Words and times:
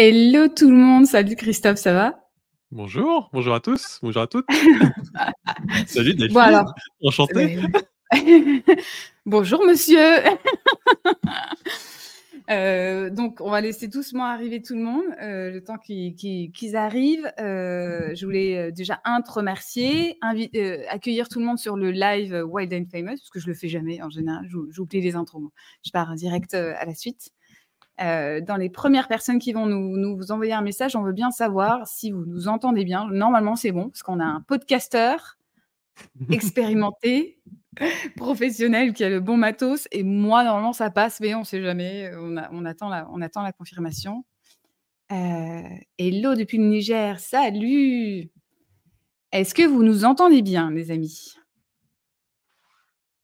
Hello 0.00 0.46
tout 0.46 0.70
le 0.70 0.76
monde, 0.76 1.06
salut 1.06 1.34
Christophe, 1.34 1.78
ça 1.78 1.92
va? 1.92 2.20
Bonjour, 2.70 3.30
bonjour 3.32 3.52
à 3.52 3.58
tous, 3.58 3.98
bonjour 4.00 4.22
à 4.22 4.28
toutes. 4.28 4.46
salut 5.88 6.14
Delphine, 6.14 6.34
Bon 6.34 6.40
alors, 6.40 6.72
enchanté. 7.02 7.58
euh, 8.14 8.60
bonjour 9.26 9.64
monsieur. 9.66 9.98
Euh, 12.50 13.10
donc, 13.10 13.42
on 13.42 13.50
va 13.50 13.60
laisser 13.60 13.88
doucement 13.88 14.24
arriver 14.24 14.62
tout 14.62 14.74
le 14.74 14.80
monde, 14.80 15.04
euh, 15.20 15.50
le 15.50 15.62
temps 15.62 15.76
qu'ils 15.76 16.76
arrivent. 16.76 17.30
Euh, 17.38 18.14
je 18.14 18.24
voulais 18.24 18.72
déjà, 18.72 19.02
un, 19.04 19.20
te 19.20 19.30
remercier, 19.30 20.16
accueillir 20.88 21.28
tout 21.28 21.40
le 21.40 21.44
monde 21.44 21.58
sur 21.58 21.76
le 21.76 21.90
live 21.90 22.42
Wild 22.48 22.72
and 22.72 22.86
Famous, 22.90 23.16
parce 23.18 23.28
que 23.28 23.38
je 23.38 23.48
le 23.48 23.52
fais 23.52 23.68
jamais 23.68 24.00
en 24.00 24.08
général, 24.08 24.46
j'ou- 24.48 24.66
j'oublie 24.70 25.02
les 25.02 25.14
intros. 25.14 25.42
moi. 25.42 25.50
Je 25.84 25.90
pars 25.90 26.14
direct 26.14 26.54
à 26.54 26.86
la 26.86 26.94
suite. 26.94 27.28
Euh, 28.00 28.40
dans 28.40 28.56
les 28.56 28.70
premières 28.70 29.08
personnes 29.08 29.38
qui 29.40 29.52
vont 29.52 29.66
nous, 29.66 29.96
nous 29.96 30.30
envoyer 30.30 30.52
un 30.52 30.60
message, 30.62 30.94
on 30.94 31.02
veut 31.02 31.12
bien 31.12 31.30
savoir 31.32 31.86
si 31.88 32.12
vous 32.12 32.24
nous 32.26 32.46
entendez 32.48 32.84
bien. 32.84 33.08
Normalement, 33.10 33.56
c'est 33.56 33.72
bon, 33.72 33.88
parce 33.90 34.02
qu'on 34.04 34.20
a 34.20 34.24
un 34.24 34.40
podcasteur 34.42 35.36
expérimenté, 36.30 37.40
professionnel, 38.16 38.92
qui 38.92 39.02
a 39.04 39.08
le 39.08 39.18
bon 39.20 39.36
matos. 39.36 39.88
Et 39.90 40.04
moi, 40.04 40.44
normalement, 40.44 40.72
ça 40.72 40.90
passe, 40.90 41.18
mais 41.20 41.34
on 41.34 41.40
ne 41.40 41.44
sait 41.44 41.60
jamais. 41.62 42.10
On, 42.16 42.36
a- 42.36 42.48
on 42.52 42.64
attend, 42.64 42.88
la, 42.88 43.08
on 43.10 43.20
attend 43.20 43.42
la 43.42 43.52
confirmation. 43.52 44.24
Euh, 45.10 45.62
hello 45.98 46.34
depuis 46.34 46.58
le 46.58 46.64
Niger, 46.64 47.18
salut 47.18 48.28
Est-ce 49.32 49.54
que 49.54 49.62
vous 49.62 49.82
nous 49.82 50.04
entendez 50.04 50.42
bien, 50.42 50.70
les 50.70 50.90
amis? 50.90 51.34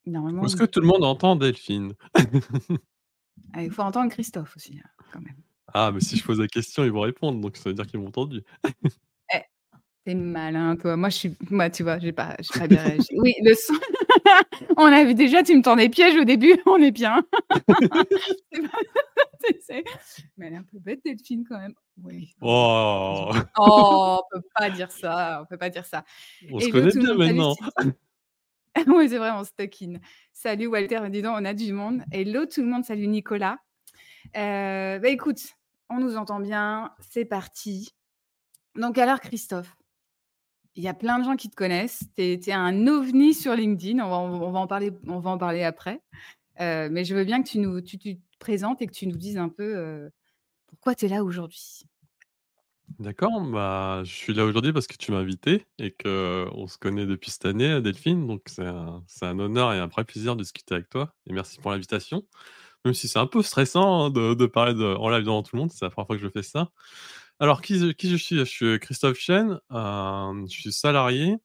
Normalement, 0.07 0.43
Est-ce 0.45 0.55
que 0.55 0.65
tout 0.65 0.81
le 0.81 0.87
monde 0.87 1.03
entend 1.03 1.35
Delphine? 1.35 1.93
il 3.61 3.71
faut 3.71 3.81
entendre 3.81 4.11
Christophe 4.11 4.55
aussi, 4.55 4.79
hein, 4.83 4.89
quand 5.11 5.21
même. 5.21 5.35
Ah, 5.73 5.91
mais 5.93 5.99
si 5.99 6.15
je 6.17 6.23
pose 6.23 6.39
la 6.39 6.47
question, 6.47 6.83
ils 6.83 6.91
vont 6.91 7.01
répondre, 7.01 7.39
donc 7.41 7.57
ça 7.57 7.69
veut 7.69 7.73
dire 7.73 7.85
qu'ils 7.87 7.99
m'ont 7.99 8.07
entendu. 8.07 8.43
Eh, 9.33 9.41
T'es 10.05 10.13
malin, 10.13 10.75
toi. 10.75 10.95
Moi, 10.95 11.09
je 11.09 11.15
suis. 11.15 11.35
Moi, 11.49 11.69
tu 11.71 11.81
vois, 11.81 11.97
j'ai 11.97 12.11
pas, 12.11 12.35
j'ai 12.39 12.59
pas 12.59 12.67
bien 12.67 12.83
réagi. 12.83 13.07
Oui, 13.17 13.33
le 13.43 13.55
son. 13.55 13.73
on 14.77 14.85
a 14.85 15.03
vu 15.03 15.15
déjà, 15.15 15.41
tu 15.41 15.55
me 15.57 15.63
tends 15.63 15.75
des 15.75 15.89
pièges 15.89 16.15
au 16.15 16.23
début, 16.23 16.53
on 16.67 16.77
est 16.77 16.91
bien. 16.91 17.23
C'est 19.67 19.83
Mais 20.37 20.47
elle 20.47 20.53
est 20.53 20.57
un 20.57 20.63
peu 20.63 20.79
bête, 20.79 20.99
Delphine, 21.03 21.43
quand 21.49 21.57
même. 21.57 21.73
Oui. 22.03 22.35
Oh, 22.41 23.31
Oh, 23.57 24.21
on 24.33 24.37
peut 24.37 24.45
pas 24.57 24.69
dire 24.69 24.91
ça, 24.91 25.41
on 25.41 25.45
peut 25.45 25.57
pas 25.57 25.69
dire 25.69 25.85
ça. 25.85 26.03
on 26.51 26.59
se 26.59 26.69
connaît 26.69 26.91
bien 26.91 27.15
maintenant. 27.15 27.55
Oui, 28.87 29.09
c'est 29.09 29.17
vrai, 29.17 29.31
on 29.31 29.43
se 29.43 29.51
taquine. 29.55 29.99
Salut 30.33 30.67
Walter, 30.67 31.01
dis 31.09 31.21
donc, 31.21 31.35
on 31.39 31.45
a 31.45 31.53
du 31.53 31.71
monde. 31.71 32.03
Hello 32.11 32.45
tout 32.45 32.61
le 32.61 32.67
monde, 32.67 32.83
salut 32.83 33.07
Nicolas. 33.07 33.57
Euh, 34.35 34.99
bah 34.99 35.09
écoute, 35.09 35.41
on 35.89 35.99
nous 35.99 36.17
entend 36.17 36.39
bien, 36.39 36.91
c'est 36.99 37.25
parti. 37.25 37.95
Donc 38.75 38.97
alors 38.97 39.21
Christophe, 39.21 39.75
il 40.75 40.83
y 40.83 40.89
a 40.89 40.93
plein 40.93 41.19
de 41.19 41.23
gens 41.23 41.37
qui 41.37 41.49
te 41.49 41.55
connaissent. 41.55 42.03
Tu 42.17 42.23
es, 42.23 42.51
un 42.51 42.87
ovni 42.87 43.33
sur 43.33 43.55
LinkedIn. 43.55 44.03
On 44.03 44.51
va, 44.51 44.59
en, 44.59 44.67
parler, 44.67 45.63
après. 45.63 46.01
Euh, 46.59 46.89
mais 46.91 47.05
je 47.05 47.15
veux 47.15 47.23
bien 47.23 47.41
que 47.41 47.47
tu, 47.47 47.59
nous, 47.59 47.79
tu 47.79 47.97
te 47.97 48.09
présentes 48.39 48.81
et 48.81 48.87
que 48.87 48.93
tu 48.93 49.07
nous 49.07 49.15
dises 49.15 49.37
un 49.37 49.49
peu 49.49 49.75
euh, 49.75 50.09
pourquoi 50.67 50.95
tu 50.95 51.05
es 51.05 51.09
là 51.09 51.23
aujourd'hui. 51.23 51.83
D'accord, 52.99 53.41
bah, 53.41 54.03
je 54.05 54.11
suis 54.13 54.33
là 54.33 54.45
aujourd'hui 54.45 54.71
parce 54.71 54.87
que 54.87 54.95
tu 54.95 55.11
m'as 55.11 55.17
invité 55.17 55.65
et 55.79 55.91
que 55.91 56.47
on 56.53 56.67
se 56.67 56.77
connaît 56.77 57.05
depuis 57.05 57.29
cette 57.31 57.45
année, 57.45 57.81
Delphine, 57.81 58.25
donc 58.27 58.43
c'est 58.47 58.63
un, 58.65 59.39
honneur 59.39 59.73
et 59.73 59.79
un 59.79 59.87
vrai 59.87 60.05
plaisir 60.05 60.35
de 60.35 60.43
discuter 60.43 60.75
avec 60.75 60.89
toi. 60.89 61.13
Et 61.27 61.33
merci 61.33 61.59
pour 61.59 61.71
l'invitation. 61.71 62.23
Même 62.85 62.93
si 62.93 63.07
c'est 63.07 63.19
un 63.19 63.27
peu 63.27 63.41
stressant 63.43 64.05
hein, 64.05 64.09
de, 64.11 64.45
parler 64.47 64.73
en 64.97 65.09
live 65.09 65.23
devant 65.23 65.43
tout 65.43 65.55
le 65.55 65.61
monde, 65.63 65.71
c'est 65.71 65.85
la 65.85 65.89
première 65.91 66.07
fois 66.07 66.17
que 66.17 66.21
je 66.23 66.29
fais 66.29 66.43
ça. 66.43 66.69
Alors, 67.39 67.61
qui, 67.61 67.77
je- 67.79 67.91
qui 67.93 68.09
je 68.09 68.15
suis? 68.17 68.37
Je 68.37 68.43
suis 68.45 68.79
Christophe 68.79 69.17
Chen, 69.19 69.59
euh, 69.71 70.45
je 70.49 70.61
suis 70.61 70.73
salarié. 70.73 71.37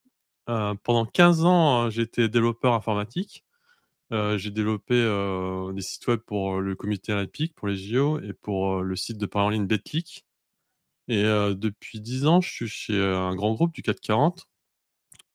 Euh, 0.51 0.75
pendant 0.85 1.07
15 1.07 1.45
ans, 1.45 1.87
euh, 1.87 1.91
j'étais 1.91 2.29
développeur 2.29 2.75
informatique. 2.75 3.45
Euh, 4.13 4.39
j'ai 4.39 4.51
développé 4.53 4.95
euh, 4.95 5.73
des 5.73 5.83
sites 5.83 6.07
web 6.09 6.21
pour 6.21 6.57
euh, 6.59 6.61
le 6.61 6.77
comité 6.77 7.13
olympique, 7.13 7.55
pour 7.57 7.69
les 7.69 7.77
JO 7.77 8.21
et 8.21 8.33
pour 8.35 8.79
euh, 8.81 8.83
le 8.83 8.97
site 8.97 9.19
de 9.19 9.27
paris 9.27 9.47
en 9.47 9.51
ligne 9.51 9.67
Betclic. 9.67 10.27
Et 11.11 11.25
euh, 11.25 11.55
depuis 11.55 12.01
10 12.01 12.27
ans, 12.27 12.41
je 12.41 12.49
suis 12.51 12.69
chez 12.69 12.99
un 12.99 13.35
grand 13.35 13.53
groupe 13.53 13.75
du 13.75 13.83
440 13.83 14.47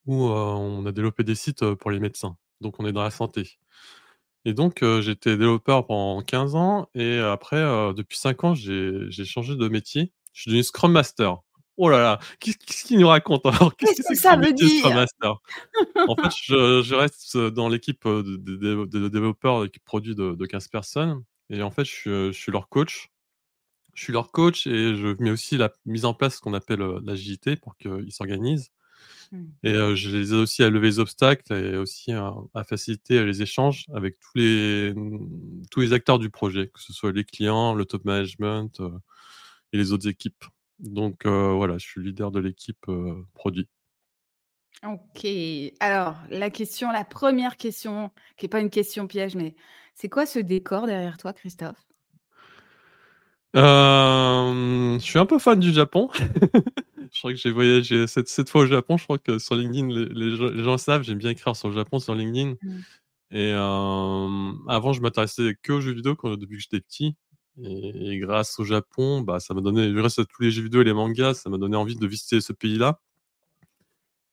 où 0.06 0.24
euh, 0.24 0.30
on 0.34 0.86
a 0.86 0.92
développé 0.92 1.22
des 1.22 1.34
sites 1.36 1.74
pour 1.74 1.90
les 1.92 2.00
médecins. 2.00 2.36
Donc, 2.62 2.80
on 2.80 2.86
est 2.86 2.92
dans 2.92 3.04
la 3.04 3.10
santé. 3.10 3.58
Et 4.46 4.54
donc, 4.54 4.82
j'étais 5.00 5.36
développeur 5.36 5.86
pendant 5.86 6.22
15 6.22 6.54
ans 6.54 6.88
et 6.94 7.18
après, 7.18 7.60
depuis 7.94 8.16
5 8.16 8.44
ans, 8.44 8.54
j'ai 8.54 9.24
changé 9.24 9.54
de 9.56 9.68
métier. 9.68 10.12
Je 10.32 10.42
suis 10.42 10.50
devenu 10.50 10.62
Scrum 10.62 10.92
Master. 10.92 11.38
Oh 11.78 11.90
là 11.90 11.98
là! 11.98 12.18
Qu'est-ce 12.40 12.86
qu'il 12.86 12.98
nous 12.98 13.08
raconte 13.08 13.44
alors? 13.44 13.76
Qu'est-ce 13.76 14.02
que 14.08 14.14
ça 14.14 14.36
veut 14.36 14.52
métier 14.52 14.68
Scrum 14.68 14.92
dire? 14.92 14.94
Master? 14.94 15.34
En 16.08 16.16
fait, 16.16 16.30
je 16.42 16.82
je 16.82 16.94
reste, 16.94 17.36
dans 17.36 17.68
l'équipe, 17.68 18.06
de 18.06 18.22
de 18.36 18.56
dév 18.56 18.86
de 18.88 19.08
développeurs, 19.08 19.64
l'équipe 19.64 19.84
produit 19.84 20.14
de 20.14 20.34
de 20.34 20.46
15 20.46 20.68
personnes 20.68 21.22
et 21.50 21.62
en 21.62 21.70
fait, 21.70 21.84
je 21.84 22.32
suis 22.32 22.50
leur 22.50 22.68
coach. 22.68 23.10
Je 23.96 24.04
suis 24.04 24.12
leur 24.12 24.30
coach 24.30 24.66
et 24.68 24.94
je 24.94 25.16
mets 25.20 25.30
aussi 25.32 25.56
la 25.56 25.72
mise 25.86 26.04
en 26.04 26.14
place 26.14 26.36
ce 26.36 26.40
qu'on 26.42 26.54
appelle, 26.54 26.82
heu, 26.82 27.00
l'agilité 27.04 27.56
pour 27.56 27.76
qu'ils 27.78 28.12
s'organisent. 28.12 28.70
Hmm. 29.32 29.56
Et 29.64 29.72
heu, 29.72 29.94
je 29.96 30.10
les 30.16 30.28
aide 30.34 30.40
aussi 30.40 30.62
à 30.62 30.70
lever 30.70 30.88
les 30.88 30.98
obstacles 31.00 31.52
et 31.54 31.76
aussi 31.76 32.12
à 32.12 32.34
à 32.54 32.64
faciliter, 32.64 33.24
les 33.24 33.42
échanges 33.42 33.86
avec 33.94 34.18
tous 34.20 34.38
les, 34.38 34.94
mmh, 34.94 35.62
tous 35.70 35.80
les 35.80 35.92
acteurs 35.94 36.18
du 36.20 36.30
projet, 36.30 36.68
que 36.68 36.80
ce 36.80 36.92
soit 36.92 37.12
les 37.12 37.24
clients, 37.24 37.74
le 37.74 37.84
top 37.86 38.04
management, 38.04 38.80
heu, 38.80 38.92
et 39.72 39.78
les 39.78 39.92
autres 39.92 40.08
équipes. 40.08 40.44
Donc 40.80 41.26
voilà, 41.26 41.78
je 41.78 41.86
suis 41.86 42.02
leader 42.02 42.30
de 42.32 42.40
l'équipe, 42.40 42.86
produit. 43.34 43.68
Ok. 44.84 45.26
Alors, 45.80 46.16
la 46.30 46.50
question, 46.50 46.90
la 46.92 47.04
première 47.04 47.56
question, 47.56 48.10
qui 48.36 48.44
n'est 48.44 48.48
pas 48.50 48.60
une 48.60 48.70
question 48.70 49.06
piège, 49.06 49.34
mais 49.34 49.54
c'est 49.94 50.08
quoi 50.08 50.26
ce 50.26 50.38
décor 50.38 50.86
derrière 50.86 51.16
toi, 51.18 51.32
Christophe? 51.32 51.86
Hem, 53.56 54.98
je 55.00 55.04
suis 55.04 55.18
un 55.18 55.26
peu 55.26 55.38
fan 55.38 55.58
du 55.58 55.72
Japon. 55.72 56.10
Je 57.12 57.20
crois 57.20 57.32
que 57.32 57.38
j'ai 57.38 57.50
voyagé 57.52 58.06
7 58.06 58.28
7 58.28 58.50
fois 58.50 58.62
au 58.62 58.66
Japon. 58.66 58.96
Je 58.98 59.04
crois 59.04 59.18
que 59.18 59.38
sur 59.38 59.54
LinkedIn, 59.54 59.88
les 59.88 60.06
les 60.06 60.36
gens 60.36 60.48
les 60.50 60.64
gens 60.64 60.72
le 60.72 60.78
savent, 60.78 61.02
j'aime 61.02 61.18
bien 61.18 61.30
écrire 61.30 61.56
sur 61.56 61.68
le 61.68 61.74
Japon 61.74 61.98
sur 61.98 62.14
LinkedIn 62.14 62.56
Hmm. 62.62 62.80
et 63.32 63.50
hem, 63.50 64.54
avant, 64.68 64.92
je 64.94 65.00
m'intéressais 65.02 65.56
qu'aux 65.64 65.80
jeux 65.82 65.92
vidéo 65.94 66.16
quand 66.16 66.36
depuis 66.36 66.56
que 66.58 66.62
j'étais 66.62 66.80
petit 66.80 67.16
et 67.62 68.14
et 68.14 68.18
grâce 68.20 68.58
au 68.60 68.64
Japon, 68.64 69.22
bah, 69.22 69.40
ça 69.40 69.54
m'a 69.54 69.62
donné 69.62 69.92
grâce 69.94 70.18
à 70.20 70.24
tous 70.26 70.42
les 70.42 70.50
jeux 70.52 70.62
vidéo 70.64 70.82
et 70.82 70.84
les 70.84 70.94
mangas, 70.94 71.34
ça 71.34 71.50
m'a 71.50 71.58
donné 71.58 71.76
envie 71.76 71.96
de 71.96 72.06
visiter 72.08 72.40
ce 72.42 72.52
pays-là. 72.54 73.00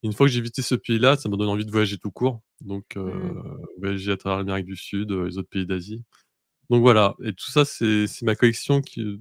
Une 0.03 0.13
fois 0.13 0.27
que 0.27 0.31
j'ai 0.33 0.41
visité 0.41 0.61
ce 0.61 0.75
pays-là, 0.75 1.15
ça 1.15 1.29
m'a 1.29 1.37
donné 1.37 1.49
envie 1.51 1.65
de 1.65 1.71
voyager 1.71 1.97
tout 1.97 2.11
court, 2.11 2.41
donc 2.61 2.95
heu, 2.97 3.01
Hmm. 3.05 3.61
voyager 3.79 4.11
à 4.11 4.17
travers 4.17 4.37
l'Amérique 4.39 4.65
du 4.65 4.75
Sud, 4.75 5.11
les 5.11 5.37
autres 5.37 5.49
pays 5.49 5.65
d'Asie. 5.65 6.03
Donc 6.73 6.81
voilà 6.81 7.13
et 7.23 7.33
tout 7.33 7.51
ça, 7.51 7.65
c'est 7.65 8.07
ma 8.23 8.33
collection 8.33 8.81
qui 8.81 9.19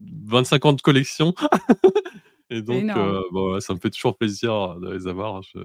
25 0.00 0.64
ans 0.64 0.72
de 0.74 0.80
collection 0.80 1.34
et 2.50 2.62
donc 2.62 2.84
ouais, 3.32 3.60
ça 3.60 3.74
me 3.74 3.80
fait 3.80 3.90
toujours 3.90 4.16
plaisir 4.16 4.76
de 4.76 4.92
les 4.92 5.08
avoir. 5.08 5.42
Je 5.42 5.58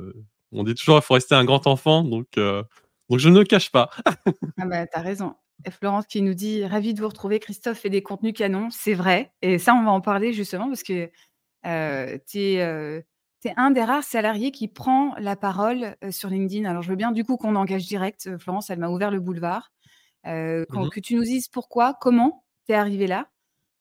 on 0.52 0.64
dit 0.64 0.74
toujours: 0.74 0.98
«Il 0.98 1.04
faut 1.04 1.14
rester 1.14 1.36
un 1.36 1.46
grand 1.46 1.68
enfant», 1.68 2.04
donc 2.04 2.26
je 2.36 3.30
ne 3.30 3.38
le 3.38 3.46
cache 3.46 3.72
pas. 3.72 3.92
Ah 4.60 4.66
bah, 4.66 4.88
tu 4.88 4.98
as 4.98 5.02
raison. 5.02 5.36
Et 5.66 5.72
Florence 5.72 6.08
qui 6.08 6.24
nous 6.24 6.34
dit 6.34 6.66
ravi 6.66 6.96
de 6.96 7.02
vous 7.02 7.08
retrouver. 7.08 7.40
Christophe 7.40 7.78
fait 7.78 7.92
des 7.92 8.02
contenus 8.02 8.34
canons. 8.34 8.70
C'est 8.72 8.96
vrai. 8.96 9.32
Et 9.44 9.60
ça, 9.60 9.76
on 9.76 9.84
va 9.84 9.92
en 9.92 10.02
parler 10.02 10.34
justement 10.34 10.68
parce 10.68 10.82
que 10.82 11.12
euh, 11.68 12.18
tu 12.28 12.40
es, 12.40 13.54
un 13.56 13.72
des 13.72 13.84
rares 13.84 14.04
salariés 14.04 14.52
qui 14.52 14.68
prend 14.68 15.14
la 15.20 15.36
parole 15.36 15.96
euh, 16.04 16.12
sur 16.12 16.30
LinkedIn. 16.30 16.68
Alors, 16.68 16.82
je 16.82 16.90
veux 16.90 16.96
bien 16.96 17.12
du 17.12 17.24
coup 17.24 17.38
qu'on 17.38 17.56
engage 17.56 17.86
direct. 17.86 18.28
Euh, 18.28 18.38
Florence, 18.40 18.70
elle 18.70 18.80
m'a 18.80 18.90
ouvert 18.90 19.12
le 19.12 19.20
boulevard. 19.20 19.72
Euh, 20.26 20.66
Mmh 20.70 20.90
que 20.90 21.00
tu 21.00 21.16
nous 21.16 21.24
dises 21.24 21.48
pourquoi, 21.48 21.94
comment 22.00 22.46
tu 22.66 22.72
es 22.72 22.76
arrivé 22.76 23.08
là 23.08 23.30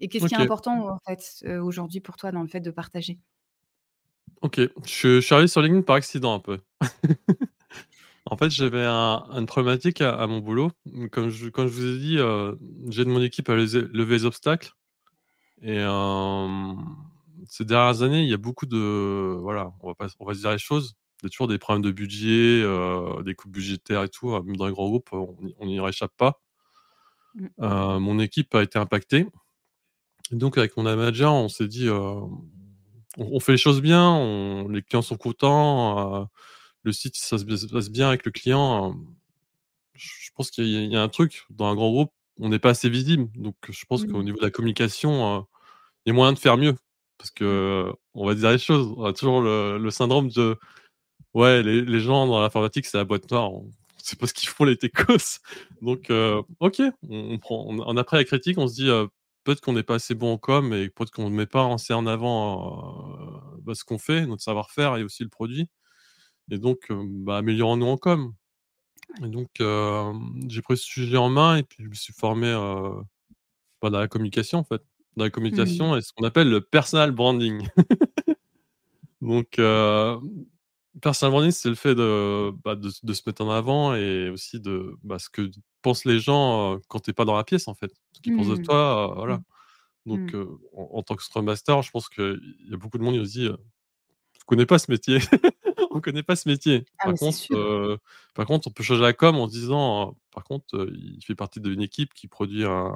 et 0.00 0.09
qu'est-ce 0.09 0.27
qui 0.27 0.35
est 0.35 0.39
important 0.39 0.89
en 0.89 0.99
fait 1.06 1.44
euh, 1.44 1.62
aujourd'hui 1.62 2.00
pour 2.00 2.17
toi 2.17 2.33
dans 2.33 2.43
le 2.43 2.49
fait 2.49 2.61
de 2.61 2.71
partager? 2.71 3.21
OK. 4.43 4.56
Je 4.59 4.71
je 4.85 5.21
suis 5.21 5.35
arrivé 5.35 5.49
sur 5.49 5.62
LinkedIn 5.62 5.83
par 5.83 5.97
accident 5.97 6.35
un 6.35 6.41
peu. 6.41 6.59
En 8.27 8.37
fait, 8.37 8.50
j'avais 8.50 8.85
un 8.85 9.25
une 9.33 9.47
problématique 9.47 10.00
à 10.00 10.15
à 10.15 10.27
mon 10.27 10.39
boulot. 10.39 10.71
Comme 11.11 11.29
je 11.29 11.49
comme 11.49 11.67
je 11.67 11.73
vous 11.73 11.87
ai 11.87 11.99
dit, 11.99 12.17
heu, 12.19 12.59
j'aide 12.89 13.09
mon 13.09 13.21
équipe 13.23 13.49
à 13.49 13.55
lever 13.56 14.15
les 14.15 14.25
obstacles 14.25 14.73
et 15.62 15.79
ces 17.47 17.65
dernières 17.65 18.03
années, 18.03 18.23
il 18.23 18.29
y 18.29 18.35
a 18.35 18.39
beaucoup 18.39 18.67
de 18.67 19.37
voilà, 19.41 19.73
on 19.81 19.89
va 19.89 19.94
pas 19.94 20.06
on 20.21 20.25
va 20.27 20.35
se 20.35 20.41
dire 20.41 20.50
les 20.53 20.59
choses. 20.59 20.94
Il 21.22 21.26
y 21.26 21.28
a 21.28 21.30
toujours 21.30 21.48
des 21.48 21.58
problèmes 21.58 21.82
de 21.84 21.92
budget, 21.92 22.62
heu, 22.64 23.22
des 23.24 23.34
coupes 23.36 23.52
budgétaires 23.52 24.02
et 24.04 24.08
tout, 24.08 24.30
heu, 24.34 24.42
même 24.42 24.56
dans 24.56 24.66
les 24.66 24.72
grands 24.72 24.88
groupes, 24.88 25.10
on 25.12 25.36
y 25.46 25.54
on 25.60 25.66
n'y 25.66 25.80
réchappe 25.80 26.12
pas. 26.16 26.40
Mm. 27.34 27.52
Heu, 27.60 27.98
mon 28.00 28.19
équipe 28.19 28.54
a 28.54 28.62
été 28.62 28.78
impactée 28.78 29.26
et 30.32 30.36
donc 30.36 30.58
avec 30.58 30.76
mon 30.76 30.84
manager, 30.84 31.32
on 31.34 31.48
s'est 31.48 31.69
dit, 31.69 31.88
«On 31.90 32.40
on 33.19 33.40
fait 33.40 33.52
les 33.52 33.58
choses 33.58 33.82
bien, 33.82 34.10
on 34.10 34.69
les 34.69 34.82
clients 34.82 35.02
sont 35.02 35.16
contents, 35.19 36.28
le 36.84 36.92
site 36.92 37.16
ça 37.16 37.38
se 37.38 37.44
passe 37.69 37.90
bien 37.90 38.08
avec 38.08 38.26
le 38.26 38.32
client, 38.32 38.96
je 39.94 40.30
pense 40.36 40.50
qu'il 40.52 40.66
y 40.69 40.76
a 40.78 40.82
il 40.82 40.92
y 40.92 40.96
a 40.96 41.02
un 41.02 41.08
truc 41.10 41.44
dans 41.50 41.66
un 41.69 41.74
grand 41.76 41.90
groupe, 41.92 42.12
on 42.40 42.48
n'est 42.50 42.58
pas 42.60 42.70
assez 42.70 42.90
visible. 42.90 43.28
Donc 43.36 43.56
je 43.70 43.84
pense 43.86 44.04
qu'au 44.04 44.22
Mm. 44.22 44.24
niveau 44.24 44.38
de 44.38 44.44
la 44.44 44.50
communication, 44.52 45.46
il 46.06 46.10
y 46.10 46.12
a 46.12 46.14
moyen 46.14 46.32
de 46.34 46.38
faire 46.40 46.56
mieux. 46.58 46.76
Parce 47.19 47.30
que, 47.32 47.92
on 48.14 48.26
va 48.26 48.34
dire 48.36 48.50
les 48.52 48.58
choses, 48.58 48.94
on 48.98 49.04
a 49.06 49.12
toujours 49.14 49.42
le 49.42 49.78
le 49.78 49.90
syndrome 49.92 50.28
de 50.30 50.58
ouais, 51.34 51.62
les 51.62 51.82
les 51.82 52.00
gens 52.00 52.26
dans 52.26 52.40
l'informatique, 52.43 52.87
c'est 52.87 52.99
la 52.99 53.05
boîte 53.05 53.31
noire, 53.31 53.52
on 53.52 53.70
sait 53.99 54.17
pas 54.17 54.26
ce 54.26 54.34
qu'ils 54.34 54.49
font 54.49 54.64
les 54.64 54.76
techos. 54.76 55.40
Donc 55.82 56.11
heu, 56.11 56.43
OK, 56.61 56.81
on 57.08 57.32
on 57.32 57.38
prend 57.38 57.64
on 57.69 57.81
on 57.81 57.96
après 57.96 58.19
la 58.19 58.25
critique, 58.25 58.58
on 58.58 58.69
se 58.69 58.75
dit, 58.75 58.88
heu: 58.88 59.08
«Peut-être 59.44 59.61
qu'on 59.61 59.73
n'est 59.75 59.82
pas 59.82 59.96
assez 59.96 60.14
bon 60.14 60.32
en 60.34 60.38
com 60.38 60.73
et 60.75 60.88
peut-être 60.90 61.11
qu'on 61.12 61.29
ne 61.31 61.34
met 61.37 61.46
pas 61.46 61.73
assez 61.73 61.93
en 61.94 62.06
avant, 62.06 63.17
heu, 63.58 63.61
bah, 63.62 63.75
ce 63.75 63.84
qu'on 63.84 63.99
fait, 63.99 64.26
notre 64.26 64.43
savoir-faire 64.43 64.96
et 64.99 65.02
aussi 65.05 65.23
le 65.25 65.29
produit 65.31 65.69
et 66.50 66.58
donc 66.58 66.81
bah, 66.90 67.38
améliorons-nous 67.38 67.87
en 67.87 67.96
com» 67.99 68.34
et 69.25 69.29
donc 69.29 69.50
j'ai 70.49 70.62
pris 70.62 70.76
ce 70.79 70.84
sujet 70.87 71.17
en 71.19 71.31
main 71.31 71.56
et 71.58 71.62
puis 71.64 71.84
je 71.84 71.88
me 71.90 71.94
suis 71.94 72.12
formé, 72.14 72.52
bah, 73.82 73.90
dans 73.90 74.00
la 74.00 74.08
communication, 74.08 74.58
en 74.61 74.64
fait. 74.64 74.82
Dans 75.17 75.25
la 75.25 75.31
Mmh. 75.31 75.34
communication 75.34 75.96
et 75.96 76.02
ce 76.02 76.12
qu'on 76.14 76.25
appelle 76.26 76.50
le 76.50 76.61
personal 76.62 77.12
branding. 77.12 77.69
Donc 79.23 79.58
personal 81.00 81.33
branding, 81.33 81.50
c'est 81.53 81.69
le 81.69 81.75
fait 81.75 81.94
de, 81.94 82.50
bah, 82.65 82.75
de 82.77 82.91
se 82.91 83.05
de 83.05 83.12
se 83.15 83.23
mettre 83.27 83.43
en 83.44 83.50
avant 83.50 83.94
et 83.94 84.29
aussi 84.31 84.61
de, 84.61 84.94
bah, 85.03 85.19
ce 85.19 85.31
que 85.31 85.50
pensent 85.83 86.05
les 86.05 86.19
gens, 86.21 86.79
quand 86.89 87.00
tu 87.00 87.11
es 87.11 87.12
pas 87.15 87.25
dans 87.25 87.37
la 87.37 87.44
pièce, 87.44 87.69
en 87.69 87.75
fait. 87.75 87.93
Ce 88.12 88.21
qu'ils 88.21 88.33
pensent 88.33 88.49
de 88.49 88.56
Mmh. 88.56 88.62
toi, 88.62 89.12
voilà. 89.17 89.41
Mmh. 90.06 90.15
Mmh. 90.15 90.33
Donc 90.33 90.35
heu, 90.35 90.49
en 90.77 90.91
en 90.99 91.03
tant 91.05 91.17
que 91.17 91.25
scrum 91.25 91.47
master, 91.47 91.83
je 91.83 91.91
pense 91.93 92.09
qu'il 92.11 92.41
y 92.71 92.75
a 92.75 92.77
beaucoup 92.79 92.99
de 92.99 93.05
monde 93.05 93.17
qui 93.21 93.27
se 93.27 93.33
dit, 93.33 93.47
heu: 93.47 93.59
«Je 94.41 94.44
connais 94.47 94.67
pas 94.67 94.79
ce 94.81 94.91
métier». 94.91 95.19
On 95.93 96.00
connaît 96.00 96.23
pas 96.25 96.37
ce 96.37 96.49
métier. 96.49 96.85
Ah 96.99 97.06
Par 97.06 97.17
contre, 97.17 98.00
par 98.35 98.47
contre, 98.47 98.69
on 98.69 98.71
peut 98.73 98.83
changer 98.85 99.03
la 99.03 99.12
com 99.15 99.37
en 99.37 99.47
disant, 99.49 100.17
«Par 100.33 100.44
contre, 100.44 100.89
il 100.94 101.23
fait 101.25 101.35
partie 101.37 101.61
d'une 101.61 101.83
équipe 101.83 102.15
qui 102.15 102.29
produit 102.29 102.65
un 102.67 102.93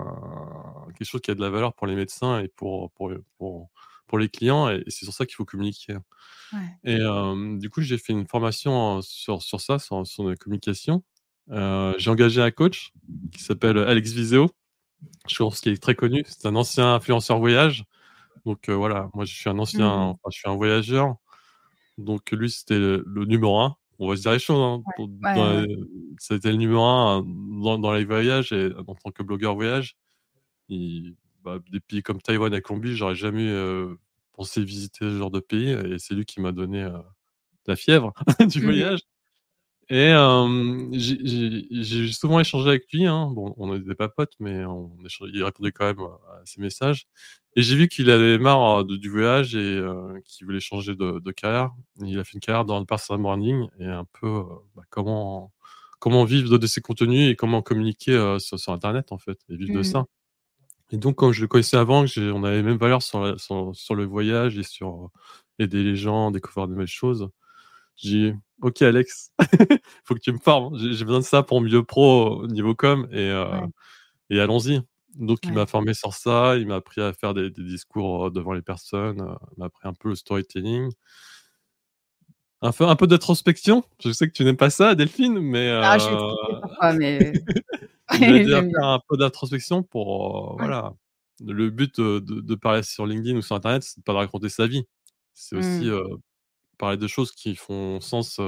quelque 0.97 1.05
chose 1.09 1.21
qui 1.23 1.31
a 1.33 1.35
de 1.37 1.41
la 1.43 1.51
valeur 1.51 1.75
pour 1.75 1.87
les 1.89 1.97
médecins 1.97 2.41
et 2.41 2.49
pour 2.49 2.91
pour, 2.93 3.13
pour 3.39 3.71
pour 4.06 4.19
les 4.19 4.29
clients» 4.31 4.69
et 4.70 4.85
c'est 4.88 5.05
sur 5.06 5.14
ça 5.14 5.26
qu'il 5.26 5.37
faut 5.37 5.44
communiquer. 5.47 5.97
Ouais. 6.53 6.79
Et 6.85 6.97
hem, 6.97 7.58
du 7.61 7.70
coup, 7.70 7.82
j'ai 7.82 7.99
fait 7.99 8.12
une 8.14 8.26
formation, 8.29 9.03
sur 9.03 9.43
sur 9.43 9.61
ça, 9.62 9.79
sur 9.81 10.06
sur 10.06 10.29
la 10.29 10.37
communication. 10.37 11.05
Heu, 11.53 11.94
j'ai 11.99 12.11
engagé 12.11 12.43
un 12.43 12.50
coach 12.53 12.93
qui 13.32 13.43
s'appelle 13.44 13.79
Alex 13.79 14.12
Viseo. 14.12 14.50
Je 15.29 15.37
pense 15.38 15.61
qu'il 15.62 15.73
est 15.75 15.82
très 15.82 15.94
connu. 15.97 16.25
C'est 16.29 16.47
un 16.49 16.56
ancien 16.56 16.94
influenceur 16.97 17.38
voyage. 17.41 17.85
Donc 18.47 18.69
heu, 18.70 18.75
voilà, 18.75 19.11
moi 19.14 19.25
je 19.26 19.35
suis 19.35 19.50
un 19.50 19.58
ancien 19.61 19.88
Mmh. 19.88 20.11
enfin, 20.12 20.31
je 20.32 20.38
suis 20.41 20.50
un 20.50 20.56
voyageur. 20.56 21.17
Donc 21.99 22.31
lui, 22.32 22.50
c'était 22.50 22.79
le 22.81 23.05
le 23.06 23.25
numéro 23.26 23.61
1. 23.61 23.76
On 24.00 24.09
va 24.11 24.17
se 24.17 24.23
dire 24.23 24.32
les 24.32 24.38
choses, 24.41 24.61
hein, 24.61 24.85
Ouais. 24.85 24.93
pour 24.97 25.09
Ouais, 25.25 25.32
dans 25.35 25.52
ouais. 25.59 25.62
les 25.62 25.76
c'était 26.20 26.50
le 26.52 26.56
numéro 26.59 26.82
1 26.85 27.23
dans 27.62 27.79
dans 27.81 27.93
les 27.94 28.05
voyages 28.06 28.52
et 28.52 28.73
en 28.88 28.94
tant 28.97 29.11
que 29.12 29.23
blogueur 29.25 29.55
voyage. 29.56 29.97
Il 30.70 31.17
bah, 31.47 31.61
des 31.73 31.81
pays 31.81 32.03
comme 32.05 32.23
Taïwan 32.23 32.55
et 32.55 32.63
Colombie, 32.63 32.97
j'aurais 32.97 33.17
jamais, 33.17 33.51
pensé 34.35 34.65
visiter 34.65 35.01
ce 35.07 35.19
genre 35.19 35.33
de 35.33 35.41
pays 35.41 35.71
et 35.71 35.99
c'est 36.01 36.15
lui 36.17 36.27
qui 36.27 36.41
m'a 36.43 36.53
donné, 36.53 36.89
la 37.69 37.77
fièvre 37.77 38.13
du 38.49 38.61
voyage. 38.63 39.01
Et 39.91 40.13
j'ai 40.93 42.13
souvent 42.13 42.41
échangé 42.41 42.69
avec 42.71 42.85
lui, 42.93 43.07
hein. 43.07 43.31
Bon, 43.35 43.55
on 43.59 43.75
n'était 43.77 43.95
pas 43.97 44.09
potes, 44.09 44.35
mais 44.41 44.65
on 44.67 44.93
échangeait 45.07 45.33
il 45.35 45.45
répondait 45.45 45.73
quand 45.73 45.87
même 45.87 46.01
à 46.01 46.43
ses 46.47 46.61
messages 46.63 47.07
et 47.57 47.63
j'ai 47.63 47.77
vu 47.77 47.89
qu'il 47.89 48.11
avait 48.11 48.39
marre 48.39 48.85
de 48.87 48.97
du 48.97 49.11
voyage 49.11 49.57
et 49.57 49.83
qu'il 50.27 50.47
voulait 50.47 50.61
changer 50.61 50.95
de 50.97 51.21
de 51.21 51.33
carrière. 51.33 51.73
Il 52.03 52.19
a 52.21 52.25
fait 52.25 52.35
une 52.35 52.41
carrière 52.41 52.65
dans 52.67 52.81
le 52.81 52.87
personal 52.87 53.23
branding 53.23 53.69
et 53.81 53.87
un 53.87 54.07
peu, 54.21 54.45
bah, 54.77 54.83
comment 54.91 55.53
comment 56.01 56.25
vivre 56.25 56.59
de 56.59 56.67
ses 56.69 56.81
contenus 56.83 57.31
et 57.31 57.37
comment 57.37 57.63
communiquer, 57.63 58.37
sur 58.41 58.73
internet, 58.75 59.13
en 59.13 59.19
fait 59.19 59.39
et 59.51 59.57
vivre 59.57 59.73
de 59.73 59.81
Mmh. 59.81 59.85
ça. 59.85 60.07
Et 60.93 60.99
donc 60.99 61.17
comme 61.17 61.33
je 61.33 61.43
le 61.43 61.49
connaissais 61.49 61.77
avant, 61.77 62.05
on 62.17 62.44
avait 62.44 62.56
les 62.59 62.62
mêmes 62.62 62.77
valeurs 62.79 63.03
sur 63.03 63.21
la 63.25 63.37
sur 63.38 63.75
sur 63.75 63.94
le 63.97 64.05
voyage 64.05 64.56
et 64.59 64.62
sur 64.62 65.11
aider 65.59 65.83
les 65.83 65.97
gens, 65.97 66.31
découvrir 66.31 66.69
de 66.69 66.73
nouvelles 66.75 66.87
choses. 66.87 67.29
J'ai 67.97 68.33
dit: 68.33 68.38
«OK 68.62 68.83
Alex, 68.83 69.33
faut 70.05 70.15
que 70.15 70.21
tu 70.21 70.33
me 70.33 70.38
formes, 70.38 70.79
j'ai 70.79 70.94
j'ai 70.94 71.05
besoin 71.06 71.21
de 71.21 71.25
ça 71.25 71.43
pour 71.44 71.61
milieu 71.62 71.85
pro 71.85 72.43
au 72.43 72.47
niveau 72.49 72.75
com 72.75 73.09
et 73.12 73.31
Ouais. 73.50 73.67
et 74.31 74.41
allons-y». 74.41 74.81
Donc 75.17 75.49
il 75.49 75.55
m'a 75.55 75.67
formé 75.67 75.94
sur 75.94 76.12
ça, 76.15 76.56
il 76.59 76.67
m'a 76.69 76.77
appris 76.77 77.00
à 77.00 77.12
faire 77.15 77.35
des 77.35 77.50
des 77.50 77.62
discours, 77.65 78.27
heu, 78.29 78.31
devant 78.31 78.53
les 78.53 78.62
personnes, 78.62 79.19
il 79.56 79.59
m'a 79.61 79.67
appris 79.67 79.88
un 79.88 79.94
peu 79.94 80.11
le 80.11 80.15
storytelling. 80.17 80.91
Un 82.62 82.73
peu 82.73 82.85
un 82.87 82.97
peu 82.97 83.06
d'introspection. 83.06 83.85
Je 84.03 84.12
sais 84.12 84.26
que 84.29 84.32
tu 84.32 84.43
n'aimes 84.44 84.56
pas 84.56 84.70
ça 84.70 84.94
Delphine, 84.94 85.38
mais 85.41 85.69
Ah, 85.70 85.99
je 85.99 86.08
vais 86.08 86.17
pourquoi, 86.62 86.93
mais 86.94 87.32
faire 88.73 88.85
un 88.85 89.00
peu 89.08 89.17
d'introspection 89.17 89.82
pour, 89.82 90.56
Ouais. 90.56 90.67
voilà. 90.67 90.94
Le 91.44 91.69
but, 91.70 91.99
heu, 91.99 92.20
de 92.23 92.41
de 92.41 92.55
parler 92.55 92.82
sur 92.82 93.06
LinkedIn 93.06 93.37
ou 93.37 93.43
sur 93.43 93.56
internet, 93.56 93.82
c'est 93.82 94.03
pas 94.05 94.12
de 94.12 94.19
raconter 94.19 94.49
sa 94.49 94.67
vie. 94.67 94.85
C'est 95.35 95.56
aussi, 95.56 95.87
Mmh. 95.91 96.19
parler 96.79 96.97
de 96.99 97.06
choses 97.08 97.32
qui 97.32 97.56
font 97.56 98.00
sens, 98.00 98.41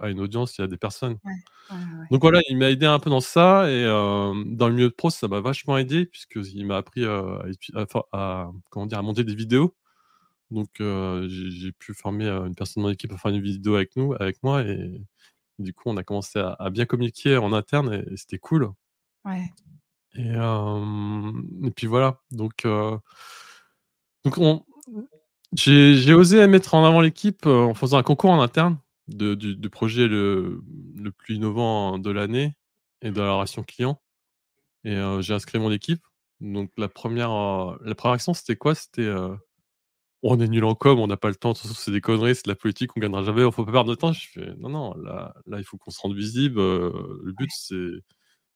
à 0.00 0.08
une 0.10 0.20
audience 0.20 0.58
et 0.60 0.62
à 0.62 0.66
des 0.68 0.78
personnes. 0.78 1.18
Ouais. 1.24 1.32
Ouais. 1.70 1.76
Donc 2.10 2.22
voilà, 2.22 2.40
il 2.50 2.56
m'a 2.58 2.70
aidé 2.70 2.86
un 2.86 2.98
peu 3.00 3.10
dans 3.10 3.20
ça 3.20 3.70
et 3.70 3.84
dans 3.84 4.68
le 4.68 4.74
milieu 4.74 4.90
pro, 4.90 5.10
ça 5.10 5.28
m'a 5.28 5.40
vachement 5.40 5.78
aidé 5.78 6.06
puisqu'il 6.06 6.66
m'a 6.66 6.78
appris, 6.78 7.04
à 7.06 8.50
comment 8.70 8.86
dire? 8.86 8.98
À 8.98 9.02
monter 9.02 9.24
des 9.24 9.34
vidéos. 9.34 9.74
Donc 10.52 10.70
j'ai 11.28 11.72
pu 11.72 11.94
former, 11.94 12.28
une 12.28 12.54
personne 12.54 12.82
dans 12.84 12.90
l'équipe 12.90 13.12
à 13.12 13.18
faire 13.18 13.32
une 13.32 13.42
vidéo 13.42 13.74
avec 13.76 13.96
nous 13.96 14.14
avec 14.20 14.42
moi 14.42 14.62
et 14.62 15.02
du 15.58 15.74
coup, 15.74 15.84
on 15.90 15.96
a 15.98 16.04
commencé 16.04 16.38
à 16.40 16.56
à 16.60 16.70
bien 16.70 16.86
communiquer 16.86 17.36
en 17.38 17.52
interne 17.52 17.92
et 17.94 18.12
et 18.12 18.16
c'était 18.16 18.38
cool. 18.38 18.70
Ouais. 19.24 19.52
Et 20.16 21.70
puis 21.76 21.86
voilà, 21.86 22.20
donc 22.32 22.66
donc 24.24 24.38
on 24.38 24.64
j'ai 25.54 26.14
osé 26.14 26.46
mettre 26.48 26.74
en 26.74 26.84
avant 26.86 27.00
l'équipe, 27.02 27.46
en 27.46 27.74
faisant 27.74 27.98
un 27.98 28.02
concours 28.02 28.30
en 28.30 28.42
interne 28.42 28.78
de 29.08 29.34
du 29.34 29.56
du 29.56 29.70
projet 29.70 30.08
le 30.08 30.62
le 30.96 31.12
plus 31.12 31.36
innovant 31.36 31.98
de 31.98 32.10
l'année 32.10 32.54
et 33.02 33.10
de 33.10 33.20
la 33.20 33.32
relation 33.34 33.62
client 33.64 34.00
et 34.84 34.96
j'ai 35.20 35.34
inscrit 35.34 35.58
mon 35.60 35.72
équipe. 35.72 36.02
Donc 36.40 36.70
la 36.78 36.88
1re, 36.88 37.30
heu, 37.32 37.78
la 37.84 37.94
1re 37.94 38.14
action, 38.14 38.34
c'était 38.34 38.56
quoi? 38.56 38.74
C'était, 38.74 39.08
«On 40.24 40.38
est 40.40 40.46
nul 40.46 40.64
en 40.64 40.76
com, 40.76 41.00
on 41.00 41.08
n'a 41.08 41.16
pas 41.16 41.28
le 41.30 41.34
temps, 41.34 41.52
c'est 41.54 41.90
des 41.90 42.00
conneries, 42.00 42.36
c'est 42.36 42.44
de 42.46 42.50
la 42.50 42.54
politique, 42.54 42.96
on 42.96 43.00
gagnera 43.00 43.24
jamais, 43.24 43.44
il 43.44 43.50
faut 43.52 43.64
pas 43.64 43.72
perdre 43.72 43.90
de 43.90 43.96
temps». 43.96 44.12
Je 44.12 44.28
fais: 44.28 44.54
«Non, 44.58 44.68
non, 44.68 44.94
là 45.02 45.34
là, 45.46 45.58
il 45.58 45.64
faut 45.64 45.78
qu'on 45.78 45.90
se 45.90 46.00
rende 46.00 46.14
visible, 46.14 46.60
heu, 46.60 46.92
le 47.24 47.32
but 47.32 47.50
c'est 47.52 47.76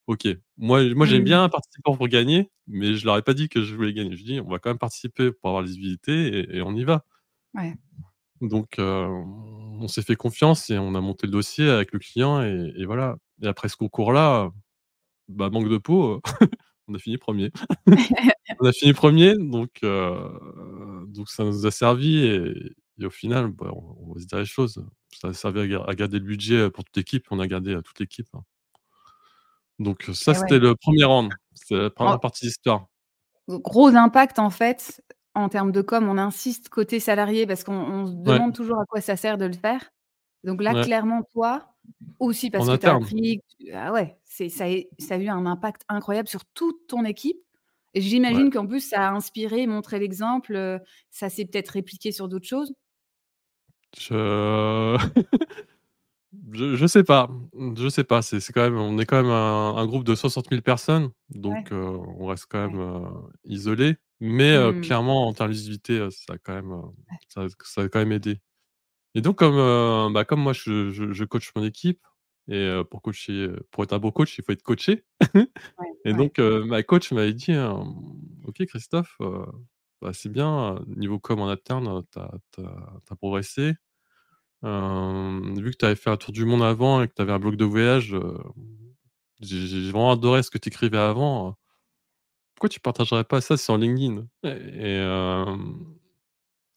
OK». 0.07 0.27
Moi 0.57 0.93
moi, 0.95 1.05
j'aime 1.07 1.21
Mmh. 1.21 1.25
bien 1.25 1.49
participer 1.49 1.81
pour 1.95 2.07
gagner, 2.09 2.51
mais 2.67 2.95
je 2.95 3.05
leur 3.05 3.17
ai 3.17 3.23
pas 3.23 3.33
dit 3.35 3.49
que 3.49 3.63
je 3.63 3.75
voulais 3.75 3.93
gagner. 3.93 4.15
Je 4.17 4.23
dis: 4.25 4.41
«On 4.41 4.49
va 4.49 4.59
quand 4.59 4.69
même 4.71 4.79
participer 4.79 5.31
pour 5.33 5.49
avoir 5.49 5.61
la 5.63 5.67
visibilité 5.67 6.39
et 6.53 6.57
et 6.57 6.61
on 6.63 6.75
y 6.75 6.83
va». 6.85 7.05
Ouais. 7.53 7.77
Donc 8.41 8.77
heu, 8.79 8.83
on 9.81 9.87
s'est 9.87 10.03
fait 10.03 10.15
confiance 10.15 10.69
et 10.69 10.77
on 10.77 10.93
a 10.95 11.01
monté 11.01 11.25
le 11.27 11.31
dossier 11.31 11.69
avec 11.69 11.91
le 11.93 11.99
client 11.99 12.43
et 12.43 12.71
et 12.77 12.85
voilà 12.85 13.17
et 13.41 13.47
après 13.47 13.69
ce 13.69 13.75
concours-là, 13.77 14.51
bah, 15.29 15.49
manque 15.51 15.69
de 15.69 15.77
peau, 15.79 16.21
on 16.89 16.95
a 16.95 16.99
fini 16.99 17.17
1er. 17.17 17.51
On 18.59 18.67
a 18.67 18.73
fini 18.73 18.93
1er 18.93 19.35
donc 19.37 19.71
heu, 19.83 20.13
donc 21.07 21.29
ça 21.29 21.43
nous 21.43 21.65
a 21.65 21.71
servi 21.71 22.17
et 22.25 22.53
et 22.99 23.05
au 23.05 23.11
final, 23.11 23.47
bah, 23.51 23.71
on 23.73 23.95
on 24.09 24.13
va 24.13 24.19
se 24.21 24.25
dire 24.27 24.39
les 24.39 24.45
choses, 24.45 24.83
ça 25.13 25.29
a 25.29 25.33
servi 25.33 25.59
à 25.61 25.67
gar 25.67 25.89
à 25.89 25.95
garder 25.95 26.19
le 26.19 26.25
budget 26.25 26.69
pour 26.71 26.83
toute 26.85 26.97
l'équipe, 26.97 27.27
on 27.31 27.39
a 27.39 27.47
gardé, 27.47 27.73
heu, 27.75 27.81
toute 27.83 27.99
l'équipe, 27.99 28.27
hein. 28.35 28.43
Donc 29.79 30.09
ça, 30.13 30.33
Et 30.33 30.35
c'était 30.35 30.57
ouais. 30.57 30.59
le 30.59 30.75
1er 30.75 31.03
round, 31.03 31.35
c'est 31.53 31.75
la 31.75 31.89
En 32.03 32.17
1re 32.17 32.19
partie 32.19 32.45
de 32.45 32.47
l'histoire. 32.49 32.87
Gros 33.49 33.95
impact 33.95 34.39
en 34.39 34.49
fait, 34.49 35.01
en 35.33 35.47
termes 35.47 35.71
de 35.71 35.81
com, 35.81 36.09
on 36.09 36.17
insiste 36.17 36.67
côté 36.67 36.99
salarié 36.99 37.47
parce 37.47 37.63
qu'on 37.63 37.73
on 37.75 38.05
se 38.05 38.11
Ouais. 38.25 38.41
demande 38.41 38.53
toujours 38.53 38.77
à 38.81 38.85
quoi 38.85 38.99
ça 38.99 39.15
sert 39.15 39.37
de 39.37 39.45
le 39.45 39.53
faire. 39.53 39.89
Donc 40.43 40.61
là, 40.61 40.75
Ouais. 40.75 40.87
clairement, 40.87 41.23
toi, 41.33 41.73
aussi 42.19 42.49
En 42.55 42.67
parce 42.67 42.69
que 42.69 42.75
tu 42.75 42.85
as 42.85 42.91
appris 42.91 43.41
ah 43.73 43.93
ouais, 43.93 44.19
ça 44.25 44.45
ça 44.49 44.65
a 45.15 45.17
eu 45.17 45.29
un 45.29 45.45
impact 45.45 45.83
incroyable 45.89 46.27
sur 46.27 46.45
toute 46.53 46.87
ton 46.87 47.05
équipe 47.05 47.37
et 47.97 48.01
Ouais. 48.27 48.41
j'imagine 48.41 48.51
qu'en 48.51 48.67
plus 48.67 48.81
ça 48.81 49.09
a 49.09 49.11
inspiré, 49.13 49.67
montré 49.67 49.99
l'exemple, 49.99 50.55
heu, 50.55 50.79
ça 51.11 51.29
s'est 51.29 51.45
peut-être 51.45 51.69
répliqué 51.69 52.11
sur 52.11 52.27
d'autres 52.29 52.47
choses? 52.47 52.73
Je 53.97 54.97
je 56.53 56.75
je 56.75 56.87
sais 56.87 57.03
pas, 57.03 57.29
je 57.77 57.89
sais 57.89 58.03
pas, 58.03 58.21
c'est 58.21 58.39
c'est 58.39 58.53
quand 58.53 58.61
même 58.63 58.77
on 58.77 58.97
est 58.99 59.05
quand 59.05 59.17
même 59.21 59.31
un 59.31 59.75
un 59.77 59.85
groupe 59.87 60.03
de 60.03 60.15
60 60.15 60.49
000 60.51 60.63
personnes, 60.63 61.09
donc 61.29 61.61
Ouais. 61.61 61.71
heu, 61.71 61.75
on 62.19 62.25
reste 62.27 62.45
quand 62.49 62.59
même, 62.59 62.75
Ouais. 62.75 62.79
heu, 62.79 63.01
isolés, 63.45 63.97
mais 64.19 64.55
Mmh. 64.55 64.77
clairement 64.81 65.27
en 65.27 65.33
termes 65.33 65.49
de 65.49 65.53
visibilité, 65.55 65.99
heu, 65.99 66.09
ça 66.11 66.33
a 66.33 66.37
quand 66.37 66.53
même, 66.53 66.73
ça 67.29 67.45
ça 67.63 67.81
a 67.83 67.89
quand 67.89 67.99
même 67.99 68.11
aidé 68.11 68.41
et 69.15 69.21
donc 69.21 69.37
comme, 69.39 70.13
bah, 70.13 70.25
comme 70.25 70.41
moi 70.41 70.53
je 70.53 70.91
je 70.91 71.13
je 71.13 71.25
coach 71.25 71.51
mon 71.55 71.63
équipe 71.65 72.01
et 72.49 72.81
pour 72.91 73.01
coacher, 73.01 73.49
pour 73.71 73.83
être 73.83 73.93
un 73.93 73.99
bon 73.99 74.11
coach, 74.11 74.37
il 74.37 74.43
faut 74.45 74.51
être 74.53 74.63
coaché 74.63 75.05
Ouais, 75.77 75.85
et 76.05 76.13
ouais. 76.13 76.15
donc 76.15 76.39
ma 76.39 76.83
coach 76.83 77.11
m'avait 77.13 77.33
dit, 77.33 77.51
hem: 77.51 77.83
«OK 78.45 78.65
Christophe, 78.67 79.17
bah, 80.01 80.11
c'est 80.13 80.29
bien, 80.31 80.79
niveau 80.87 81.19
com 81.19 81.41
en 81.41 81.49
interne, 81.49 82.03
tu 82.13 82.19
as 82.61 83.15
progressé. 83.17 83.73
Vu 84.63 85.71
que 85.71 85.77
tu 85.77 85.85
avais 85.85 85.95
fait 85.95 86.09
un 86.11 86.17
tour 86.17 86.33
du 86.33 86.45
monde 86.45 86.63
avant 86.63 87.01
et 87.03 87.07
que 87.09 87.13
tu 87.15 87.21
avais 87.23 87.33
un 87.33 87.39
blog 87.39 87.55
de 87.57 87.65
voyage, 87.65 88.15
j'ai 89.41 89.91
vraiment 89.91 90.11
adoré 90.13 90.43
ce 90.43 90.51
que 90.51 90.57
tu 90.59 90.69
écrivais 90.69 90.97
avant, 90.99 91.51
heu» 91.51 91.53
pourquoi 92.55 92.69
tu 92.69 92.79
partagerais 92.79 93.23
pas 93.23 93.39
ça 93.41 93.55
sur 93.57 93.77
LinkedIn?» 93.77 94.25
et 94.43 94.49
et 94.49 94.95
hem 94.97 95.85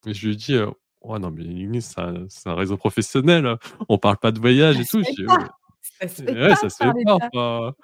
et 0.07 0.15
je 0.15 0.27
lui 0.29 0.35
ai 0.35 0.37
dit, 0.37 0.57
«Ouais, 1.03 1.19
non, 1.21 1.31
mais 1.33 1.43
LinkedIn, 1.45 1.81
c'est 1.81 2.01
un 2.01 2.27
un 2.53 2.55
réseau 2.57 2.77
professionnel, 2.79 3.59
on 3.89 3.99
parle 3.99 4.19
pas 4.19 4.33
de 4.33 4.41
voyage 4.41 4.81
et 4.81 4.87
tout». 4.87 5.03
Ça 5.83 6.09
se 6.09 6.23
fait 6.23 6.37
ouais, 6.37 6.55
pas 6.55 6.57
ça 6.57 6.69
se 6.71 6.77
fait 6.77 6.93
pas, 7.33 7.75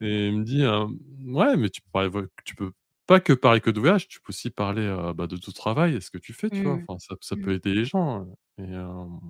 et 0.00 0.28
il 0.28 0.38
me 0.38 0.44
dit, 0.44 0.62
hem: 0.62 0.98
«Ouais, 1.36 1.56
mais 1.56 1.70
tu 1.70 1.82
voi 2.10 2.24
tu 2.44 2.56
peux 2.56 2.72
pas 3.06 3.20
que 3.20 3.32
parler 3.34 3.60
que 3.60 3.70
de 3.70 3.80
voyage, 3.80 4.08
tu 4.08 4.20
peux 4.20 4.30
aussi 4.30 4.50
parler, 4.50 4.86
bah, 5.16 5.26
de 5.28 5.36
ton 5.36 5.52
travail 5.52 5.96
et 5.96 6.00
ce 6.02 6.10
que 6.10 6.18
tu 6.18 6.32
fais», 6.34 6.50
tu 6.50 6.62
vois? 6.64 6.76
Mmh. 6.76 6.86
Enfin, 6.88 6.98
ça 7.00 7.16
ça 7.22 7.36
Mmh. 7.36 7.38
peut 7.38 7.54
aider 7.54 7.74
les 7.74 7.84
gens, 7.86 8.22
heu 8.24 8.34
et 8.58 8.64
hem, 8.72 9.20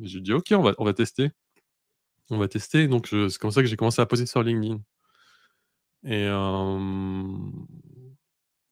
j'ai 0.00 0.20
dit: 0.20 0.32
«OK, 0.34 0.48
on 0.52 0.62
va 0.62 0.74
on 0.78 0.84
va 0.86 0.94
tester. 0.94 1.30
On 2.30 2.38
va 2.38 2.48
tester», 2.48 2.88
donc 2.88 3.06
je 3.08 3.28
c'est 3.28 3.38
comme 3.40 3.50
ça 3.52 3.62
que 3.62 3.68
j'ai 3.68 3.76
commencé 3.76 4.02
à 4.02 4.06
poster 4.06 4.26
sur 4.26 4.42
LinkedIn 4.44 4.80
et 6.04 6.26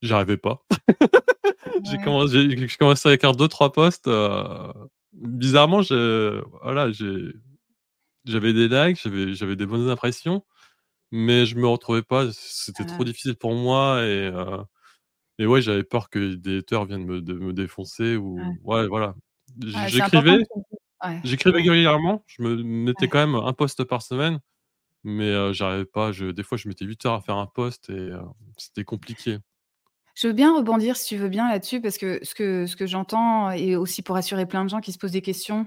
j'arrivais 0.02 0.36
pas. 0.36 0.64
J'ai 1.84 1.98
Ouais. 1.98 1.98
commen 1.98 2.28
j'ai 2.28 2.56
j'ai 2.68 2.76
commencé 2.78 3.08
à 3.08 3.14
écrire 3.14 3.32
2-3 3.34 3.72
posts, 3.72 4.08
heu, 4.08 4.72
bizarrement, 5.12 5.82
je 5.82 6.42
voilà, 6.62 6.92
j'ai 6.92 7.32
j'avais 8.26 8.52
des 8.52 8.68
likes, 8.68 9.00
j'avais 9.02 9.34
j'avais 9.34 9.56
des 9.56 9.66
bonnes 9.66 9.88
impressions, 9.90 10.44
mais 11.12 11.46
je 11.46 11.56
me 11.56 11.66
retrouvais 11.68 12.02
pas, 12.02 12.32
c'était 12.32 12.84
trop 12.86 13.04
Ah. 13.04 13.06
difficile 13.06 13.36
pour 13.36 13.54
moi 13.54 14.04
et 14.06 14.28
heu 14.30 14.64
et 15.38 15.46
ouais, 15.46 15.62
j'avais 15.62 15.84
peur 15.84 16.10
que 16.10 16.34
des 16.36 16.58
haters 16.58 16.86
viennent 16.86 17.06
me 17.06 17.22
de 17.22 17.34
me 17.34 17.52
défoncer 17.54 18.16
ou 18.16 18.60
ouais, 18.64 18.88
voilà. 18.88 19.14
Ouais, 19.74 19.90
important 20.00 20.34
J'écrivais 20.34 20.44
ouais, 21.04 21.22
j'écrivais 21.24 21.58
régulièrement, 21.58 22.24
je 22.28 22.42
me 22.42 22.56
mettais 22.62 23.08
Ouais. 23.08 23.10
quand 23.10 23.18
même 23.26 23.36
un 23.36 23.52
post 23.54 23.84
par 23.84 24.02
semaine, 24.02 24.40
mais 25.04 25.30
heu, 25.32 25.52
j'arrivais 25.54 25.86
pas, 25.86 26.12
je 26.12 26.26
des 26.32 26.42
fois, 26.44 26.58
je 26.58 26.68
mettais 26.68 26.86
8 26.86 27.04
heures 27.06 27.14
à 27.14 27.22
faire 27.22 27.36
un 27.38 27.46
post 27.48 27.90
et 27.90 27.94
heu, 27.94 28.20
c'était 28.58 28.84
compliqué. 28.84 29.38
Je 30.14 30.26
veux 30.28 30.32
bien 30.34 30.54
rebondir 30.54 30.96
si 30.96 31.08
tu 31.08 31.16
veux 31.16 31.28
bien 31.28 31.48
là-dessus 31.48 31.80
parce 31.80 31.96
que 31.98 32.20
ce 32.24 32.34
que 32.34 32.66
ce 32.66 32.76
que 32.76 32.86
j'entends 32.86 33.50
et 33.50 33.76
aussi 33.76 34.02
pour 34.02 34.14
rassurer 34.14 34.46
plein 34.46 34.64
de 34.64 34.68
gens 34.70 34.80
qui 34.80 34.92
se 34.92 34.98
posent 34.98 35.12
des 35.12 35.22
questions, 35.22 35.66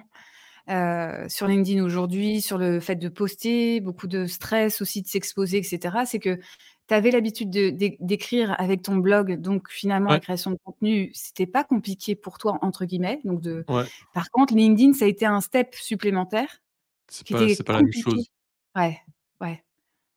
heu, 0.69 1.27
sur 1.29 1.47
LinkedIn 1.47 1.83
aujourd'hui, 1.83 2.41
sur 2.41 2.57
le 2.57 2.79
fait 2.79 2.95
de 2.95 3.09
poster, 3.09 3.79
beaucoup 3.81 4.07
de 4.07 4.25
stress 4.27 4.81
aussi 4.81 5.01
de 5.01 5.07
s'exposer 5.07 5.59
et 5.59 5.63
cetera. 5.63 6.05
C'est 6.05 6.19
que 6.19 6.37
tu 6.87 6.93
avais 6.93 7.11
l'habitude 7.11 7.49
de 7.49 7.69
d'é 7.71 7.97
d'écrire 7.99 8.55
avec 8.59 8.81
ton 8.83 8.97
blog, 8.97 9.39
donc 9.41 9.69
finalement 9.71 10.11
la 10.11 10.19
création 10.19 10.51
de 10.51 10.57
contenu, 10.63 11.11
c'était 11.13 11.47
pas 11.47 11.63
«compliqué 11.63 12.15
pour 12.15 12.37
toi» 12.37 12.57
entre 12.61 12.85
guillemets, 12.85 13.21
donc 13.25 13.41
de 13.41 13.65
Ouais. 13.67 13.89
par 14.13 14.29
contre 14.31 14.53
LinkedIn, 14.55 14.93
ça 14.93 15.05
a 15.05 15.07
été 15.07 15.25
un 15.25 15.41
step 15.41 15.75
supplémentaire 15.75 16.61
C'est 17.09 17.27
pas 17.27 17.47
pas 17.65 17.73
la 17.73 17.79
même 17.81 17.93
chose. 17.93 18.25
Ouais, 18.75 18.99
ouais. 19.41 19.63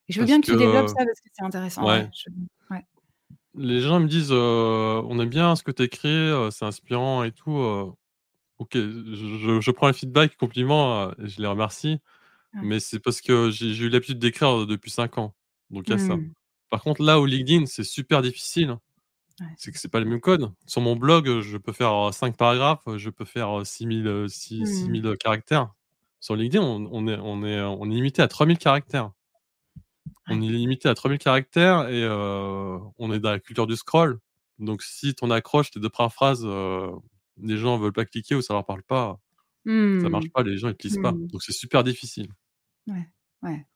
Je 0.09 0.19
veux 0.21 0.25
Parce 0.25 0.27
bien 0.27 0.41
que 0.41 0.47
tu 0.47 0.57
développes 0.57 0.89
ça 0.89 1.05
parce 1.07 1.21
que 1.21 1.29
c'est 1.33 1.45
intéressant, 1.45 1.89
ouais, 1.89 2.09
je. 2.13 2.31
Les 3.55 3.81
gens 3.81 4.01
me 4.01 4.07
disent, 4.09 4.31
heu: 4.33 4.37
«On 5.07 5.19
aime 5.21 5.29
bien 5.29 5.57
ce 5.57 5.63
que 5.63 5.71
tu 5.71 5.83
écris, 5.83 6.31
c'est 6.53 6.65
inspirant 6.65 7.25
et 7.25 7.33
tout», 7.33 7.59
OK, 8.59 8.73
je 8.75 9.71
prends 9.71 9.87
les 9.87 9.93
feedbacks, 9.93 10.37
compliments, 10.37 11.13
et 11.13 11.29
je 11.29 11.41
les 11.41 11.47
remercie, 11.47 11.99
Ouais. 12.55 12.63
mais 12.63 12.81
c'est 12.81 13.01
parce 13.01 13.21
que 13.23 13.51
j'ai 13.51 13.69
eu 13.85 13.89
l'habitude 13.91 14.19
d'écrire 14.19 14.67
depuis 14.67 14.91
5 14.91 15.19
ans, 15.19 15.35
donc 15.71 15.89
il 15.89 15.93
y 15.93 15.95
a 15.95 15.99
ça. 15.99 16.21
Mmh. 16.21 16.35
Par 16.71 16.83
contre, 16.83 17.03
là 17.03 17.21
où 17.21 17.27
LinkedIn, 17.27 17.67
c'est 17.67 17.85
super 17.85 18.23
difficile, 18.23 18.79
Ouais. 19.41 19.59
c'est 19.59 19.73
que 19.73 19.79
c'est 19.79 19.89
pas 19.91 20.01
les 20.01 20.07
mêmes 20.07 20.21
codes. 20.21 20.53
Sur 20.67 20.83
mon 20.83 20.97
blog, 20.97 21.41
je 21.43 21.59
peux 21.59 21.73
faire, 21.73 21.93
heu, 22.09 22.13
5 22.13 22.37
paragraphes, 22.37 22.85
je 22.99 23.11
peux 23.11 23.25
faire, 23.27 23.61
heu, 23.61 23.65
6 23.65 23.87
000, 23.87 24.07
heu, 24.09 24.29
six 24.29 24.67
six 24.67 24.89
Mmh. 24.89 24.91
mille 24.91 25.17
caractères. 25.19 25.75
Sur 26.21 26.37
LinkedIn, 26.37 26.63
on 26.65 26.89
on 26.93 27.09
est 27.09 27.19
on 27.23 27.45
est 27.45 27.61
on 27.63 27.87
est 27.91 27.95
limité 27.95 28.23
à 28.23 28.29
3 28.29 28.47
000 28.47 28.59
caractères. 28.59 29.13
On 30.29 30.43
est 30.43 30.49
limité 30.49 30.89
à 30.89 30.95
3 30.95 31.09
000 31.11 31.19
caractères 31.19 31.89
et 31.89 32.07
on 32.09 33.13
est 33.13 33.19
dans 33.21 33.31
la 33.31 33.41
culture 33.41 33.67
du 33.67 33.77
scroll, 33.77 34.19
donc 34.59 34.83
si 34.83 35.15
ton 35.15 35.31
accroche, 35.31 35.71
tes 35.71 35.81
2 35.81 35.89
premières 35.89 36.13
phrases, 36.13 36.45
les 37.43 37.57
gens 37.59 37.79
veulent 37.79 37.93
pas 37.93 38.05
cliquer 38.07 38.35
ou 38.37 38.43
ça 38.43 38.55
leur 38.55 38.67
parle 38.67 38.83
pas, 38.85 39.19
ça 39.99 40.11
marche 40.11 40.27
Mmh. 40.27 40.33
pas, 40.35 40.43
les 40.45 40.59
gens 40.59 40.69
ils 40.71 40.77
te 40.77 40.87
lisent 40.89 40.99
pas, 40.99 41.19
Mmh. 41.19 41.31
donc 41.33 41.43
c'est 41.43 41.53
super 41.53 41.85
difficile. 41.85 42.29
Ouais, 42.87 43.07
ouais. 43.43 43.67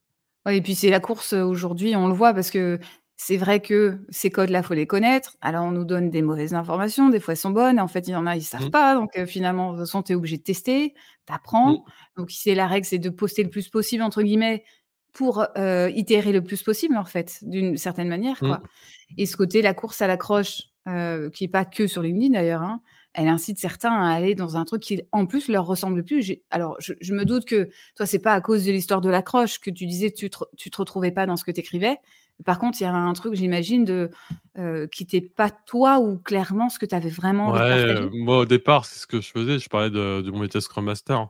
Ouais 0.47 0.59
et 0.59 0.63
puis 0.63 0.75
c'est 0.77 0.91
la 0.91 1.01
course, 1.01 1.35
heu, 1.35 1.45
aujourd'hui, 1.45 1.97
on 1.97 2.09
le 2.09 2.15
voit 2.15 2.35
parce 2.35 2.51
que 2.51 2.79
c'est 3.17 3.37
vrai 3.39 3.61
que 3.61 4.01
ces 4.11 4.31
codes-là, 4.31 4.63
faut 4.63 4.75
les 4.75 4.87
connaître. 4.87 5.37
Alors 5.43 5.67
on 5.67 5.73
nous 5.73 5.85
donne 5.85 6.11
des 6.11 6.23
mauvaises 6.23 6.55
informations, 6.55 7.11
des 7.11 7.21
fois 7.21 7.35
elles 7.35 7.39
sont 7.39 7.51
bonnes 7.51 7.79
et 7.79 7.81
en 7.83 7.89
fait, 7.89 8.09
il 8.09 8.13
y 8.13 8.17
en 8.17 8.27
a, 8.27 8.37
ils 8.37 8.43
savent 8.45 8.69
Mmh. 8.69 8.73
pas 8.73 8.95
donc 8.97 9.11
heu, 9.19 9.27
finalement, 9.27 9.73
de 9.73 9.79
toute 9.79 9.87
façon, 9.89 10.03
tu 10.05 10.13
es 10.13 10.17
obligé 10.17 10.39
de 10.39 10.43
tester, 10.45 10.95
tu 11.27 11.35
apprends. 11.35 11.77
Mmh. 11.77 11.93
Donc 12.17 12.31
c'est 12.33 12.55
la 12.57 12.67
règle, 12.69 12.87
c'est 12.87 12.99
de 12.99 13.11
«poster 13.11 13.45
le 13.45 13.51
plus 13.51 13.69
possible» 13.71 14.03
entre 14.05 14.23
guillemets 14.23 14.65
pour, 15.13 15.45
heu, 15.59 15.91
itérer 15.97 16.33
le 16.33 16.43
plus 16.45 16.63
possible 16.65 16.97
en 16.97 17.05
fait, 17.07 17.39
d'une 17.43 17.77
certaine 17.79 18.09
manière, 18.09 18.43
quoi 18.45 18.63
Mmh. 18.63 19.19
et 19.19 19.27
ce 19.27 19.37
côté, 19.37 19.63
la 19.63 19.75
course 19.75 20.03
à 20.03 20.09
l'accroche, 20.09 20.63
heu, 20.89 21.31
qui 21.35 21.45
est 21.45 21.49
pas 21.49 21.65
que 21.67 21.87
sur 21.89 22.03
LinkedIn 22.03 22.35
d'ailleurs, 22.35 22.63
hein, 22.63 22.83
elle 23.15 23.29
incite 23.29 23.59
certains 23.59 23.93
à 23.93 24.13
aller 24.15 24.35
dans 24.35 24.57
un 24.57 24.65
truc 24.65 24.83
qui, 24.83 25.03
en 25.13 25.27
plus, 25.27 25.49
leur 25.49 25.67
ressemble 25.67 26.05
plus. 26.05 26.33
Alors 26.51 26.77
je 26.81 26.95
je 27.01 27.15
me 27.15 27.25
doute 27.25 27.45
que 27.47 27.69
toi, 27.97 28.07
c'est 28.07 28.19
pas 28.21 28.35
à 28.35 28.41
cause 28.41 28.65
de 28.65 28.73
l'histoire 28.73 29.01
de 29.01 29.11
l'accroche 29.11 29.61
que 29.61 29.71
tu 29.71 29.87
disais 29.87 30.11
tu 30.13 30.31
te 30.31 30.39
tu 30.57 30.71
te 30.71 30.77
retrouvais 30.79 31.13
pas 31.13 31.27
dans 31.27 31.37
ce 31.37 31.45
que 31.45 31.51
tu 31.53 31.61
écrivais. 31.61 31.99
Par 32.45 32.59
contre, 32.59 32.81
il 32.81 32.85
y 32.85 32.87
avait 32.87 32.97
un 32.99 33.13
truc, 33.13 33.35
j'imagine, 33.35 33.85
de, 33.85 34.11
heu, 34.59 34.89
qui 34.93 35.05
était 35.05 35.21
pas 35.21 35.51
toi 35.51 36.01
ou 36.01 36.19
clairement 36.19 36.69
ce 36.71 36.79
que 36.79 36.87
tu 36.87 36.95
avais 36.95 37.11
vraiment 37.11 37.53
Ouais, 37.53 37.69
partager? 37.69 38.13
moi 38.13 38.39
au 38.39 38.45
départ, 38.47 38.85
c'est 38.87 39.01
ce 39.01 39.07
que 39.07 39.21
je 39.21 39.29
faisais, 39.31 39.59
je 39.59 39.69
parlais 39.69 39.91
de 39.91 40.21
de 40.23 40.31
mon 40.31 40.39
métier 40.41 40.61
Scrum 40.61 40.85
Master. 40.85 41.29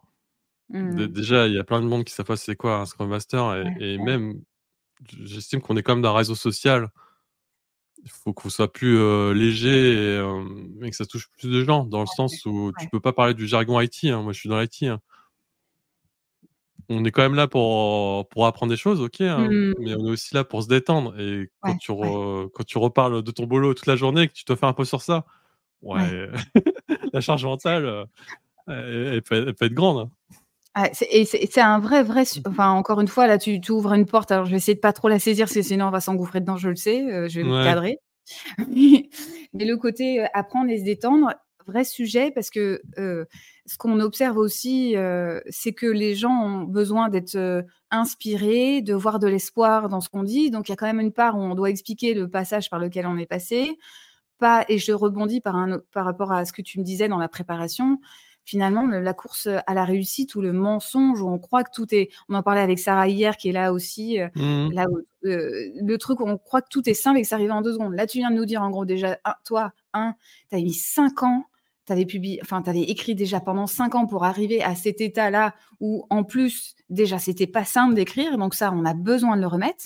Mmh. 0.69 1.07
déjà, 1.09 1.47
il 1.49 1.55
y 1.55 1.59
a 1.59 1.65
plein 1.65 1.81
de 1.81 1.87
monde 1.87 2.05
qui 2.05 2.13
savent 2.15 2.27
pas 2.27 2.37
c'est 2.37 2.57
quoi 2.57 2.79
un 2.81 2.87
Scrum 2.87 3.09
Master 3.11 3.55
et 3.57 3.65
Ouais, 3.65 3.83
et 3.95 3.99
ouais. 3.99 3.99
même 3.99 4.43
j'estime 5.21 5.61
qu'on 5.63 5.77
est 5.77 5.83
quand 5.85 5.95
même 5.97 6.03
dans 6.03 6.15
un 6.15 6.19
réseau 6.19 6.35
social. 6.37 6.91
Il 8.05 8.11
faut 8.11 8.33
qu'on 8.33 8.49
soit 8.51 8.73
plus, 8.73 8.97
léger 9.35 10.17
et 10.83 10.91
que 10.91 10.97
ça 10.97 11.07
touche 11.07 11.29
plus 11.39 11.49
de 11.51 11.65
gens, 11.65 11.85
dans 11.85 12.01
le 12.01 12.07
Ouais, 12.07 12.15
sens 12.17 12.45
où 12.47 12.73
tu 12.77 12.85
ouais. 12.85 12.91
peux 12.91 13.01
pas 13.01 13.13
parler 13.13 13.35
du 13.35 13.47
jargon 13.47 13.81
IT, 13.81 14.05
hein, 14.07 14.23
moi 14.23 14.33
je 14.33 14.39
suis 14.41 14.49
dans 14.49 14.61
l'IT, 14.61 14.83
hein. 14.85 15.01
On 16.89 17.05
est 17.05 17.11
quand 17.13 17.23
même 17.23 17.35
là 17.37 17.47
pour 17.49 18.29
pour 18.29 18.47
apprendre 18.47 18.71
des 18.71 18.77
choses, 18.77 19.01
OK, 19.01 19.21
hein, 19.21 19.57
mais 19.79 19.95
Mmh. 19.95 19.97
on 19.99 20.07
est 20.07 20.11
aussi 20.11 20.35
là 20.35 20.45
pour 20.45 20.63
se 20.63 20.69
détendre 20.69 21.19
et 21.19 21.51
quand 21.61 21.75
Ouais, 21.75 21.79
tu 21.79 21.93
re 21.93 22.49
quand 22.53 22.65
tu 22.65 22.79
reparles 22.79 23.23
de 23.23 23.31
ton 23.31 23.47
boulot 23.47 23.73
toute 23.75 23.87
la 23.87 23.97
journée 23.97 24.23
et 24.23 24.29
que 24.29 24.33
tu 24.35 24.45
dois 24.45 24.57
faire 24.57 24.69
un 24.69 24.73
post 24.75 24.89
sur 24.89 25.03
ça, 25.03 25.25
Ouais. 25.83 26.29
la 27.15 27.21
charge 27.21 27.45
mentale, 27.45 27.85
heu, 27.87 28.05
elle 28.69 29.15
elle 29.17 29.23
peut 29.23 29.37
elle 29.49 29.55
peut 29.55 29.67
être 29.67 29.75
grande. 29.75 30.11
Ah, 30.75 30.89
c'est 30.95 31.07
et 31.11 31.27
c'est 31.27 31.61
un 31.61 31.79
vrai, 31.81 32.03
vrai 32.03 32.23
enfin, 32.47 32.71
encore 32.71 33.01
une 33.03 33.09
fois, 33.09 33.27
là, 33.27 33.37
tu 33.37 33.61
tu 33.61 33.73
ouvres 33.73 33.93
une 33.93 34.07
porte, 34.07 34.31
alors 34.33 34.47
je 34.47 34.53
vais 34.53 34.57
essayer 34.57 34.75
de 34.75 34.81
pas 34.81 34.95
trop 34.95 35.09
la 35.09 35.19
saisir 35.19 35.45
parce 35.45 35.55
que 35.55 35.61
sinon 35.63 35.87
on 35.89 35.91
va 35.91 36.01
s'engouffrer 36.01 36.41
dedans, 36.41 36.57
je 36.57 36.71
le 36.71 36.77
sais, 36.77 37.03
heu, 37.11 37.29
je 37.29 37.41
vais 37.41 37.45
me 37.45 37.53
Ouais. 37.53 37.63
cadrer. 37.63 37.99
Mais 39.55 39.67
le 39.67 39.77
côté, 39.77 40.25
apprendre 40.35 40.71
et 40.71 40.79
se 40.79 40.85
détendre, 40.85 41.35
vrai 41.67 41.85
sujet 41.85 42.31
parce 42.33 42.51
que, 42.51 42.83
ce 43.67 43.79
qu'on 43.79 44.01
observe 44.01 44.39
aussi, 44.39 44.97
c'est 45.51 45.73
que 45.75 45.87
les 45.87 46.15
gens 46.17 46.33
ont 46.45 46.63
besoin 46.65 47.09
d'être, 47.11 47.65
inspirés, 47.91 48.83
de 48.83 48.95
voir 48.95 49.19
de 49.21 49.29
l'espoir 49.29 49.89
dans 49.91 50.01
ce 50.03 50.09
qu'on 50.11 50.25
dit, 50.25 50.51
donc 50.51 50.69
il 50.69 50.73
y 50.73 50.75
a 50.75 50.77
quand 50.77 50.87
même 50.87 51.01
une 51.01 51.13
part 51.13 51.37
où 51.39 51.43
on 51.43 51.55
doit 51.57 51.71
expliquer 51.71 52.15
le 52.15 52.29
passage 52.29 52.71
par 52.71 52.81
lequel 52.81 53.07
on 53.07 53.19
est 53.19 53.27
passé. 53.27 53.79
Pas 54.39 54.65
et 54.69 54.79
je 54.79 54.93
rebondis 54.93 55.41
par 55.43 55.57
un 55.57 55.81
par 55.93 56.05
rapport 56.07 56.33
à 56.33 56.45
ce 56.47 56.53
que 56.55 56.63
tu 56.63 56.79
me 56.81 56.85
disais 56.85 57.09
dans 57.09 57.19
la 57.19 57.29
préparation. 57.29 58.01
Finalement, 58.47 58.87
le 58.87 59.01
la 59.01 59.15
course, 59.15 59.49
à 59.67 59.75
la 59.75 59.85
réussite 59.85 60.35
ou 60.35 60.41
le 60.43 60.53
mensonge 60.53 61.21
où 61.23 61.29
on 61.29 61.39
croit 61.39 61.63
que 61.65 61.71
tout 61.73 61.87
est 61.95 62.09
on 62.29 62.35
en 62.35 62.43
parlait 62.43 62.61
avec 62.61 62.79
Sarah 62.81 63.07
hier 63.09 63.37
qui 63.37 63.49
est 63.51 63.53
là 63.53 63.73
aussi, 63.73 64.19
heu, 64.21 64.29
Mmh 64.35 64.43
mh. 64.69 64.73
là 64.73 64.87
où, 64.91 64.99
heu, 65.27 65.73
le 65.81 65.97
truc 65.99 66.19
où 66.21 66.25
on 66.29 66.39
croit 66.39 66.61
que 66.63 66.69
tout 66.71 66.89
est 66.89 66.95
simple 66.95 67.19
et 67.19 67.23
que 67.23 67.29
c'est 67.29 67.37
arrivé 67.37 67.53
en 67.53 67.63
2 67.63 67.73
secondes. 67.73 67.95
Là, 67.95 68.07
tu 68.07 68.19
viens 68.19 68.31
de 68.31 68.37
nous 68.37 68.45
dire 68.45 68.63
en 68.63 68.71
gros 68.71 68.85
déjà, 68.85 69.19
un 69.25 69.35
toi, 69.45 69.73
1, 69.95 70.15
tu 70.51 70.57
as 70.57 70.61
mis 70.61 70.75
5 70.75 71.23
ans, 71.23 71.45
tu 71.87 71.93
avais 71.93 72.05
publié 72.07 72.41
enfin, 72.43 72.63
avais 72.67 72.83
écrit 72.83 73.15
déjà 73.15 73.39
pendant 73.41 73.67
5 73.69 73.95
ans 73.95 74.07
pour 74.07 74.25
arriver 74.25 74.61
à 74.63 74.75
cet 74.75 75.01
état-là 75.01 75.55
où 75.81 76.05
en 76.11 76.25
plus, 76.25 76.75
déjà, 76.91 77.19
c'était 77.21 77.47
pas 77.47 77.65
simple 77.65 77.95
d'écrire, 77.95 78.39
donc 78.39 78.55
ça, 78.55 78.73
on 78.75 78.85
a 78.85 78.95
besoin 78.95 79.37
de 79.37 79.43
le 79.43 79.47
remettre 79.49 79.85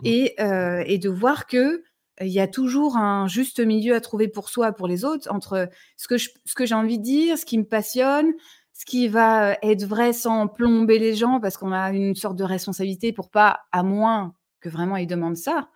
Mmh. 0.00 0.10
et 0.10 0.34
heu 0.40 0.82
et 0.86 0.98
de 0.98 1.10
voir 1.10 1.46
que, 1.46 1.84
il 2.20 2.28
y 2.28 2.40
a 2.40 2.48
toujours 2.48 2.96
un 2.96 3.28
juste 3.28 3.60
milieu 3.60 3.94
à 3.94 4.00
trouver 4.00 4.28
pour 4.28 4.48
soi, 4.50 4.72
pour 4.72 4.86
les 4.88 5.04
autres, 5.04 5.30
entre 5.32 5.68
ce 5.96 6.08
que 6.08 6.18
je 6.18 6.30
ce 6.44 6.54
que 6.54 6.66
j'ai 6.66 6.74
envie 6.74 6.98
de 6.98 7.02
dire, 7.04 7.38
ce 7.38 7.46
qui 7.46 7.58
me 7.58 7.64
passionne, 7.64 8.32
ce 8.74 8.84
qui 8.86 9.08
va, 9.08 9.52
heu, 9.52 9.56
être 9.62 9.84
vrai 9.84 10.12
sans 10.12 10.48
plomber 10.48 10.98
les 10.98 11.14
gens 11.14 11.40
parce 11.40 11.56
qu'on 11.56 11.72
a 11.72 11.92
une 11.92 12.14
sorte 12.14 12.36
de 12.36 12.44
responsabilité 12.44 13.12
pour 13.12 13.30
pas 13.30 13.60
à 13.72 13.82
moins 13.82 14.34
que 14.60 14.68
vraiment 14.68 14.96
ils 14.96 15.06
demandent 15.06 15.36
ça, 15.36 15.68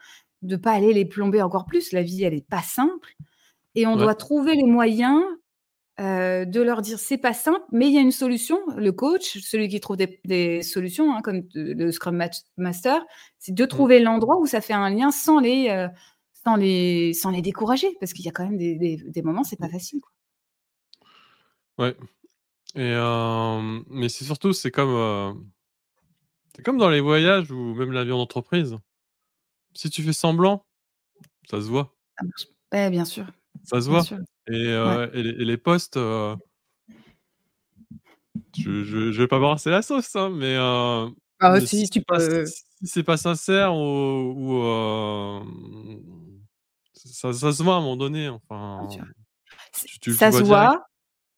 de 0.43 0.57
pas 0.57 0.73
aller 0.73 0.93
les 0.95 1.05
plomber 1.07 1.43
encore 1.43 1.67
plus. 1.67 1.93
La 1.93 2.03
vie, 2.03 2.25
elle 2.25 2.35
est 2.35 2.47
pas 2.49 2.63
simple 2.63 3.15
et 3.77 3.87
on 3.87 3.97
Ouais. 3.97 3.99
doit 3.99 4.15
trouver 4.17 4.55
les 4.57 4.65
moyens, 4.65 5.23
heu, 6.01 6.47
de 6.47 6.63
leur 6.63 6.83
dire: 6.83 6.99
«C'est 7.01 7.19
pas 7.19 7.33
simple, 7.35 7.63
mais 7.73 7.89
il 7.89 7.95
y 7.95 7.99
a 7.99 8.03
une 8.03 8.13
solution». 8.13 8.59
Le 8.77 8.93
coach, 8.93 9.39
celui 9.41 9.69
qui 9.69 9.81
trouve 9.81 9.97
des 9.99 10.21
des 10.25 10.63
solutions, 10.63 11.15
hein, 11.15 11.23
comme 11.23 11.43
le 11.55 11.93
Scrum 11.93 12.23
master, 12.59 13.05
c'est 13.39 13.55
de 13.55 13.65
Mmh. 13.71 13.85
trouver 13.85 14.01
l'endroit 14.01 14.39
où 14.39 14.47
ça 14.47 14.61
fait 14.63 14.73
un 14.75 14.91
lien 14.91 15.11
sans 15.13 15.41
les, 15.41 15.71
heu, 15.71 15.89
sans 16.45 16.57
les 16.57 17.13
sans 17.15 17.31
les 17.31 17.43
décourager 17.43 17.97
parce 18.01 18.13
qu'il 18.13 18.25
y 18.25 18.29
a 18.29 18.33
quand 18.33 18.45
même 18.45 18.59
des 18.59 18.77
des 18.77 18.97
des 18.99 19.23
moments, 19.23 19.45
c'est 19.45 19.59
pas 19.61 19.67
Mmh. 19.67 19.71
facile, 19.71 20.01
quoi. 20.01 20.11
Ouais 21.79 21.97
et 22.77 22.95
mais 23.91 24.09
c'est 24.11 24.25
surtout, 24.25 24.53
c'est 24.55 24.71
comme, 24.73 25.53
c'est 26.57 26.63
comme 26.65 26.79
dans 26.79 26.91
les 26.91 27.01
voyages 27.01 27.51
ou 27.53 27.75
même 27.75 27.93
la 27.93 28.05
vie 28.05 28.13
en 28.13 28.21
entreprise. 28.21 28.79
Si 29.75 29.91
tu 29.91 30.03
fais 30.03 30.13
semblant 30.15 30.67
Ça 31.51 31.61
se 31.63 31.69
voit. 31.69 31.95
Ouais, 32.73 32.91
bien 32.91 33.05
sûr, 33.05 33.27
Ça 33.65 33.81
se 33.81 33.89
bien 33.89 34.01
voit 34.01 34.03
sûr. 34.03 34.19
et 34.49 34.67
Ouais. 34.85 34.99
et 35.15 35.23
les 35.23 35.31
et 35.43 35.45
les 35.45 35.57
posts, 35.57 35.97
heu 35.97 36.37
je 38.57 38.85
je 38.85 39.13
je 39.13 39.23
vais 39.23 39.29
pas 39.29 39.39
brasser 39.41 39.71
la 39.71 39.83
sauce, 39.83 40.15
hein, 40.17 40.31
mais 40.31 40.57
Ah 41.41 41.51
mais 41.51 41.67
si 41.67 41.67
si, 41.67 41.89
tu 41.89 42.01
c'est 42.01 42.05
pas 42.07 42.19
peux. 42.19 42.53
si 42.83 42.87
c'est 42.87 43.03
pas 43.05 43.17
sincère 43.17 43.75
ou 43.75 44.63
ça 47.05 47.33
ça 47.33 47.53
se 47.53 47.63
voit 47.63 47.75
à 47.75 47.77
un 47.79 47.81
moment 47.81 47.97
donné, 47.97 48.29
enfin, 48.29 48.89
tu 48.91 49.01
tu 49.89 50.01
tu 50.01 50.13
ça 50.15 50.33
se 50.33 50.43
voit, 50.43 50.85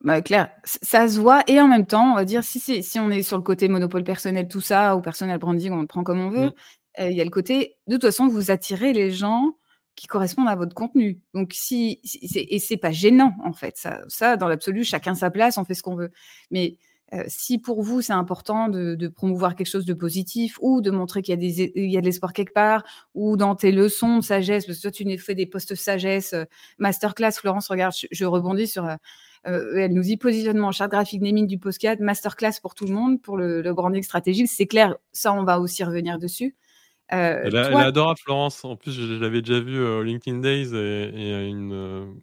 bah, 0.05 0.23
clair, 0.23 0.51
ça 0.65 1.09
se 1.09 1.19
voit 1.21 1.43
et 1.49 1.61
en 1.61 1.69
même 1.69 1.87
temps, 1.87 2.13
on 2.13 2.15
va 2.15 2.25
dire 2.25 2.45
si 2.45 2.61
si 2.61 2.99
on 3.01 3.11
est 3.11 3.23
sur 3.23 3.37
le 3.37 3.43
côté 3.43 3.69
monopole 3.69 4.05
personnel, 4.05 4.49
tout 4.49 4.61
ça 4.61 4.97
ou 4.97 5.01
personal 5.03 5.39
branding, 5.39 5.73
on 5.73 5.81
le 5.81 5.87
prend 5.87 6.05
comme 6.05 6.21
on 6.21 6.31
veut, 6.31 6.53
Mmh. 6.99 7.03
heu, 7.03 7.11
il 7.11 7.17
y 7.17 7.21
a 7.21 7.25
le 7.25 7.31
côté 7.31 7.77
de 7.87 7.95
toute 7.97 8.03
façon, 8.05 8.29
vous 8.29 8.51
attirez 8.51 8.93
les 8.93 9.11
gens 9.13 9.57
qui 9.97 10.07
correspondent 10.07 10.49
à 10.49 10.57
votre 10.57 10.75
contenu. 10.75 11.21
Donc 11.35 11.53
si 11.55 12.01
si 12.05 12.21
et 12.35 12.59
c'est 12.59 12.77
pas 12.77 12.93
gênant, 12.93 13.35
en 13.45 13.53
fait, 13.55 13.77
ça 13.79 14.01
ça 14.09 14.37
dans 14.37 14.49
l'absolu, 14.49 14.85
chacun 14.85 15.15
sa 15.15 15.31
place, 15.31 15.57
on 15.59 15.65
fait 15.65 15.75
ce 15.75 15.83
qu'on 15.83 15.97
veut. 15.97 16.13
Mais 16.51 16.77
heu, 17.15 17.25
si 17.29 17.59
pour 17.59 17.83
vous, 17.83 18.01
c'est 18.03 18.13
important 18.13 18.69
de 18.69 18.95
de 18.97 19.09
promouvoir 19.09 19.55
quelque 19.57 19.67
chose 19.69 19.85
de 19.87 19.95
positif 19.95 20.59
ou 20.63 20.81
de 20.81 20.91
montrer 20.91 21.23
qu'il 21.23 21.33
y 21.33 21.35
a 21.35 21.37
des 21.37 21.73
il 21.77 21.91
y 21.91 21.97
a 21.99 22.01
de 22.01 22.07
l'espoir 22.07 22.33
quelque 22.33 22.53
part 22.53 22.85
ou 23.15 23.37
dans 23.37 23.55
tes 23.57 23.73
leçons 23.73 24.19
de 24.19 24.25
sagesse, 24.25 24.67
parce 24.67 24.79
que 24.79 24.83
toi, 24.83 24.91
tu 24.91 25.19
fais 25.19 25.35
des 25.35 25.47
posts 25.47 25.75
sagesse, 25.75 26.33
heu, 26.35 26.47
masterclass, 26.79 27.33
Florence, 27.33 27.69
regarde, 27.69 27.95
je 27.97 28.07
je 28.11 28.25
rebondis 28.25 28.67
sur, 28.69 28.85
heu, 28.87 28.97
elle 29.47 29.93
nous 29.95 30.03
dit: 30.03 30.17
«Positionnement, 30.17 30.73
charte 30.73 30.91
graphique, 30.93 31.23
naming 31.23 31.47
du 31.47 31.59
podcast, 31.59 32.01
masterclass 32.01 32.61
pour 32.63 32.75
tout 32.75 32.87
le 32.87 32.95
monde, 32.95 33.21
pour 33.23 33.37
le 33.37 33.63
le 33.63 33.75
branding 33.75 34.03
stratégique». 34.03 34.49
C'est 34.49 34.67
clair, 34.67 34.97
ça, 35.13 35.33
on 35.33 35.45
va 35.45 35.61
aussi 35.61 35.85
revenir 35.85 36.19
dessus. 36.19 36.57
Elle 37.43 37.55
est 37.55 37.61
toi 37.63 37.87
Florence. 38.25 38.65
En 38.65 38.77
plus, 38.77 38.93
je 38.93 39.15
l'avais 39.15 39.43
déjà 39.43 39.61
vue 39.61 39.81
au 39.85 40.03
LinkedIn 40.03 40.39
Days 40.39 40.75
et 40.75 41.11
et 41.15 41.49
une, 41.49 42.21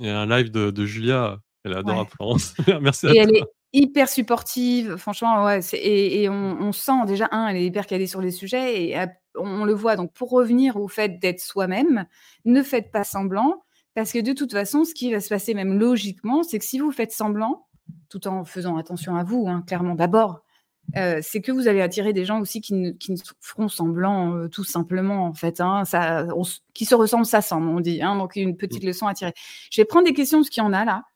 un 0.00 0.26
live 0.26 0.50
de 0.50 0.70
de 0.70 0.84
Julia. 0.86 1.40
Elle 1.64 1.72
est 1.72 1.76
Ouais. 1.84 1.94
adorable 1.94 2.10
Florence. 2.10 2.54
Merci 2.80 3.06
à 3.08 3.14
Et 3.14 3.18
elle 3.18 3.36
toi. 3.36 3.36
est 3.36 3.52
hyper 3.72 4.08
supportive, 4.08 4.96
franchement, 4.96 5.44
ouais, 5.44 5.60
et 5.74 6.22
et 6.24 6.28
on 6.28 6.58
on 6.60 6.72
sent 6.72 7.06
déjà 7.06 7.28
1, 7.32 7.48
elle 7.48 7.56
est 7.56 7.66
hyper 7.66 7.86
calée 7.86 8.06
sur 8.08 8.20
les 8.20 8.30
sujets 8.32 8.84
et 8.90 8.96
on 9.36 9.62
on 9.62 9.64
le 9.64 9.74
voit 9.74 9.96
donc 9.96 10.12
pour 10.12 10.30
revenir 10.30 10.76
au 10.76 10.88
fait 10.88 11.18
d'être 11.20 11.40
soi-même, 11.40 12.06
ne 12.44 12.62
faites 12.62 12.90
pas 12.92 13.04
semblant 13.04 13.64
parce 13.94 14.12
que 14.12 14.20
de 14.20 14.32
toute 14.32 14.52
façon, 14.52 14.84
ce 14.84 14.94
qui 14.94 15.12
va 15.12 15.20
se 15.20 15.28
passer 15.28 15.54
même 15.54 15.78
logiquement, 15.78 16.42
c'est 16.44 16.58
que 16.58 16.64
si 16.64 16.78
vous 16.80 16.92
faites 16.92 17.12
semblant, 17.12 17.68
tout 18.10 18.26
en 18.28 18.44
faisant 18.44 18.76
attention 18.78 19.16
à 19.16 19.24
vous, 19.24 19.46
hein, 19.48 19.62
clairement 19.66 19.94
d'abord, 19.96 20.42
heu, 20.98 21.20
c'est 21.22 21.42
que 21.42 21.52
vous 21.52 21.68
allez 21.68 21.82
attirer 21.82 22.12
des 22.14 22.24
gens 22.26 22.40
aussi 22.40 22.60
qui 22.62 22.74
ne 22.74 22.92
qui 22.92 23.12
ne 23.12 23.16
s 23.18 23.24
feront 23.40 23.68
semblant, 23.68 24.34
heu, 24.36 24.48
tout 24.50 24.64
simplement, 24.64 25.26
en 25.26 25.34
fait, 25.34 25.60
hein. 25.62 25.84
Ça 25.86 26.26
on 26.36 26.44
s 26.44 26.60
«Qui 26.74 26.86
se 26.86 26.94
ressemble 26.96 27.26
s'assemble», 27.26 27.68
on 27.68 27.80
dit, 27.80 28.02
hein, 28.02 28.16
donc 28.16 28.36
une 28.36 28.56
Mmh. 28.70 28.80
petite 28.80 28.84
leçon 28.84 29.06
à 29.08 29.14
tirer. 29.14 29.34
Je 29.72 29.80
vais 29.82 29.86
prendre 29.86 30.06
des 30.06 30.14
questions 30.14 30.38
parce 30.40 30.50
qu'il 30.50 30.62
y 30.64 30.66
en 30.66 30.72
a 30.74 30.84
là, 30.86 31.04
Mmh 31.04 31.09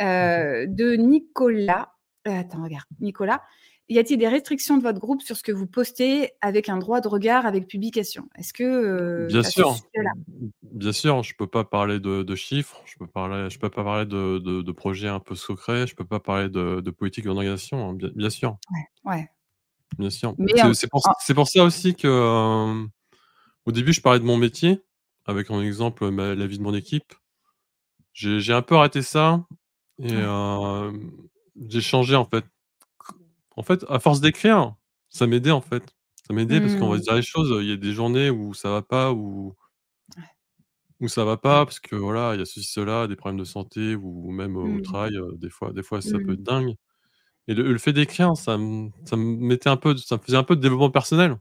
de 0.00 0.94
Nicolas. 0.96 1.92
Heu, 2.26 2.32
attends, 2.32 2.62
regarde, 2.64 2.86
Nicolas: 3.00 3.42
«Y 3.90 3.98
a-t-il 3.98 4.16
des 4.18 4.28
restrictions 4.28 4.78
de 4.78 4.82
votre 4.82 4.98
groupe 5.00 5.22
sur 5.22 5.36
ce 5.36 5.42
que 5.42 5.52
vous 5.52 5.66
postez 5.66 6.30
avec 6.40 6.68
un 6.70 6.78
droit 6.78 7.00
de 7.00 7.08
regard 7.08 7.46
avec 7.46 7.68
publication?» 7.68 8.28
Est-ce 8.38 8.52
que, 8.54 8.64
heu, 8.64 9.28
Bien 9.28 9.42
sûr, 9.44 9.78
bien 10.62 10.92
sûr, 10.92 11.22
je 11.22 11.34
peux 11.36 11.46
pas 11.46 11.64
parler 11.64 12.00
de 12.00 12.22
de 12.24 12.34
chiffres, 12.34 12.82
je 12.84 12.96
peux 12.98 13.06
parler 13.06 13.48
je 13.50 13.58
peux 13.60 13.70
pas 13.70 13.84
parler 13.84 14.06
de 14.06 14.38
de 14.38 14.62
de 14.62 14.72
projets 14.72 15.08
un 15.08 15.20
peu 15.20 15.36
secrets, 15.36 15.86
je 15.86 15.94
peux 15.94 16.04
pas 16.04 16.18
parler 16.20 16.48
de 16.48 16.90
politique 16.90 17.24
d'organisation, 17.24 17.90
hein, 17.90 17.94
bien 17.94 18.10
bien 18.16 18.30
sûr. 18.30 18.56
Ouais, 19.04 19.12
ouais. 19.16 19.28
Bien 19.98 20.10
sûr. 20.10 20.34
C'est 21.20 21.34
pour 21.34 21.48
ça 21.48 21.64
aussi 21.64 21.94
que, 21.94 22.08
au 23.66 23.72
début, 23.72 23.92
je 23.92 24.00
parlais 24.02 24.20
de 24.20 24.24
mon 24.24 24.38
métier 24.38 24.82
avec 25.26 25.50
en 25.50 25.62
exemple, 25.62 26.10
ma 26.10 26.34
la 26.34 26.46
vie 26.46 26.58
de 26.58 26.62
mon 26.64 26.74
équipe. 26.74 27.14
J'ai 28.14 28.40
j'ai 28.40 28.52
un 28.54 28.62
peu 28.62 28.76
arrêté 28.76 29.02
ça 29.02 29.44
et 30.02 30.20
j'ai 31.70 31.80
changé, 31.80 32.16
en 32.16 32.24
fait. 32.24 32.44
En 33.56 33.62
fait, 33.62 33.84
à 33.88 34.00
force 34.00 34.20
d'écrire, 34.20 34.74
ça 35.10 35.26
m'aidait, 35.26 35.50
en 35.52 35.60
fait. 35.60 35.94
Ça 36.26 36.34
m'aidait 36.34 36.60
parce 36.60 36.74
qu'on 36.76 36.88
va 36.88 36.98
se 36.98 37.02
Mmh. 37.02 37.04
dire 37.04 37.14
les 37.14 37.22
choses, 37.22 37.54
il 37.62 37.68
y 37.68 37.72
a 37.72 37.76
des 37.76 37.92
journées 37.92 38.30
où 38.30 38.54
ça 38.54 38.70
va 38.70 38.82
pas, 38.82 39.12
où 39.12 39.54
Ouais. 40.16 40.34
où 41.00 41.08
ça 41.08 41.24
va 41.24 41.36
pas 41.36 41.64
parce 41.66 41.80
que, 41.80 41.96
voilà, 41.96 42.34
il 42.34 42.38
y 42.38 42.42
a 42.42 42.44
ceci, 42.44 42.62
cela, 42.70 43.08
des 43.08 43.16
problèmes 43.16 43.38
de 43.38 43.44
santé 43.44 43.96
ou 43.96 44.30
même 44.30 44.56
au 44.56 44.80
Mmh. 44.80 44.80
travail, 44.80 45.12
des 45.36 45.50
fois 45.50 45.72
des 45.72 45.82
fois, 45.82 46.00
ça 46.00 46.20
peut 46.20 46.32
Mmh. 46.32 46.34
être 46.34 46.42
dingue 46.42 46.74
et 47.48 47.54
le 47.54 47.72
le 47.72 47.78
fait 47.78 47.92
d'écrire, 47.94 48.36
ça 48.36 48.58
me 48.58 48.90
ça 49.06 49.16
me 49.16 49.24
mettait 49.24 49.70
un 49.70 49.76
peu 49.78 49.96
ça 49.96 50.16
me 50.18 50.22
faisait 50.22 50.36
un 50.38 50.44
peu 50.44 50.56
de 50.56 50.62
développement 50.62 50.90
personnel 50.90 51.38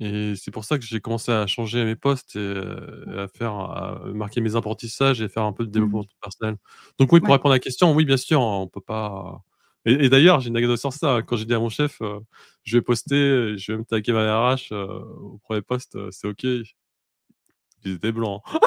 et 0.00 0.34
c'est 0.36 0.50
pour 0.52 0.64
ça 0.64 0.78
que 0.78 0.84
j'ai 0.84 1.00
commencé 1.00 1.32
à 1.32 1.46
changer 1.46 1.84
mes 1.84 1.96
posts 1.96 2.36
et 2.36 2.40
et 2.40 3.18
à 3.18 3.28
faire 3.28 3.52
à 3.54 4.00
marquer 4.14 4.40
mes 4.40 4.56
apprentissages 4.56 5.20
et 5.22 5.28
faire 5.28 5.44
un 5.44 5.52
peu 5.52 5.64
de 5.64 5.70
Mmh. 5.72 5.72
développement 5.72 6.04
personnel. 6.22 6.56
Donc 6.98 7.12
oui, 7.12 7.20
pour 7.20 7.32
Ouais. 7.32 7.34
répondre 7.34 7.52
à 7.52 7.56
la 7.56 7.60
question, 7.60 7.94
oui, 7.94 8.04
bien 8.04 8.16
sûr, 8.18 8.40
on 8.40 8.68
peut 8.68 8.80
pas 8.80 9.42
et 9.86 10.06
et 10.06 10.08
d'ailleurs, 10.10 10.40
j'ai 10.40 10.48
une 10.50 10.56
anecdote 10.56 10.78
sur 10.78 10.92
ça. 10.92 11.22
Quand 11.26 11.36
j'ai 11.36 11.44
dit 11.46 11.54
à 11.54 11.60
mon 11.60 11.68
chef, 11.70 12.00
heu: 12.02 12.20
«Je 12.64 12.76
vais 12.78 12.82
poster, 12.82 13.56
je 13.58 13.72
vais 13.72 13.76
même 13.78 13.86
taguer 13.86 14.12
ma 14.12 14.52
RH, 14.54 14.72
heu, 14.72 14.84
au 14.86 15.38
1er 15.44 15.62
post, 15.62 15.96
heu, 15.96 16.08
c'est 16.12 16.28
OK?» 16.28 16.44
ils 17.84 17.92
étaient 17.94 18.12
blancs, 18.12 18.42
hein. 18.54 18.58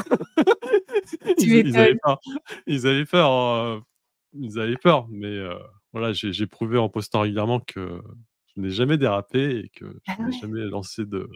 Ils 1.38 1.62
ils 1.66 1.80
avaient 1.80 1.96
peur 1.96 2.20
ils 2.68 2.88
avaient 2.88 3.06
peur, 3.06 3.32
heu, 3.34 3.82
ils 4.34 4.60
avaient 4.60 4.78
peur, 4.78 5.08
mais 5.12 5.40
voilà, 5.94 6.14
j'ai 6.14 6.48
prouvé 6.48 6.78
en 6.78 6.90
postant 6.90 7.22
régulièrement 7.22 7.60
que 7.62 8.02
je 8.56 8.62
n'ai 8.62 8.70
jamais 8.72 8.98
dérapé 8.98 9.60
et 9.66 9.70
que 9.70 9.86
je 9.86 10.12
Ah 10.18 10.24
n'ai 10.24 10.32
jamais 10.40 10.62
lancé 10.66 11.06
de 11.06 11.30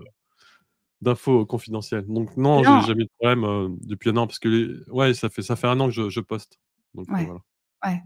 d'infos 1.01 1.45
confidentielles. 1.45 2.05
Donc 2.07 2.37
non, 2.37 2.63
j'ai 2.63 2.69
Non. 2.71 2.81
jamais 2.81 3.03
eu 3.03 3.05
de 3.05 3.11
problème, 3.19 3.77
depuis 3.83 4.09
1 4.11 4.17
an 4.17 4.27
parce 4.27 4.39
que 4.39 4.49
les 4.49 4.91
ouais, 4.91 5.13
ça 5.13 5.29
fait 5.29 5.41
ça 5.43 5.55
fait 5.57 5.67
1 5.67 5.79
an 5.81 5.87
que 5.87 5.93
je 5.93 6.09
je 6.09 6.19
poste, 6.21 6.59
donc 6.95 7.07
Ouais, 7.11 7.25
voilà. 7.25 7.41
ouais 7.85 8.01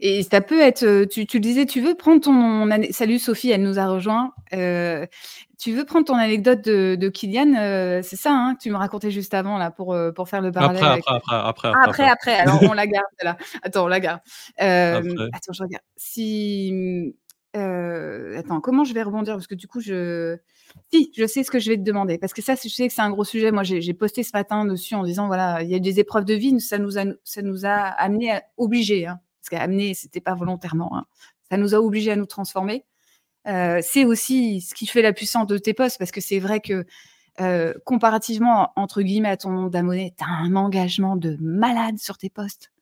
et 0.00 0.22
ça 0.24 0.40
peut 0.42 0.60
être, 0.60 1.04
tu 1.06 1.26
tu 1.26 1.38
le 1.38 1.42
disais, 1.42 1.66
tu 1.66 1.80
veux 1.80 1.94
prendre 1.94 2.20
ton 2.22 2.68
salut 2.92 3.18
Sophie, 3.20 3.50
elle 3.50 3.62
nous 3.62 3.78
a 3.78 3.86
rejoint. 3.88 4.32
Tu 4.52 5.72
veux 5.72 5.84
prendre 5.86 6.04
ton 6.06 6.16
anecdote 6.16 6.62
de 6.64 6.96
de 7.00 7.08
Kylian, 7.08 8.02
c'est 8.02 8.16
ça, 8.16 8.32
hein, 8.34 8.54
que 8.56 8.60
tu 8.62 8.70
me 8.70 8.76
racontais 8.76 9.10
juste 9.12 9.34
avant 9.34 9.58
là 9.58 9.70
pour, 9.70 9.96
pour 10.16 10.28
faire 10.28 10.42
le 10.42 10.48
Après, 10.48 10.60
parallèle 10.60 10.84
avec 10.84 11.04
après, 11.06 11.36
après, 11.36 11.68
après, 11.68 11.72
ah 11.74 11.82
après, 11.84 12.08
après, 12.08 12.34
alors 12.34 12.60
on 12.64 12.74
la 12.74 12.86
garde 12.88 13.06
celle-là. 13.18 13.36
Attends, 13.62 13.84
on 13.84 13.88
la 13.88 14.00
garde. 14.00 14.20
Attends, 14.58 15.52
je 15.54 15.62
regarde. 15.62 15.84
Si, 15.96 17.14
heu, 17.56 18.36
attends, 18.38 18.60
comment 18.60 18.84
je 18.84 18.94
vais 18.94 19.02
rebondir? 19.02 19.34
Parce 19.34 19.46
que 19.46 19.54
du 19.54 19.66
coup, 19.68 19.80
je 19.80 20.36
si, 20.92 21.12
je 21.16 21.26
sais 21.26 21.44
ce 21.44 21.50
que 21.50 21.58
je 21.58 21.70
vais 21.70 21.76
te 21.76 21.82
demander 21.82 22.18
parce 22.18 22.32
que 22.34 22.42
ça, 22.42 22.54
je 22.56 22.68
sais 22.68 22.88
que 22.88 22.94
c'est 22.94 23.02
un 23.02 23.10
gros 23.10 23.24
sujet. 23.24 23.50
Moi, 23.52 23.62
j'ai 23.64 23.94
posté 23.94 24.22
ce 24.22 24.30
matin 24.34 24.64
dessus 24.64 24.94
en 24.94 25.04
disant, 25.04 25.26
voilà, 25.28 25.62
il 25.62 25.70
y 25.70 25.74
a 25.74 25.78
des 25.78 26.00
épreuves 26.00 26.24
de 26.24 26.34
vie, 26.34 26.60
ça 26.60 26.78
nous 26.78 26.98
a 26.98 27.04
ça 27.24 27.42
nous 27.42 27.66
a 27.66 27.70
amenés 27.72 28.32
à 28.32 28.42
obligés, 28.56 29.06
hein, 29.06 29.20
parce 29.40 29.50
qu'amenés, 29.50 29.94
c'était 29.94 30.20
pas 30.20 30.34
volontairement, 30.34 30.96
hein. 30.98 31.06
Ça 31.50 31.56
nous 31.58 31.74
a 31.74 31.78
obligés 31.80 32.10
à 32.12 32.16
nous 32.16 32.26
transformer. 32.26 32.84
Heu, 33.48 33.80
c'est 33.82 34.04
aussi 34.04 34.60
ce 34.62 34.74
qui 34.74 34.86
fait 34.86 35.02
la 35.02 35.12
puissance 35.12 35.46
de 35.46 35.58
tes 35.58 35.74
posts 35.74 35.98
parce 35.98 36.10
que 36.12 36.20
c'est 36.22 36.38
vrai 36.40 36.60
que, 36.60 36.86
heu, 37.40 37.74
comparativement, 37.86 38.72
entre 38.76 39.02
guillemets, 39.02 39.30
à 39.30 39.36
«ton 39.38 39.50
nombre 39.50 39.70
d'abonnés», 39.70 40.14
tu 40.18 40.24
as 40.24 40.28
un 40.28 40.56
engagement 40.56 41.16
de 41.16 41.36
malade 41.40 41.98
sur 41.98 42.18
tes 42.18 42.30
posts, 42.30 42.72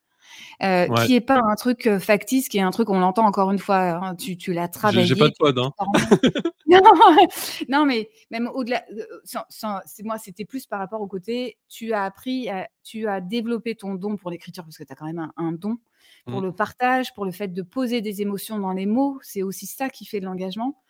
Ouais. 0.88 1.06
qui 1.06 1.14
est 1.16 1.20
pas 1.20 1.40
un 1.42 1.54
truc, 1.56 1.86
heu, 1.86 1.98
factice, 1.98 2.48
qui 2.48 2.58
est 2.58 2.62
un 2.62 2.70
truc 2.70 2.90
on 2.90 3.00
l'entend 3.00 3.26
encore 3.26 3.50
une 3.50 3.58
fois, 3.58 3.78
hein, 4.04 4.14
tu 4.16 4.36
tu 4.36 4.52
l'as 4.52 4.68
J'ai 4.84 5.04
j'ai 5.04 5.16
pas 5.16 5.30
travaillé, 5.30 5.30
de 5.30 5.34
pod, 5.38 5.58
hein. 5.58 5.72
Non, 6.66 6.80
non, 7.68 7.86
mais 7.86 8.10
même 8.30 8.48
au-delà, 8.54 8.84
c'est 9.24 10.02
moi, 10.04 10.18
c'était 10.18 10.44
plus 10.44 10.66
par 10.66 10.78
rapport 10.80 11.00
au 11.00 11.06
côté, 11.08 11.58
tu 11.68 11.92
as 11.92 12.04
appris 12.04 12.48
à 12.48 12.68
tu 12.84 13.08
as 13.08 13.20
développé 13.20 13.74
ton 13.76 13.94
don 13.94 14.16
pour 14.16 14.30
l'écriture 14.30 14.64
parce 14.64 14.78
que 14.78 14.84
tu 14.84 14.92
as 14.92 14.96
quand 14.96 15.06
même 15.06 15.18
un 15.20 15.32
un 15.36 15.52
don, 15.52 15.78
pour 16.26 16.40
Mmh. 16.40 16.44
le 16.46 16.52
partage, 16.52 17.14
pour 17.14 17.24
le 17.24 17.32
fait 17.32 17.48
de 17.48 17.62
poser 17.62 18.00
des 18.00 18.22
émotions 18.22 18.58
dans 18.58 18.72
les 18.72 18.86
mots. 18.86 19.18
C'est 19.22 19.42
aussi 19.42 19.66
ça 19.66 19.88
qui 19.90 20.04
fait 20.06 20.20
de 20.20 20.24
l'engagement. 20.26 20.80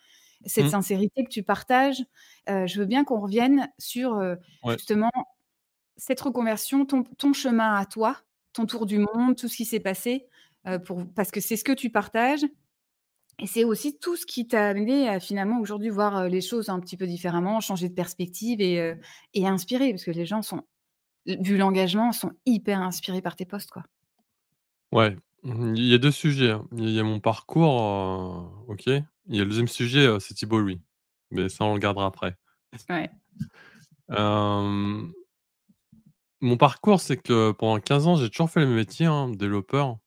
Cette 0.45 0.65
Mmh. 0.65 0.69
sincérité 0.71 1.23
que 1.23 1.29
tu 1.29 1.43
partages. 1.43 2.03
Je 2.47 2.79
veux 2.79 2.85
bien 2.85 3.03
qu'on 3.05 3.19
revienne 3.21 3.69
sur, 3.79 4.13
Ouais. 4.63 4.75
justement 4.77 5.11
cette 5.97 6.21
reconversion, 6.21 6.85
ton 6.85 7.03
ton 7.03 7.33
chemin 7.33 7.75
à 7.75 7.85
toi, 7.85 8.17
ton 8.53 8.65
tour 8.67 8.85
du 8.85 8.99
monde, 8.99 9.35
tout 9.37 9.47
ce 9.49 9.57
qui 9.57 9.65
s'est 9.65 9.79
passé, 9.81 10.27
pour 10.85 11.03
parce 11.15 11.31
que 11.31 11.41
c'est 11.41 11.57
ce 11.57 11.63
que 11.65 11.73
tu 11.73 11.89
partages 11.91 12.45
et 13.39 13.47
c'est 13.47 13.63
aussi 13.65 13.97
tout 13.99 14.15
ce 14.17 14.25
qui 14.27 14.47
t'a 14.47 14.69
amené 14.69 15.09
à 15.09 15.19
finalement 15.19 15.59
aujourd'hui 15.61 15.89
voir, 15.89 16.25
heu, 16.25 16.27
les 16.29 16.41
choses 16.41 16.69
un 16.69 16.79
petit 16.81 16.97
peu 16.97 17.07
différemment, 17.07 17.59
changer 17.61 17.89
de 17.89 17.95
perspective 17.95 18.61
et 18.61 18.79
heu 18.81 18.97
et 19.35 19.47
inspirer 19.47 19.91
parce 19.91 20.05
que 20.05 20.11
les 20.11 20.25
gens 20.27 20.41
sont 20.43 20.63
vu 21.27 21.57
l'engagement, 21.57 22.11
sont 22.13 22.31
hyper 22.47 22.81
inspirés 22.81 23.21
par 23.23 23.35
tes 23.37 23.45
posts, 23.45 23.71
quoi. 23.71 23.83
Ouais, 24.91 25.15
mmh 25.43 25.71
mh, 25.71 25.75
il 25.77 25.85
y 25.87 25.93
a 25.93 25.97
2 25.97 26.11
sujets, 26.11 26.51
hein. 26.51 26.67
Il 26.77 26.89
y 26.91 26.99
a 26.99 27.03
mon 27.03 27.19
parcours, 27.19 28.63
OK. 28.67 28.85
Il 28.87 29.35
y 29.35 29.39
a 29.39 29.43
le 29.43 29.49
2e 29.49 29.67
sujet, 29.67 30.07
c'est 30.19 30.33
Thibaut 30.35 30.59
Louis, 30.59 30.81
mais 31.31 31.49
ça, 31.49 31.63
on 31.65 31.73
le 31.73 31.79
gardera 31.79 32.05
après. 32.07 32.37
Ouais. 32.89 33.09
mon 36.43 36.57
parcours, 36.57 37.01
c'est 37.01 37.17
que 37.17 37.51
pendant 37.53 37.79
15 37.81 38.07
ans, 38.07 38.15
j'ai 38.17 38.29
toujours 38.29 38.49
fait 38.51 38.61
le 38.61 38.67
même 38.67 38.75
métier, 38.77 39.05
hein, 39.07 39.29
développeur. 39.29 39.97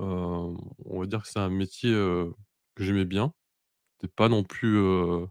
Heu, 0.00 0.04
on 0.04 1.00
va 1.00 1.06
dire 1.06 1.22
que 1.22 1.28
c'est 1.28 1.40
un 1.40 1.50
métier, 1.50 1.90
heu, 1.92 2.34
que 2.76 2.84
j'aimais 2.84 3.04
bien. 3.06 3.32
C'était 4.00 4.12
pas 4.14 4.28
non 4.30 4.44
plus, 4.44 4.76
heu 4.78 5.28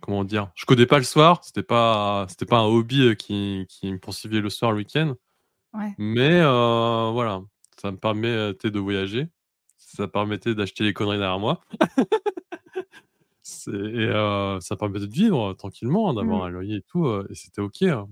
comment 0.00 0.24
dire? 0.24 0.50
Je 0.54 0.64
codais 0.66 0.86
pas 0.86 0.98
le 0.98 1.04
soir, 1.04 1.44
c'était 1.44 1.62
pas 1.62 2.26
c'était 2.28 2.46
pas 2.46 2.58
un 2.58 2.64
hobby, 2.66 3.16
qui 3.16 3.66
qui 3.68 3.92
me 3.92 3.98
poursuivait 3.98 4.40
le 4.40 4.50
soir, 4.50 4.72
le 4.72 4.78
week-end. 4.78 5.14
Ouais. 5.74 5.98
Mais 5.98 6.42
voilà, 6.42 7.42
ça 7.80 7.92
me 7.92 7.98
permettait 7.98 8.70
de 8.72 8.80
voyager, 8.80 9.28
ça 9.78 10.08
permettait 10.08 10.54
d'acheter 10.54 10.84
les 10.84 10.94
conneries 10.94 11.18
derrière 11.18 11.40
moi. 11.40 11.60
C'est 13.42 13.72
et 13.72 14.08
ça 14.60 14.76
permettait 14.76 15.06
de 15.06 15.12
vivre 15.12 15.52
tranquillement, 15.54 16.12
Mmh. 16.12 16.14
d'avoir 16.14 16.44
un 16.44 16.50
loyer 16.50 16.76
et 16.76 16.82
tout, 16.82 17.06
et 17.28 17.34
c'était 17.34 17.60
OK, 17.60 17.82
hein. 17.82 18.08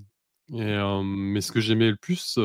Et 0.55 0.77
mais 1.05 1.41
ce 1.41 1.53
que 1.53 1.61
j'aimais 1.61 1.91
le 1.91 1.97
plus, 1.97 2.39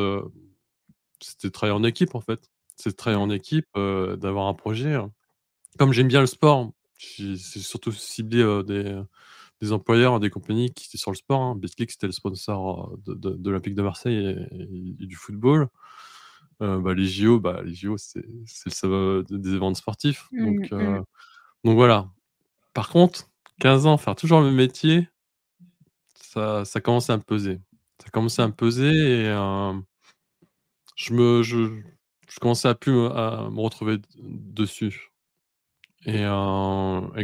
c'était 1.22 1.48
de 1.50 1.54
travailler 1.54 1.78
en 1.80 1.84
équipe, 1.84 2.16
en 2.16 2.22
fait. 2.22 2.50
C'est 2.78 2.92
de 2.92 2.96
travailler 2.96 3.22
en 3.24 3.30
Ouais. 3.30 3.32
équipe, 3.32 3.68
d'avoir 3.76 4.48
un 4.48 4.54
projet, 4.56 4.94
hein. 4.96 5.12
Comme 5.80 5.94
j'aime 5.94 6.08
bien 6.10 6.22
le 6.22 6.28
sport, 6.28 6.72
j'ai 7.00 7.38
c'est 7.38 7.60
surtout 7.60 7.92
ciblé, 7.94 8.44
des 8.66 9.02
des 9.62 9.74
employeurs, 9.74 10.20
des 10.22 10.30
compagnies 10.32 10.74
qui 10.74 10.88
étaient 10.88 10.98
sur 11.00 11.12
le 11.12 11.18
sport, 11.18 11.42
hein. 11.42 11.56
Betclic, 11.58 11.92
c'était 11.92 12.08
le 12.08 12.14
sponsor, 12.14 12.98
de 13.06 13.16
de 13.16 13.32
de 13.32 13.50
l'Olympique 13.52 13.76
de 13.76 13.84
Marseille 13.84 14.38
et 15.02 15.08
du 15.08 15.16
football. 15.18 15.70
Bah, 16.62 16.94
les 16.96 17.06
JO, 17.08 17.40
bah, 17.42 17.62
les 17.66 17.74
JO, 17.76 17.98
c'est 17.98 18.26
c'est 18.48 18.70
le 18.70 18.76
summum 18.76 19.24
des 19.30 19.50
événements 19.52 19.74
sportifs. 19.76 20.30
Mmh 20.32 20.40
Donc 20.40 20.72
mh. 20.80 21.00
Mmh. 21.00 21.04
donc 21.66 21.76
voilà. 21.76 22.10
Par 22.76 22.90
contre, 22.90 23.30
15 23.62 23.86
ans, 23.88 23.98
faire 23.98 24.16
toujours 24.16 24.42
le 24.42 24.48
même 24.48 24.56
métier 24.56 25.10
ça 26.16 26.66
ça 26.66 26.82
commençait 26.82 27.14
à 27.14 27.18
me 27.18 27.22
peser. 27.24 27.60
Ça 28.06 28.12
commençait 28.12 28.42
à 28.44 28.48
me 28.48 28.54
peser 28.54 28.88
et 28.92 29.34
je 30.96 31.14
me 31.14 31.44
je 31.44 31.82
je 32.28 32.40
commençais 32.40 32.68
à 32.68 32.76
plus 32.76 33.06
à 33.08 33.50
me 33.52 33.60
retrouver 33.62 33.98
dessus. 34.18 35.12
Et 36.06 36.24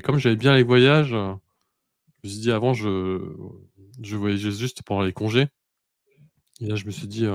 comme 0.04 0.20
j'aimais 0.20 0.36
bien 0.38 0.56
les 0.56 0.64
voyages, 0.64 1.10
je 1.12 1.16
me 2.24 2.30
suis 2.30 2.40
dit: 2.42 2.52
«Avant, 2.52 2.74
je 2.74 4.16
voyageais 4.16 4.52
juste 4.52 4.84
pendant 4.84 5.04
les 5.04 5.14
congés». 5.14 5.48
Et 6.60 6.66
là, 6.68 6.76
je 6.76 6.86
me 6.86 6.92
suis 6.92 7.08
dit, 7.08 7.26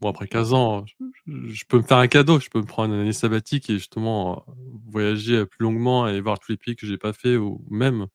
«Bon, 0.00 0.10
après 0.10 0.28
15 0.28 0.52
ans, 0.54 0.84
je 1.26 1.64
peux 1.68 1.78
me 1.78 1.82
faire 1.82 1.98
un 1.98 2.08
cadeau, 2.08 2.40
je 2.40 2.50
peux 2.50 2.60
me 2.60 2.66
prendre 2.66 2.94
une 2.94 3.00
année 3.00 3.12
sabbatique 3.12 3.70
et 3.70 3.74
justement, 3.74 4.44
voyager, 4.90 5.46
plus 5.46 5.64
longuement 5.64 6.08
et 6.08 6.20
voir 6.20 6.38
tous 6.40 6.52
les 6.52 6.58
pays 6.58 6.76
que 6.76 6.86
j'ai 6.86 6.98
pas 6.98 7.12
fait 7.12 7.36
ou 7.36 7.64
même 7.70 8.06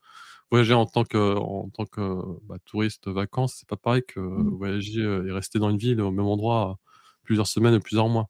voyager 0.51 0.73
en 0.73 0.85
tant 0.87 1.03
que 1.05 1.35
en 1.37 1.69
tant 1.69 1.85
que, 1.85 2.01
bah, 2.43 2.57
touriste 2.65 3.07
vacances, 3.09 3.55
c'est 3.59 3.69
pas 3.69 3.77
pareil 3.77 4.03
que 4.07 4.19
Mmh. 4.19 4.49
voyager, 4.57 5.01
heu, 5.01 5.27
et 5.27 5.31
rester 5.31 5.59
dans 5.59 5.69
une 5.71 5.77
ville 5.77 6.01
au 6.01 6.11
même 6.11 6.25
endroit 6.27 6.79
plusieurs 7.23 7.47
semaines 7.47 7.75
ou 7.75 7.79
plusieurs 7.81 8.09
mois». 8.09 8.29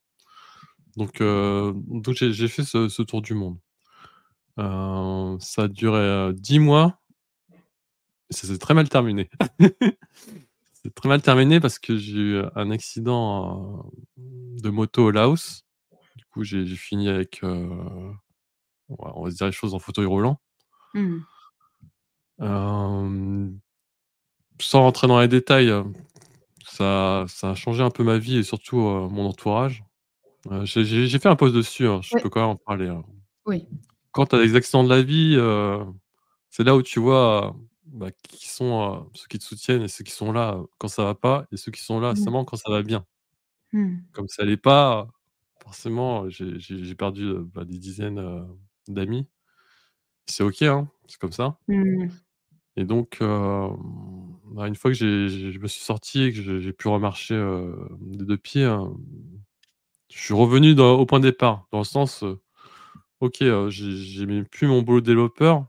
Donc 0.97 1.21
heu, 1.21 1.73
donc 1.87 2.15
j'ai 2.15 2.47
fait 2.49 2.63
ce 2.63 2.89
ce 2.89 3.01
tour 3.03 3.21
du 3.21 3.33
monde. 3.35 3.57
Heu, 4.59 5.37
ça 5.41 5.63
a 5.63 5.67
duré, 5.69 6.33
10 6.35 6.59
mois 6.59 6.99
et 8.29 8.33
ça 8.33 8.47
s'est 8.47 8.57
très 8.57 8.73
mal 8.73 8.89
terminé. 8.89 9.29
C'est 10.73 10.93
très 10.95 11.09
mal 11.09 11.21
terminé 11.21 11.59
parce 11.59 11.79
que 11.79 11.97
j'ai 11.97 12.17
eu 12.17 12.41
un 12.55 12.71
accident, 12.71 13.91
de 14.17 14.69
moto 14.69 15.05
au 15.05 15.11
Laos. 15.11 15.63
Du 16.17 16.25
coup, 16.25 16.43
j'ai 16.43 16.65
fini 16.77 17.09
avec, 17.09 17.41
on 17.43 19.23
va 19.23 19.29
dire 19.31 19.45
les 19.47 19.51
choses, 19.51 19.73
en 19.73 19.79
fauteuil 19.79 20.05
roulant. 20.05 20.39
Mmh. 20.93 21.19
Hem, 22.39 23.59
sans 24.61 24.81
rentrer 24.83 25.07
dans 25.07 25.19
les 25.21 25.27
détails, 25.29 25.69
heu, 25.69 25.85
ça 26.65 27.25
ça 27.29 27.51
a 27.51 27.55
changé 27.55 27.83
un 27.83 27.91
peu 27.91 28.03
ma 28.03 28.17
vie 28.19 28.37
et 28.37 28.43
surtout, 28.43 28.79
heu, 28.81 29.07
mon 29.09 29.27
entourage. 29.27 29.83
J'ai 30.65 31.09
fait 31.19 31.29
un 31.29 31.35
post 31.37 31.55
dessus, 31.55 31.87
hein, 31.87 32.01
je 32.03 32.17
peux 32.17 32.29
quand 32.29 32.41
même 32.41 32.49
en 32.51 32.57
parler, 32.57 32.87
hein. 32.89 33.03
Oui. 33.47 33.67
Quand 34.13 34.27
tu 34.27 34.35
as 34.37 34.39
des 34.39 34.55
accidents 34.55 34.83
de 34.85 34.89
la 34.89 35.03
vie, 35.03 35.37
c'est 36.51 36.63
là 36.65 36.75
où 36.77 36.83
tu 36.83 36.99
vois, 37.01 37.55
bah, 37.87 38.09
qui 38.29 38.47
sont, 38.49 39.09
ceux 39.15 39.27
qui 39.29 39.39
te 39.39 39.45
soutiennent 39.45 39.83
et 39.83 39.89
ceux 39.89 40.03
qui 40.05 40.11
sont 40.13 40.31
là, 40.33 40.59
quand 40.79 40.87
ça 40.89 41.03
va 41.05 41.15
pas 41.15 41.45
et 41.51 41.57
ceux 41.57 41.71
qui 41.71 41.83
sont 41.83 41.99
là 42.01 42.13
Mmh. 42.13 42.15
seulement 42.17 42.45
quand 42.45 42.57
ça 42.57 42.71
va 42.71 42.83
bien. 42.83 43.05
Mmh. 43.73 43.97
Comme 44.13 44.27
ça 44.27 44.43
allait 44.43 44.57
pas, 44.57 45.07
forcément, 45.61 46.29
j'ai 46.29 46.95
perdu, 46.95 47.33
bah, 47.53 47.65
des 47.65 47.77
dizaines, 47.79 48.47
d'amis. 48.87 49.27
C'est 50.27 50.43
OK, 50.43 50.61
hein, 50.63 50.89
c'est 51.07 51.19
comme 51.19 51.31
ça. 51.31 51.57
Mmh. 51.67 52.26
Et 52.77 52.85
donc 52.85 53.17
hem, 53.21 53.75
bah, 54.51 54.67
une 54.67 54.75
fois 54.75 54.91
que 54.91 54.97
j'ai 54.97 55.27
j'ai 55.29 55.51
je 55.51 55.59
me 55.59 55.67
suis 55.67 55.83
sorti 55.83 56.23
et 56.25 56.31
que 56.33 56.41
j'ai 56.41 56.61
j'ai 56.61 56.73
pu 56.73 56.87
remarcher, 56.87 57.33
heu, 57.35 57.75
des 58.01 58.23
2 58.25 58.37
pieds, 58.37 58.63
hem, 58.63 58.93
je 60.13 60.19
suis 60.19 60.33
revenu 60.33 60.75
dans 60.75 60.93
au 60.97 61.05
point 61.05 61.19
de 61.19 61.29
départ. 61.29 61.67
Dans 61.71 61.79
le 61.79 61.83
sens, 61.83 62.23
heu, 62.23 62.39
OK, 63.21 63.41
heu, 63.43 63.69
j'ai 63.71 63.95
j'aimais 63.97 64.43
plus 64.43 64.67
mon 64.67 64.81
boulot 64.83 65.01
de 65.01 65.07
développeur. 65.07 65.67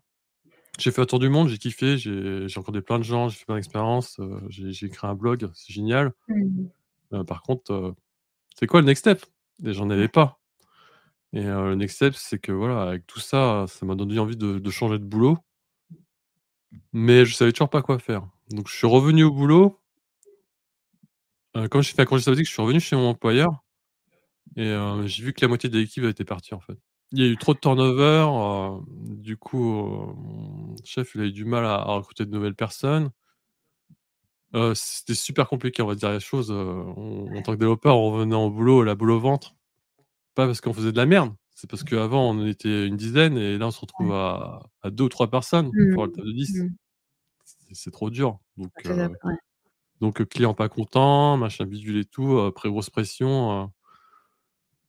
J'ai 0.78 0.92
fait 0.92 1.02
un 1.02 1.06
tour 1.06 1.20
du 1.20 1.28
monde, 1.30 1.48
j'ai 1.48 1.58
kiffé, 1.58 1.98
j'ai 1.98 2.48
j'ai 2.48 2.60
rencontré 2.60 2.82
plein 2.82 2.98
de 2.98 3.04
gens, 3.04 3.28
j'ai 3.30 3.38
fait 3.38 3.46
plein 3.46 3.56
d'expériences, 3.56 4.18
heu, 4.20 4.40
j'ai 4.50 4.72
j'ai 4.72 4.88
créé 4.90 5.10
un 5.10 5.14
blog, 5.16 5.48
c'est 5.54 5.72
génial. 5.74 6.12
Mmh. 6.28 6.66
Heu, 7.14 7.24
par 7.24 7.42
contre, 7.42 7.72
heu, 7.72 7.94
c'est 8.58 8.66
quoi 8.68 8.80
le 8.82 8.86
next 8.86 9.02
step? 9.02 9.24
Et 9.66 9.72
j'en 9.74 9.90
avais 9.90 10.02
Ouais. 10.04 10.08
pas. 10.08 10.40
Et 11.34 11.44
heu, 11.46 11.70
le 11.70 11.74
next 11.76 11.96
step, 11.96 12.14
c'est 12.16 12.38
que 12.40 12.52
voilà, 12.52 12.82
avec 12.84 13.06
tout 13.06 13.20
ça, 13.20 13.66
ça 13.68 13.86
m'a 13.86 13.94
donné 13.96 14.18
envie 14.20 14.36
de 14.38 14.58
de 14.60 14.70
changer 14.70 14.98
de 15.00 15.04
boulot. 15.04 15.38
Mais 16.92 17.24
je 17.24 17.34
savais 17.34 17.52
toujours 17.52 17.70
pas 17.70 17.82
quoi 17.82 17.98
faire. 17.98 18.26
Donc 18.50 18.68
je 18.68 18.74
suis 18.76 18.86
revenu 18.86 19.24
au 19.24 19.30
boulot 19.30 19.78
heu, 21.56 21.68
comme 21.68 21.82
j'ai 21.82 21.92
fait 21.94 22.02
un 22.02 22.04
congé 22.04 22.22
sabbatique, 22.24 22.46
je 22.46 22.52
suis 22.52 22.62
revenu 22.62 22.80
chez 22.80 22.96
mon 22.96 23.08
employeur 23.08 23.64
et 24.56 24.66
heu, 24.68 25.06
j'ai 25.06 25.22
vu 25.24 25.32
que 25.32 25.42
la 25.42 25.48
moitié 25.48 25.70
de 25.70 25.78
l'équipe 25.78 26.04
était 26.04 26.24
partie, 26.24 26.54
en 26.54 26.60
fait. 26.60 26.78
Il 27.12 27.20
y 27.20 27.24
a 27.24 27.28
eu 27.28 27.38
trop 27.38 27.54
de 27.54 27.60
turnover, 27.60 28.26
heu, 28.28 28.80
du 29.16 29.36
coup, 29.36 29.64
heu, 29.78 30.14
mon 30.16 30.76
chef, 30.84 31.14
il 31.14 31.22
a 31.22 31.24
eu 31.26 31.32
du 31.32 31.44
mal 31.44 31.64
à 31.66 31.82
recruter 31.84 32.26
de 32.26 32.30
nouvelles 32.32 32.54
personnes. 32.56 33.10
C'était 34.74 35.14
super 35.14 35.48
compliqué, 35.48 35.82
on 35.82 35.86
va 35.86 35.94
dire 35.94 36.10
les 36.10 36.20
choses, 36.20 36.50
en 36.50 37.42
tant 37.42 37.52
que 37.52 37.58
développeur, 37.58 37.96
on 37.98 38.12
revenait 38.12 38.34
au 38.34 38.50
boulot, 38.50 38.82
la 38.82 38.94
boule 38.94 39.10
au 39.10 39.20
ventre. 39.20 39.54
Pas 40.34 40.46
parce 40.46 40.60
qu'on 40.60 40.74
faisait 40.74 40.92
de 40.92 40.96
la 40.98 41.06
merde, 41.06 41.34
c'est 41.60 41.68
parce 41.68 41.82
qu'avant 41.84 42.30
on 42.30 42.46
était 42.46 42.86
une 42.86 42.96
dizaine 42.96 43.36
et 43.36 43.58
là 43.58 43.66
on 43.68 43.70
se 43.72 43.80
retrouve 43.80 44.12
Ouais. 44.12 44.14
à 44.14 44.62
à 44.82 44.90
2 44.90 45.04
ou 45.04 45.08
3 45.08 45.28
personnes 45.28 45.72
Mmh 45.72 45.80
pour 45.90 46.04
un 46.04 46.08
mh. 46.08 46.10
taf 46.10 46.24
de 46.24 46.32
10. 46.32 46.64
Mmh. 46.64 46.76
C'est 47.72 47.90
trop 47.92 48.10
dur. 48.10 48.38
Donc 48.56 48.72
ouais. 49.24 49.38
donc 50.00 50.24
client 50.28 50.54
pas 50.54 50.68
content, 50.68 51.36
machin 51.36 51.66
bidule 51.66 51.98
et 51.98 52.04
tout, 52.04 52.34
heu, 52.38 52.46
après 52.48 52.68
grosse 52.70 52.90
pression, 52.90 53.70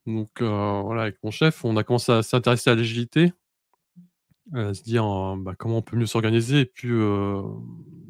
donc 0.08 0.42
voilà, 0.42 1.04
avec 1.04 1.18
mon 1.24 1.32
chef, 1.32 1.64
on 1.66 1.78
a 1.78 1.84
commencé 1.84 2.12
à 2.12 2.24
s'intéresser 2.24 2.70
à 2.70 2.76
l'agilité. 2.76 3.34
À 4.54 4.74
se 4.74 4.82
dire, 4.84 5.04
bah, 5.38 5.54
comment 5.58 5.78
on 5.78 5.82
peut 5.84 5.96
mieux 5.96 6.08
s'organiser 6.08 6.62
et 6.62 6.66
heu, 6.88 7.44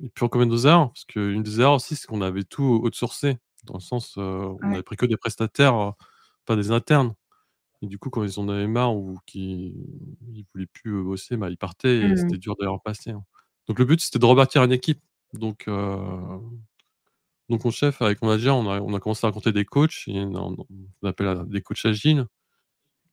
et 0.04 0.10
commettre 0.30 0.52
nos 0.52 0.58
erreurs. 0.58 0.90
Parce 0.94 1.04
qu'une 1.06 1.44
des 1.44 1.60
erreurs 1.60 1.76
aussi, 1.76 1.96
c'est 1.96 2.08
qu'on 2.08 2.22
avait 2.22 2.44
tout 2.44 2.82
outsourcé. 2.84 3.38
Dans 3.66 3.74
le 3.76 3.80
sens, 3.82 4.16
on 4.18 4.58
Ouais. 4.62 4.74
avait 4.74 4.84
pris 4.84 4.96
que 4.96 5.06
des 5.06 5.18
prestataires, 5.18 5.94
pas 6.46 6.56
des 6.56 6.72
internes. 6.72 7.14
Et 7.82 7.88
du 7.88 7.98
coup, 8.00 8.10
quand 8.10 8.24
ils 8.24 8.40
en 8.40 8.50
avaient 8.50 8.68
marre 8.68 8.96
ou 8.96 9.18
qu'ils 9.26 9.74
ils 10.34 10.46
voulaient 10.54 10.68
plus 10.68 11.04
bosser, 11.04 11.38
bah, 11.38 11.50
ils 11.50 11.58
partaient 11.58 12.12
et 12.12 12.16
Mmh. 12.16 12.16
c'était 12.18 12.38
dur 12.38 12.56
de 12.58 12.64
les 12.64 12.70
remplacer, 12.70 13.12
hein. 13.12 13.24
Donc 13.68 13.80
le 13.80 13.86
but, 13.86 14.02
c'était 14.02 14.20
de 14.20 14.26
rebâtir 14.26 14.64
une 14.64 14.72
équipe. 14.74 15.02
Donc 15.34 15.68
donc 17.50 17.64
mon 17.66 17.72
chef, 17.72 18.02
avec 18.02 18.22
mon 18.22 18.30
manager, 18.30 18.56
on 18.58 18.70
a 18.70 18.80
on 18.82 18.94
a 18.94 19.00
commencé 19.00 19.26
à 19.26 19.30
rencontrer 19.30 19.52
des 19.54 19.66
coachs 19.66 20.04
et 20.08 20.20
on 20.22 20.56
on 21.02 21.08
appelle 21.08 21.44
des 21.48 21.62
coachs 21.62 21.86
agiles 21.86 22.26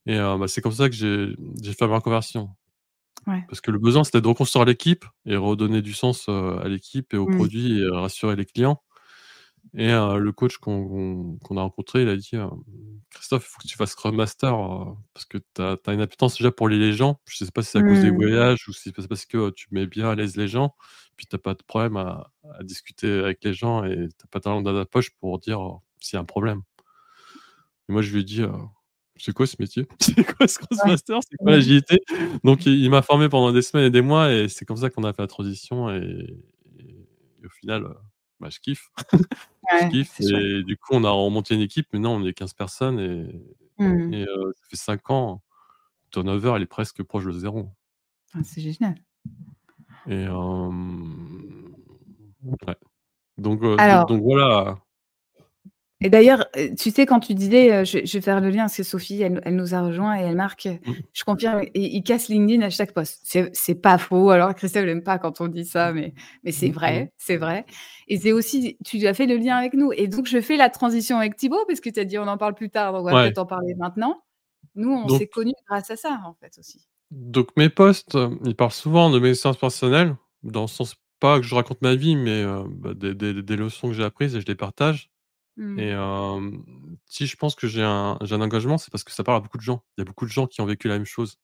et 0.07 0.17
bah, 0.19 0.49
c'est 0.49 0.63
comme 0.63 0.73
ça 0.73 0.89
que 0.91 0.97
j'ai 0.97 1.35
j'ai 1.63 1.73
fait 1.75 1.87
ma 1.89 1.97
reconversion. 1.97 2.51
Ouais. 3.27 3.49
Parce 3.49 3.61
que 3.63 3.71
le 3.73 3.79
besoin, 3.81 4.05
c'était 4.05 4.21
de 4.23 4.29
reconstruire 4.29 4.65
l'équipe 4.67 5.05
et 5.27 5.37
redonner 5.37 5.83
du 5.83 5.95
sens, 5.95 6.29
à 6.29 6.69
l'équipe 6.69 7.15
et 7.15 7.19
aux 7.19 7.27
Mmh. 7.27 7.29
produits 7.29 7.81
et 7.81 7.89
rassurer 7.91 8.37
les 8.37 8.47
clients. 8.47 8.83
Et 9.77 9.91
heu, 9.93 10.19
le 10.19 10.33
coach 10.33 10.57
qu'on 10.59 11.39
a 11.57 11.61
rencontré, 11.63 12.03
il 12.03 12.09
a 12.09 12.17
dit, 12.17 12.31
heu: 12.35 12.47
«Christophe, 13.11 13.45
il 13.47 13.51
faut 13.53 13.59
que 13.63 13.69
tu 13.69 13.77
fasses 13.77 13.91
Scrum 13.93 14.17
Master, 14.17 14.55
heu, 14.55 14.95
parce 15.15 15.27
que 15.27 15.39
tu 15.39 15.63
as 15.63 15.79
une 15.93 16.01
appétence 16.01 16.37
déjà 16.39 16.51
pour 16.51 16.69
les 16.69 16.93
gens». 16.95 17.21
Je 17.29 17.37
sais 17.45 17.51
pas 17.53 17.63
si 17.63 17.73
c'est 17.73 17.79
à 17.79 17.83
cause 17.83 18.01
des 18.01 18.11
Mmh. 18.11 18.17
voyages 18.17 18.69
ou 18.69 18.73
si 18.73 18.91
c'est 18.95 19.07
parce 19.09 19.27
que 19.27 19.51
tu 19.51 19.67
mets 19.73 19.87
bien 19.87 20.09
à 20.11 20.15
l'aise 20.15 20.37
les 20.37 20.49
gens, 20.49 20.75
puis 21.17 21.27
tu 21.27 21.37
as 21.37 21.39
pas 21.39 21.55
de 21.55 21.63
problème 21.63 21.97
à 21.97 22.31
à 22.59 22.63
discuter 22.65 23.11
avec 23.21 23.43
les 23.45 23.53
gens 23.55 23.85
et 23.85 24.09
tu 24.09 24.25
as 24.25 24.29
pas 24.31 24.41
ta 24.41 24.51
langue 24.51 24.65
dans 24.65 24.75
ta 24.75 24.87
poche 24.87 25.11
pour 25.21 25.39
dire 25.41 25.61
s'il 26.01 26.17
y 26.17 26.19
a 26.19 26.21
un 26.23 26.25
problème. 26.25 26.63
Et 27.89 27.93
moi, 27.93 28.03
je 28.03 28.13
lui 28.13 28.21
ai 28.21 28.25
dit, 28.25 28.43
«C'est 29.17 29.33
quoi 29.33 29.47
ce 29.47 29.57
métier? 29.59 29.87
C'est 30.01 30.25
quoi 30.37 30.49
Scrum 30.49 30.79
Ouais. 30.85 30.91
Master? 30.91 31.19
C'est 31.29 31.39
quoi 31.39 31.53
l'agilité?» 31.53 31.99
donc 32.45 32.67
il 32.67 32.75
il 32.85 32.91
m'a 32.91 33.03
formé 33.03 33.29
pendant 33.29 33.53
des 33.53 33.63
semaines 33.63 33.87
et 33.87 33.91
des 33.91 34.03
mois 34.03 34.33
et 34.33 34.49
c'est 34.49 34.65
comme 34.65 34.77
ça 34.77 34.91
qu'on 34.91 35.05
a 35.05 35.13
fait 35.13 35.23
la 35.23 35.29
transition 35.29 35.91
et 35.91 36.37
et 37.43 37.47
au 37.47 37.51
final, 37.51 37.87
bah, 38.41 38.49
je 38.51 38.61
kiffe. 38.61 38.91
Je 39.69 39.91
kiffe 39.91 40.17
chouette. 40.17 40.31
et 40.31 40.63
du 40.63 40.77
coup, 40.77 40.91
on 40.93 41.03
a 41.03 41.11
remonté 41.11 41.57
une 41.57 41.61
équipe. 41.61 41.93
Maintenant, 41.93 42.15
on 42.15 42.25
est 42.25 42.33
15 42.33 42.55
personnes 42.55 43.01
et 43.01 43.43
Mmh. 43.79 44.15
et 44.15 44.25
ça 44.25 44.67
fait 44.71 44.77
5 44.77 45.11
ans. 45.11 45.43
Turnover, 46.11 46.55
elle 46.57 46.63
est 46.63 46.67
presque 46.67 47.03
proche 47.03 47.25
de 47.25 47.33
0. 47.33 47.69
Ah, 48.35 48.39
c'est 48.43 48.61
génial. 48.61 48.95
Et 50.09 50.27
ouais. 52.43 52.77
Donc 53.39 53.61
voilà. 53.61 54.79
Et 56.03 56.11
d'ailleurs, 56.11 56.47
heu, 56.59 56.75
tu 56.79 56.91
sais, 56.91 57.07
quand 57.07 57.21
tu 57.21 57.33
disais, 57.35 57.73
heu, 57.83 57.85
je 57.85 58.05
je 58.05 58.13
vais 58.19 58.21
faire 58.21 58.41
le 58.43 58.51
lien 58.51 58.65
parce 58.65 58.77
que 58.77 58.83
Sophie, 58.83 59.23
elle 59.23 59.41
elle 59.45 59.57
nous 59.57 59.75
a 59.75 59.81
rejoint 59.81 60.15
et 60.19 60.23
elle 60.25 60.37
marque, 60.37 60.69
Mmh. 60.85 61.07
je 61.15 61.25
confirme, 61.25 61.63
il 61.75 61.83
il 61.97 62.03
casse 62.03 62.29
LinkedIn 62.29 62.61
à 62.67 62.69
chaque 62.71 62.93
post. 62.93 63.21
C'est 63.55 63.75
pas 63.81 63.97
faux, 63.97 64.29
alors 64.31 64.55
Christelle, 64.55 64.85
elle 64.85 64.91
aime 64.91 65.03
pas 65.03 65.19
quand 65.19 65.41
on 65.41 65.49
dit 65.49 65.65
ça, 65.65 65.93
mais 65.95 66.13
mais 66.45 66.53
c'est 66.53 66.69
mh. 66.69 66.71
vrai, 66.71 67.13
c'est 67.17 67.39
vrai. 67.39 67.65
Et 68.09 68.19
c'est 68.19 68.33
aussi 68.33 68.77
tu 68.85 69.07
as 69.07 69.15
fait 69.15 69.27
le 69.27 69.37
lien 69.37 69.57
avec 69.57 69.73
nous 69.73 69.91
et 69.93 70.07
donc 70.07 70.27
je 70.27 70.41
fais 70.43 70.57
la 70.59 70.69
transition 70.69 71.17
avec 71.19 71.37
Thibaut 71.37 71.65
parce 71.67 71.81
que 71.81 71.89
tu 71.89 71.99
as 72.01 72.05
dit: 72.05 72.19
«On 72.19 72.29
en 72.29 72.37
parle 72.37 72.55
plus 72.55 72.69
tard», 72.71 72.93
donc 72.93 73.01
on 73.03 73.05
va 73.05 73.17
Ouais. 73.17 73.33
peut-être 73.33 73.39
en 73.39 73.47
parler 73.47 73.75
maintenant. 73.77 74.23
Nous, 74.75 74.93
on 74.93 75.09
s'est 75.09 75.27
connus 75.29 75.55
grâce 75.69 75.91
à 75.91 75.97
ça, 75.97 76.21
en 76.27 76.35
fait, 76.35 76.59
aussi. 76.59 76.87
donc 77.11 77.57
mes 77.57 77.69
posts, 77.71 78.15
heu, 78.17 78.39
ils 78.45 78.57
parlent 78.57 78.73
souvent 78.73 79.11
de 79.11 79.19
mes 79.19 79.31
expériences 79.31 79.59
personnelles, 79.61 80.17
dans 80.43 80.63
le 80.63 80.67
sens 80.67 80.97
pas 81.21 81.39
que 81.41 81.47
je 81.47 81.55
raconte 81.55 81.81
ma 81.83 81.95
vie, 81.95 82.17
mais, 82.17 82.45
bah, 82.69 82.95
des 82.95 83.15
des 83.15 83.43
des 83.43 83.57
leçons 83.57 83.89
que 83.89 83.95
j'ai 83.95 84.05
apprises 84.05 84.35
et 84.37 84.41
je 84.41 84.47
les 84.47 84.55
partage. 84.55 85.11
Et 85.77 85.89
Mmh. 85.89 85.91
hem, 85.91 86.65
si 87.07 87.27
je 87.27 87.37
pense 87.37 87.55
que 87.57 87.67
j'ai 87.69 87.83
un 87.85 88.19
un 88.21 88.41
engagement, 88.41 88.79
c'est 88.79 88.91
parce 88.93 89.05
que 89.05 89.13
ça 89.13 89.25
parle 89.25 89.39
à 89.39 89.41
beaucoup 89.41 89.59
de 89.59 89.63
gens. 89.63 89.85
Il 89.99 90.01
y 90.01 90.05
a 90.05 90.05
beaucoup 90.07 90.27
de 90.27 90.31
gens 90.33 90.47
qui 90.49 90.61
ont 90.63 90.67
vécu 90.67 90.89
la 90.89 90.95
même 90.97 91.07
chose. 91.07 91.37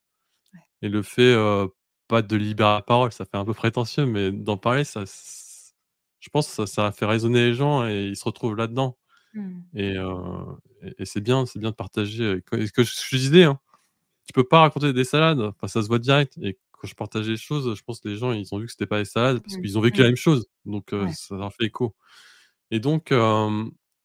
Ouais. 0.53 0.63
Et 0.83 0.89
le 0.89 1.03
fait, 1.03 1.33
heu, 1.35 1.69
pas 2.07 2.21
de 2.23 2.35
libérer 2.37 2.75
la 2.75 2.81
parole, 2.83 3.11
ça 3.13 3.25
fait 3.25 3.37
un 3.37 3.45
peu 3.45 3.53
prétentieux, 3.55 4.05
mais 4.07 4.31
d'en 4.31 4.57
parler, 4.57 4.83
ça 4.85 5.05
je 6.19 6.29
pense 6.29 6.47
ça 6.47 6.65
ça 6.67 6.91
fait 6.91 7.05
raisonner 7.05 7.47
les 7.49 7.53
gens 7.53 7.87
et 7.87 8.05
ils 8.07 8.15
se 8.17 8.25
retrouvent 8.25 8.55
là-dedans. 8.55 8.97
Mmh. 9.33 9.63
Et 9.75 9.95
et 10.83 10.95
et 10.99 11.05
c'est 11.05 11.21
bien 11.21 11.45
c'est 11.47 11.59
bien 11.59 11.71
de 11.71 11.75
partager, 11.75 12.23
heu, 12.25 12.41
que 12.41 12.57
que 12.71 12.83
je 12.83 12.93
te 13.11 13.15
disais, 13.17 13.43
hein, 13.45 13.59
tu 14.27 14.33
peux 14.33 14.43
pas 14.45 14.61
raconter 14.61 14.93
des 14.93 15.05
salades, 15.05 15.41
enfin 15.41 15.67
ça 15.67 15.81
se 15.83 15.87
voit 15.89 15.99
direct 15.99 16.37
et 16.43 16.59
quand 16.73 16.87
je 16.89 16.95
partageais 16.95 17.31
les 17.31 17.37
choses, 17.37 17.75
je 17.77 17.83
pense 17.83 17.99
que 18.01 18.09
les 18.09 18.17
gens, 18.17 18.31
ils 18.33 18.53
ont 18.55 18.59
vu 18.59 18.65
que 18.67 18.71
c'était 18.73 18.87
pas 18.87 18.99
des 18.99 19.05
salades 19.05 19.41
parce 19.43 19.57
Mmh. 19.57 19.57
qu'ils 19.57 19.77
ont 19.79 19.81
vécu 19.81 20.01
la 20.01 20.07
même 20.09 20.17
chose, 20.17 20.47
donc 20.65 20.91
Ouais. 20.99 21.13
ça 21.13 21.35
leur 21.37 21.53
fait 21.53 21.65
écho. 21.67 21.95
Et 22.71 22.79
donc 22.81 23.11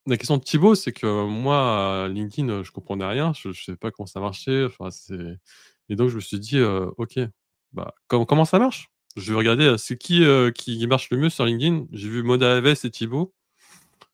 la 0.08 0.16
question 0.16 0.36
de 0.38 0.42
Thibaut, 0.42 0.74
c'est 0.74 0.92
que 0.92 1.26
moi, 1.26 2.08
LinkedIn, 2.10 2.62
je 2.62 2.70
comprenais 2.72 3.04
rien, 3.06 3.32
je 3.34 3.52
je 3.52 3.64
savais 3.64 3.76
pas 3.78 3.90
comment 3.90 4.06
ça 4.06 4.20
marchait, 4.20 4.64
enfin 4.64 4.88
et 5.90 5.96
donc 5.96 6.08
je 6.10 6.16
me 6.16 6.20
suis 6.20 6.38
dit, 6.40 6.58
heu: 6.58 6.90
«OK, 6.98 7.18
bah, 7.72 7.94
com 8.08 8.26
comment 8.26 8.44
ça 8.44 8.58
marche?» 8.58 8.90
je 9.16 9.32
vais 9.32 9.38
regarder, 9.38 9.64
heu, 9.64 9.76
c'est 9.78 9.96
qui, 9.98 10.22
heu, 10.22 10.50
qui 10.52 10.86
marche 10.86 11.10
le 11.10 11.16
mieux 11.18 11.30
sur 11.30 11.44
LinkedIn? 11.44 11.86
J'ai 11.92 12.08
vu 12.08 12.22
Maud 12.22 12.42
Alves 12.42 12.66
et 12.84 12.90
Thibaut. 12.90 13.34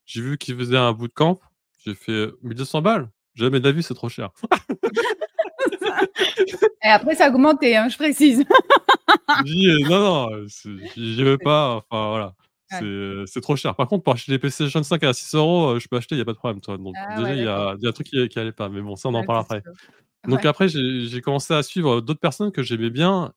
J'ai 0.07 0.21
vu 0.23 0.39
qu'ils 0.39 0.57
faisaient 0.57 0.77
un 0.79 0.93
bootcamp. 0.93 1.39
J'ai 1.85 1.95
fait, 1.95 2.13
heu: 2.13 2.39
«1 2.45 2.55
200 2.55 2.81
balles? 2.83 3.11
Jamais 3.35 3.61
de 3.61 3.65
la 3.67 3.73
vie, 3.73 3.83
c'est 3.83 3.95
trop 3.95 4.09
cher». 4.09 4.31
Et 6.85 6.89
après 6.89 7.15
ça 7.15 7.27
a 7.27 7.31
augmenté, 7.31 7.77
hein, 7.77 7.89
je 7.89 7.97
précise. 7.97 8.45
Dit: 9.45 9.69
«Heu, 9.69 9.79
non, 9.89 10.01
non, 10.31 10.47
j'y 10.97 11.23
vais 11.25 11.39
pas, 11.39 11.77
enfin 11.77 12.09
voilà, 12.11 12.35
Ouais. 12.79 12.85
heu, 12.85 13.25
c'est 13.27 13.41
trop 13.41 13.57
cher». 13.57 13.77
Par 13.77 13.89
contre, 13.89 14.05
pour 14.05 14.15
acheter 14.15 14.33
des 14.33 14.39
PlayStation 14.39 14.83
5 14.83 15.03
à 15.05 15.13
6 15.15 15.35
€, 15.35 15.77
heu, 15.77 15.79
je 15.81 15.89
peux 15.89 15.97
acheter, 15.97 16.15
il 16.17 16.19
y 16.19 16.23
a 16.23 16.25
pas 16.25 16.33
de 16.33 16.39
problème, 16.39 16.61
tu 16.61 16.67
vois? 16.71 16.79
Donc 16.79 16.99
Ah 17.01 17.07
déjà, 17.09 17.35
ouais, 17.35 17.37
il 17.37 17.43
y 17.43 17.47
a 17.49 17.75
il 17.79 17.83
y 17.83 17.87
a 17.87 17.91
un 17.91 17.93
truc 17.93 18.07
qui 18.09 18.29
qui 18.29 18.39
allait 18.39 18.53
pas, 18.53 18.69
mais 18.69 18.83
bon, 18.83 18.97
ça, 18.97 19.09
on 19.11 19.15
en 19.15 19.23
Ouais, 19.23 19.27
parle 19.27 19.41
après. 19.41 19.65
Donc 20.27 20.45
Ouais. 20.45 20.47
après, 20.47 20.69
j'ai 20.69 21.21
commencé 21.23 21.55
à 21.55 21.63
suivre, 21.65 21.99
heu, 21.99 22.03
d'autres 22.03 22.21
personnes 22.21 22.53
que 22.53 22.63
j'aimais 22.63 22.91
bien 22.91 23.33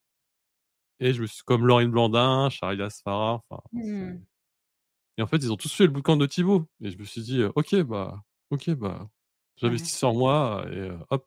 et 1.00 1.13
je 1.13 1.21
me 1.21 1.28
suis 1.28 1.43
comme 1.43 1.65
Laurine 1.67 1.91
Blandin, 1.91 2.50
Charlie 2.50 2.82
Asfara, 2.82 3.43
Mmh. 3.73 4.28
et 5.17 5.21
en 5.23 5.28
fait, 5.28 5.38
ils 5.38 5.52
ont 5.52 5.58
tous 5.58 5.73
fait 5.73 5.86
le 5.86 5.91
bootcamp 5.91 6.17
de 6.17 6.26
Thibaut 6.28 6.67
et 6.82 6.91
je 6.91 6.97
me 6.97 7.04
suis 7.06 7.21
dit, 7.21 7.43
«OK, 7.56 7.76
bah 7.84 8.23
OK, 8.52 8.69
bah, 8.71 9.10
Ouais. 9.63 9.78
j'investis 9.78 9.97
sur 9.97 10.13
moi 10.13 10.65
et 10.71 10.91
hop 11.10 11.26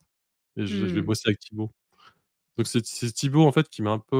et 0.57 0.67
je 0.67 0.87
je 0.89 0.95
vais 0.95 1.03
Mmh. 1.03 1.05
bosser 1.05 1.25
avec 1.29 1.41
Thibaut». 1.41 1.73
Donc 2.59 2.67
c'est 2.69 2.83
Thibaut, 3.15 3.47
en 3.47 3.53
fait, 3.53 3.69
qui 3.71 3.83
m'a 3.83 3.93
un 3.93 4.01
peu, 4.01 4.17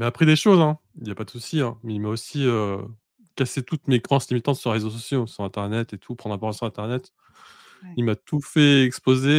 m'a 0.00 0.06
appris 0.08 0.26
des 0.26 0.36
choses, 0.36 0.60
hein, 0.60 0.78
il 1.02 1.08
y 1.08 1.12
a 1.12 1.16
pas 1.16 1.24
de 1.24 1.30
souci, 1.30 1.60
hein, 1.62 1.78
mais 1.84 1.94
il 1.96 2.00
m'a 2.02 2.10
aussi, 2.10 2.44
heu, 2.44 2.78
cassé 3.36 3.64
toutes 3.64 3.88
mes 3.88 4.00
croyances 4.02 4.30
limitantes 4.30 4.56
sur 4.56 4.70
les 4.72 4.74
réseaux 4.78 4.90
sociaux, 4.90 5.26
sur 5.28 5.44
internet 5.44 5.94
et 5.94 5.98
tout, 5.98 6.16
prendre 6.16 6.34
la 6.36 6.40
parole 6.40 6.54
sur 6.54 6.66
internet. 6.66 7.12
Ouais. 7.82 7.96
Il 7.96 8.04
m'a 8.06 8.16
tout 8.16 8.40
fait 8.42 8.84
exploser 8.84 9.30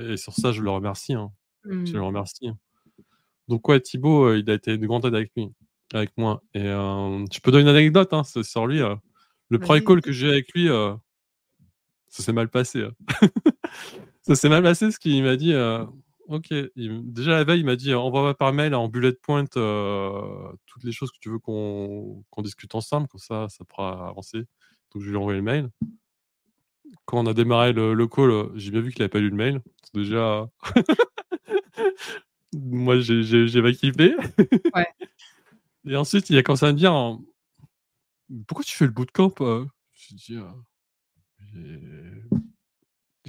et 0.00 0.12
et 0.14 0.18
sur 0.18 0.34
ça, 0.34 0.52
je 0.52 0.62
le 0.62 0.70
remercie, 0.70 1.14
hein. 1.14 1.32
Je 1.84 1.98
le 1.98 2.04
Mmh. 2.04 2.04
remercie, 2.04 2.48
hein. 2.48 2.58
Donc 3.48 3.68
ouais, 3.68 3.80
Thibaut, 3.80 4.26
heu, 4.30 4.38
il 4.40 4.50
a 4.50 4.54
été 4.54 4.78
de 4.78 4.86
grande 4.88 5.06
aide 5.06 5.14
avec 5.16 5.32
lui 5.36 5.50
avec 5.94 6.12
moi 6.18 6.42
et 6.54 6.60
hem, 6.66 7.26
je 7.32 7.40
peux 7.40 7.52
donner 7.52 7.64
une 7.64 7.68
anecdote, 7.70 8.12
hein, 8.14 8.24
sur 8.24 8.66
lui, 8.68 8.80
heu, 8.80 8.96
le 9.50 9.58
1er 9.60 9.82
Vas-y, 9.82 9.82
call 9.82 10.02
que 10.02 10.12
j'ai 10.12 10.28
avec 10.30 10.52
lui, 10.54 10.68
ça 12.08 12.22
s'est 12.24 12.32
mal 12.32 12.48
passé, 12.50 12.82
hein. 12.82 12.92
Ça 14.22 14.36
s'est 14.36 14.48
mal 14.50 14.62
passé 14.62 14.86
parce 14.86 14.98
qu'il 14.98 15.22
m'a 15.24 15.36
dit, 15.36 15.52
«OK», 16.30 16.50
il 16.76 17.12
déjà 17.12 17.32
la 17.32 17.44
veille, 17.44 17.60
il 17.60 17.66
m'a 17.66 17.74
dit: 17.76 17.92
«Envoie-moi 17.92 18.36
par 18.36 18.52
mail 18.52 18.74
en 18.76 18.88
bullet 18.88 19.12
point, 19.12 19.44
heu, 19.56 20.12
toutes 20.66 20.84
les 20.84 20.92
choses 20.92 21.10
que 21.10 21.18
tu 21.20 21.28
veux 21.28 21.40
qu'on 21.40 22.24
qu'on 22.30 22.42
discute 22.42 22.74
ensemble, 22.76 23.08
comme 23.08 23.18
ça, 23.20 23.48
ça 23.48 23.64
pourra 23.64 24.08
avancer». 24.08 24.38
Donc 24.92 25.02
je 25.02 25.08
lui 25.08 25.14
ai 25.14 25.18
envoyé 25.18 25.38
le 25.38 25.44
mail. 25.44 25.70
Quand 27.04 27.18
on 27.18 27.26
a 27.26 27.34
démarré 27.34 27.72
le 27.72 27.94
le 27.94 28.06
call, 28.06 28.30
heu, 28.30 28.52
j'ai 28.54 28.70
bien 28.70 28.80
vu 28.80 28.92
qu'il 28.92 29.02
avait 29.02 29.08
pas 29.08 29.18
lu 29.18 29.30
le 29.30 29.36
mail. 29.36 29.60
Déjà 29.92 30.48
moi, 32.52 33.00
j'ai 33.00 33.62
mal 33.62 33.76
kiffé 33.76 34.14
Ouais. 34.74 34.86
et 35.88 35.96
ensuite, 35.96 36.30
il 36.30 36.38
a 36.38 36.42
commencé 36.42 36.66
à 36.66 36.72
me 36.72 36.78
dire 36.78 36.92
«Pourquoi 38.46 38.64
tu 38.64 38.76
fais 38.76 38.86
le 38.86 38.92
bootcamp, 38.92 39.34
heu?» 39.40 39.66
j'ai 39.92 40.14
dit: 40.16 40.36
«Heu, 40.36 42.19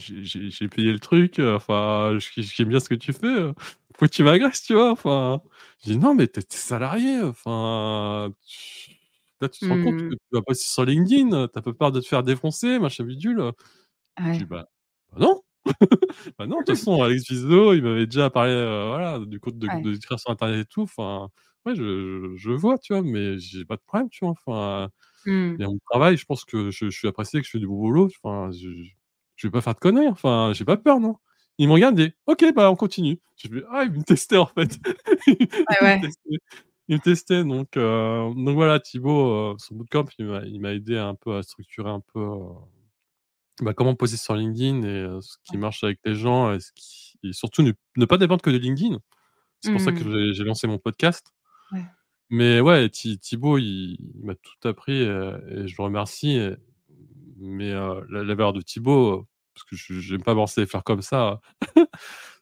j'ai 0.01 0.67
payé 0.69 0.91
le 0.91 0.99
truc, 0.99 1.39
heu, 1.39 1.55
enfin, 1.55 2.17
j'aime 2.37 2.69
bien 2.69 2.79
ce 2.79 2.89
que 2.89 2.95
tu 2.95 3.13
fais, 3.13 3.27
heu, 3.27 3.53
pourquoi 3.89 4.09
tu 4.09 4.23
m'agresses?» 4.23 4.63
tu 4.63 4.73
vois? 4.73 4.91
Enfin, 4.91 5.41
j'ai 5.83 5.93
dit: 5.93 5.99
«Non, 5.99 6.15
mais 6.15 6.27
tu 6.27 6.39
es 6.39 6.43
tu 6.43 6.55
es 6.55 6.57
salarié, 6.59 7.21
enfin, 7.21 8.33
tu 8.45 8.91
là, 9.41 9.49
tu 9.49 9.59
te 9.61 9.67
rends 9.67 9.77
compte 9.77 9.97
que 10.03 10.05
Mmh. 10.05 10.15
tu 10.15 10.19
vas 10.31 10.41
bosser 10.47 10.65
sur 10.67 10.85
LinkedIn, 10.85 11.33
heu, 11.35 11.47
tu 11.51 11.59
as 11.59 11.61
pas 11.61 11.73
peur 11.73 11.91
de 11.91 11.99
te 12.01 12.07
faire 12.07 12.23
défoncer, 12.23 12.79
machin 12.79 13.03
bidule, 13.05 13.39
heu». 13.39 13.51
J'ai 14.31 14.31
Ouais. 14.33 14.45
dit: 14.45 14.49
«Bah 14.49 14.65
bah 15.13 15.19
non! 15.21 15.41
Bah 16.39 16.47
non, 16.47 16.61
de 16.61 16.65
toute 16.65 16.77
façon, 16.77 17.01
Alex 17.03 17.29
Vizzo, 17.31 17.73
il 17.73 17.83
m'avait 17.83 18.05
déjà 18.07 18.29
parlé, 18.29 18.51
heu, 18.53 18.87
voilà, 18.89 19.19
du 19.25 19.39
compte 19.39 19.59
de 19.59 19.67
Ouais. 19.67 19.91
de 19.93 19.95
sur 20.17 20.31
internet 20.31 20.61
et 20.61 20.65
tout, 20.69 20.83
enfin, 20.83 21.29
ouais, 21.65 21.75
je 21.75 22.33
je 22.37 22.51
vois, 22.51 22.77
tu 22.79 22.93
vois? 22.93 23.03
Mais 23.03 23.39
j'ai 23.39 23.65
pas 23.65 23.77
de 23.77 23.81
problème, 23.83 24.09
tu 24.09 24.25
vois? 24.25 24.31
Enfin, 24.45 24.89
Mmh. 25.25 25.59
il 25.59 25.63
y 25.63 25.65
a 25.65 25.69
mon 25.69 25.79
travail, 25.91 26.17
je 26.17 26.25
pense 26.25 26.45
que 26.45 26.71
je 26.71 26.87
je 26.89 26.97
suis 26.97 27.07
apprécié, 27.07 27.41
que 27.41 27.45
je 27.47 27.51
fais 27.51 27.59
du 27.59 27.67
bon 27.67 27.77
boulot, 27.79 28.09
enfin, 28.23 28.51
je 28.51 28.67
je 29.41 29.47
je 29.47 29.47
vais 29.47 29.51
pas 29.51 29.61
faire 29.61 29.73
de 29.75 29.79
conneries, 29.79 30.07
enfin, 30.09 30.51
j'ai 30.55 30.65
pas 30.65 30.77
peur, 30.77 30.99
non?» 30.99 31.17
il 31.59 31.67
me 31.67 31.73
regarde 31.73 31.99
et 31.99 32.13
«OK, 32.27 32.45
bah, 32.55 32.71
on 32.71 32.75
continue». 32.75 33.19
J'ai 33.37 33.49
fait: 33.49 33.63
«Ah, 33.71 33.83
il 33.85 33.91
me 33.91 34.03
testait, 34.03 34.37
en 34.37 34.47
fait». 34.47 34.79
Ouais, 35.81 35.99
Il 36.87 36.95
me 36.97 36.99
testait 37.01 37.43
donc 37.45 37.77
heu, 37.77 38.33
donc 38.35 38.55
voilà, 38.55 38.79
Thibaut, 38.79 39.53
heu, 39.53 39.55
son 39.59 39.75
bootcamp, 39.75 40.05
il 40.19 40.25
m'a 40.27 40.41
il 40.45 40.59
m'a 40.61 40.73
aidé 40.73 40.97
un 40.97 41.15
peu 41.15 41.35
à 41.37 41.43
structurer 41.43 41.89
un 41.89 42.01
peu, 42.13 42.19
heu, 42.21 42.39
bah, 43.61 43.73
comment 43.73 43.95
poser 43.95 44.17
sur 44.17 44.35
LinkedIn 44.35 44.83
et 44.83 44.87
heu, 45.03 45.21
ce 45.21 45.37
qui 45.43 45.57
marche 45.57 45.83
avec 45.83 45.99
les 46.05 46.15
gens 46.15 46.53
et 46.53 46.59
ce 46.59 46.71
qui 46.73 47.17
et 47.23 47.33
surtout 47.33 47.61
ne 47.63 47.71
ne 47.97 48.05
pas 48.05 48.17
dépendre 48.17 48.41
que 48.41 48.49
de 48.49 48.57
LinkedIn. 48.57 48.97
C'est 49.61 49.71
pour 49.71 49.81
ça 49.81 49.93
que 49.93 50.03
Mmh. 50.05 50.33
j'ai 50.33 50.43
lancé 50.45 50.67
mon 50.67 50.79
podcast. 50.79 51.33
Ouais. 51.71 51.85
Mais 52.29 52.61
ouais, 52.61 52.89
Thi 52.89 53.19
Thibaut, 53.19 53.57
il 53.57 53.97
il 54.15 54.25
m'a 54.25 54.35
tout 54.35 54.67
appris, 54.67 54.93
et 55.01 55.05
je 55.67 55.75
le 55.77 55.83
remercie 55.83 56.31
et 56.37 56.55
mais 57.39 57.71
la 57.73 58.01
la 58.09 58.35
valeur 58.35 58.53
de 58.53 58.61
Thibaut, 58.61 59.27
parce 59.53 59.63
que 59.65 59.75
je 59.75 59.99
j'aime 59.99 60.23
pas 60.23 60.33
balancer 60.35 60.61
des 60.61 60.67
fleurs 60.67 60.83
comme 60.83 61.01
ça, 61.01 61.41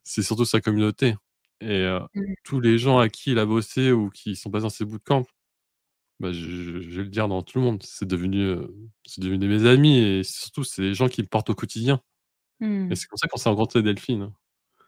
c'est 0.03 0.23
surtout 0.23 0.45
sa 0.45 0.61
communauté 0.61 1.15
et 1.61 1.87
Mmh. 2.15 2.35
tous 2.45 2.59
les 2.61 2.77
gens 2.79 2.99
avec 2.99 3.13
qui 3.13 3.31
il 3.33 3.39
a 3.39 3.45
bossé 3.45 3.91
ou 3.93 4.09
qui 4.11 4.35
sont 4.37 4.51
passés 4.51 4.63
dans 4.63 4.69
ses 4.69 4.85
bootcamps, 4.85 5.25
bah, 6.19 6.31
je 6.33 6.39
je 6.41 6.81
je 6.81 6.97
vais 6.97 7.03
le 7.05 7.09
dire 7.09 7.27
devant 7.29 7.43
tout 7.43 7.59
le 7.59 7.65
monde, 7.65 7.83
c'est 7.83 8.07
devenu, 8.07 8.55
c'est 9.05 9.21
devenu 9.23 9.47
mes 9.49 9.65
amis 9.67 9.97
et 9.99 10.23
surtout, 10.23 10.63
c'est 10.65 10.81
les 10.83 10.93
gens 10.95 11.09
qui 11.09 11.21
me 11.23 11.27
portent 11.27 11.49
au 11.51 11.55
quotidien 11.55 12.01
et 12.89 12.95
Mmh. 12.95 12.97
c'est 12.97 13.07
comme 13.07 13.17
ça 13.19 13.27
qu'on 13.29 13.37
s'est 13.39 13.49
rencontrés, 13.49 13.83
Delphine. 13.83 14.33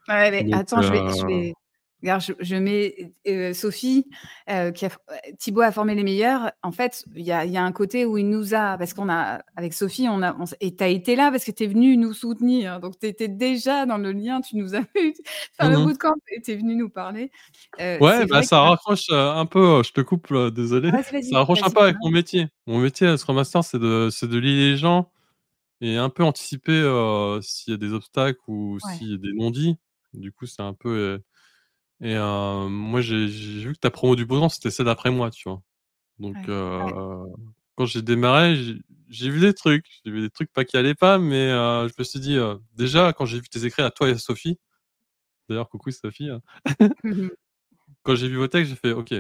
Ouais, 0.08 0.32
mais 0.32 0.46
Donc 0.46 0.52
attends, 0.52 0.82
je 0.82 0.92
vais 0.92 1.04
je 1.08 1.24
heu 1.24 1.28
vais 1.28 1.54
regarde, 2.02 2.22
je 2.22 2.34
je 2.40 2.56
mets, 2.56 3.14
heu, 3.28 3.54
Sophie, 3.54 4.08
heu, 4.50 4.72
qui 4.72 4.86
a 4.86 4.90
Thibaut 5.40 5.62
a 5.62 5.72
formé 5.72 5.96
les 5.96 6.04
meilleurs. 6.04 6.52
En 6.64 6.72
fait, 6.72 7.06
il 7.16 7.24
y 7.26 7.32
a 7.32 7.46
il 7.46 7.52
y 7.52 7.58
a 7.58 7.64
un 7.64 7.72
côté 7.72 8.06
où 8.06 8.18
il 8.18 8.30
nous 8.30 8.54
a 8.56 8.78
parce 8.78 8.94
qu'on 8.94 9.10
a 9.10 9.42
avec 9.56 9.74
Sophie, 9.74 10.08
on 10.10 10.22
a 10.24 10.36
on 10.40 10.46
et 10.62 10.76
tu 10.76 10.84
as 10.84 10.88
été 10.90 11.16
là 11.16 11.32
parce 11.32 11.46
que 11.46 11.52
tu 11.52 11.64
es 11.64 11.68
venue 11.68 11.98
nous 11.98 12.14
soutenir, 12.14 12.80
donc 12.80 13.00
tu 13.00 13.08
étais 13.08 13.28
déjà 13.28 13.86
dans 13.86 13.98
le 13.98 14.12
lien, 14.12 14.42
tu 14.42 14.58
nous 14.58 14.76
as 14.76 14.82
vu 14.96 15.14
faire 15.54 15.68
Mmh 15.68 15.70
le 15.70 15.80
mh. 15.86 15.92
bootcamp 15.92 16.16
et 16.32 16.42
tu 16.42 16.52
es 16.52 16.56
venue 16.58 16.76
nous 16.76 16.90
parler. 16.90 17.32
Ouais, 18.00 18.26
bah, 18.26 18.42
ça 18.42 18.62
raccroche, 18.62 19.10
un 19.12 19.46
peu, 19.46 19.84
je 19.84 19.92
te 19.92 20.02
coupe, 20.02 20.34
désolé. 20.52 20.94
Ça 21.20 21.38
raccroche 21.38 21.64
un 21.64 21.70
peu 21.70 21.82
avec 21.84 21.98
mon 22.02 22.10
métier. 22.10 22.48
Mon 22.66 22.80
métier, 22.80 23.06
heu, 23.08 23.18
Scrum 23.18 23.36
Master, 23.36 23.64
c'est 23.64 23.78
de 23.80 24.10
de 24.26 24.38
lier 24.40 24.72
les 24.72 24.78
gens 24.78 25.12
et 25.82 25.98
un 25.98 26.10
peu 26.10 26.24
anticiper, 26.24 26.82
s'il 27.44 27.72
y 27.74 27.76
a 27.76 27.78
des 27.78 27.94
obstacles 27.94 28.40
ou 28.48 28.80
Ouais. 28.84 29.02
s'il 29.02 29.12
y 29.12 29.16
a 29.16 29.18
des 29.18 29.34
non-dits. 29.34 29.78
Du 30.14 30.32
coup, 30.34 30.46
c'est 30.48 30.62
un 30.64 30.74
peu, 30.74 31.22
et 32.02 32.16
heu, 32.16 32.68
moi, 32.70 33.02
j'ai 33.02 33.28
vu 33.28 33.74
que 33.74 33.80
ta 33.80 33.92
promo 33.92 34.16
du 34.16 34.26
beau 34.26 34.40
temps, 34.40 34.50
c'était 34.50 34.72
celle 34.72 34.88
d'après 34.88 35.12
moi, 35.12 35.32
tu 35.32 35.50
vois? 35.50 35.62
Donc 36.20 36.40
Ouais, 36.46 36.52
ouais. 36.80 36.94
heu, 36.94 37.24
quand 37.78 37.86
j'ai 37.88 38.02
démarré, 38.04 38.56
j'ai 39.10 39.30
vu 39.32 39.40
des 39.42 39.54
trucs, 39.54 39.88
j'ai 40.06 40.12
vu 40.12 40.22
des 40.22 40.30
trucs 40.32 40.52
pas 40.54 40.66
qui 40.66 40.78
allaient 40.78 40.96
pas, 40.96 41.20
mais 41.20 41.52
heu, 41.52 41.88
je 41.90 41.94
me 42.00 42.04
suis 42.06 42.20
dit, 42.22 42.36
heu, 42.38 42.60
déjà, 42.76 43.14
quand 43.14 43.26
j'ai 43.26 43.40
vu 43.42 43.50
tes 43.50 43.66
écrits 43.66 43.84
à 43.84 43.92
toi 43.92 44.10
et 44.10 44.14
à 44.14 44.18
Sophie, 44.20 44.60
d'ailleurs 45.50 45.70
coucou 45.70 45.92
Sophie, 45.92 46.30
hein. 46.30 46.42
Mmh 47.04 47.22
mh. 47.26 47.32
Quand 48.04 48.16
j'ai 48.16 48.28
vu 48.28 48.38
vos 48.38 48.48
textes, 48.48 48.70
j'ai 48.72 48.76
fait: 48.76 48.92
«OK» 48.94 49.14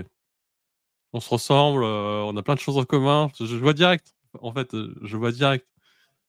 «on 1.13 1.19
se 1.19 1.29
ressemble, 1.29 1.83
heu, 1.83 1.87
on 2.25 2.35
a 2.37 2.43
plein 2.43 2.55
de 2.55 2.59
choses 2.59 2.77
en 2.77 2.85
commun». 2.85 3.29
Je 3.39 3.45
je 3.45 3.55
vois 3.57 3.73
direct. 3.73 4.13
en 4.41 4.53
fait, 4.53 4.73
heu, 4.73 4.95
je 5.03 5.17
vois 5.17 5.31
direct 5.31 5.67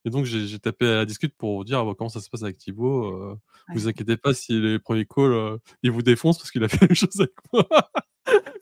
et 0.04 0.10
donc 0.10 0.24
j'ai 0.26 0.58
tapé 0.58 0.86
à 0.88 0.94
la 0.96 1.04
discute 1.06 1.36
pour 1.36 1.64
dire: 1.64 1.84
«Bah, 1.84 1.92
comment 1.96 2.08
ça 2.10 2.20
se 2.20 2.30
passe 2.30 2.42
avec 2.42 2.58
Thibaut? 2.58 3.12
Heu, 3.32 3.36
vous 3.74 3.88
inquiétez 3.88 4.16
pas 4.16 4.34
si 4.34 4.60
les 4.60 4.78
premiers 4.78 5.06
calls, 5.06 5.32
heu, 5.32 5.58
il 5.82 5.90
vous 5.92 6.02
défonce 6.02 6.38
parce 6.38 6.50
qu'il 6.50 6.64
a 6.64 6.68
fait 6.70 6.80
la 6.82 6.88
même 6.88 6.96
chose 6.96 7.20
avec 7.20 7.32
moi. 7.52 7.68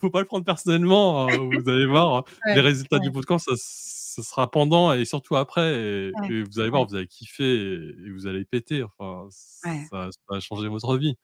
Faut 0.01 0.11
pas 0.11 0.21
le 0.21 0.27
prendre 0.27 0.45
personnellement, 0.45 1.35
heu, 1.35 1.39
vous 1.63 1.69
allez 1.69 1.87
voir, 1.87 2.25
les 2.53 2.61
Ouais, 2.61 2.63
résultats 2.63 2.99
du 3.01 3.11
ouais. 3.11 3.13
bootcamp, 3.13 3.39
ça 3.39 3.53
ce 3.57 4.23
sera 4.23 4.51
pendant 4.51 4.93
et 4.93 5.05
surtout 5.05 5.37
après 5.37 5.75
et 6.29 6.43
vous 6.43 6.61
allez 6.61 6.71
voir, 6.71 6.87
vous 6.87 6.95
allez 6.97 7.07
kiffer 7.07 7.45
et 7.45 7.91
et 8.07 8.11
vous 8.13 8.27
allez 8.27 8.45
péter, 8.45 8.83
enfin, 8.85 9.29
ça 9.31 10.11
ça 10.13 10.19
va 10.31 10.41
changer 10.41 10.69
votre 10.69 10.97
vie» 10.99 11.17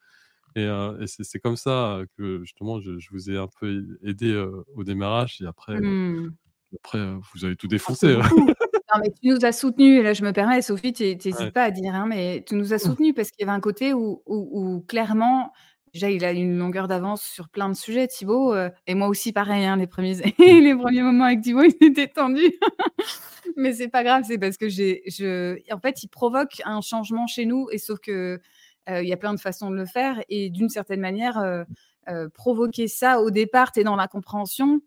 et 0.56 0.64
et 0.64 1.06
c'est 1.08 1.40
comme 1.40 1.56
ça, 1.56 2.02
que 2.18 2.40
justement 2.44 2.80
je 2.80 2.98
je 2.98 3.10
vous 3.12 3.30
ai 3.30 3.38
un 3.38 3.48
peu 3.60 3.98
ai 4.04 4.10
aidé, 4.10 4.30
heu, 4.32 4.64
au 4.74 4.84
démarrage 4.84 5.40
et 5.42 5.46
après, 5.46 5.74
Mmh. 5.74 6.36
Après, 6.74 6.98
heu, 6.98 7.18
vous 7.34 7.44
avez 7.44 7.56
tout 7.56 7.68
peu 8.00 8.08
défoncé. 8.08 8.08
beaucoup. 8.08 8.50
Non, 8.94 9.00
mais 9.02 9.10
tu 9.10 9.28
nous 9.28 9.44
as 9.44 9.52
soutenus 9.52 9.98
et 10.00 10.02
là 10.02 10.12
je 10.12 10.22
me 10.24 10.32
permets, 10.32 10.62
Sophie, 10.62 10.92
tu 10.92 11.18
tu 11.18 11.28
Ouais. 11.30 11.30
hésites 11.30 11.52
pas 11.52 11.64
à 11.64 11.70
dire, 11.72 11.92
hein, 11.94 12.06
mais 12.08 12.44
tu 12.46 12.54
nous 12.54 12.72
as 12.72 12.78
soutenus 12.78 13.14
parce 13.16 13.30
qu'il 13.32 13.44
y 13.44 13.48
avait 13.48 13.56
un 13.56 13.60
côté 13.60 13.92
où 13.94 14.22
où 14.26 14.48
où 14.52 14.80
clairement, 14.82 15.52
déjà 15.92 16.08
il 16.10 16.24
a 16.24 16.30
une 16.32 16.56
longueur 16.58 16.86
d'avance 16.86 17.22
sur 17.24 17.48
plein 17.48 17.68
de 17.68 17.74
sujets 17.74 18.06
Thibaut, 18.06 18.54
heu 18.54 18.70
et 18.86 18.94
moi 18.94 19.08
aussi 19.08 19.32
pareil, 19.32 19.64
hein, 19.64 19.76
les 19.76 19.88
premiers 19.88 20.14
Mmh. 20.46 20.56
les 20.62 20.74
premiers 20.76 21.02
moments 21.02 21.24
avec 21.24 21.40
Thibaut, 21.42 21.64
ils 21.64 21.86
étaient 21.88 22.06
tendus. 22.08 22.52
Mais 23.56 23.72
c'est 23.74 23.88
pas 23.88 24.04
grave, 24.04 24.24
c'est 24.26 24.38
parce 24.38 24.56
que 24.58 24.68
j'ai 24.68 25.02
je 25.08 25.58
en 25.72 25.80
fait, 25.80 26.02
il 26.04 26.08
provoque 26.08 26.62
un 26.64 26.80
changement 26.82 27.26
chez 27.26 27.46
nous 27.46 27.68
et 27.72 27.78
sauf 27.78 28.00
que, 28.00 28.40
heu, 28.90 29.02
il 29.02 29.08
y 29.08 29.12
a 29.14 29.16
plein 29.18 29.34
de 29.34 29.40
façons 29.40 29.70
de 29.70 29.76
le 29.76 29.86
faire 29.86 30.22
et 30.28 30.50
d'une 30.50 30.68
certaine 30.70 31.00
manière, 31.00 31.64
provoquer 32.34 32.88
ça 32.88 33.20
au 33.20 33.30
départ, 33.30 33.72
tu 33.72 33.80
es 33.80 33.84
dans 33.84 33.96
la 33.96 34.08
compréhension, 34.08 34.80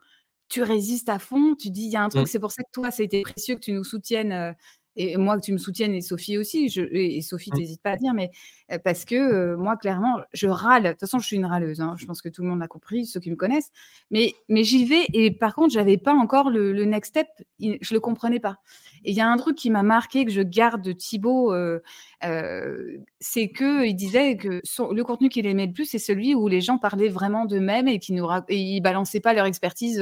tu 0.49 0.63
résistes 0.63 1.09
à 1.09 1.19
fond, 1.19 1.55
tu 1.55 1.69
dis: 1.71 1.83
«Il 1.85 1.91
y 1.91 1.95
a 1.97 2.03
un 2.03 2.09
truc». 2.09 2.27
Mmh. 2.27 2.27
C'est 2.27 2.39
pour 2.39 2.51
ça 2.51 2.63
que 2.63 2.69
toi, 2.73 2.91
ça 2.91 3.01
a 3.03 3.05
été 3.05 3.21
précieux 3.23 3.55
que 3.55 3.61
tu 3.61 3.73
nous 3.73 3.83
soutiennes, 3.83 4.33
heu 4.33 4.53
et 4.99 5.17
moi 5.17 5.37
que 5.39 5.45
tu 5.45 5.53
me 5.53 5.57
soutiennes 5.57 5.93
et 5.95 6.01
Sophie 6.01 6.37
aussi, 6.37 6.69
je 6.69 6.81
et 6.91 7.21
Sophie, 7.21 7.51
tu 7.53 7.61
Mmh. 7.61 7.63
hésites 7.63 7.81
pas 7.81 7.91
à 7.91 7.97
dire, 7.97 8.13
mais 8.13 8.31
heu, 8.71 8.77
parce 8.83 9.05
que, 9.05 9.15
heu, 9.53 9.57
moi 9.57 9.77
clairement, 9.77 10.17
je 10.33 10.47
râle. 10.47 10.83
De 10.83 10.89
toute 10.91 10.99
façon, 11.01 11.19
je 11.19 11.25
suis 11.27 11.37
une 11.37 11.45
râleuse, 11.45 11.81
hein, 11.81 11.95
je 11.97 12.05
pense 12.05 12.21
que 12.21 12.29
tout 12.29 12.41
le 12.43 12.49
monde 12.49 12.59
l'a 12.59 12.67
compris, 12.67 13.05
ceux 13.05 13.19
qui 13.19 13.31
me 13.31 13.35
connaissent, 13.35 13.71
mais 14.11 14.33
mais 14.49 14.63
j'y 14.63 14.85
vais 14.85 15.05
et 15.13 15.31
par 15.31 15.55
contre, 15.55 15.73
j'avais 15.73 15.97
pas 15.97 16.13
encore 16.13 16.49
le 16.49 16.71
le 16.73 16.85
next 16.85 17.09
step, 17.11 17.27
i 17.59 17.77
je 17.81 17.93
le 17.93 17.99
comprenais 17.99 18.39
pas 18.39 18.57
et 19.05 19.11
il 19.11 19.15
y 19.17 19.21
a 19.21 19.27
un 19.29 19.37
truc 19.37 19.55
qui 19.57 19.69
m'a 19.69 19.83
marqué, 19.83 20.25
que 20.25 20.31
je 20.31 20.41
garde 20.41 20.81
de 20.81 20.91
Thibaut, 20.91 21.53
heu 21.53 21.81
heu, 22.25 23.03
c'est 23.19 23.49
qu'il 23.49 23.95
disait 23.95 24.37
que 24.37 24.61
son 24.63 24.91
le 24.91 25.03
contenu 25.03 25.29
qu'il 25.29 25.45
aimait 25.45 25.67
le 25.67 25.73
plus, 25.73 25.85
c'est 25.85 25.99
celui 25.99 26.35
où 26.35 26.47
les 26.47 26.61
gens 26.61 26.77
parlaient 26.77 27.09
vraiment 27.09 27.45
d'eux-mêmes 27.45 27.87
et 27.87 27.99
qui 27.99 28.13
nous 28.13 28.27
et 28.49 28.57
ils 28.57 28.81
balançaient 28.81 29.19
pas 29.21 29.33
leur 29.33 29.45
expertise, 29.45 29.99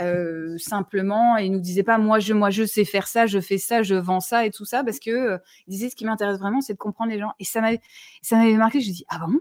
heu, 0.00 0.56
simplement 0.58 1.36
et 1.36 1.48
nous 1.48 1.60
disaient 1.60 1.82
pas: 1.84 1.98
«Moi 1.98 2.18
je 2.20 2.34
moi 2.34 2.50
je 2.50 2.64
sais 2.64 2.84
faire 2.84 3.08
ça, 3.08 3.26
je 3.26 3.40
fais 3.40 3.58
ça, 3.58 3.82
je 3.82 3.94
vends 3.96 4.20
ça 4.20 4.46
et 4.46 4.50
tout 4.50 4.64
ça», 4.66 4.84
parce 4.84 4.98
que, 5.00 5.10
heu, 5.10 5.38
il 5.66 5.72
disait: 5.72 5.90
«Ce 5.90 5.96
qui 5.96 6.04
m'intéresse 6.06 6.38
vraiment, 6.38 6.60
c'est 6.60 6.74
de 6.74 6.78
comprendre 6.78 7.10
les 7.12 7.18
gens» 7.18 7.32
et 7.40 7.44
ça 7.44 7.60
m'avait 7.60 7.80
ça 8.22 8.36
m'avait 8.36 8.54
marqué, 8.56 8.80
j'ai 8.80 8.92
dit: 8.92 9.04
«Ah 9.08 9.20
bon?» 9.26 9.40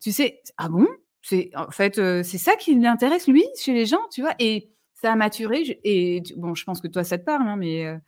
Tu 0.00 0.12
sais? 0.12 0.42
«Ah 0.58 0.68
bon? 0.70 0.86
C'est 1.22 1.50
en 1.56 1.70
fait, 1.72 1.98
heu, 1.98 2.22
c'est 2.24 2.38
ça 2.38 2.56
qui 2.56 2.74
l'intéresse 2.76 3.28
lui, 3.28 3.44
chez 3.60 3.74
les 3.74 3.86
gens?» 3.86 4.00
tu 4.12 4.22
vois? 4.22 4.34
Et 4.40 4.70
ça 4.94 5.12
a 5.12 5.16
maturé, 5.16 5.64
je 5.66 5.74
et 5.84 6.22
bon, 6.36 6.54
je 6.54 6.64
pense 6.64 6.80
que 6.82 6.88
toi 6.88 7.04
ça 7.04 7.18
te 7.18 7.24
parle, 7.24 7.48
hein, 7.48 7.56
mais 7.56 7.86
heu, 7.86 8.00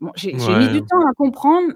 bon, 0.00 0.12
j'ai 0.16 0.56
mis 0.56 0.68
du 0.70 0.82
temps 0.84 1.00
à 1.08 1.12
comprendre 1.14 1.74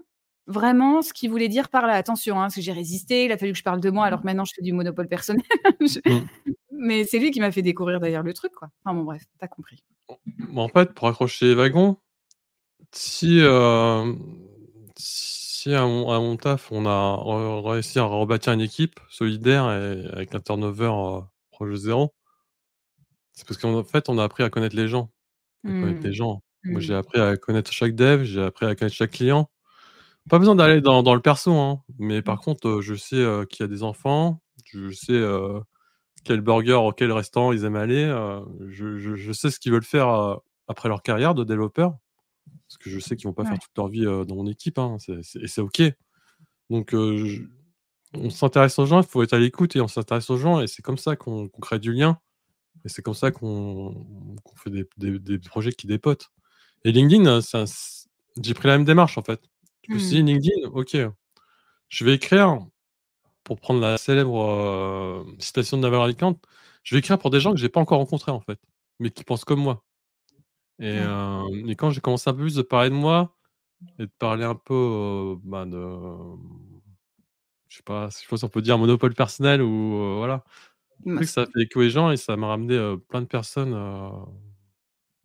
vraiment 0.51 1.03
ce 1.03 1.13
qu'il 1.15 1.31
voulait 1.31 1.49
dire 1.49 1.69
par 1.71 1.87
là. 1.87 1.95
Attention, 1.95 2.39
hein, 2.39 2.45
parce 2.45 2.57
que 2.57 2.61
j'ai 2.63 2.73
résisté, 2.73 3.25
il 3.27 3.33
a 3.33 3.39
fallu 3.39 3.53
que 3.53 3.59
je 3.59 3.65
parle 3.65 3.81
de 3.81 3.91
moi 3.91 4.07
alors 4.07 4.21
que 4.23 4.27
maintenant 4.27 4.45
je 4.45 4.53
fais 4.57 4.63
du 4.63 4.73
monopole 4.75 5.09
personnel. 5.09 5.43
Je 5.81 6.01
Mmh. 6.07 6.27
mais 6.73 7.05
c'est 7.05 7.19
lui 7.19 7.31
qui 7.31 7.41
m'a 7.41 7.53
fait 7.53 7.63
découvrir 7.63 8.01
d'ailleurs 8.01 8.23
le 8.25 8.35
truc, 8.35 8.53
quoi. 8.53 8.69
Enfin 8.85 8.95
bon 8.97 9.05
bref, 9.05 9.23
tu 9.39 9.45
as 9.45 9.49
compris. 9.49 9.83
En 10.57 10.69
fait, 10.69 10.93
pour 10.95 11.09
accrocher 11.09 11.47
les 11.49 11.55
wagons, 11.55 11.99
si, 12.93 13.41
hem, 13.41 14.19
si 14.99 15.75
à 15.75 15.87
mon 15.87 16.11
à 16.11 16.19
mon 16.21 16.37
taf, 16.37 16.73
on 16.73 16.87
a 16.87 17.17
réussi 17.73 17.99
à 18.01 18.05
rebâtir 18.05 18.53
une 18.55 18.63
équipe 18.63 19.01
solidaire 19.11 19.71
et 19.73 20.07
avec 20.13 20.35
un 20.35 20.41
turnover, 20.41 20.87
heu, 20.93 21.23
proche 21.53 21.71
de 21.71 21.77
0 21.77 22.13
c'est 23.33 23.47
parce 23.47 23.59
qu'en 23.59 23.83
fait, 23.85 24.09
on 24.09 24.19
a 24.19 24.25
appris 24.25 24.43
à 24.43 24.51
connaître 24.51 24.77
les 24.77 24.89
gens, 24.89 25.11
à 25.69 25.73
connaître 25.73 26.01
les 26.05 26.11
Mmh. 26.11 26.15
gens. 26.15 26.43
Moi, 26.65 26.81
j'ai 26.81 26.95
Mmh. 26.95 26.99
appris 26.99 27.21
à 27.21 27.39
connaître 27.39 27.73
chaque 27.73 27.97
dev, 27.97 28.25
j'ai 28.25 28.43
appris 28.43 28.67
à 28.67 28.77
connaître 28.77 28.97
chaque 28.97 29.13
client. 29.13 29.50
Pas 30.31 30.39
besoin 30.39 30.55
d'aller 30.55 30.81
dans 30.81 31.03
dans 31.03 31.15
le 31.15 31.21
perso, 31.21 31.53
hein, 31.55 31.83
mais 31.99 32.21
Mmh. 32.21 32.23
par 32.23 32.41
contre, 32.41 32.69
heu, 32.69 32.81
je 32.81 32.95
sais, 32.95 33.17
heu, 33.17 33.47
qui 33.47 33.63
a 33.63 33.67
des 33.67 33.83
enfants, 33.83 34.41
je 34.65 34.91
sais, 34.93 35.13
heu, 35.13 35.61
quel 36.25 36.41
burger 36.43 36.81
quel 36.97 37.13
restaurant 37.13 37.53
ils 37.53 37.65
aiment 37.65 37.77
aller, 37.77 38.05
je 38.69 38.99
je 38.99 39.17
je 39.17 39.33
sais 39.33 39.51
ce 39.51 39.61
qu'ils 39.61 39.73
veulent 39.73 39.85
faire, 39.85 40.39
après 40.69 40.89
leur 40.91 41.03
carrière 41.03 41.35
de 41.35 41.45
développeur. 41.45 41.97
Parce 42.69 42.79
que 42.79 42.91
je 42.91 43.01
sais 43.01 43.17
qu'ils 43.17 43.29
vont 43.29 43.35
pas 43.35 43.45
faire 43.47 43.59
toute 43.59 43.77
leur 43.77 43.89
vie, 43.89 44.05
dans 44.05 44.37
mon 44.37 44.47
équipe, 44.47 44.79
hein, 44.79 44.99
et 45.09 45.49
c'est 45.49 45.61
OK. 45.63 45.83
Donc 46.71 46.91
je 46.93 47.45
on 48.15 48.31
s'intéresse 48.31 48.79
aux 48.79 48.87
gens, 48.87 49.01
il 49.03 49.07
faut 49.09 49.23
être 49.25 49.35
à 49.35 49.39
l'écoute 49.41 49.77
et 49.77 49.81
on 49.83 49.89
s'intéresse 49.89 50.31
aux 50.31 50.39
gens 50.39 50.61
et 50.61 50.69
c'est 50.69 50.83
comme 50.83 50.99
ça 50.99 51.17
qu'on 51.17 51.49
crée 51.63 51.79
du 51.81 51.93
lien 51.93 52.19
et 52.85 52.89
c'est 52.91 53.03
comme 53.03 53.15
ça 53.15 53.31
qu'on 53.33 53.95
fait 54.57 54.71
des 54.71 54.87
des 54.99 55.19
des 55.21 55.39
projets 55.41 55.73
qui 55.73 55.87
dépotent 55.89 56.31
et 56.85 56.93
LinkedIn, 56.93 57.41
j'ai 58.43 58.55
pris 58.55 58.69
la 58.69 58.79
même 58.79 58.87
démarche, 58.87 59.19
en 59.19 59.23
fait. 59.23 59.41
Je 59.91 59.97
me 59.97 59.99
suis 60.01 60.17
dit: 60.17 60.23
Mmh. 60.23 60.27
«LinkedIn, 60.27 60.69
OK, 60.73 60.97
je 61.91 62.05
vais 62.05 62.15
écrire» 62.15 62.61
pour 63.45 63.61
prendre 63.61 63.81
la 63.81 63.99
célèbre, 63.99 65.27
citation 65.41 65.77
de 65.79 65.83
Naval 65.83 66.01
Ravikant, 66.01 66.41
je 66.85 66.95
vais 66.97 67.01
écrire 67.01 67.19
pour 67.19 67.31
des 67.31 67.41
gens 67.41 67.53
que 67.53 67.59
j'ai 67.59 67.69
pas 67.71 67.81
encore 67.81 67.99
rencontrés, 67.99 68.33
en 68.33 68.41
fait, 68.41 68.61
mais 69.01 69.11
qui 69.11 69.25
pensent 69.25 69.45
comme 69.47 69.61
moi 69.61 69.85
et 70.81 70.99
Ouais. 70.99 70.99
hem 70.99 71.69
et 71.71 71.77
quand 71.77 71.91
j'ai 71.91 72.01
commencé 72.03 72.31
un 72.31 72.35
peu 72.35 72.41
plus 72.43 72.57
de 72.57 72.63
parler 72.63 72.91
de 72.91 72.95
moi 72.97 73.37
et 73.99 74.05
de 74.07 74.13
parler 74.19 74.45
un 74.45 74.55
peu, 74.57 75.37
bah, 75.45 75.67
de, 75.67 75.77
mmh, 75.77 76.83
je 77.69 77.77
sais 77.79 77.83
pas, 77.85 78.09
je 78.11 78.19
sais 78.19 78.27
pas 78.31 78.37
si 78.39 78.45
on 78.45 78.51
peut 78.51 78.63
dire 78.63 78.79
monopole 78.79 79.15
personnel 79.15 79.63
ou 79.63 80.17
voilà. 80.19 80.45
C 81.21 81.27
ça 81.27 81.43
a 81.43 81.47
fait 81.47 81.63
écho 81.65 81.81
les 81.83 81.91
gens 81.91 82.11
et 82.13 82.17
ça 82.19 82.37
m'a 82.37 82.49
ramené, 82.49 82.97
plein 83.11 83.23
de 83.23 83.27
personnes, 83.29 83.73
bah, 83.73 84.27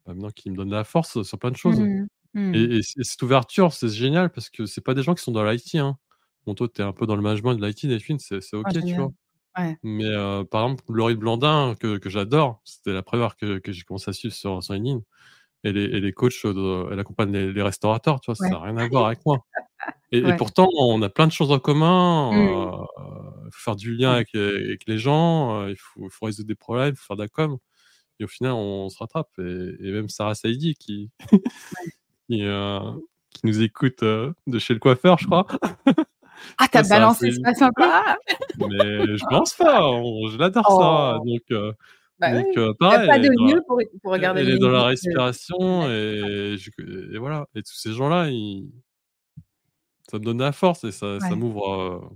maintenant 0.07 0.31
qui 0.31 0.51
me 0.51 0.57
donnent 0.57 0.69
de 0.71 0.75
la 0.75 0.83
force 0.85 1.23
sur 1.23 1.39
plein 1.39 1.51
de 1.51 1.57
choses 1.57 1.87
Mmh 1.87 2.07
mh. 2.35 2.41
et 2.53 2.63
Mmh. 2.63 2.69
et 2.79 2.81
cette 2.83 3.21
ouverture, 3.23 3.73
c'est 3.73 3.89
génial 3.89 4.31
parce 4.31 4.49
que 4.49 4.65
c'est 4.65 4.81
pas 4.81 4.93
des 4.95 5.03
gens 5.03 5.15
qui 5.15 5.23
sont 5.23 5.31
dans 5.33 5.43
l'IT, 5.49 5.75
hein. 5.79 5.97
Bon, 6.45 6.55
toi, 6.55 6.67
tu 6.73 6.81
es 6.81 6.85
un 6.85 6.93
peu 6.93 7.05
dans 7.07 7.15
le 7.15 7.21
management 7.23 7.55
de 7.55 7.65
l'IT, 7.65 7.87
Delphine, 7.87 8.19
c'est 8.19 8.53
OK, 8.55 8.71
tu 8.85 8.95
vois? 9.01 9.11
Ouais. 9.57 9.77
Mais 9.83 10.05
par 10.51 10.63
exemple, 10.65 10.83
Laurie 10.89 11.15
Blandin 11.15 11.75
que 11.79 11.97
que 11.99 12.09
j'adore, 12.09 12.61
c'était 12.65 12.93
la 12.93 13.03
première 13.03 13.35
que 13.37 13.59
que 13.59 13.71
j'ai 13.71 13.83
commencé 13.83 14.09
à 14.09 14.13
suivre 14.13 14.33
sur 14.35 14.63
sur 14.63 14.73
LinkedIn. 14.75 15.01
Elle 15.63 15.77
est 15.77 15.85
elle 15.97 16.05
est 16.05 16.13
coach, 16.13 16.45
de 16.45 16.87
elle 16.93 16.99
accompagne 16.99 17.31
les 17.33 17.53
les 17.53 17.61
restaurateurs, 17.63 18.21
tu 18.21 18.27
vois? 18.31 18.35
Ouais. 18.39 18.49
Ça 18.49 18.57
a 18.57 18.61
rien 18.63 18.77
à 18.77 18.85
voir 18.87 19.07
avec 19.07 19.19
moi 19.25 19.39
et 20.11 20.19
et 20.29 20.33
pourtant 20.33 20.69
on 20.79 21.01
a 21.03 21.09
plein 21.09 21.27
de 21.27 21.31
choses 21.33 21.51
en 21.51 21.59
commun, 21.59 22.31
Mmh. 22.31 22.65
heu, 22.79 22.85
il 23.47 23.51
faut 23.53 23.61
faire 23.71 23.75
du 23.77 23.95
lien 23.95 24.11
Ouais. 24.11 24.15
avec 24.15 24.29
les 24.33 24.41
avec 24.69 24.83
les 24.87 24.97
gens, 24.99 25.67
il 25.67 25.75
faut 25.77 26.25
résoudre 26.27 26.47
des 26.49 26.55
problèmes, 26.55 26.93
il 26.95 26.97
faut 26.97 27.05
faire 27.07 27.17
de 27.17 27.23
la 27.23 27.29
com 27.29 27.57
et 28.19 28.25
au 28.25 28.27
final 28.29 28.53
on 28.53 28.89
se 28.89 28.97
rattrape 28.99 29.29
et 29.39 29.75
et 29.81 29.91
même 29.93 30.09
Sarah 30.09 30.35
Saidi 30.35 30.75
qui. 30.75 31.11
qui, 32.29 32.41
heu, 32.43 32.79
qui 33.29 33.41
nous 33.45 33.61
écoute, 33.61 34.03
heu, 34.03 34.33
de 34.47 34.59
chez 34.59 34.73
le 34.73 34.79
coiffeur, 34.79 35.17
je 35.19 35.25
crois. 35.27 35.45
Ah, 36.57 36.67
Tu 36.71 36.77
tu 36.77 36.77
as 36.77 36.81
vois, 36.81 36.85
Sarah 36.85 37.09
balancé, 37.09 37.31
c'est 37.31 37.41
pas 37.41 37.53
sympa! 37.53 38.17
mais 38.55 39.17
je 39.17 39.25
balance 39.27 39.55
pas, 39.55 39.87
on 39.89 40.27
je 40.29 40.37
l'adore 40.37 40.71
Sarah, 40.71 41.19
Oh! 41.19 41.25
donc 41.25 41.41
heu 41.51 41.73
Bah 42.19 42.27
donc 42.27 42.47
oui, 42.47 42.59
pareil, 42.79 43.01
pas 43.07 43.19
de 43.19 43.27
est 43.27 43.31
dans 43.31 43.47
la 43.47 43.55
lieu 43.55 43.61
pour 43.67 43.79
regarder 44.13 44.43
elle 44.43 44.49
le 44.49 44.51
est 44.51 44.59
dans 44.59 44.69
la 44.71 44.85
respiration 44.85 45.89
et 45.89 46.57
je 46.59 46.71
et 47.15 47.17
voilà 47.19 47.47
et 47.55 47.63
tous 47.63 47.75
ces 47.75 47.93
gens-là, 47.93 48.29
ils 48.29 48.69
ça 50.11 50.19
me 50.19 50.23
donne 50.25 50.37
de 50.37 50.43
la 50.43 50.51
force 50.51 50.83
et 50.83 50.91
ça 50.91 51.19
ça 51.19 51.35
m'ouvre, 51.35 52.11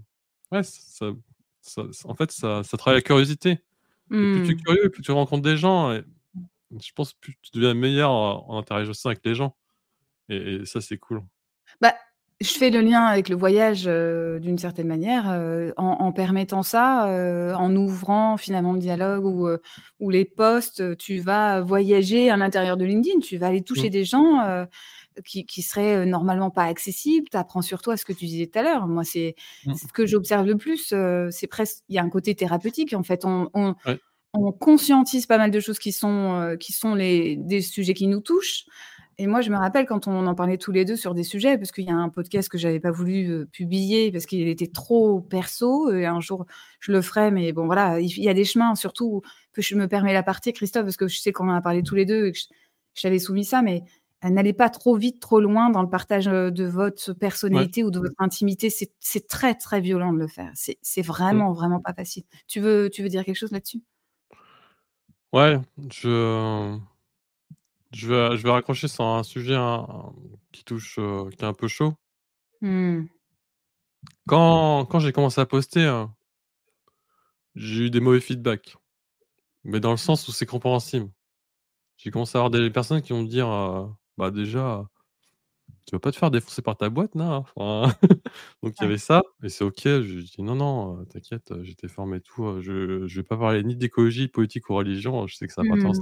ouais, 0.52 0.64
ça 0.64 1.12
ça 1.62 1.84
ça 1.92 2.10
en 2.10 2.16
fait, 2.16 2.32
ça 2.32 2.64
ça 2.64 2.78
travaille 2.78 3.00
la 3.00 3.04
curiosité 3.04 3.60
plus 4.32 4.42
tu 4.44 4.52
es 4.54 4.56
Mmh. 4.56 4.58
curieux, 4.58 4.90
plus 4.92 5.04
tu 5.04 5.12
rencontres 5.14 5.44
des 5.44 5.58
gens 5.58 5.94
et 5.94 6.04
je 6.82 6.92
pense 6.96 7.14
plus 7.16 7.36
tu 7.44 7.52
deviens 7.56 7.74
meilleur 7.76 8.12
en 8.12 8.46
en 8.50 8.60
interagissant 8.60 9.10
avec 9.10 9.26
les 9.26 9.36
gens 9.36 9.56
et 10.30 10.56
et 10.62 10.66
ça, 10.66 10.82
c'est 10.82 10.98
cool. 10.98 11.24
Bah, 11.82 11.94
je 12.42 12.52
fais 12.52 12.70
le 12.70 12.82
lien 12.82 13.02
avec 13.04 13.28
le 13.30 13.36
voyage, 13.36 13.84
d'une 13.86 14.58
certaine 14.58 14.88
manière, 14.88 15.26
en 15.78 15.86
en 16.00 16.12
permettant 16.14 16.64
ça, 16.64 17.06
en 17.58 17.76
ouvrant 17.76 18.38
finalement 18.38 18.74
le 18.74 18.80
dialogue 18.80 19.26
ou 20.00 20.10
les 20.10 20.26
posts, 20.26 20.80
heu, 20.82 20.96
tu 20.96 21.20
vas 21.20 21.62
voyager 21.62 22.30
à 22.30 22.38
l'intérieur 22.38 22.78
de 22.78 22.86
LinkedIn. 22.86 23.20
Tu 23.20 23.38
vas 23.38 23.48
aller 23.48 23.62
toucher 23.64 23.88
Mmh. 23.88 23.90
des 23.90 24.06
gens, 24.06 24.66
qui 25.26 25.46
qui 25.46 25.62
seraient, 25.62 26.06
normalement 26.06 26.50
pas 26.52 26.64
accessibles. 26.64 27.28
Tu 27.30 27.38
apprends 27.38 27.62
sur 27.62 27.82
toi, 27.82 27.98
ce 27.98 28.06
que 28.06 28.14
tu 28.14 28.26
disais 28.26 28.48
tout 28.48 28.60
à 28.60 28.64
l'heure. 28.64 28.88
Moi, 28.88 29.04
c'est 29.04 29.36
Mmh. 29.64 29.80
ce 29.80 29.88
que 29.94 30.06
j'observe 30.06 30.46
le 30.48 30.58
plus, 30.58 30.94
c'est 31.32 31.48
presque 31.48 31.84
il 31.90 31.96
y 31.96 32.00
a 32.00 32.04
un 32.04 32.10
côté 32.10 32.36
thérapeutique, 32.36 32.94
en 32.94 33.04
fait. 33.04 33.26
On 33.26 33.50
on 33.54 33.76
Ouais. 33.86 34.00
on 34.34 34.52
conscientise 34.54 35.26
pas 35.28 35.38
mal 35.40 35.52
de 35.52 35.60
choses 35.62 35.80
qui 35.80 35.92
sont, 35.94 36.58
qui 36.60 36.74
sont 36.74 36.96
les 36.96 37.38
des 37.38 37.62
sujets 37.62 37.94
qui 37.96 38.08
nous 38.08 38.22
touchent 38.22 38.66
et 39.20 39.28
moi, 39.28 39.42
je 39.42 39.52
me 39.52 39.58
rappelle 39.58 39.86
quand 39.86 40.08
on 40.08 40.26
en 40.28 40.36
parlait 40.36 40.58
tous 40.58 40.72
les 40.72 40.86
2 40.86 40.96
sur 40.96 41.14
des 41.14 41.24
sujets, 41.24 41.58
parce 41.58 41.72
qu'il 41.72 41.86
y 41.86 41.90
a 41.92 41.96
un 41.96 42.10
podcast 42.10 42.50
que 42.50 42.58
j'avais 42.58 42.80
pas 42.80 42.92
voulu, 42.92 43.28
heu, 43.30 43.46
publier 43.52 44.12
parce 44.12 44.26
qu'il 44.26 44.48
était 44.48 44.68
trop 44.68 45.22
perso 45.22 45.92
et 45.92 46.06
un 46.08 46.22
jour 46.22 46.46
je 46.80 46.92
le 46.94 47.02
ferai, 47.02 47.32
mais 47.32 47.52
bon 47.54 47.66
voilà, 47.68 48.00
il 48.00 48.08
y 48.24 48.30
a 48.30 48.34
des 48.34 48.46
chemins 48.46 48.76
surtout 48.76 49.22
que 49.54 49.62
je 49.62 49.76
me 49.76 49.88
permets 49.88 50.14
l'aparté 50.14 50.54
Christophe, 50.54 50.84
parce 50.86 50.98
que 50.98 51.08
je 51.08 51.18
sais 51.20 51.32
qu'on 51.34 51.50
en 51.50 51.54
a 51.56 51.62
parlé 51.62 51.84
tous 51.84 51.96
les 51.96 52.06
2 52.06 52.28
et 52.28 52.32
que 52.32 52.38
je 52.40 52.46
je 52.96 53.04
t'avais 53.04 53.20
soumis 53.20 53.46
ça, 53.46 53.62
mais 53.62 53.84
n'allez 54.24 54.54
pas 54.54 54.70
trop 54.70 54.98
vite, 54.98 55.22
trop 55.22 55.40
loin 55.42 55.70
dans 55.70 55.82
le 55.84 55.90
partage, 55.90 56.28
heu, 56.28 56.52
de 56.52 56.66
votre 56.66 57.14
Ouais. 57.52 57.70
personnalité 57.70 57.84
ou 57.84 57.92
de 57.92 58.00
votre 58.00 58.16
intimité. 58.20 58.70
C'est 58.70 59.28
très, 59.28 59.56
très 59.56 59.80
violent 59.82 60.12
de 60.14 60.20
le 60.20 60.28
faire. 60.28 60.52
C'est 60.56 60.78
c'est 60.82 61.02
Mmh. 61.32 61.42
vraiment, 61.42 61.54
vraiment 61.54 61.80
pas 61.82 61.94
facile. 61.94 62.24
Tu 62.48 62.60
veux 62.60 62.90
tu 62.92 63.04
veux 63.04 63.10
dire 63.10 63.24
quelque 63.26 63.36
chose 63.38 63.52
là-dessus? 63.52 63.82
Ouais, 65.34 65.60
je 65.92 66.80
je 67.94 68.08
vais 68.08 68.38
je 68.38 68.44
vais 68.44 68.52
raccrocher 68.52 68.88
sur 68.88 69.06
un 69.06 69.24
sujet, 69.24 69.56
hein, 69.56 69.88
qui 70.52 70.64
touche, 70.64 70.98
heu, 71.00 71.30
qui 71.32 71.44
est 71.44 71.48
un 71.48 71.54
peu 71.54 71.68
chaud. 71.68 71.94
Mmh. 72.62 73.10
Quand 74.28 74.86
quand 74.86 75.00
j'ai 75.00 75.12
commencé 75.12 75.42
à 75.42 75.46
poster, 75.46 75.82
heu 75.86 76.08
j'ai 77.56 77.86
eu 77.86 77.90
des 77.90 78.00
mauvais 78.00 78.20
feedbacks, 78.22 78.78
mais 79.66 79.80
dans 79.80 79.92
le 79.92 79.98
sens 79.98 80.28
où 80.30 80.34
c'est 80.34 80.48
compréhensible. 80.48 81.12
J'ai 81.98 82.12
commencé 82.12 82.38
à 82.38 82.42
avoir 82.42 82.52
des 82.52 82.70
personnes 82.72 83.02
qui 83.02 83.14
vont 83.14 83.24
me 83.24 83.28
dire, 83.30 83.48
heu: 83.50 83.88
«Bah, 84.18 84.32
déjà, 84.32 84.86
tu 85.86 85.96
vas 85.96 86.00
pas 86.00 86.12
te 86.12 86.18
faire 86.18 86.32
défoncer 86.32 86.62
par 86.62 86.78
ta 86.78 86.90
boîte 86.90 87.16
là, 87.16 87.38
enfin» 87.58 87.94
donc 88.64 88.80
il 88.80 88.84
y 88.84 88.86
avait 88.86 88.98
ça 88.98 89.22
et 89.44 89.50
c'est 89.50 89.64
OK. 89.64 89.82
Je 89.86 90.20
dis: 90.22 90.44
«Non, 90.44 90.56
non, 90.56 91.06
t'inquiète, 91.06 91.54
j'étais 91.64 91.88
formé 91.88 92.18
et 92.18 92.22
tout, 92.22 92.62
je 92.62 93.08
je 93.08 93.16
vais 93.22 93.24
pas 93.28 93.38
parler 93.38 93.64
ni 93.64 93.76
d'écologie, 93.78 94.28
politique 94.28 94.70
ou 94.70 94.76
religion, 94.76 95.28
je 95.28 95.36
sais 95.36 95.48
que 95.48 95.54
ça 95.54 95.62
va 95.64 95.66
partir 95.66 95.90
en 95.92 95.94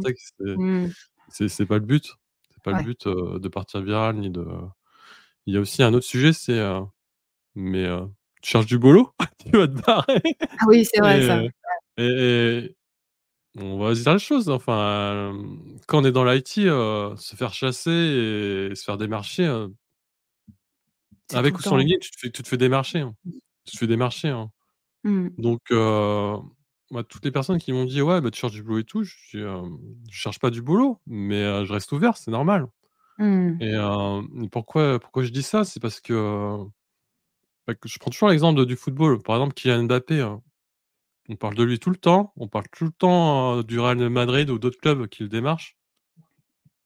Mmh. 0.56 0.94
C'est 1.30 1.65
pas 1.65 1.75
le 1.75 1.86
but. 1.86 2.15
C'est 2.51 2.63
pas 2.63 2.71
le 2.71 2.84
but, 2.84 3.07
de 3.07 3.47
partir 3.47 3.82
viral 3.82 4.15
ni 4.17 4.30
de» 4.30 4.45
il 5.45 5.53
y 5.53 5.57
a 5.57 5.61
aussi 5.61 5.82
un 5.82 5.93
autre 5.93 6.05
sujet, 6.05 6.34
c'est, 6.34 6.61
«Mais, 7.55 7.88
tu 8.41 8.51
cherches 8.51 8.65
du 8.65 8.78
boulot? 8.78 9.13
Tu 9.39 9.57
vas 9.57 9.67
te 9.67 9.82
barrer» 9.82 10.21
Ah 10.59 10.65
oui, 10.67 10.84
c'est 10.84 10.99
vrai 10.99 11.23
et 11.23 11.28
ça. 11.28 11.41
et 11.97 12.73
et 13.57 13.61
on 13.61 13.80
va 13.80 13.93
dire 13.93 14.13
les 14.13 14.19
choses, 14.19 14.49
enfin, 14.49 15.34
quand 15.88 16.01
on 16.01 16.05
est 16.05 16.11
dans 16.11 16.25
l'IT, 16.25 16.47
se 16.55 17.36
faire 17.36 17.53
chasser 17.53 17.91
et 18.71 18.75
se 18.75 18.84
faire 18.84 18.97
démarcher, 18.97 19.45
avec 21.34 21.57
ou 21.57 21.61
sans. 21.61 21.78
LinkedIn, 21.78 21.99
tu 21.99 22.11
te 22.11 22.19
fais 22.19 22.30
tu 22.30 22.43
te 22.43 22.47
fais 22.47 22.57
démarcher, 22.57 22.99
hein. 22.99 23.15
Tu 23.65 23.73
te 23.73 23.78
fais 23.78 23.88
démarcher, 23.88 24.30
hein. 24.30 24.51
Mmh. 25.03 25.30
Donc 25.38 25.61
moi, 26.92 27.04
toutes 27.04 27.26
les 27.26 27.32
personnes 27.32 27.60
qui 27.60 27.74
m'ont 27.74 27.86
dit: 27.86 28.02
«Ouais, 28.02 28.22
bah, 28.22 28.32
tu 28.32 28.40
cherches 28.40 28.54
du 28.54 28.64
boulot 28.64 28.80
et 28.80 28.84
tout», 28.86 29.04
je 29.04 29.16
dis: 29.34 29.40
«Hem, 29.44 29.78
je 30.12 30.18
cherche 30.20 30.40
pas 30.40 30.50
du 30.52 30.62
boulot, 30.62 31.02
mais 31.08 31.66
je 31.66 31.74
reste 31.74 31.92
ouvert, 31.92 32.18
c'est 32.18 32.32
normal» 32.32 32.68
Mmh. 33.20 33.62
et 33.62 33.74
pourquoi 34.52 35.00
pourquoi 35.00 35.24
je 35.24 35.30
dis 35.32 35.44
ça? 35.44 35.64
C'est 35.66 35.80
parce 35.80 36.00
que, 36.02 36.66
bah, 37.68 37.76
que 37.76 37.88
je 37.90 38.00
prends 38.00 38.12
toujours 38.12 38.30
l'exemple 38.30 38.66
du 38.66 38.76
football. 38.76 39.22
Par 39.22 39.36
exemple, 39.36 39.54
Kylian 39.54 39.84
Mbappé, 39.84 40.20
heu, 40.22 40.38
on 41.30 41.36
parle 41.38 41.56
de 41.56 41.64
lui 41.64 41.80
tout 41.80 41.90
le 41.92 41.98
temps, 41.98 42.34
on 42.38 42.48
parle 42.50 42.66
tout 42.76 42.86
le 42.86 42.92
temps, 42.92 43.64
du 43.64 43.80
Real 43.80 43.98
de 43.98 44.08
Madrid 44.10 44.50
ou 44.52 44.60
d'autres 44.60 44.80
clubs 44.80 45.08
qui 45.08 45.24
le 45.24 45.30
démarchent. 45.30 45.78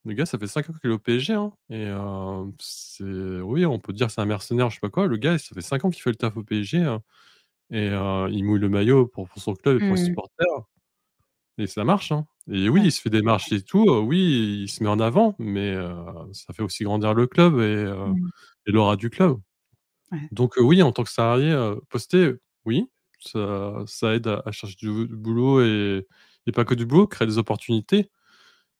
Le 0.03 0.13
gars, 0.13 0.25
ça 0.25 0.39
fait 0.39 0.47
5 0.47 0.67
ans 0.69 0.73
qu'il 0.81 0.89
est 0.89 0.93
au 0.93 0.99
PSG, 0.99 1.33
hein 1.33 1.53
et 1.69 1.85
c'est 2.59 3.03
oui, 3.41 3.65
on 3.67 3.79
peut 3.79 3.93
dire 3.93 4.09
c'est 4.09 4.21
un 4.21 4.25
mercenaire, 4.25 4.69
je 4.69 4.75
sais 4.75 4.79
pas 4.81 4.89
quoi. 4.89 5.05
Le 5.07 5.17
gars, 5.17 5.37
ça 5.37 5.53
fait 5.53 5.61
5 5.61 5.85
ans 5.85 5.91
qu'il 5.91 6.01
fait 6.01 6.09
le 6.09 6.15
taf 6.15 6.35
au 6.37 6.43
PSG, 6.43 6.79
heu 6.79 6.97
et 7.71 7.87
il 7.87 8.43
mouille 8.45 8.59
le 8.61 8.69
maillot 8.69 9.07
pour 9.07 9.27
pour 9.29 9.41
son 9.41 9.55
club 9.55 9.77
et 9.77 9.81
pour 9.81 9.95
les 9.95 9.99
Mmh. 9.99 10.01
supporters 10.01 10.47
et 11.59 11.67
ça 11.67 11.83
marche, 11.85 12.11
hein 12.13 12.25
et 12.51 12.69
oui, 12.69 12.81
il 12.85 12.91
se 12.91 13.01
fait 13.01 13.09
démarcher 13.11 13.55
et 13.57 13.61
tout, 13.63 13.85
oui, 13.89 14.63
il 14.63 14.69
se 14.69 14.83
met 14.83 14.89
en 14.89 14.99
avant, 14.99 15.35
mais 15.39 15.75
ça 16.33 16.53
fait 16.53 16.63
aussi 16.63 16.83
grandir 16.85 17.13
le 17.15 17.27
club 17.27 17.59
et 17.61 17.85
Mmh. 18.05 18.31
et 18.67 18.71
l'aura 18.73 18.95
du 18.97 19.09
club. 19.11 19.37
Ouais. 20.11 20.31
Donc 20.31 20.55
oui, 20.59 20.81
en 20.83 20.91
tant 20.93 21.03
que 21.05 21.09
salarié, 21.11 21.53
poster, 21.89 22.33
oui, 22.65 22.87
ça 23.21 23.83
ça 23.87 24.15
aide 24.15 24.27
à 24.27 24.43
à 24.45 24.51
chercher 24.51 24.75
du 24.77 25.07
boulot 25.07 25.61
et 25.63 26.07
et 26.47 26.51
pas 26.53 26.65
que 26.65 26.75
du 26.75 26.85
boulot, 26.87 27.07
créer 27.07 27.27
des 27.27 27.37
opportunités, 27.39 28.11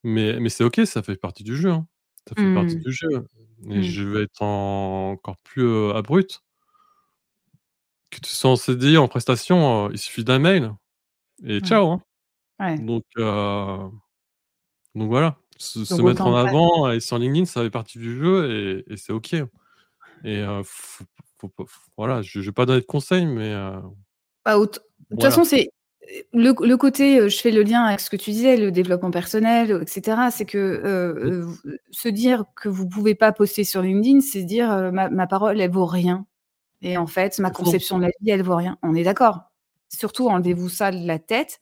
mais 0.04 0.40
mais 0.40 0.50
c'est 0.50 0.64
OK, 0.64 0.80
ça 0.86 1.02
fait 1.04 1.16
partie 1.16 1.44
du 1.44 1.56
jeu, 1.56 1.70
hein. 1.72 1.86
Ça 2.28 2.36
fait 2.36 2.50
partie 2.50 2.76
Mmh. 2.76 2.84
du 2.84 2.92
jeu 2.92 3.08
et 3.70 3.82
Mmh. 3.82 3.84
je 3.84 4.04
vais 4.04 4.24
être 4.24 4.42
encore 4.42 5.38
plus, 5.44 5.90
abrupt 5.92 6.42
que 8.12 8.20
tu 8.20 8.30
sois 8.36 8.50
en 8.52 8.56
CDI, 8.56 8.98
en 8.98 9.08
prestation, 9.08 9.88
heu, 9.88 9.90
il 9.92 9.98
suffit 9.98 10.24
d'un 10.24 10.38
mail 10.38 10.72
et 11.44 11.60
Ouais. 11.60 11.68
ciao, 11.68 11.90
hein. 11.92 12.02
Ouais. 12.60 12.86
Donc 14.94 15.08
voilà, 15.10 15.38
se 15.58 16.02
mettre 16.02 16.26
en 16.26 16.36
avant 16.36 16.90
et 16.92 17.00
sur 17.00 17.18
LinkedIn, 17.18 17.46
ça 17.46 17.62
fait 17.62 17.70
partie 17.70 17.98
du 17.98 18.16
jeu 18.18 18.84
et 18.88 18.92
et 18.94 18.96
c'est 18.98 19.12
OK 19.12 19.34
et 20.24 20.44
faut 20.64 21.04
faut 21.40 21.52
f 21.66 21.88
voilà, 21.98 22.22
je 22.22 22.40
je 22.40 22.46
vais 22.46 22.52
pas 22.52 22.66
donner 22.66 22.80
de 22.82 22.86
conseils, 22.86 23.26
mais 23.26 23.54
Bah, 24.44 24.56
de 24.58 25.16
toute 25.16 25.20
voilà. 25.20 25.20
façon, 25.22 25.44
c'est, 25.44 25.68
le 26.32 26.52
le 26.66 26.76
côté, 26.76 27.28
je 27.30 27.38
fais 27.40 27.50
le 27.52 27.62
lien 27.62 27.84
avec 27.84 28.00
ce 28.00 28.10
que 28.10 28.16
tu 28.16 28.30
disais, 28.30 28.56
le 28.56 28.72
développement 28.72 29.10
personnel, 29.12 29.70
heu 29.72 29.82
et 29.82 29.86
cetera. 29.86 30.30
C'est 30.30 30.44
que, 30.46 31.44
se 31.90 32.08
dire 32.08 32.44
que 32.56 32.68
vous 32.68 32.88
pouvez 32.88 33.14
pas 33.14 33.32
poster 33.32 33.64
sur 33.64 33.82
LinkedIn, 33.82 34.20
c'est 34.20 34.40
se 34.42 34.46
dire, 34.46 34.68
«Ma 34.92 35.08
ma 35.10 35.26
parole, 35.26 35.60
elle 35.60 35.70
vaut 35.70 35.86
rien 35.86 36.26
et 36.82 36.96
en 36.98 37.06
fait, 37.06 37.38
ma 37.38 37.50
conception 37.50 37.98
de 37.98 38.02
la 38.04 38.10
vie, 38.20 38.30
elle 38.30 38.42
vaut 38.42 38.56
rien». 38.56 38.78
On 38.82 38.94
est 38.94 39.04
d'accord? 39.04 39.40
Surtout 39.88 40.28
enlevez-vous 40.28 40.68
ça 40.70 40.90
de 40.92 41.06
la 41.06 41.18
tête. 41.18 41.60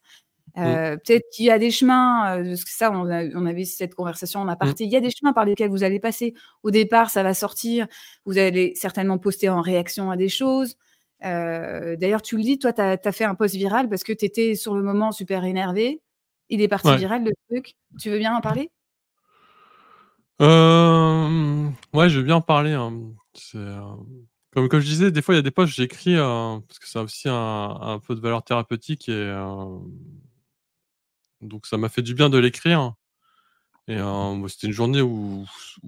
Mmh. 0.57 0.63
Heu, 0.67 0.99
peut-être 1.05 1.25
qu'il 1.35 1.47
y 1.47 1.51
a 1.51 1.59
des 1.61 1.71
chemins, 1.73 2.43
parce 2.45 2.65
que 2.65 2.71
ça, 2.73 2.91
on 2.93 3.09
a 3.11 3.25
on 3.37 3.47
avait 3.47 3.65
cette 3.67 3.95
conversation 3.95 4.41
en 4.41 4.47
Mmh. 4.47 4.51
aparté. 4.51 4.85
Il 4.85 4.91
y 4.93 4.97
a 4.97 5.01
des 5.01 5.11
chemins 5.11 5.33
par 5.35 5.45
lesquels 5.47 5.71
vous 5.71 5.85
allez 5.85 6.01
passer. 6.01 6.35
Au 6.65 6.71
départ, 6.73 7.11
ça 7.11 7.23
va 7.25 7.35
sortir, 7.35 7.87
vous 8.27 8.39
allez 8.39 8.75
certainement 8.77 9.19
poster 9.19 9.49
en 9.51 9.61
réaction 9.63 10.11
à 10.11 10.17
des 10.17 10.29
choses. 10.31 10.77
Heu, 11.25 11.97
d'ailleurs, 11.99 12.23
tu 12.23 12.37
le 12.39 12.43
dis, 12.45 12.59
toi, 12.59 12.73
tu 12.73 12.81
as 12.83 13.13
fait 13.13 13.25
un 13.25 13.35
post 13.37 13.55
viral 13.57 13.89
parce 13.91 14.05
que 14.05 14.13
tu 14.15 14.25
étais 14.27 14.55
sur 14.57 14.75
le 14.77 14.83
moment 14.83 15.13
super 15.13 15.45
énervé. 15.45 16.03
Il 16.51 16.61
est 16.63 16.69
parti 16.69 16.89
Ouais. 16.91 16.97
viral 16.99 17.25
le 17.25 17.33
truc. 17.51 17.75
Tu 18.01 18.11
veux 18.11 18.19
bien 18.19 18.35
en 18.37 18.41
parler? 18.43 18.71
Hem, 20.39 21.75
ouais, 21.93 22.09
je 22.09 22.19
veux 22.19 22.25
bien 22.25 22.37
en 22.37 22.41
parler, 22.41 22.73
hein, 22.73 22.91
mmh, 22.91 23.15
c'est, 23.35 23.59
comme 24.53 24.69
comme 24.69 24.81
je 24.81 24.87
disais, 24.87 25.11
des 25.13 25.23
fois, 25.23 25.35
il 25.35 25.39
y 25.39 25.41
a 25.41 25.43
des 25.43 25.51
posts, 25.53 25.75
j'écris, 25.75 26.15
heu, 26.17 26.23
parce 26.69 26.79
que 26.81 26.89
ça 26.89 27.01
a 27.01 27.03
aussi 27.05 27.29
un 27.29 27.35
un 27.81 27.99
peu 28.01 28.15
de 28.15 28.21
valeur 28.21 28.43
thérapeutique 28.45 29.09
et 29.09 29.13
hem 29.29 29.81
donc 31.41 31.67
ça 31.67 31.77
m'a 31.77 31.89
fait 31.89 32.03
du 32.03 32.15
bien 32.15 32.29
de 32.31 32.39
l'écrire. 32.39 32.95
Et 33.89 33.97
heu, 33.99 34.03
bah, 34.05 34.49
c'était 34.49 34.69
une 34.69 34.75
journée 34.75 35.03
où 35.03 35.47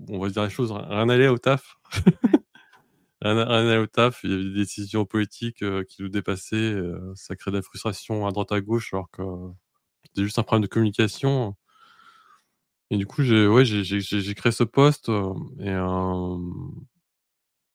on 0.08 0.18
va 0.20 0.28
se 0.28 0.34
dire 0.34 0.44
les 0.44 0.50
choses, 0.50 0.72
rien 0.72 1.06
n'allait 1.06 1.28
au 1.28 1.38
taf. 1.38 1.76
Rien 3.22 3.34
n'a 3.34 3.44
rien 3.46 3.64
n'allait 3.64 3.78
au 3.78 3.86
taf, 3.86 4.20
il 4.24 4.30
y 4.30 4.34
avait 4.34 4.44
des 4.44 4.54
décisions 4.54 5.06
politiques, 5.06 5.64
qui 5.88 6.02
nous 6.02 6.08
dépassaient, 6.08 6.74
ça 7.14 7.36
crée 7.36 7.50
de 7.52 7.56
la 7.56 7.62
frustration 7.62 8.26
à 8.26 8.32
droite 8.32 8.52
à 8.52 8.60
gauche 8.60 8.94
alors 8.94 9.10
que 9.10 9.22
c'était 10.04 10.24
juste 10.24 10.38
un 10.38 10.44
problème 10.44 10.62
de 10.62 10.68
communication. 10.68 11.56
Et 12.90 12.96
du 12.96 13.06
coup, 13.06 13.22
j'ai 13.22 13.46
ouais, 13.46 13.64
créé 13.64 14.52
ce 14.52 14.64
post, 14.64 15.08
heu 15.08 15.32
et 15.60 15.70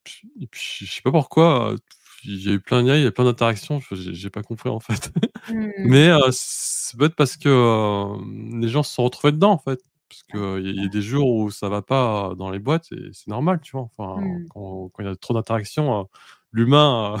puis 0.08 0.30
et 0.40 0.46
puis 0.48 0.60
je 0.86 0.92
sais 0.92 1.02
pas 1.02 1.12
pourquoi, 1.12 1.74
il 2.24 2.42
y 2.44 2.50
a 2.50 2.52
eu 2.54 2.60
plein 2.60 2.82
il 2.82 3.02
y 3.02 3.06
a 3.06 3.12
plein 3.12 3.24
d'interactions, 3.24 3.80
j'ai 3.92 4.30
pas 4.30 4.42
compris, 4.42 4.68
en 4.70 4.80
fait. 4.80 5.12
Mmh. 5.48 5.68
Mais 5.84 6.10
c'est 6.32 6.98
peut-être 6.98 7.14
parce 7.16 7.36
que, 7.36 7.50
les 8.60 8.68
gens 8.68 8.82
se 8.82 8.94
sont 8.94 9.04
retrouvés 9.04 9.32
dedans, 9.32 9.52
en 9.52 9.58
fait. 9.58 9.80
Parce 10.10 10.22
qu'il 10.24 10.66
y 10.66 10.82
y 10.82 10.84
a 10.86 10.88
des 10.88 11.02
jours 11.02 11.28
où 11.36 11.50
ça 11.50 11.68
va 11.68 11.82
pas 11.82 12.34
dans 12.38 12.50
les 12.50 12.58
boîtes 12.60 12.90
et 12.92 13.10
c'est 13.12 13.28
normal, 13.28 13.60
tu 13.62 13.72
vois? 13.72 13.82
Enfin, 13.96 14.20
Mmh. 14.22 14.46
quand 14.54 14.90
il 15.00 15.06
y 15.06 15.08
a 15.08 15.16
trop 15.16 15.34
d'interactions, 15.34 16.08
l'humain, 16.52 17.16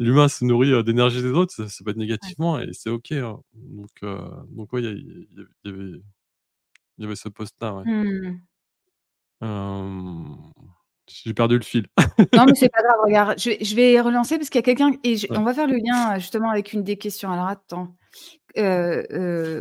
l'humain 0.00 0.28
se 0.28 0.44
nourrit, 0.46 0.84
d'énergie 0.84 1.22
des 1.22 1.30
autres, 1.32 1.54
ça 1.54 1.68
ça 1.70 1.84
peut 1.84 1.90
être 1.92 1.96
négativement 1.98 2.60
et 2.60 2.70
c'est 2.74 2.90
OK, 2.90 3.12
hein. 3.12 3.40
Donc 3.54 3.90
heu, 4.04 4.18
donc 4.50 4.72
ouais, 4.74 4.82
il 4.84 4.98
y 4.98 5.40
y 5.40 5.70
y 5.70 5.70
avait 5.72 6.02
il 6.98 7.02
y 7.04 7.06
avait 7.06 7.16
ce 7.16 7.28
post-là, 7.30 7.74
ouais. 7.76 7.86
Mmh. 9.40 10.52
J'ai 11.08 11.34
perdu 11.34 11.56
le 11.56 11.62
fil. 11.64 11.86
Non, 12.34 12.46
mais 12.46 12.54
c'est 12.54 12.68
pas 12.68 12.82
grave, 12.82 12.96
regarde, 13.04 13.38
je 13.38 13.50
vais 13.50 13.58
je 13.64 13.76
vais 13.76 14.00
relancer 14.00 14.36
parce 14.38 14.50
qu'il 14.50 14.58
y 14.58 14.60
a 14.60 14.62
quelqu'un 14.62 14.92
et 15.04 15.16
je 15.16 15.26
Ouais. 15.30 15.38
on 15.38 15.42
va 15.44 15.54
faire 15.54 15.66
le 15.66 15.76
lien, 15.76 16.16
heu, 16.16 16.18
justement 16.20 16.50
avec 16.50 16.72
une 16.72 16.82
des 16.82 16.96
questions. 16.96 17.30
Alors 17.30 17.46
attends, 17.46 17.94
O 18.56 18.62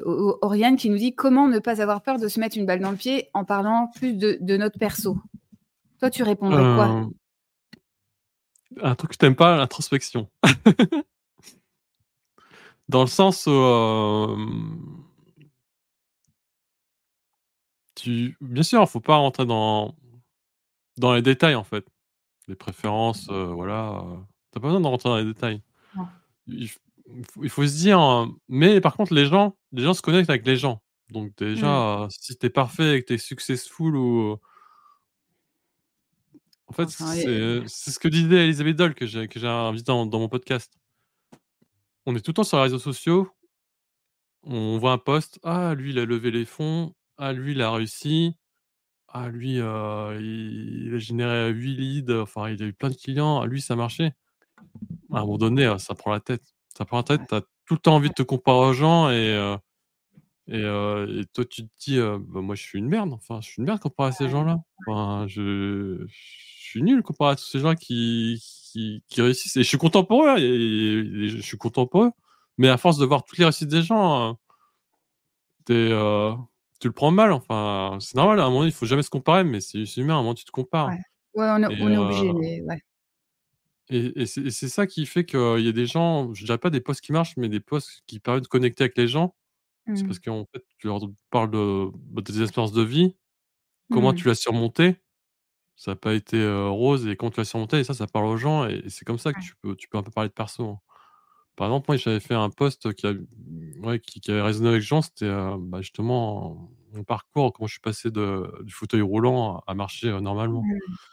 O 0.06 0.38
Oriane 0.42 0.76
qui 0.78 0.90
nous 0.90 0.98
dit: 0.98 1.14
«Comment 1.16 1.48
ne 1.48 1.60
pas 1.60 1.82
avoir 1.82 2.02
peur 2.02 2.18
de 2.18 2.28
se 2.28 2.40
mettre 2.40 2.58
une 2.58 2.66
balle 2.66 2.80
dans 2.80 2.92
le 2.92 2.98
pied 2.98 3.30
en 3.34 3.46
parlant 3.46 3.92
plus 3.96 4.14
de 4.14 4.38
de 4.42 4.58
notre 4.58 4.80
perso?» 4.80 5.18
Toi, 6.00 6.10
tu 6.10 6.24
répondrais 6.24 6.64
quoi? 6.76 6.88
Hem 6.88 7.10
un 8.82 8.96
truc 8.96 9.12
que 9.12 9.18
tu 9.18 9.26
aimes 9.26 9.36
pas, 9.36 9.56
l'introspection. 9.56 10.30
Dans 12.90 13.02
le 13.02 13.08
sens 13.08 13.48
où, 13.48 13.52
tu 17.96 18.38
bien 18.42 18.64
sûr, 18.64 18.82
il 18.82 18.88
faut 18.88 19.00
pas 19.00 19.16
rentrer 19.16 19.46
dans 19.46 19.96
dans 20.98 21.14
les 21.14 21.22
détails, 21.22 21.56
en 21.56 21.64
fait. 21.64 21.86
Les 22.48 22.56
préférences, 22.56 23.30
heu, 23.32 23.46
voilà, 23.54 24.04
heu, 24.06 24.18
tu 24.54 24.60
as 24.60 24.62
pas 24.62 24.68
besoin 24.70 24.82
de 24.82 24.88
rentrer 24.88 25.10
dans 25.10 25.18
les 25.18 25.26
détails. 25.26 25.62
Non. 25.94 26.10
Il 26.48 27.50
faut 27.50 27.66
se 27.68 27.76
dire, 27.78 28.00
heu 28.02 28.28
mais 28.50 28.82
par 28.82 28.96
contre, 28.96 29.14
les 29.14 29.26
gens 29.26 29.58
les 29.72 29.84
gens 29.84 29.94
se 29.94 30.02
connectent 30.02 30.30
avec 30.30 30.46
les 30.48 30.58
gens. 30.58 30.82
Donc 31.12 31.36
Mmh. 31.56 31.62
déjà, 31.62 32.04
heu, 32.06 32.08
si 32.10 32.38
tu 32.38 32.46
es 32.48 32.50
parfait 32.50 32.98
et 32.98 33.02
que 33.04 33.08
tu 33.08 33.14
es 33.16 33.18
successful 33.18 33.96
ou 33.98 34.38
en 36.68 36.74
fait, 36.74 36.90
Enfin 36.90 37.66
c'est 37.68 37.92
ce 37.92 38.00
que 38.00 38.08
disait 38.08 38.46
Elisabeth 38.46 38.76
Doll 38.76 38.96
que 38.96 39.06
j'ai 39.06 39.20
invitée 39.48 39.84
dans 39.86 40.06
dans 40.06 40.20
mon 40.20 40.30
podcast. 40.30 40.74
On 42.08 42.16
est 42.16 42.22
tout 42.22 42.32
le 42.32 42.36
temps 42.36 42.44
sur 42.44 42.58
les 42.58 42.64
réseaux 42.64 42.80
sociaux 42.80 43.30
on 44.44 44.78
voit 44.78 44.92
un 44.94 44.98
post: 44.98 45.40
«Ah 45.44 45.74
lui, 45.76 45.92
il 45.92 46.00
a 46.00 46.06
levé 46.06 46.32
les 46.32 46.46
fonds. 46.46 46.94
Ah 47.18 47.34
lui, 47.34 47.54
il 47.54 47.62
a 47.62 47.72
réussi. 47.72 48.36
Ah 49.18 49.30
lui, 49.30 49.60
heu, 49.60 50.18
il 50.22 50.88
il 50.88 50.96
a 50.96 51.00
généré 51.00 51.50
8 51.52 51.76
leads, 51.76 52.12
enfin 52.22 52.50
il 52.50 52.62
a 52.62 52.66
eu 52.66 52.74
plein 52.74 52.90
de 52.90 52.96
clients, 52.96 53.46
lui 53.46 53.62
ça 53.62 53.76
marchait. 53.76 54.14
À 55.14 55.20
un 55.20 55.22
moment 55.22 55.38
donné, 55.38 55.66
heu, 55.66 55.78
ça 55.80 55.96
prend 55.96 56.12
la 56.12 56.20
tête. 56.20 56.44
Ça 56.78 56.86
prend 56.86 56.98
la 56.98 57.04
tête, 57.04 57.22
tu 57.30 57.36
as 57.36 57.42
tout 57.66 57.76
le 57.76 57.80
temps 57.80 57.96
envie 57.96 58.10
de 58.10 58.14
te 58.16 58.24
comparer 58.24 58.70
aux 58.70 58.74
gens 58.74 59.10
et 59.12 59.34
heu 59.36 59.58
et 60.48 61.26
toi 61.34 61.46
tu 61.46 61.64
te 61.68 61.72
dis, 61.80 62.00
«Bah 62.00 62.42
moi 62.42 62.56
je 62.56 62.62
suis 62.64 62.80
une 62.80 62.88
merde, 62.88 63.14
enfin 63.14 63.40
je 63.42 63.48
suis 63.50 63.60
une 63.60 63.66
merde 63.66 63.80
comparé 63.80 64.10
à 64.10 64.12
ces 64.12 64.30
gens-là. 64.30 64.60
Enfin 64.88 65.26
je 65.28 66.06
je 66.08 66.70
suis 66.72 66.84
nul 66.84 67.02
comparé 67.04 67.34
à 67.34 67.36
tous 67.36 67.46
ces 67.46 67.60
gens 67.60 67.76
qui 67.76 68.44
qui 68.74 69.04
qui 69.10 69.22
réussissent» 69.22 69.58
et 69.58 69.64
je 69.64 69.68
suis 69.70 69.78
content 69.80 70.04
pour 70.06 70.26
eux 70.26 70.38
et 70.40 70.46
et 71.26 71.30
je 71.30 71.40
suis 71.42 71.58
content 71.58 71.88
pour 71.88 72.04
eux. 72.06 72.12
Mais 72.58 72.70
à 72.70 72.78
force 72.78 72.98
de 72.98 73.06
voir 73.06 73.24
toutes 73.26 73.38
les 73.40 73.46
réussites 73.46 73.70
des 73.70 73.82
gens, 73.84 74.32
heu 75.70 76.36
tu 76.80 76.88
le 76.88 76.94
prends 76.94 77.12
mal, 77.12 77.32
enfin, 77.32 77.98
c'est 78.02 78.16
normal, 78.16 78.40
à 78.40 78.46
un 78.46 78.50
moment 78.50 78.66
il 78.66 78.72
faut 78.72 78.86
jamais 78.86 79.04
se 79.04 79.10
comparer, 79.10 79.44
mais 79.44 79.62
c'est 79.62 79.84
humain, 79.98 80.16
à 80.16 80.18
un 80.18 80.22
moment 80.22 80.36
tu 80.36 80.46
te 80.46 80.52
compares 80.52 80.96
Ouais. 80.96 81.00
Ouais, 81.34 81.48
on 81.52 81.64
est 81.64 81.68
on 81.68 81.96
obligé, 81.98 82.34
mais 82.34 82.62
ouais. 82.62 82.80
et 83.90 84.22
et 84.22 84.26
c'est 84.26 84.70
ça 84.70 84.88
qui 84.88 85.06
fait 85.06 85.26
qu'il 85.26 85.40
y 85.60 85.68
a 85.68 85.72
des 85.72 85.86
gens, 85.86 86.34
je 86.34 86.46
dirais 86.46 86.58
pas 86.58 86.70
des 86.72 86.82
posts 86.82 87.02
qui 87.02 87.12
marchent, 87.12 87.38
mais 87.38 87.50
des 87.50 87.60
posts 87.60 88.02
qui 88.08 88.20
permettent 88.20 88.44
de 88.44 88.48
connecter 88.48 88.84
avec 88.86 88.98
les 88.98 89.08
gens. 89.08 89.36
C'est 89.94 90.06
Mmh. 90.06 90.08
parce 90.08 90.20
qu'en 90.20 90.46
fait, 90.54 90.64
tu 90.80 90.88
leur 90.88 91.02
parles 91.32 91.52
de, 91.52 91.90
bah, 91.96 92.22
de 92.24 92.32
tes 92.34 92.42
expériences 92.44 92.74
de 92.74 92.84
vie, 92.84 93.18
comment 93.90 94.14
Mmh. 94.14 94.16
tu 94.16 94.28
l'as 94.28 94.36
surmonté. 94.36 94.98
Ça 95.78 95.92
a 95.94 95.96
pas 95.98 96.14
été, 96.16 96.38
heu, 96.40 96.70
rose 96.70 97.08
et 97.08 97.18
comment 97.18 97.32
tu 97.32 97.40
l'as 97.42 97.46
surmonté 97.46 97.80
et 97.80 97.86
ça, 97.86 97.94
ça 97.96 98.08
parle 98.08 98.28
aux 98.28 98.38
gens 98.38 98.68
et 98.70 98.76
et 98.86 98.90
c'est 98.92 99.06
comme 99.06 99.20
ça 99.20 99.34
que 99.34 99.40
tu 99.40 99.56
peux 99.62 99.76
tu 99.78 99.90
peux 99.90 99.98
un 100.00 100.04
peu 100.04 100.12
parler 100.12 100.30
de 100.30 100.34
perso, 100.36 100.64
hein. 100.70 100.80
Par 101.56 101.68
exemple, 101.68 101.86
moi, 101.90 101.98
j'avais 101.98 102.20
fait 102.20 102.34
un 102.36 102.50
post 102.50 102.94
qui 102.94 103.08
a 103.08 103.14
ouais, 103.84 104.00
qui 104.00 104.20
qui 104.22 104.32
avait 104.32 104.42
résonné 104.42 104.70
avec 104.70 104.82
gens, 104.82 105.02
c'était, 105.02 105.26
heu, 105.26 105.56
bah, 105.60 105.82
justement 105.82 106.70
mon 106.94 107.04
parcours, 107.04 107.54
comment 107.54 107.68
je 107.68 107.74
suis 107.74 107.82
passé 107.82 108.12
de 108.12 108.52
du 108.64 108.74
fauteuil 108.74 109.02
roulant 109.02 109.64
à 109.68 109.74
marcher, 109.76 110.10
heu, 110.10 110.20
normalement 110.22 110.70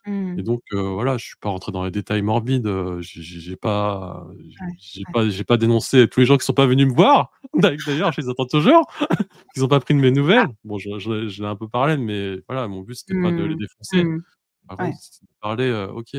Mmh. 0.06 0.12
et 0.36 0.42
Mmh. 0.42 0.44
donc 0.44 0.62
heu, 0.74 0.80
voilà, 0.80 1.18
je 1.18 1.26
suis 1.26 1.36
pas 1.40 1.50
rentré 1.50 1.72
dans 1.72 1.84
les 1.84 1.90
détails 1.92 2.22
morbides, 2.22 2.68
j'ai 3.00 3.22
j'ai 3.22 3.56
pas 3.56 4.26
j'ai 4.36 4.60
Ouais, 4.60 4.72
j'ai 4.78 5.04
ouais. 5.08 5.14
pas 5.44 5.56
dénoncé 5.58 6.08
tous 6.08 6.20
les 6.20 6.26
gens 6.26 6.38
qui 6.38 6.46
sont 6.46 6.54
pas 6.54 6.66
venus 6.66 6.88
me 6.88 6.94
voir. 6.94 7.32
D'a 7.58 7.76
d'ailleurs, 7.76 8.12
je 8.12 8.20
les 8.22 8.28
attends 8.30 8.46
toujours, 8.46 8.86
qu'ils 9.54 9.64
ont 9.64 9.68
pas 9.68 9.80
pris 9.80 9.94
de 9.94 10.00
mes 10.00 10.10
Ah. 10.34 10.46
nouvelles. 10.46 10.54
Bon, 10.64 10.78
je 10.78 10.98
je 10.98 11.12
l'ai 11.12 11.28
je 11.30 11.42
l'ai 11.42 11.48
un 11.48 11.56
peu 11.56 11.68
parlé, 11.68 11.96
mais 11.98 12.38
voilà, 12.48 12.68
mon 12.68 12.82
but, 12.82 12.94
c'était 12.96 13.16
pas 13.16 13.32
de 13.32 13.44
les 13.44 13.56
Mmh. 13.56 13.58
défoncer. 13.58 14.08
Mmh. 14.16 14.22
Par 14.68 14.78
contre, 14.78 14.98
c'est 15.00 15.22
de 15.24 15.28
parler, 15.40 15.88
OK, 15.94 16.16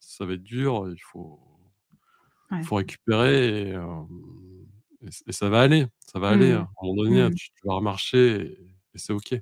ça 0.00 0.26
va 0.26 0.34
être 0.34 0.42
dur, 0.44 0.88
il 0.92 1.00
faut 1.02 1.40
Ouais. 2.50 2.68
faut 2.68 2.76
récupérer 2.76 3.68
et 3.68 3.70
hem 3.72 4.08
et 5.02 5.08
et 5.28 5.32
ça 5.32 5.48
va 5.48 5.60
aller, 5.62 5.86
ça 6.06 6.18
va 6.20 6.30
aller, 6.30 6.52
Mmh. 6.52 6.54
à 6.54 6.60
un 6.62 6.66
moment 6.86 7.04
donné, 7.04 7.28
Mmh. 7.28 7.36
tu 7.36 7.50
tu 7.52 7.62
vas 7.66 7.74
remarcher 7.76 8.36
et 8.42 8.74
et 8.94 8.98
c'est 8.98 9.12
OK. 9.12 9.34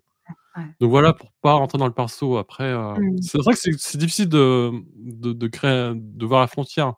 Ouais. 0.56 0.76
Donc 0.80 0.90
voilà, 0.90 1.14
pour 1.14 1.32
pas 1.42 1.54
rentrer 1.54 1.78
dans 1.78 1.86
le 1.88 1.94
perso 1.94 2.36
après, 2.38 2.72
heu, 2.74 2.94
Mmh. 2.94 3.20
c'est 3.20 3.38
vrai 3.38 3.54
que 3.54 3.60
c'est 3.78 3.98
difficile 3.98 4.28
de 4.30 4.72
de 4.96 5.32
de 5.34 5.48
créer 5.48 5.92
de 5.96 6.26
voir 6.26 6.40
la 6.42 6.48
frontière, 6.48 6.94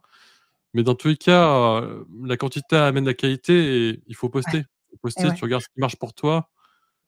mais 0.75 0.83
dans 0.85 0.95
tous 0.97 1.09
les 1.11 1.17
cas, 1.19 1.81
heu, 1.83 2.07
la 2.25 2.37
quantité 2.39 2.77
amène 2.77 3.07
la 3.07 3.15
qualité 3.15 3.91
et 3.91 4.03
il 4.09 4.17
faut 4.17 4.31
Ouais 4.47 4.55
poster. 4.55 4.61
Il 4.61 4.93
faut 4.93 4.99
poster, 5.03 5.33
tu 5.33 5.45
regardes 5.45 5.63
ce 5.65 5.69
qui 5.71 5.81
marche 5.81 5.97
pour 5.99 6.15
toi 6.15 6.51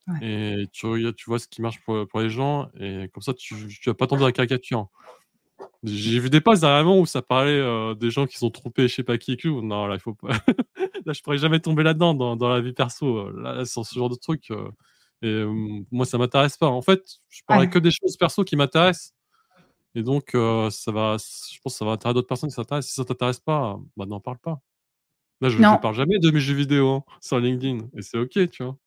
Ouais. 0.06 0.20
et 0.20 0.66
tu 0.72 0.86
vois 1.28 1.38
ce 1.40 1.48
qui 1.48 1.62
marche 1.62 1.80
pour, 1.84 2.06
pour 2.08 2.20
les 2.20 2.30
gens 2.30 2.70
et 2.80 3.08
comme 3.14 3.22
ça 3.24 3.34
tu 3.34 3.68
tu 3.68 3.90
vas 3.90 3.94
pas 3.94 4.06
tomber 4.08 4.20
dans 4.22 4.26
la 4.28 4.32
caricature. 4.32 4.88
J'ai 5.82 6.18
vu 6.20 6.28
des 6.28 6.42
posts 6.42 6.60
dernièrement 6.60 6.98
où 7.00 7.06
ça 7.06 7.22
parlait, 7.22 7.52
heu, 7.58 7.94
des 7.94 8.10
gens 8.10 8.26
qui 8.26 8.36
sont 8.36 8.50
trompés 8.50 8.86
je 8.86 8.96
sais 8.96 9.02
pas 9.02 9.16
qui 9.16 9.32
et 9.32 9.36
tout. 9.38 9.62
Non, 9.62 9.86
là, 9.86 9.94
il 9.94 10.00
faut 10.00 10.12
pas. 10.14 10.28
Là, 11.06 11.12
je 11.14 11.22
pourrais 11.22 11.38
jamais 11.38 11.58
tomber 11.60 11.82
là-dedans 11.82 12.12
dans 12.14 12.36
dans 12.36 12.48
la 12.50 12.60
vie 12.60 12.74
perso, 12.74 13.28
heu, 13.28 13.32
là, 13.40 13.64
sur 13.64 13.86
ce 13.86 13.94
genre 13.94 14.10
de 14.10 14.14
truc, 14.16 14.50
heu 14.50 14.70
et 15.22 15.44
moi, 15.90 16.04
ça 16.06 16.18
m'intéresse 16.18 16.56
pas. 16.58 16.66
En 16.68 16.82
fait, 16.82 17.02
je 17.28 17.42
parlerai 17.46 17.68
Ouais. 17.68 17.70
que 17.70 17.78
des 17.78 17.90
choses 17.90 18.16
perso 18.18 18.44
qui 18.44 18.56
m'intéressent 18.56 19.14
et 19.96 20.02
donc 20.04 20.30
ça 20.70 20.92
va 20.92 21.16
je 21.18 21.58
pense 21.62 21.74
que 21.74 21.78
ça 21.78 21.84
va 21.86 21.92
intéresser 21.92 22.14
d'autres 22.14 22.28
personnes 22.28 22.50
qui 22.50 22.56
s'intéressent. 22.56 22.90
Si 22.90 22.96
ça 22.96 23.04
t'intéresse 23.06 23.40
pas, 23.40 23.78
bah, 23.96 24.06
n'en 24.06 24.20
parle 24.20 24.38
pas. 24.38 24.60
Là, 25.42 25.48
je 25.50 25.58
Non. 25.58 25.80
parle 25.82 25.94
jamais 25.96 26.18
de 26.20 26.30
mes 26.32 26.40
jeux 26.40 26.54
vidéo, 26.56 26.88
hein, 26.90 27.04
sur 27.22 27.40
LinkedIn 27.40 27.88
et 27.96 28.02
c'est 28.02 28.18
OK, 28.18 28.50
tu 28.50 28.64
vois? 28.64 28.78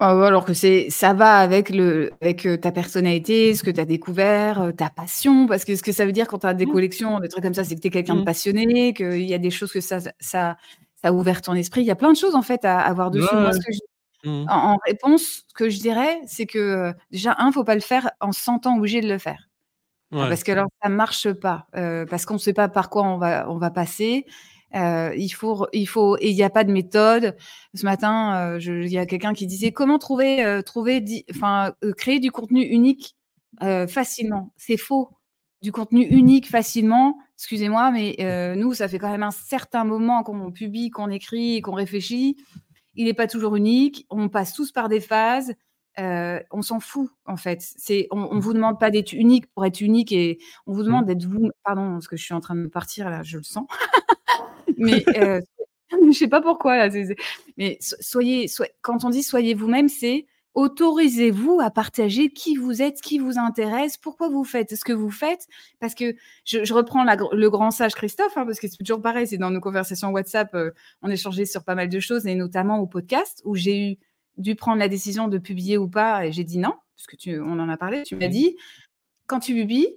Ah 0.00 0.10
alors 0.26 0.44
que 0.44 0.54
c'est 0.54 0.90
ça 0.90 1.12
va 1.12 1.38
avec 1.40 1.70
le 1.70 2.12
avec, 2.20 2.46
heu, 2.46 2.56
ta 2.56 2.70
personnalité, 2.70 3.56
ce 3.56 3.64
que 3.64 3.70
tu 3.72 3.80
as 3.80 3.84
découvert, 3.84 4.62
heu, 4.62 4.72
ta 4.72 4.90
passion. 4.90 5.48
Parce 5.48 5.64
que 5.64 5.74
ce 5.74 5.82
que 5.82 5.90
ça 5.90 6.06
veut 6.06 6.12
dire 6.12 6.28
quand 6.28 6.38
tu 6.38 6.46
as 6.46 6.54
des 6.54 6.66
Mmh. 6.66 6.68
collections, 6.68 7.18
des 7.18 7.26
trucs 7.28 7.42
comme 7.42 7.52
ça, 7.54 7.64
c'est 7.64 7.74
que 7.74 7.80
tu 7.80 7.88
es 7.88 7.90
quelqu'un 7.90 8.14
de 8.14 8.20
Mmh. 8.20 8.22
passionné, 8.22 8.94
qu'il 8.94 9.22
y 9.24 9.34
a 9.34 9.38
des 9.38 9.50
choses 9.50 9.72
que 9.72 9.80
ça 9.80 9.98
ça 9.98 10.12
ça 10.20 10.56
a 11.08 11.12
ouvert 11.12 11.42
ton 11.42 11.54
esprit. 11.54 11.80
Il 11.80 11.86
y 11.86 11.90
a 11.90 11.96
plein 11.96 12.12
de 12.12 12.16
choses 12.16 12.36
en 12.36 12.42
fait 12.42 12.64
à 12.64 12.78
à 12.78 12.92
voir 12.94 13.10
Ouais, 13.10 13.10
dessus. 13.10 13.36
Moi, 13.38 13.50
ouais. 13.52 13.52
ce 13.52 13.58
que 13.58 13.72
je 13.72 13.78
Mmh 14.24 14.44
mh. 14.46 14.50
en 14.50 14.56
en 14.74 14.78
réponse, 14.86 15.44
ce 15.48 15.54
que 15.54 15.70
je 15.70 15.80
dirais, 15.80 16.20
c'est 16.26 16.46
que, 16.46 16.58
heu, 16.90 16.94
déjà 17.12 17.36
1, 17.38 17.52
faut 17.52 17.64
pas 17.64 17.74
le 17.76 17.80
faire 17.82 18.10
en 18.20 18.32
se 18.32 18.42
sentant 18.42 18.76
obligé 18.78 19.00
de 19.02 19.08
le 19.08 19.18
faire. 19.18 19.48
Ouais. 20.12 20.38
parce 20.38 20.44
que 20.44 20.52
alors 20.52 20.68
ça 20.82 20.88
marche 20.90 21.32
pas, 21.34 21.66
parce 22.10 22.26
qu'on 22.26 22.38
sait 22.38 22.54
pas 22.54 22.68
par 22.68 22.90
quoi 22.90 23.04
on 23.04 23.18
va 23.18 23.50
on 23.50 23.58
va 23.58 23.70
passer. 23.70 24.26
Heu, 24.74 25.12
il 25.16 25.30
faut 25.30 25.66
il 25.72 25.86
faut 25.88 26.16
et 26.20 26.30
il 26.30 26.36
y 26.36 26.42
a 26.42 26.50
pas 26.50 26.64
de 26.64 26.72
méthode. 26.72 27.36
Ce 27.74 27.84
matin, 27.84 28.58
je 28.58 28.72
il 28.84 28.92
y 28.92 28.98
a 28.98 29.06
quelqu'un 29.06 29.34
qui 29.34 29.46
disait: 29.46 29.72
«Comment 29.72 29.98
trouver, 29.98 30.44
heu, 30.44 30.62
trouver 30.62 31.04
enfin, 31.30 31.72
créer 31.96 32.20
du 32.20 32.30
contenu 32.32 32.62
unique, 32.64 33.16
facilement?» 33.88 34.52
c'est 34.56 34.76
faux. 34.78 35.10
Du 35.62 35.72
contenu 35.72 36.02
unique 36.04 36.48
facilement, 36.48 37.18
excusez-moi, 37.36 37.90
mais 37.92 38.16
nous, 38.56 38.74
ça 38.74 38.88
fait 38.88 38.98
quand 39.00 39.10
même 39.10 39.22
un 39.24 39.30
certain 39.32 39.84
moment 39.84 40.22
qu'on 40.22 40.52
publie, 40.52 40.90
qu'on 40.90 41.10
écrit 41.10 41.60
qu'on 41.62 41.72
réfléchit. 41.74 42.36
Il 42.96 43.08
est 43.08 43.14
pas 43.14 43.26
toujours 43.28 43.56
unique, 43.56 44.06
on 44.10 44.28
passe 44.30 44.52
tous 44.54 44.72
par 44.72 44.88
des 44.90 45.00
phases, 45.00 45.54
on 45.98 46.62
s'en 46.62 46.80
fout 46.80 47.10
en 47.26 47.36
fait. 47.38 47.60
C'est 47.62 48.08
on 48.12 48.36
Mmh. 48.36 48.40
vous 48.40 48.54
demande 48.54 48.80
pas 48.80 48.90
d'être 48.90 49.12
unique 49.14 49.46
pour 49.54 49.64
être 49.66 49.80
unique 49.82 50.12
et 50.12 50.38
on 50.66 50.72
vous 50.74 50.82
demande 50.84 51.04
Mmh. 51.04 51.08
d'être 51.08 51.24
vous 51.26 51.50
pardon, 51.64 51.92
parce 51.94 52.08
que 52.08 52.16
je 52.18 52.24
suis 52.24 52.34
en 52.34 52.40
train 52.40 52.56
de 52.56 52.68
partir 52.68 53.10
là, 53.10 53.22
je 53.24 53.38
le 53.38 53.44
sens. 53.44 53.66
Mais 54.78 55.04
heu, 55.16 55.42
je 56.06 56.12
sais 56.12 56.28
pas 56.28 56.40
pourquoi 56.40 56.76
là, 56.76 56.88
mais 57.56 57.78
so 57.80 57.96
soyez 58.00 58.48
soy 58.48 58.68
quand 58.82 59.04
on 59.04 59.10
dit: 59.10 59.22
«Soyez 59.22 59.54
vous-même», 59.54 59.88
c'est 59.88 60.26
autorisez-vous 60.54 61.60
à 61.62 61.70
partager 61.70 62.30
qui 62.30 62.56
vous 62.56 62.82
êtes, 62.82 63.00
qui 63.00 63.18
vous 63.18 63.38
intéresse, 63.38 63.96
pourquoi 63.96 64.28
vous 64.28 64.42
faites 64.44 64.74
ce 64.74 64.84
que 64.84 64.92
vous 64.92 65.10
faites. 65.10 65.46
Parce 65.78 65.94
que 65.94 66.16
je 66.44 66.64
je 66.64 66.74
reprends 66.74 67.04
la 67.04 67.16
le 67.32 67.50
grand 67.50 67.70
sage 67.70 67.94
Christophe, 67.94 68.36
hein, 68.36 68.44
parce 68.44 68.58
que 68.60 68.68
c'est 68.68 68.76
toujours 68.76 69.00
pareil, 69.00 69.26
c'est 69.26 69.38
dans 69.38 69.50
nos 69.50 69.60
conversations 69.60 70.10
WhatsApp, 70.10 70.54
heu, 70.54 70.74
on 71.02 71.10
échangeait 71.10 71.46
sur 71.46 71.64
pas 71.64 71.74
mal 71.74 71.88
de 71.88 72.00
choses 72.00 72.26
et 72.26 72.34
notamment 72.34 72.78
au 72.80 72.86
podcast 72.86 73.40
où 73.44 73.54
j'ai 73.54 73.92
eu 73.92 73.98
dû 74.36 74.54
prendre 74.54 74.78
la 74.78 74.88
décision 74.88 75.28
de 75.28 75.38
publier 75.38 75.78
ou 75.78 75.88
pas 75.88 76.26
et 76.26 76.32
j'ai 76.32 76.44
dit: 76.44 76.58
«Non», 76.58 76.74
parce 76.96 77.06
que 77.06 77.16
tu 77.16 77.40
on 77.40 77.58
en 77.58 77.68
a 77.68 77.76
parlé, 77.76 78.02
tu 78.02 78.16
m'as 78.16 78.28
dit: 78.28 78.56
«Quand 79.26 79.40
tu 79.40 79.54
publies 79.54 79.88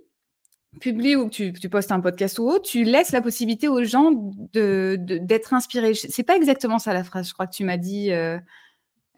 publies 0.79 1.15
ou 1.17 1.25
que 1.27 1.33
tu 1.33 1.53
tu 1.53 1.69
postes 1.69 1.91
un 1.91 1.99
podcast 1.99 2.39
ou 2.39 2.43
autre, 2.49 2.63
tu 2.69 2.83
laisses 2.85 3.11
la 3.11 3.21
possibilité 3.21 3.67
aux 3.67 3.83
gens 3.83 4.11
de 4.53 4.97
d'être 4.99 5.53
inspirés». 5.53 5.93
C'est 5.95 6.23
pas 6.23 6.35
exactement 6.37 6.79
ça 6.79 6.93
la 6.93 7.03
phrase, 7.03 7.27
je 7.29 7.33
crois 7.33 7.47
que 7.47 7.55
tu 7.55 7.63
m'as 7.65 7.77
dit, 7.77 8.11
heu 8.11 8.39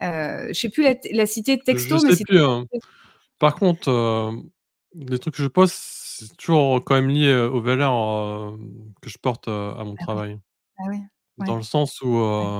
heu, 0.02 0.48
je 0.50 0.54
sais 0.54 0.70
plus 0.70 0.84
la 0.84 0.94
la 1.12 1.26
Je 1.70 1.78
je 1.78 1.96
texto, 1.96 2.02
mais 2.02 2.10
sais 2.10 2.16
c'était 2.16 2.24
plus, 2.26 2.40
hein. 2.42 2.66
Par 3.38 3.56
contre, 3.56 3.90
hem, 3.90 4.50
les 4.94 5.18
trucs 5.18 5.34
que 5.36 5.42
je 5.42 5.48
poste, 5.48 5.76
c'est 5.76 6.36
toujours 6.38 6.84
quand 6.84 6.94
même 6.96 7.08
lié, 7.10 7.34
aux 7.34 7.60
valeurs, 7.62 8.54
hem, 8.54 8.94
que 9.02 9.10
je 9.10 9.18
porte, 9.18 9.48
heu, 9.48 9.72
à 9.78 9.84
mon 9.84 9.96
Ah 9.98 10.04
travail. 10.04 10.40
Ah 10.78 10.88
ouais. 10.90 11.00
Dans 11.38 11.56
le 11.56 11.62
sens 11.62 12.00
où, 12.02 12.16
Ouais. 12.40 12.54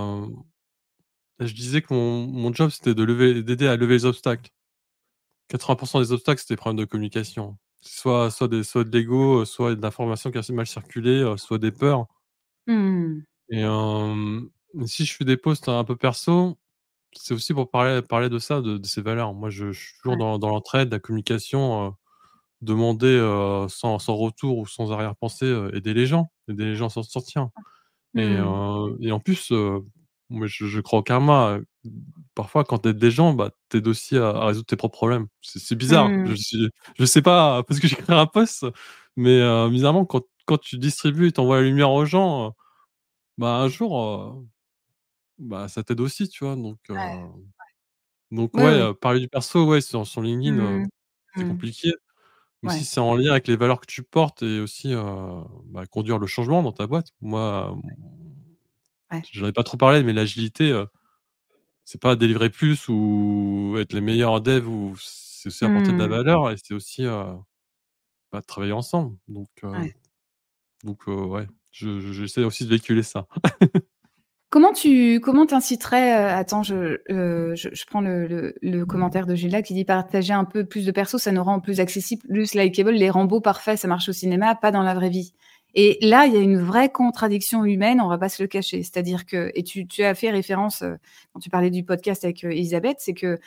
je 1.40 1.54
disais 1.54 1.82
que 1.82 1.94
mon 1.94 2.26
mon 2.28 2.52
job, 2.54 2.70
c'était 2.70 2.94
de 2.94 3.04
lever 3.04 3.42
d'aider 3.42 3.68
à 3.68 3.76
lever 3.76 3.94
les 3.94 4.04
obstacles. 4.06 4.50
80% 5.48 6.00
des 6.00 6.12
obstacles, 6.12 6.40
c'est 6.40 6.54
des 6.54 6.56
problèmes 6.58 6.78
de 6.80 6.86
communication. 6.86 7.58
Soit 7.86 8.30
soit 8.32 8.48
des 8.48 8.64
soit 8.64 8.82
de 8.84 8.90
l'ego, 8.98 9.44
soit 9.44 9.76
de 9.76 9.80
l'information 9.82 10.30
qui 10.32 10.38
a 10.38 10.40
assez 10.40 10.52
mal 10.52 10.66
circulé, 10.66 11.20
heu, 11.22 11.36
soit 11.36 11.58
des 11.58 11.70
peurs 11.70 12.06
Mmh. 12.66 13.24
et 13.50 13.64
si 14.86 15.04
je 15.04 15.14
fais 15.14 15.24
des 15.24 15.36
posts 15.36 15.68
un 15.68 15.84
peu 15.84 15.96
perso, 15.96 16.58
c'est 17.14 17.34
aussi 17.34 17.54
pour 17.54 17.70
parler 17.70 18.02
parler 18.02 18.28
de 18.30 18.38
ça, 18.40 18.62
de 18.62 18.78
de 18.78 18.86
ces 18.86 19.02
valeurs. 19.02 19.34
Moi, 19.34 19.50
je 19.50 19.72
je 19.72 19.80
suis 19.88 19.98
toujours 19.98 20.16
Ouais. 20.16 20.18
dans 20.18 20.38
dans 20.38 20.50
l'entraide, 20.50 20.92
la 20.92 21.00
communication, 21.00 21.88
heu, 21.88 21.92
demander, 22.62 23.18
sans 23.70 23.98
sans 24.00 24.16
retour 24.16 24.58
ou 24.58 24.66
sans 24.66 24.92
arrière-pensée, 24.92 25.48
aider 25.74 25.94
les 25.94 26.06
gens, 26.06 26.32
aider 26.48 26.64
les 26.66 26.76
gens 26.76 26.86
à 26.88 26.90
s'en 26.90 27.02
sortir 27.04 27.50
et 28.16 28.36
Mmh. 28.36 28.64
et 29.00 29.12
en 29.12 29.20
plus, 29.20 29.52
moi, 30.30 30.46
je 30.46 30.66
je 30.66 30.80
crois 30.80 31.00
au 31.00 31.02
karma, 31.02 31.58
parfois 32.34 32.64
quand 32.64 32.78
tu 32.80 32.88
aides 32.90 32.98
des 32.98 33.10
gens, 33.10 33.34
bah, 33.34 33.52
tu 33.70 33.78
aides 33.78 33.88
aussi 33.88 34.16
à 34.18 34.28
à 34.30 34.46
résoudre 34.48 34.66
tes 34.66 34.76
propres 34.76 34.96
problèmes. 34.98 35.28
C'est 35.42 35.76
bizarre, 35.76 36.14
Mmh. 36.16 36.24
je 36.24 36.68
je 36.98 37.04
sais 37.06 37.22
pas 37.22 37.62
parce 37.68 37.80
que 37.80 37.88
j'ai 37.88 37.96
créé 37.96 38.16
un 38.16 38.26
post, 38.26 38.66
mais 39.16 39.40
heu, 39.40 39.68
bizarrement 39.70 40.06
quand 40.06 40.22
quand 40.46 40.58
tu 40.58 40.78
distribues 40.78 41.28
et 41.28 41.32
tu 41.32 41.40
envoies 41.40 41.58
la 41.62 41.62
lumière 41.68 41.92
aux 41.92 42.04
gens, 42.06 42.48
heu, 42.50 42.52
bah, 43.38 43.56
un 43.58 43.68
jour, 43.68 43.98
heu, 44.00 44.46
bah, 45.38 45.68
ça 45.68 45.84
t'aide 45.84 46.00
aussi, 46.00 46.28
tu 46.28 46.44
vois? 46.44 46.56
Donc 46.56 46.78
Ouais. 46.90 47.18
donc 48.32 48.60
Ouais. 48.62 48.88
parler 49.00 49.20
du 49.20 49.28
perso, 49.28 49.66
ouais, 49.66 49.80
sur 49.80 50.06
sur 50.06 50.22
LinkedIn, 50.22 50.58
Mmh. 50.60 50.86
c'est 51.36 51.46
Mmh. 51.46 51.46
compliqué, 51.46 51.92
mais 52.62 52.70
si 52.70 52.84
c'est 52.86 53.00
en 53.00 53.14
lien 53.16 53.32
avec 53.32 53.48
les 53.48 53.56
valeurs 53.56 53.80
que 53.80 53.86
tu 53.86 54.02
portes 54.04 54.42
et 54.44 54.60
aussi, 54.60 54.94
bah, 55.66 55.86
conduire 55.86 56.18
le 56.18 56.26
changement 56.28 56.62
dans 56.62 56.72
ta 56.72 56.86
boîte. 56.88 57.08
Moi, 57.22 57.76
Ouais. 59.10 59.24
j'en 59.32 59.46
ai 59.46 59.52
pas 59.52 59.62
trop 59.64 59.76
parlé, 59.76 60.02
mais 60.02 60.12
l'agilité, 60.12 60.70
heu, 60.72 60.88
c'est 61.84 62.00
pas 62.00 62.16
délivrer 62.16 62.50
plus 62.50 62.88
ou 62.88 63.76
être 63.80 63.92
les 63.94 64.00
meilleurs 64.02 64.40
devs 64.42 64.68
ou 64.68 64.96
c'est 65.00 65.48
aussi 65.48 65.64
apporter 65.64 65.92
de 65.94 65.98
la 65.98 66.08
Mmh. 66.08 66.08
valeur 66.08 66.50
et 66.50 66.56
c'est 66.62 66.74
aussi, 66.74 67.04
heu, 67.04 67.24
bah, 68.32 68.42
travailler 68.42 68.72
ensemble 68.72 69.16
donc 69.28 69.48
heu, 69.64 69.70
Ouais. 69.72 69.94
donc 70.84 71.08
heu, 71.08 71.14
ouais, 71.24 71.46
je 71.72 72.00
je 72.00 72.12
j'essaie 72.12 72.44
aussi 72.44 72.64
de 72.64 72.70
véhiculer 72.70 73.02
ça. 73.02 73.26
Comment 74.50 74.72
tu 74.72 75.18
comment 75.20 75.44
attends, 75.46 76.62
je, 76.62 77.00
je 77.08 77.68
je 77.72 77.86
prends 77.86 78.00
le 78.00 78.26
le 78.28 78.54
le 78.62 78.86
commentaire 78.86 79.26
de 79.26 79.34
Julia 79.34 79.62
qui 79.62 79.74
dit: 79.74 79.84
«Partager 79.84 80.32
un 80.32 80.44
peu 80.44 80.64
plus 80.64 80.86
de 80.86 80.92
persos, 80.92 81.16
ça 81.20 81.32
nous 81.32 81.42
rend 81.42 81.58
plus 81.60 81.80
accessibles, 81.80 82.22
plus 82.28 82.54
likeable. 82.54 82.92
Les 82.92 83.10
Rambo 83.10 83.40
parfaits, 83.40 83.78
ça 83.80 83.88
marche 83.88 84.08
au 84.08 84.12
cinéma, 84.12 84.54
pas 84.54 84.70
dans 84.70 84.82
la 84.82 84.94
vraie 84.94 85.10
vie» 85.10 85.34
et 85.74 85.98
là, 86.06 86.26
il 86.26 86.34
y 86.34 86.36
a 86.36 86.40
une 86.40 86.58
vraie 86.58 86.90
contradiction 86.90 87.64
humaine, 87.64 88.00
on 88.00 88.08
va 88.08 88.18
pas 88.18 88.28
se 88.28 88.42
le 88.42 88.48
cacher. 88.48 88.82
C'est-à-dire 88.82 89.26
que 89.26 89.50
et 89.54 89.62
tu 89.64 89.86
tu 89.86 90.04
as 90.04 90.14
fait 90.14 90.30
référence, 90.30 90.82
heu, 90.82 90.98
quand 91.32 91.40
tu 91.40 91.50
parlais 91.50 91.70
du 91.70 91.84
podcast 91.84 92.24
avec, 92.24 92.44
heu, 92.44 92.52
Élisabeth, 92.52 92.96
c'est 93.00 93.14
que, 93.14 93.38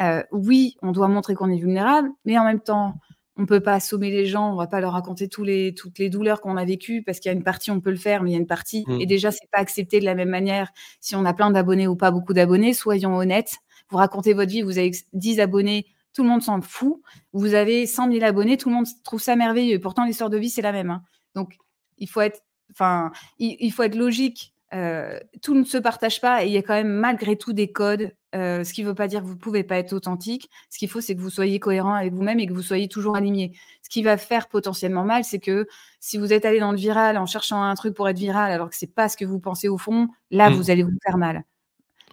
heu, 0.00 0.24
oui, 0.32 0.76
on 0.82 0.92
doit 0.92 1.08
montrer 1.08 1.34
qu'on 1.34 1.50
est 1.50 1.58
vulnérable, 1.58 2.10
mais 2.24 2.38
en 2.38 2.44
même 2.44 2.60
temps, 2.60 2.94
on 3.38 3.44
peut 3.46 3.60
pas 3.60 3.74
assommer 3.74 4.10
les 4.10 4.24
gens, 4.26 4.52
on 4.52 4.56
va 4.56 4.66
pas 4.66 4.80
leur 4.80 4.92
raconter 4.92 5.28
tous 5.28 5.44
les 5.44 5.74
toutes 5.74 5.98
les 5.98 6.08
douleurs 6.10 6.40
qu'on 6.40 6.56
a 6.56 6.64
vécues 6.64 7.02
parce 7.04 7.20
qu'il 7.20 7.30
y 7.30 7.34
a 7.34 7.36
une 7.36 7.44
partie, 7.44 7.70
on 7.70 7.80
peut 7.80 7.90
le 7.90 7.96
faire, 7.96 8.22
mais 8.22 8.30
il 8.30 8.32
y 8.34 8.36
a 8.36 8.40
une 8.40 8.46
partie 8.46 8.88
et 8.98 9.04
Mmh. 9.04 9.06
déjà, 9.06 9.30
c'est 9.30 9.48
pas 9.52 9.58
accepté 9.58 10.00
de 10.00 10.04
la 10.06 10.14
même 10.14 10.30
manière 10.30 10.70
si 11.00 11.14
on 11.16 11.24
a 11.26 11.34
plein 11.34 11.50
d'abonnés 11.50 11.86
ou 11.88 11.96
pas 11.96 12.10
beaucoup 12.10 12.32
d'abonnés. 12.32 12.72
Soyons 12.74 13.14
honnêtes, 13.16 13.56
vous 13.90 13.98
racontez 13.98 14.32
votre 14.32 14.50
vie, 14.50 14.62
vous 14.62 14.78
avez 14.78 14.88
x 14.88 15.04
10 15.12 15.38
abonnés, 15.40 15.86
tout 16.14 16.22
le 16.22 16.28
monde 16.30 16.42
s'en 16.42 16.60
fout. 16.62 17.00
Vous 17.32 17.52
avez 17.54 17.86
100 17.86 18.08
000 18.08 18.24
abonnés, 18.24 18.56
tout 18.56 18.70
le 18.70 18.74
monde 18.76 18.86
trouve 19.04 19.20
ça 19.20 19.36
merveilleux. 19.36 19.80
Pourtant, 19.80 20.04
l'histoire 20.06 20.30
de 20.30 20.38
vie, 20.38 20.48
c'est 20.50 20.62
la 20.62 20.72
même, 20.72 20.90
hein. 20.90 21.02
Donc 21.34 21.58
il 21.98 22.08
faut 22.08 22.20
être 22.20 22.40
enfin, 22.72 23.12
il 23.38 23.56
il 23.60 23.72
faut 23.72 23.82
être 23.84 23.94
logique. 23.96 24.52
Heu, 24.74 25.20
tout 25.42 25.54
ne 25.54 25.62
se 25.64 25.78
partage 25.78 26.20
pas 26.20 26.44
et 26.44 26.48
il 26.48 26.52
y 26.52 26.56
a 26.58 26.62
quand 26.62 26.74
même 26.74 26.88
malgré 26.90 27.36
tout 27.36 27.52
des 27.52 27.70
codes, 27.70 28.12
heu, 28.34 28.64
ce 28.64 28.72
qui 28.72 28.82
veut 28.82 28.94
pas 28.96 29.06
dire 29.06 29.20
que 29.22 29.26
vous 29.26 29.36
pouvez 29.36 29.62
pas 29.62 29.78
être 29.78 29.92
authentique. 29.92 30.50
Ce 30.70 30.78
qu'il 30.78 30.88
faut, 30.90 31.00
c'est 31.00 31.14
que 31.14 31.20
vous 31.20 31.30
soyez 31.30 31.60
cohérent 31.60 31.94
avec 31.94 32.12
vous-même 32.12 32.40
et 32.40 32.46
que 32.48 32.52
vous 32.52 32.62
soyez 32.62 32.88
toujours 32.88 33.16
aligné. 33.16 33.52
Ce 33.82 33.88
qui 33.90 34.02
va 34.02 34.16
faire 34.16 34.48
potentiellement 34.48 35.04
mal, 35.04 35.22
c'est 35.24 35.38
que 35.38 35.68
si 36.00 36.18
vous 36.18 36.32
êtes 36.32 36.44
allé 36.44 36.58
dans 36.60 36.72
le 36.72 36.78
viral 36.78 37.16
en 37.16 37.26
cherchant 37.26 37.62
un 37.62 37.74
truc 37.76 37.94
pour 37.94 38.08
être 38.08 38.18
viral 38.18 38.50
alors 38.52 38.68
que 38.70 38.76
c'est 38.76 38.92
pas 38.92 39.08
ce 39.08 39.16
que 39.16 39.24
vous 39.24 39.38
pensez 39.40 39.68
au 39.68 39.78
fond, 39.78 40.08
là, 40.32 40.50
Mmh. 40.50 40.54
vous 40.54 40.70
allez 40.70 40.82
vous 40.82 40.90
faire 41.04 41.16
mal. 41.18 41.44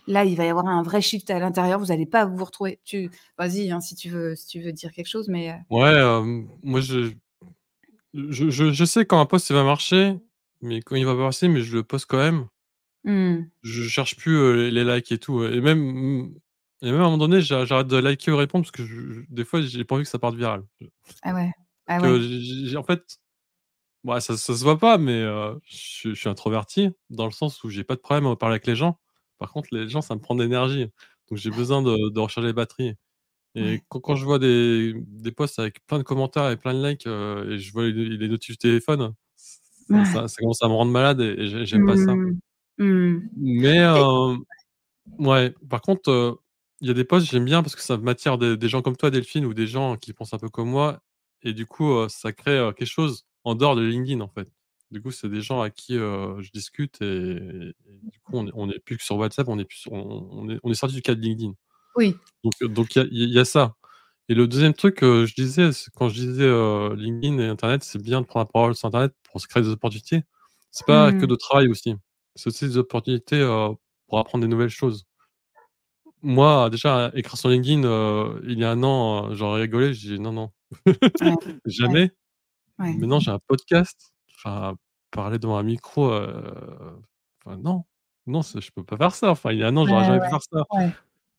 Là, 0.07 0.25
il 0.25 0.35
va 0.37 0.45
y 0.45 0.49
avoir 0.49 0.67
un 0.67 0.83
vrai 0.83 1.01
shift 1.01 1.29
à 1.31 1.39
l'intérieur, 1.39 1.79
vous 1.79 1.91
allez 1.91 2.05
pas 2.07 2.25
vous 2.25 2.43
retrouver. 2.45 2.79
Tu 2.85 3.09
vas-y, 3.37 3.71
hein, 3.71 3.81
si 3.81 3.95
tu 3.95 4.09
veux 4.09 4.35
si 4.35 4.47
tu 4.47 4.61
veux 4.61 4.73
dire 4.73 4.91
quelque 4.93 5.07
chose, 5.09 5.29
mais 5.29 5.51
heu 5.51 5.55
Ouais, 5.69 5.91
moi 6.61 6.81
je 6.81 7.13
je 8.13 8.49
je 8.49 8.71
je 8.71 8.85
sais 8.85 9.05
quand 9.05 9.19
un 9.19 9.25
post 9.25 9.49
il 9.49 9.53
va 9.55 9.63
marcher, 9.63 10.15
mais 10.61 10.81
quand 10.81 10.95
il 10.95 11.05
va 11.05 11.13
pas 11.15 11.21
marcher, 11.21 11.47
mais 11.47 11.61
je 11.61 11.75
le 11.77 11.83
poste 11.83 12.05
quand 12.07 12.17
même. 12.17 12.47
Mmh. 13.05 13.45
Je 13.63 13.83
cherche 13.89 14.15
plus, 14.17 14.35
heu, 14.37 14.69
les 14.69 14.83
likes 14.85 15.11
et 15.11 15.19
tout, 15.19 15.43
et 15.45 15.61
même, 15.61 15.79
mmh 15.79 16.35
et 16.83 16.91
même 16.91 16.99
à 17.01 17.03
un 17.03 17.05
moment 17.05 17.17
donné, 17.19 17.41
j'a 17.41 17.65
j'arrête 17.65 17.87
de 17.87 17.97
liker 17.97 18.31
ou 18.31 18.37
répondre 18.37 18.65
parce 18.65 18.71
que 18.71 18.85
je 18.85 19.21
des 19.29 19.45
fois, 19.45 19.61
j'ai 19.61 19.85
pas 19.85 19.95
envie 19.95 20.03
que 20.03 20.09
ça 20.09 20.19
parte 20.19 20.35
viral. 20.35 20.63
Ah 21.23 21.33
ouais. 21.33 21.51
Ah 21.87 22.01
ouais. 22.01 22.75
en 22.77 22.83
fait, 22.83 23.19
ça 24.19 24.37
ça 24.37 24.55
se 24.55 24.63
voit 24.63 24.77
pas, 24.79 24.97
mais 24.97 25.21
heu, 25.21 25.59
je 25.65 26.13
suis 26.13 26.29
introverti 26.29 26.89
dans 27.09 27.25
le 27.25 27.31
sens 27.31 27.63
où 27.63 27.69
j'ai 27.69 27.83
pas 27.83 27.95
de 27.95 28.01
problème 28.01 28.27
à 28.27 28.35
parler 28.35 28.53
avec 28.55 28.67
les 28.67 28.75
gens. 28.75 28.99
Par 29.39 29.51
contre, 29.51 29.69
les 29.71 29.87
gens, 29.89 30.01
ça 30.01 30.15
me 30.15 30.19
prend 30.21 30.35
de 30.35 30.43
l'énergie, 30.43 30.85
donc 31.29 31.37
j'ai 31.39 31.51
besoin 31.51 31.81
de 31.81 32.09
de 32.09 32.19
recharger 32.19 32.47
les 32.49 32.53
batteries 32.53 32.95
et 33.55 33.79
Ouais. 33.79 33.83
quand 33.89 33.99
quand 34.01 34.15
je 34.15 34.25
vois 34.25 34.39
des 34.39 34.93
des 35.07 35.31
posts 35.31 35.59
avec 35.59 35.85
plein 35.87 35.99
de 35.99 36.03
commentaires 36.03 36.49
et 36.51 36.57
plein 36.57 36.73
de 36.73 36.85
likes, 36.87 37.07
heu, 37.07 37.53
et 37.53 37.59
je 37.59 37.71
vois 37.73 37.83
les 37.85 38.05
les 38.17 38.27
notifs 38.29 38.57
téléphone, 38.57 39.13
ça 39.35 39.59
Ouais. 39.89 40.03
ça 40.05 40.27
ça 40.29 40.37
commence 40.41 40.63
à 40.63 40.67
me 40.69 40.73
rendre 40.73 40.91
malade 40.91 41.21
et 41.21 41.33
et 41.43 41.47
j'ai 41.47 41.65
j'aime 41.65 41.85
pas 41.85 41.97
ça. 41.97 42.17
Mmh. 42.17 42.39
Mmh. 42.79 43.19
Mais 43.35 43.79
heu, 43.81 44.37
ouais, 45.19 45.53
par 45.69 45.81
contre, 45.81 46.09
heu, 46.11 46.37
il 46.81 46.87
y 46.87 46.91
a 46.91 46.93
des 46.95 47.05
posts, 47.05 47.29
j'aime 47.31 47.45
bien 47.45 47.63
parce 47.63 47.75
que 47.75 47.81
ça 47.83 47.97
m'attire 47.97 48.37
des 48.39 48.57
des 48.57 48.69
gens 48.69 48.81
comme 48.83 48.97
toi, 48.97 49.11
Delphine, 49.11 49.45
ou 49.45 49.53
des 49.55 49.67
gens 49.67 49.97
qui 49.97 50.13
pensent 50.13 50.33
un 50.33 50.39
peu 50.39 50.49
comme 50.49 50.69
moi 50.69 51.01
et 51.43 51.53
du 51.53 51.65
coup, 51.67 51.93
ça 52.09 52.33
crée, 52.33 52.71
quelque 52.77 52.87
chose 52.87 53.25
en 53.45 53.55
dehors 53.55 53.75
de 53.77 53.83
LinkedIn, 53.83 54.21
en 54.21 54.29
fait. 54.29 54.49
Du 54.91 55.01
coup, 55.01 55.11
c'est 55.11 55.29
des 55.29 55.41
gens 55.41 55.61
à 55.61 55.69
qui, 55.71 55.95
je 55.95 56.51
discute 56.53 57.01
et 57.01 57.05
et 57.87 57.99
du 58.11 58.19
coup, 58.21 58.33
on 58.37 58.47
est 58.47 58.51
on 58.55 58.69
est 58.71 58.79
plus 58.79 58.97
que 58.97 59.03
sur 59.03 59.17
WhatsApp, 59.17 59.47
on 59.49 59.59
est 59.59 59.65
plus 59.65 59.77
sur 59.79 59.93
on 59.93 60.29
on 60.33 60.49
est 60.49 60.59
on 60.63 60.71
est 60.71 60.75
sorti 60.75 60.95
du 60.95 61.01
cadre 61.03 61.21
LinkedIn. 61.21 61.53
Oui. 61.95 62.15
Donc 62.43 62.53
donc 62.73 62.95
il 62.95 62.99
y 62.99 63.01
a 63.01 63.05
il 63.11 63.29
y 63.33 63.39
a 63.39 63.45
ça 63.45 63.75
et 64.29 64.35
le 64.35 64.47
2e 64.47 64.73
truc, 64.73 65.03
heu, 65.03 65.25
je 65.25 65.35
disais, 65.35 65.69
quand 65.95 66.07
je 66.09 66.15
disais, 66.15 66.45
heu, 66.45 66.95
LinkedIn 66.95 67.39
et 67.39 67.47
internet, 67.49 67.83
c'est 67.83 68.01
bien 68.01 68.21
de 68.21 68.25
prendre 68.25 68.45
la 68.47 68.51
parole 68.51 68.73
sur 68.75 68.87
internet 68.87 69.13
pour 69.23 69.41
se 69.41 69.47
créer 69.47 69.63
des 69.63 69.69
opportunités. 69.69 70.23
C'est 70.71 70.85
pas 70.87 71.11
que 71.13 71.25
Mmh. 71.25 71.29
de 71.29 71.35
travail 71.35 71.67
aussi, 71.67 71.95
c'est 72.35 72.47
aussi 72.47 72.65
des 72.67 72.77
opportunités, 72.77 73.41
pour 74.07 74.19
apprendre 74.19 74.43
des 74.43 74.47
nouvelles 74.49 74.69
choses. 74.69 75.05
Moi, 76.21 76.69
déjà, 76.69 77.11
écrire 77.15 77.37
sur 77.37 77.49
LinkedIn, 77.49 77.81
il 78.45 78.59
y 78.59 78.63
a 78.65 78.71
1 78.71 78.83
an, 78.83 79.33
j'aurais 79.35 79.61
rigolé, 79.61 79.93
j'ai 79.93 80.15
dit: 80.17 80.19
«Non, 80.21 80.31
non, 80.33 80.51
Ouais. 81.21 81.35
Jamais». 81.65 82.11
Ouais. 82.79 82.93
Maintenant, 82.93 83.19
j'ai 83.21 83.31
un 83.31 83.39
podcast, 83.47 84.13
enfin, 84.37 84.75
parler 85.11 85.39
devant 85.39 85.57
un 85.57 85.63
micro, 85.63 86.11
enfin 87.45 87.57
non, 87.59 87.85
non, 88.27 88.41
je 88.43 88.71
peux 88.75 88.83
pas 88.85 88.97
faire 88.97 89.15
ça. 89.15 89.31
Enfin, 89.31 89.51
il 89.53 89.59
y 89.59 89.63
a 89.63 89.69
1 89.69 89.77
an, 89.77 89.85
j'aurais 89.87 90.03
jamais 90.05 90.21
pu 90.21 90.29
faire 90.29 90.41
ça. 90.43 90.65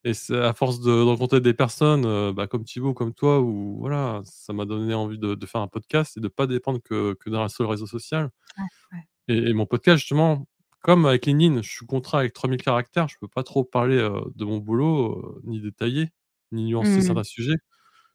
Et 0.05 0.15
c'est 0.15 0.39
à 0.39 0.53
force 0.55 0.81
de 0.81 0.91
de 0.93 1.03
rencontrer 1.03 1.41
des 1.41 1.55
personnes, 1.55 2.05
heu, 2.07 2.33
bah, 2.33 2.47
comme 2.47 2.65
Thibaut, 2.65 2.95
comme 2.95 3.15
toi, 3.15 3.41
où 3.41 3.79
voilà, 3.81 4.23
ça 4.25 4.53
m'a 4.53 4.65
donné 4.67 4.95
envie 4.95 5.19
de 5.19 5.35
de 5.35 5.47
faire 5.47 5.61
un 5.63 5.69
podcast 5.69 6.17
et 6.17 6.21
de 6.21 6.29
pas 6.29 6.47
dépendre 6.47 6.81
que 6.83 7.15
que 7.15 7.31
d'un 7.31 7.49
seul 7.49 7.67
réseau 7.67 7.87
social 7.87 8.31
Ouais, 8.59 8.65
ouais. 8.93 9.09
et 9.29 9.37
et 9.51 9.53
mon 9.55 9.67
podcast, 9.67 9.99
justement, 10.01 10.47
comme 10.83 11.07
avec 11.07 11.27
LinkedIn, 11.27 11.63
je 11.63 11.71
suis 11.71 11.87
contraint 11.87 12.21
avec 12.21 12.33
3000 12.35 12.63
caractères, 12.63 13.09
je 13.09 13.17
peux 13.21 13.29
pas 13.29 13.43
trop 13.45 13.65
parler, 13.65 13.97
heu, 13.99 14.13
de 14.35 14.45
mon 14.45 14.59
boulot, 14.59 15.37
heu, 15.39 15.43
ni 15.45 15.61
détailler, 15.61 16.11
ni 16.53 16.65
nuancer 16.67 17.03
Mmh. 17.03 17.03
certains 17.03 17.25
sujets. 17.25 17.57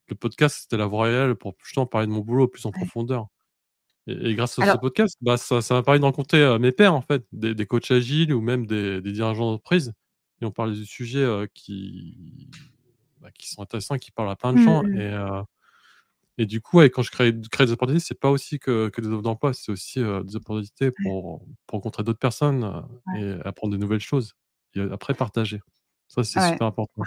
Le 0.09 0.15
podcast, 0.15 0.59
c'était 0.63 0.77
la 0.77 0.87
voie 0.87 1.05
réelle 1.05 1.35
pour 1.35 1.55
justement 1.63 1.85
parler 1.87 2.07
de 2.07 2.13
mon 2.13 2.21
boulot 2.21 2.47
plus 2.49 2.65
en 2.67 2.73
Ouais. 2.75 2.89
profondeur 2.89 3.27
et 4.07 4.31
et 4.31 4.35
grâce 4.35 4.59
à 4.59 4.63
ce 4.63 4.77
Alors 4.77 4.79
podcast, 4.79 5.17
bah, 5.21 5.37
ça 5.37 5.61
m'a 5.71 5.83
permis 5.83 5.99
de 5.99 6.05
rencontrer, 6.05 6.41
heu, 6.43 6.59
mes 6.59 6.71
pairs, 6.73 6.93
en 6.95 7.01
fait, 7.01 7.25
des 7.33 7.55
des 7.55 7.65
coachs 7.67 7.91
agiles 7.91 8.33
ou 8.33 8.41
même 8.41 8.65
des 8.67 9.01
des 9.01 9.11
dirigeants 9.13 9.51
d'entreprise 9.51 9.93
et 10.41 10.45
on 10.45 10.51
parle 10.51 10.75
de 10.77 10.83
sujets, 10.83 11.25
qui, 11.53 12.49
bah, 13.21 13.29
qui 13.37 13.49
sont 13.49 13.61
intéressants, 13.63 13.97
qui 13.97 14.11
parlent 14.11 14.29
à 14.31 14.35
plein 14.37 14.53
de 14.53 14.59
Mmh 14.59 14.63
gens 14.63 14.83
mh. 14.83 15.45
et 16.39 16.45
du 16.47 16.61
coup, 16.61 16.77
ouais, 16.79 16.89
quand 16.91 17.03
je 17.03 17.11
crée 17.11 17.33
crée 17.51 17.65
des 17.67 17.73
opportunités, 17.73 18.05
c'est 18.05 18.19
pas 18.19 18.31
aussi 18.31 18.59
que 18.59 18.89
que 18.89 19.01
des 19.01 19.09
offres 19.09 19.23
d'emploi, 19.23 19.53
c'est 19.53 19.71
aussi, 19.73 19.99
des 20.01 20.35
opportunités 20.37 20.91
pour 21.03 21.45
pour 21.67 21.77
rencontrer 21.79 22.03
d'autres 22.03 22.19
personnes, 22.19 22.63
Ouais. 23.07 23.21
et 23.21 23.33
apprendre 23.45 23.73
de 23.73 23.77
nouvelles 23.79 23.99
choses 24.01 24.33
et 24.75 24.81
après 24.81 25.13
partager. 25.15 25.61
Ça, 26.09 26.23
c'est 26.23 26.39
Ouais. 26.39 26.49
super 26.51 26.67
important. 26.67 27.03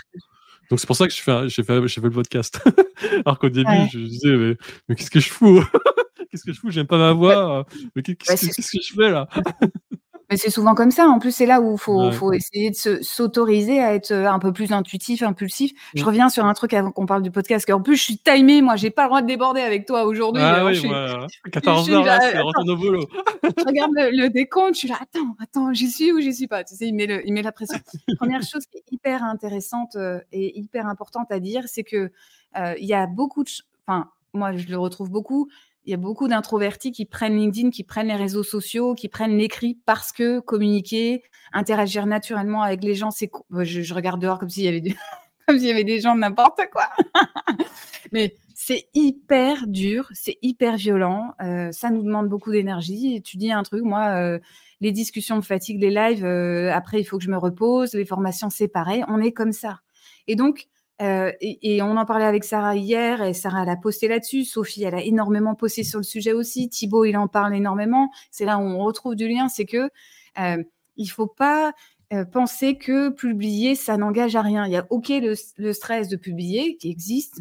Donc 0.70 0.80
c'est 0.80 0.86
pour 0.88 0.96
ça 0.96 1.08
que 1.08 1.14
j'ai 1.14 1.22
fait 1.22 1.48
j'ai 1.48 1.64
fait 1.64 1.78
le 2.08 2.10
podcast. 2.10 2.60
Alors 3.26 3.38
qu'au 3.40 3.48
début, 3.50 3.86
je 3.86 3.98
disais: 4.00 4.36
«Mais 4.36 4.56
mais 4.88 4.96
qu'est-ce 4.96 5.10
que 5.12 5.20
je 5.20 5.30
fous? 5.30 5.62
Qu'est-ce 6.30 6.44
que 6.44 6.52
je 6.54 6.60
fous? 6.60 6.70
J'aime 6.72 6.86
pas 6.88 6.98
ma 6.98 7.12
voix, 7.12 7.66
mais 7.96 8.02
qu'est-ce 8.02 8.36
que 8.78 8.82
je 8.82 8.94
fais 8.94 9.10
là?» 9.10 9.28
mais 10.30 10.36
c'est 10.36 10.50
souvent 10.50 10.74
comme 10.74 10.90
ça. 10.90 11.06
En 11.08 11.18
plus, 11.18 11.32
c'est 11.34 11.46
là 11.46 11.60
où 11.60 11.76
faut 11.76 12.10
Ouais. 12.10 12.12
faut 12.12 12.32
essayer 12.32 12.70
de 12.70 12.74
se 12.76 13.02
s'autoriser 13.02 13.80
à 13.80 13.94
être, 13.94 14.12
heu, 14.12 14.26
un 14.26 14.38
peu 14.38 14.52
plus 14.52 14.72
intuitif, 14.72 15.22
impulsif. 15.22 15.72
Je 15.94 16.04
Mmh. 16.04 16.06
reviens 16.06 16.28
sur 16.28 16.44
un 16.46 16.54
truc 16.54 16.74
avant 16.74 16.90
qu'on 16.92 17.06
parle 17.06 17.22
du 17.22 17.30
podcast, 17.30 17.66
qu'en 17.66 17.82
plus 17.82 17.96
je 17.96 18.02
suis 18.02 18.18
timée, 18.18 18.62
moi, 18.62 18.76
j'ai 18.76 18.90
pas 18.90 19.02
le 19.04 19.08
droit 19.08 19.22
de 19.22 19.26
déborder 19.26 19.60
avec 19.60 19.86
toi 19.86 20.04
aujourd'hui, 20.04 20.54
Ah 20.54 20.64
je 20.70 20.72
oui, 20.72 20.80
suis 20.80 20.88
moi, 20.88 21.28
je 21.62 21.74
14:00 21.74 21.82
suis 21.82 22.00
là, 22.02 22.18
là, 22.32 22.42
retourne 22.42 22.70
au 22.70 22.76
boulot. 22.76 23.06
je 23.58 23.64
regarde 23.66 23.92
le 23.96 24.10
le 24.24 24.30
décompte, 24.30 24.74
je 24.74 24.80
suis 24.80 24.88
là: 24.88 24.98
«Attends, 25.02 25.36
attends, 25.40 25.72
j'y 25.74 25.90
suis 25.90 26.12
ou 26.12 26.20
j'y 26.20 26.34
suis 26.34 26.48
pas?» 26.48 26.64
Tu 26.64 26.76
sais, 26.76 26.88
il 26.88 26.94
met 26.94 27.06
le 27.06 27.26
il 27.26 27.32
met 27.34 27.42
la 27.42 27.52
pression. 27.52 27.80
1re 28.18 28.42
chose 28.44 28.66
qui 28.66 28.78
est 28.78 28.84
hyper 28.92 29.24
intéressante, 29.24 29.96
heu 29.96 30.22
et 30.32 30.58
hyper 30.60 30.86
importante 30.88 31.32
à 31.32 31.40
dire, 31.40 31.64
c'est 31.68 31.84
que, 31.84 32.12
heu, 32.58 32.74
il 32.78 32.86
y 32.86 32.94
a 32.94 33.06
beaucoup 33.08 33.44
de 33.44 33.50
enfin, 33.86 34.10
moi, 34.34 34.56
je 34.56 34.68
le 34.68 34.78
retrouve 34.78 35.10
beaucoup, 35.10 35.48
il 35.84 35.90
y 35.90 35.94
a 35.94 35.96
beaucoup 35.96 36.28
d'introvertis 36.28 36.92
qui 36.92 37.06
prennent 37.06 37.36
LinkedIn, 37.36 37.70
qui 37.70 37.84
prennent 37.84 38.08
les 38.08 38.16
réseaux 38.16 38.42
sociaux, 38.44 38.94
qui 38.94 39.08
prennent 39.08 39.36
l'écrit 39.36 39.78
parce 39.84 40.12
que 40.12 40.40
communiquer, 40.40 41.22
interagir 41.52 42.06
naturellement 42.06 42.62
avec 42.62 42.84
les 42.84 42.94
gens, 42.94 43.10
c'est 43.10 43.30
je 43.60 43.82
je 43.82 43.94
regarde 43.94 44.20
dehors 44.20 44.38
comme 44.38 44.50
s'il 44.50 44.64
y 44.64 44.68
avait 44.68 44.80
des 44.80 44.94
comme 45.46 45.58
s'il 45.58 45.68
y 45.68 45.72
avait 45.72 45.84
des 45.84 46.00
gens 46.00 46.14
de 46.14 46.20
n'importe 46.20 46.60
quoi. 46.72 46.88
Mais 48.12 48.34
c'est 48.54 48.86
hyper 48.94 49.66
dur, 49.66 50.08
c'est 50.12 50.38
hyper 50.42 50.76
violent, 50.76 51.32
heu, 51.42 51.70
ça 51.72 51.90
nous 51.90 52.02
demande 52.02 52.28
beaucoup 52.28 52.52
d'énergie 52.52 53.20
tu 53.22 53.36
dis 53.36 53.50
un 53.50 53.62
truc, 53.64 53.82
moi, 53.82 54.20
heu, 54.20 54.40
les 54.80 54.92
discussions 54.92 55.36
me 55.36 55.42
fatiguent, 55.42 55.80
les 55.80 55.90
lives, 55.90 56.24
heu, 56.24 56.70
après 56.72 57.00
il 57.00 57.04
faut 57.04 57.18
que 57.18 57.24
je 57.24 57.30
me 57.30 57.38
repose, 57.38 57.94
les 57.94 58.04
formations, 58.04 58.50
c'est 58.50 58.68
pareil, 58.68 59.04
on 59.08 59.20
est 59.20 59.32
comme 59.32 59.52
ça 59.52 59.80
et 60.28 60.36
donc 60.36 60.68
heu 61.00 61.32
et 61.40 61.82
on 61.82 61.96
en 61.96 62.04
parlait 62.04 62.24
avec 62.24 62.44
Sarah 62.44 62.76
hier 62.76 63.22
et 63.22 63.34
Sarah, 63.34 63.62
elle 63.62 63.68
a 63.70 63.76
posté 63.76 64.08
là-dessus. 64.08 64.44
Sophie, 64.44 64.84
elle 64.84 64.94
a 64.94 65.02
énormément 65.02 65.54
posté 65.54 65.84
sur 65.84 65.98
le 65.98 66.04
sujet 66.04 66.32
aussi. 66.32 66.68
Thibaut, 66.68 67.04
il 67.04 67.16
en 67.16 67.28
parle 67.28 67.54
énormément. 67.54 68.10
C'est 68.30 68.44
là 68.44 68.58
où 68.58 68.62
on 68.62 68.78
retrouve 68.84 69.14
du 69.16 69.28
lien, 69.28 69.48
c'est 69.48 69.64
que, 69.66 69.90
heu, 70.38 70.64
il 70.96 71.06
faut 71.08 71.26
pas, 71.26 71.72
heu, 72.12 72.24
penser 72.30 72.76
que 72.78 73.08
publier, 73.10 73.74
ça 73.74 73.96
n'engage 73.96 74.36
à 74.36 74.42
rien. 74.42 74.66
Il 74.66 74.72
y 74.72 74.76
a 74.76 74.86
OK 74.90 75.08
le 75.10 75.72
stress 75.72 76.08
de 76.08 76.16
publier 76.16 76.76
qui 76.76 76.90
existe, 76.90 77.40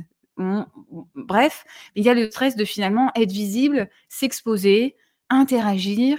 bref, 1.16 1.66
il 1.96 2.04
y 2.04 2.10
a 2.10 2.14
le 2.14 2.30
stress 2.32 2.56
de 2.56 2.66
finalement 2.66 3.12
être 3.16 3.32
visible, 3.32 3.90
s'exposer, 4.10 4.96
interagir 5.30 6.18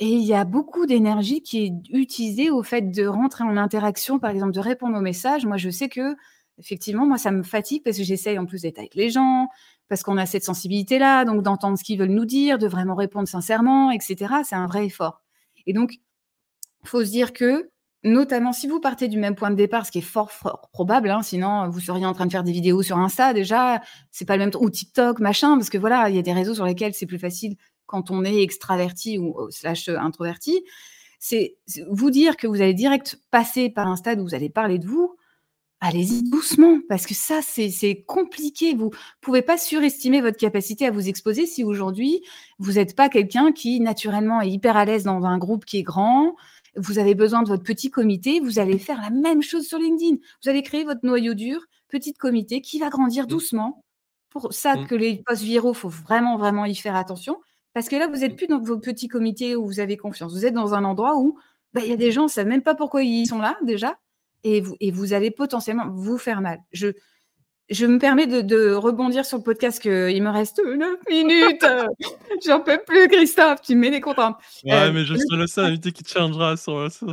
et 0.00 0.08
il 0.08 0.24
y 0.24 0.34
a 0.34 0.44
beaucoup 0.44 0.86
d'énergie 0.86 1.42
qui 1.42 1.66
est 1.66 1.72
utilisée 1.90 2.50
au 2.50 2.62
fait 2.62 2.90
de 2.90 3.06
rentrer 3.06 3.44
en 3.44 3.56
interaction, 3.56 4.18
par 4.18 4.30
exemple, 4.30 4.52
de 4.52 4.60
répondre 4.60 4.96
aux 4.98 5.02
messages. 5.02 5.46
Moi, 5.46 5.56
je 5.58 5.70
sais 5.70 5.88
que, 5.88 6.16
effectivement, 6.58 7.06
moi, 7.06 7.18
ça 7.18 7.30
me 7.30 7.42
fatigue 7.42 7.82
parce 7.82 7.96
que 7.96 8.04
j'essaye 8.04 8.38
en 8.38 8.46
plus 8.46 8.62
d'être 8.62 8.78
avec 8.78 8.94
les 8.94 9.10
gens, 9.10 9.48
parce 9.88 10.02
qu'on 10.02 10.16
a 10.16 10.26
cette 10.26 10.44
sensibilité-là, 10.44 11.24
donc 11.24 11.42
d'entendre 11.42 11.78
ce 11.78 11.84
qu'ils 11.84 11.98
veulent 11.98 12.08
nous 12.10 12.24
dire, 12.24 12.58
de 12.58 12.66
vraiment 12.66 12.94
répondre 12.94 13.28
sincèrement, 13.28 13.90
etc. 13.90 14.34
C'est 14.44 14.54
un 14.54 14.66
vrai 14.66 14.86
effort. 14.86 15.22
Et 15.66 15.72
donc, 15.72 15.94
il 16.82 16.88
faut 16.88 17.04
se 17.04 17.10
dire 17.10 17.32
que, 17.32 17.70
notamment 18.02 18.52
si 18.52 18.66
vous 18.66 18.80
partez 18.80 19.08
du 19.08 19.18
même 19.18 19.34
point 19.34 19.50
de 19.50 19.56
départ, 19.56 19.86
ce 19.86 19.90
qui 19.90 19.98
est 19.98 20.02
fort, 20.02 20.30
probable, 20.72 21.10
hein, 21.10 21.22
sinon 21.22 21.68
vous 21.70 21.80
seriez 21.80 22.04
en 22.06 22.12
train 22.12 22.26
de 22.26 22.32
faire 22.32 22.44
des 22.44 22.52
vidéos 22.52 22.82
sur 22.82 22.98
Insta 22.98 23.32
déjà, 23.32 23.80
c'est 24.10 24.26
pas 24.26 24.36
le 24.36 24.44
même 24.44 24.50
ou 24.60 24.68
TikTok, 24.68 25.20
machin, 25.20 25.56
parce 25.56 25.70
que 25.70 25.78
voilà, 25.78 26.10
il 26.10 26.16
y 26.16 26.18
a 26.18 26.22
des 26.22 26.32
réseaux 26.32 26.54
sur 26.54 26.66
lesquels 26.66 26.94
c'est 26.94 27.06
plus 27.06 27.18
facile 27.18 27.56
quand 27.86 28.10
on 28.10 28.24
est 28.24 28.42
extraverti 28.42 29.18
ou 29.18 29.36
slash 29.50 29.88
introverti. 29.88 30.64
C'est 31.18 31.56
vous 31.90 32.10
dire 32.10 32.36
que 32.36 32.46
vous 32.46 32.60
allez 32.60 32.74
direct 32.74 33.18
passer 33.30 33.70
par 33.70 33.86
un 33.86 33.96
stade 33.96 34.20
où 34.20 34.24
vous 34.24 34.34
allez 34.34 34.50
parler 34.50 34.78
de 34.78 34.86
vous, 34.86 35.16
allez-y 35.84 36.22
doucement, 36.22 36.78
parce 36.88 37.04
que 37.04 37.12
ça, 37.12 37.40
c'est 37.42 38.04
compliqué. 38.06 38.74
Vous 38.74 38.90
pouvez 39.20 39.42
pas 39.42 39.58
surestimer 39.58 40.22
votre 40.22 40.38
capacité 40.38 40.86
à 40.86 40.90
vous 40.90 41.08
exposer 41.08 41.44
si 41.44 41.62
aujourd'hui, 41.62 42.22
vous 42.58 42.72
n'êtes 42.72 42.96
pas 42.96 43.10
quelqu'un 43.10 43.52
qui, 43.52 43.80
naturellement, 43.80 44.40
est 44.40 44.48
hyper 44.48 44.78
à 44.78 44.86
l'aise 44.86 45.04
dans 45.04 45.24
un 45.24 45.36
groupe 45.36 45.66
qui 45.66 45.78
est 45.78 45.82
grand. 45.82 46.36
Vous 46.76 46.98
avez 46.98 47.14
besoin 47.14 47.42
de 47.42 47.48
votre 47.48 47.62
petit 47.62 47.90
comité. 47.90 48.40
Vous 48.40 48.58
allez 48.58 48.78
faire 48.78 48.98
la 49.02 49.10
même 49.10 49.42
chose 49.42 49.66
sur 49.66 49.78
LinkedIn. 49.78 50.16
Vous 50.42 50.48
allez 50.48 50.62
créer 50.62 50.84
votre 50.84 51.04
noyau 51.04 51.34
dur, 51.34 51.60
petit 51.88 52.14
comité 52.14 52.62
qui 52.62 52.78
va 52.78 52.88
grandir 52.88 53.24
mmh. 53.24 53.28
doucement. 53.28 53.84
Pour 54.30 54.54
ça 54.54 54.76
mmh. 54.76 54.86
que 54.86 54.94
les 54.94 55.22
postes 55.26 55.42
viraux, 55.42 55.74
faut 55.74 55.90
vraiment, 55.90 56.38
vraiment 56.38 56.64
y 56.64 56.74
faire 56.74 56.96
attention. 56.96 57.36
Parce 57.74 57.90
que 57.90 57.96
là, 57.96 58.06
vous 58.06 58.20
n'êtes 58.20 58.32
mmh. 58.32 58.36
plus 58.36 58.46
dans 58.46 58.58
vos 58.58 58.78
petits 58.78 59.08
comités 59.08 59.54
où 59.54 59.66
vous 59.66 59.80
avez 59.80 59.98
confiance. 59.98 60.32
Vous 60.32 60.46
êtes 60.46 60.54
dans 60.54 60.72
un 60.72 60.84
endroit 60.84 61.18
où 61.18 61.38
bah, 61.74 61.82
il 61.84 61.90
y 61.90 61.92
a 61.92 61.96
des 61.96 62.10
gens, 62.10 62.22
ne 62.22 62.28
savent 62.28 62.46
même 62.46 62.62
pas 62.62 62.74
pourquoi 62.74 63.02
ils 63.02 63.26
sont 63.26 63.40
là 63.40 63.58
déjà 63.62 63.98
et 64.44 64.60
vous, 64.60 64.76
et 64.80 64.90
vous 64.90 65.12
allez 65.12 65.30
potentiellement 65.30 65.88
vous 65.88 66.18
faire 66.18 66.40
mal. 66.40 66.60
Je, 66.72 66.92
je 67.70 67.86
me 67.86 67.98
permets 67.98 68.26
de, 68.26 68.72
rebondir 68.72 69.24
sur 69.24 69.38
le 69.38 69.42
podcast 69.42 69.80
qu'il 69.80 70.22
me 70.22 70.30
reste 70.30 70.60
9 70.64 70.98
minutes. 71.08 71.64
J'en 72.46 72.60
peux 72.60 72.80
plus, 72.86 73.08
Christophe. 73.08 73.62
Tu 73.62 73.74
me 73.74 73.90
mets 73.90 74.00
contraintes. 74.00 74.36
Ouais, 74.64 74.74
euh, 74.74 74.92
mais 74.92 75.04
je 75.04 75.14
suis 75.14 75.36
le 75.36 75.46
seul 75.46 75.66
invité 75.66 75.92
qui 75.92 76.02
te 76.02 76.10
changera 76.10 76.56
sur, 76.56 76.90
sur, 76.92 77.06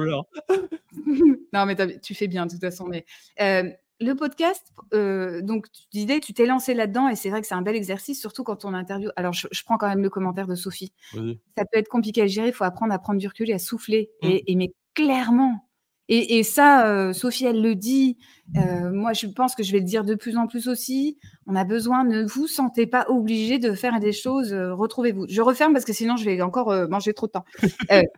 l'heure. 0.00 0.24
non, 1.52 1.66
mais 1.66 1.76
tu 2.00 2.14
fais 2.14 2.28
bien, 2.28 2.44
de 2.44 2.52
toute 2.52 2.60
façon. 2.60 2.86
Mais 2.86 3.06
euh, 3.40 3.70
le 4.00 4.12
podcast, 4.14 4.72
euh, 4.92 5.40
donc 5.40 5.70
tu 5.72 5.82
disais, 5.90 6.20
tu 6.20 6.34
t'es 6.34 6.44
lancé 6.44 6.74
là-dedans 6.74 7.08
et 7.08 7.16
c'est 7.16 7.30
vrai 7.30 7.40
que 7.40 7.46
c'est 7.46 7.54
un 7.54 7.62
bel 7.62 7.76
exercice, 7.76 8.20
surtout 8.20 8.44
quand 8.44 8.66
on 8.66 8.74
interview. 8.74 9.08
Alors, 9.16 9.32
je, 9.32 9.46
prends 9.64 9.78
quand 9.78 9.88
même 9.88 10.02
le 10.02 10.10
commentaire 10.10 10.46
de 10.46 10.54
Sophie. 10.54 10.92
Ça 11.12 11.64
peut 11.64 11.78
être 11.78 11.88
compliqué 11.88 12.22
à 12.22 12.26
gérer. 12.26 12.48
Il 12.48 12.54
faut 12.54 12.64
apprendre 12.64 12.92
à 12.92 12.98
prendre 12.98 13.18
du 13.18 13.26
recul 13.26 13.48
et 13.48 13.54
à 13.54 13.58
souffler. 13.58 14.10
Et, 14.20 14.34
mmh. 14.34 14.40
et 14.48 14.56
mais 14.56 14.74
clairement, 14.94 15.63
et, 16.08 16.42
ça, 16.42 16.86
euh, 16.86 17.12
Sophie, 17.12 17.46
elle 17.46 17.62
le 17.62 17.74
dit. 17.74 18.18
Euh, 18.56 18.90
moi, 18.92 19.14
je 19.14 19.26
pense 19.26 19.54
que 19.54 19.62
je 19.62 19.72
vais 19.72 19.78
le 19.78 19.84
dire 19.84 20.04
de 20.04 20.14
plus 20.14 20.36
en 20.36 20.46
plus 20.46 20.68
aussi. 20.68 21.18
On 21.46 21.56
a 21.56 21.64
besoin, 21.64 22.04
ne 22.04 22.24
vous 22.24 22.46
sentez 22.46 22.86
pas 22.86 23.06
obligé 23.08 23.58
de 23.58 23.72
faire 23.72 23.98
des 24.00 24.12
choses. 24.12 24.52
Euh, 24.52 24.74
retrouvez-vous. 24.74 25.26
Je 25.28 25.40
referme 25.40 25.72
parce 25.72 25.86
que 25.86 25.94
sinon, 25.94 26.16
je 26.16 26.24
vais 26.26 26.42
encore 26.42 26.74
manger 26.88 27.14
trop 27.14 27.26
de 27.26 27.32
temps. 27.32 27.44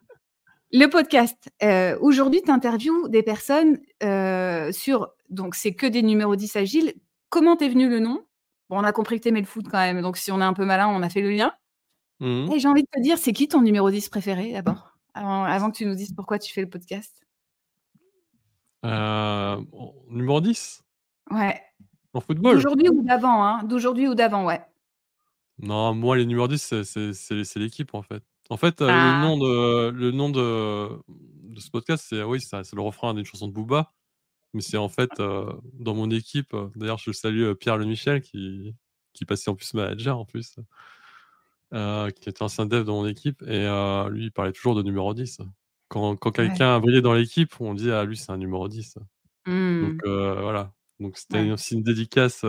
le 0.73 0.87
podcast. 0.87 1.49
Aujourd'hui, 2.01 2.43
tu 2.43 2.51
interviews 2.51 3.09
des 3.09 3.23
personnes 3.23 3.79
sur. 4.73 5.09
Donc, 5.31 5.55
c'est 5.55 5.75
que 5.75 5.87
des 5.87 6.03
numéros 6.03 6.35
10 6.35 6.57
agiles. 6.57 6.95
Comment 7.29 7.57
t'es 7.57 7.69
venu 7.69 7.89
le 7.89 8.01
nom? 8.01 8.25
Bon, 8.69 8.79
on 8.81 8.85
a 8.85 8.93
compris 8.93 9.19
que 9.19 9.25
t'aimais 9.25 9.41
le 9.41 9.47
foot 9.47 9.67
quand 9.71 9.79
même. 9.79 10.03
Donc, 10.03 10.17
si 10.17 10.33
on 10.33 10.41
est 10.41 10.45
un 10.45 10.55
peu 10.55 10.65
malin, 10.65 10.89
on 10.89 11.03
a 11.03 11.09
fait 11.09 11.21
le 11.21 11.31
lien. 11.31 11.53
Mmh 12.19 12.51
Et 12.53 12.59
j'ai 12.59 12.69
envie 12.69 12.83
de 12.83 12.89
te 12.93 13.01
dire, 13.01 13.19
c'est 13.19 13.33
qui 13.33 13.47
ton 13.47 13.61
numéro 13.61 13.91
10 13.91 14.09
préféré 14.09 14.53
d'abord? 14.53 14.97
Avant 15.15 15.71
que 15.71 15.77
tu 15.77 15.87
nous 15.87 15.95
dises 15.95 16.13
pourquoi 16.15 16.39
tu 16.39 16.53
fais 16.53 16.61
le 16.61 16.69
podcast? 16.69 17.26
Euh, 18.85 19.61
numéro 20.09 20.41
10? 20.41 20.85
Ouais. 21.31 21.61
En 22.13 22.21
football? 22.21 22.57
D'aujourd'hui 22.57 22.89
ou 22.89 23.03
d'avant, 23.03 23.45
hein? 23.45 23.63
D'aujourd'hui 23.65 24.09
ou 24.09 24.15
d'avant, 24.15 24.45
ouais. 24.45 24.61
Non, 25.59 25.95
moi, 25.95 26.17
les 26.17 26.27
numéros 26.27 26.49
10, 26.49 26.83
c'est 26.85 27.57
l'équipe, 27.57 27.95
en 27.95 28.03
fait. 28.03 28.23
En 28.49 28.57
fait, 28.57 28.81
le 28.81 28.89
ah. 28.89 29.21
nom 29.23 29.39
de 29.39 29.91
le 29.91 30.13
nom 30.13 30.31
de 30.31 30.89
de 31.09 31.61
ce 31.61 31.69
podcast, 31.69 32.05
c'est 32.09 32.23
oui, 32.23 32.41
c'est 32.41 32.75
le 32.75 32.81
refrain 32.81 33.13
d'une 33.13 33.25
chanson 33.25 33.49
de 33.49 33.53
Booba, 33.53 33.93
mais 34.55 34.61
c'est 34.61 34.77
en 34.77 34.89
fait, 34.89 35.11
dans 35.19 35.95
mon 35.95 36.11
équipe, 36.11 36.55
d'ailleurs, 36.77 36.99
je 36.99 37.11
salue, 37.11 37.55
Pierre 37.55 37.77
Le 37.77 37.87
Michel 37.87 38.21
qui 38.21 38.77
qui 39.15 39.25
passait 39.25 39.51
en 39.51 39.57
plus 39.57 39.75
manager, 39.75 40.17
en 40.17 40.25
plus, 40.25 40.57
qui 41.73 42.29
était 42.29 42.43
ancien 42.43 42.67
dev 42.67 42.85
dans 42.85 43.03
mon 43.03 43.07
équipe 43.09 43.43
et 43.43 43.67
lui, 44.11 44.27
il 44.27 44.31
parlait 44.31 44.53
toujours 44.53 44.77
de 44.77 44.83
numéro 44.83 45.13
10. 45.13 45.41
Quand 45.89 46.17
quand 46.17 46.33
quelqu'un 46.33 46.77
a 46.77 46.81
brillé 46.81 47.01
dans 47.01 47.15
l'équipe, 47.15 47.55
on 47.61 47.75
dit: 47.75 47.91
«Ah 47.91 48.05
lui, 48.05 48.17
c'est 48.17 48.33
un 48.33 48.39
numéro 48.39 48.69
10». 48.69 48.99
Donc 49.47 50.05
mmh. 50.05 50.41
voilà, 50.41 50.73
donc 50.99 51.17
c'était 51.19 51.51
aussi 51.53 51.75
une 51.75 51.83
dédicace, 51.83 52.45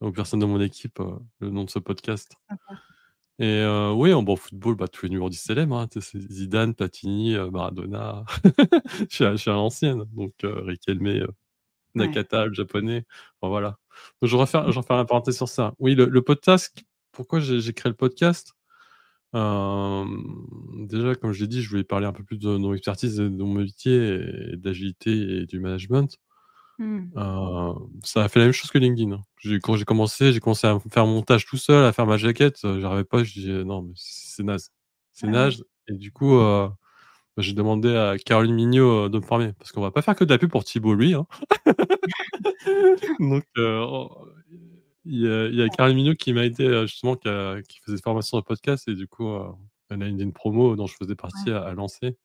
aux 0.00 0.12
personnes 0.12 0.40
de 0.40 0.46
mon 0.46 0.60
équipe, 0.60 1.00
le 1.40 1.50
nom 1.50 1.64
de 1.64 1.70
ce 1.70 1.78
podcast. 1.78 2.36
Et 3.38 3.64
oui, 3.94 4.12
en 4.12 4.22
bon 4.22 4.36
football, 4.36 4.74
bah, 4.76 4.88
tous 4.88 5.06
les 5.06 5.10
numéros 5.10 5.30
10 5.30 5.36
célèbres, 5.38 5.76
hein, 5.78 5.88
c'est 5.90 6.18
Zidane, 6.18 6.74
Platini, 6.74 7.36
Maradona. 7.50 8.24
Je 9.08 9.14
suis 9.14 9.24
à 9.24 9.34
je 9.36 9.50
l'ancienne, 9.50 10.04
donc 10.12 10.34
Riquelme, 10.42 11.26
Nakata, 11.94 12.46
le 12.46 12.54
japonais, 12.54 13.04
enfin 13.40 13.50
voilà. 13.50 13.78
Donc 14.20 14.30
je 14.30 14.36
refaire 14.36 14.70
j'en 14.72 14.82
faire 14.82 14.96
un 14.96 15.04
parenthèse 15.04 15.36
sur 15.36 15.48
ça. 15.48 15.74
Oui, 15.78 15.94
le 15.94 16.06
le 16.06 16.22
podcast, 16.22 16.74
pourquoi 17.12 17.40
j'ai 17.40 17.72
créé 17.72 17.90
le 17.90 17.96
podcast? 17.96 18.54
Déjà, 19.34 21.14
comme 21.14 21.32
je 21.32 21.40
l'ai 21.42 21.48
dit, 21.48 21.62
je 21.62 21.70
voulais 21.70 21.84
parler 21.84 22.06
un 22.06 22.12
peu 22.12 22.24
plus 22.24 22.38
de 22.38 22.56
mon 22.56 22.74
expertise 22.74 23.16
de 23.16 23.28
mon 23.28 23.54
métier 23.54 24.20
et 24.52 24.56
d'agilité 24.56 25.42
et 25.42 25.46
du 25.46 25.60
management. 25.60 26.18
Mmh. 26.78 27.10
ça 28.02 28.24
a 28.24 28.28
fait 28.28 28.38
la 28.40 28.46
même 28.46 28.52
chose 28.52 28.70
que 28.70 28.78
LinkedIn, 28.78 29.12
hein. 29.12 29.24
quand 29.62 29.76
j'ai 29.76 29.84
commencé, 29.84 30.32
j'ai 30.32 30.40
commencé 30.40 30.66
à 30.66 30.78
faire 30.90 31.06
mon 31.06 31.14
montage 31.16 31.44
tout 31.46 31.58
seul, 31.58 31.84
à 31.84 31.92
faire 31.92 32.06
ma 32.06 32.16
jaquette, 32.16 32.60
j'arrivais 32.62 33.04
pas, 33.04 33.22
je 33.24 33.32
disais: 33.34 33.64
«Non, 33.64 33.82
mais 33.82 33.92
c'est 33.96 34.42
naze, 34.42 34.70
c'est 35.12 35.28
ah 35.28 35.30
naze» 35.30 35.64
et 35.88 35.94
du 35.94 36.10
coup, 36.12 36.38
bah, 36.38 36.76
j'ai 37.38 37.52
demandé 37.54 37.94
à 37.96 38.16
Caroline 38.18 38.54
Mignot, 38.54 39.08
de 39.08 39.18
me 39.18 39.22
former 39.24 39.52
parce 39.58 39.72
qu'on 39.72 39.80
va 39.82 39.90
pas 39.90 40.02
faire 40.02 40.16
que 40.16 40.24
de 40.24 40.32
la 40.32 40.38
pub 40.38 40.50
pour 40.50 40.64
Thibault 40.64 40.94
lui, 40.94 41.14
hein. 41.14 41.26
Donc 43.20 43.44
il 45.04 45.20
y 45.20 45.28
a 45.28 45.46
il 45.46 45.54
y 45.56 45.62
a 45.62 45.92
Mignot 45.92 46.14
qui 46.14 46.32
m'a 46.32 46.44
aidé, 46.44 46.86
justement, 46.86 47.16
qui 47.16 47.28
qui 47.68 47.80
faisait 47.80 47.96
des 47.96 48.02
formations 48.02 48.38
de 48.38 48.44
podcast 48.44 48.88
et 48.88 48.94
du 48.94 49.06
coup, 49.06 49.28
elle 49.90 50.02
a 50.02 50.06
une 50.06 50.20
une 50.20 50.32
promo 50.32 50.76
dont 50.76 50.86
je 50.86 50.94
faisais 50.94 51.16
partie 51.16 51.50
à 51.50 51.72
lancer. 51.74 52.16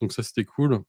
Donc 0.00 0.12
ça, 0.12 0.22
c'était 0.22 0.44
cool. 0.44 0.82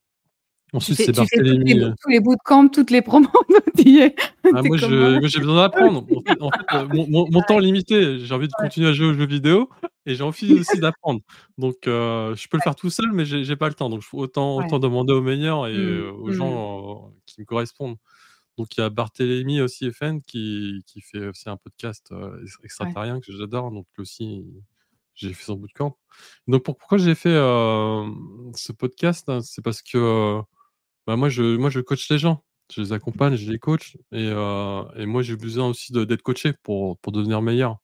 Ensuite, 0.73 0.97
c'est 0.97 1.15
Barthélémy, 1.15 1.73
tous 1.73 1.77
les 1.79 1.93
tous 2.01 2.09
les 2.09 2.19
bootcamps, 2.19 2.67
toutes 2.69 2.91
les 2.91 3.01
promos, 3.01 3.29
Ah 4.53 4.61
moi 4.63 4.77
j'ai 4.77 5.39
besoin 5.39 5.55
d'apprendre. 5.55 6.05
En 6.39 6.49
fait 6.49 6.93
mon 6.93 7.27
mon 7.29 7.41
temps 7.41 7.59
limité, 7.59 8.19
j'ai 8.19 8.33
envie 8.33 8.47
de 8.47 8.53
continuer 8.57 8.89
à 8.89 8.93
jouer 8.93 9.07
aux 9.07 9.13
jeux 9.13 9.25
vidéo 9.25 9.69
et 10.05 10.15
j'ai 10.15 10.23
envie 10.23 10.53
aussi 10.59 10.79
d'apprendre. 10.79 11.21
Donc 11.57 11.75
je 11.85 12.47
peux 12.47 12.57
le 12.57 12.61
faire 12.61 12.75
tout 12.75 12.89
seul, 12.89 13.11
mais 13.13 13.25
j'ai 13.25 13.55
pas 13.55 13.67
le 13.67 13.73
temps. 13.73 13.89
Donc 13.89 14.01
autant 14.13 14.57
autant 14.57 14.79
demander 14.79 15.13
aux 15.13 15.21
meilleurs 15.21 15.67
et 15.67 15.77
mmh. 15.77 16.09
aux 16.09 16.27
Mmh. 16.27 16.33
gens 16.33 17.11
qui 17.25 17.41
me 17.41 17.45
correspondent. 17.45 17.97
Donc 18.57 18.77
il 18.77 18.81
y 18.81 18.83
a 18.83 18.89
Barthélémy 18.89 19.61
aussi 19.61 19.91
FN 19.91 20.21
qui 20.21 20.83
qui 20.87 21.01
fait 21.01 21.27
aussi 21.27 21.49
un 21.49 21.57
podcast, 21.57 22.13
extraterrien 22.63 23.19
que 23.19 23.31
j'adore, 23.33 23.71
donc 23.71 23.85
lui 23.97 24.01
aussi, 24.03 24.45
j'ai 25.15 25.33
fait 25.33 25.43
son 25.45 25.55
bootcamp. 25.55 25.97
Donc 26.47 26.63
pourquoi 26.63 26.97
j'ai 26.97 27.15
fait, 27.15 27.33
ce 27.33 28.71
podcast, 28.71 29.27
hein, 29.29 29.41
c'est 29.41 29.61
parce 29.63 29.81
que, 29.81 30.41
bah, 31.07 31.15
moi 31.17 31.29
je 31.29 31.57
moi 31.57 31.69
je 31.69 31.81
coach 31.81 32.09
les 32.09 32.17
gens. 32.19 32.43
Je 32.73 32.81
les 32.81 32.93
accompagne, 32.93 33.35
je 33.35 33.51
les 33.51 33.59
coach 33.59 33.97
et 34.11 34.25
et 34.27 35.05
moi 35.05 35.21
j'ai 35.21 35.35
besoin 35.37 35.69
aussi 35.69 35.91
d'être 35.93 36.21
coaché 36.23 36.53
pour 36.63 36.97
pour 36.99 37.11
devenir 37.11 37.41
meilleur 37.41 37.77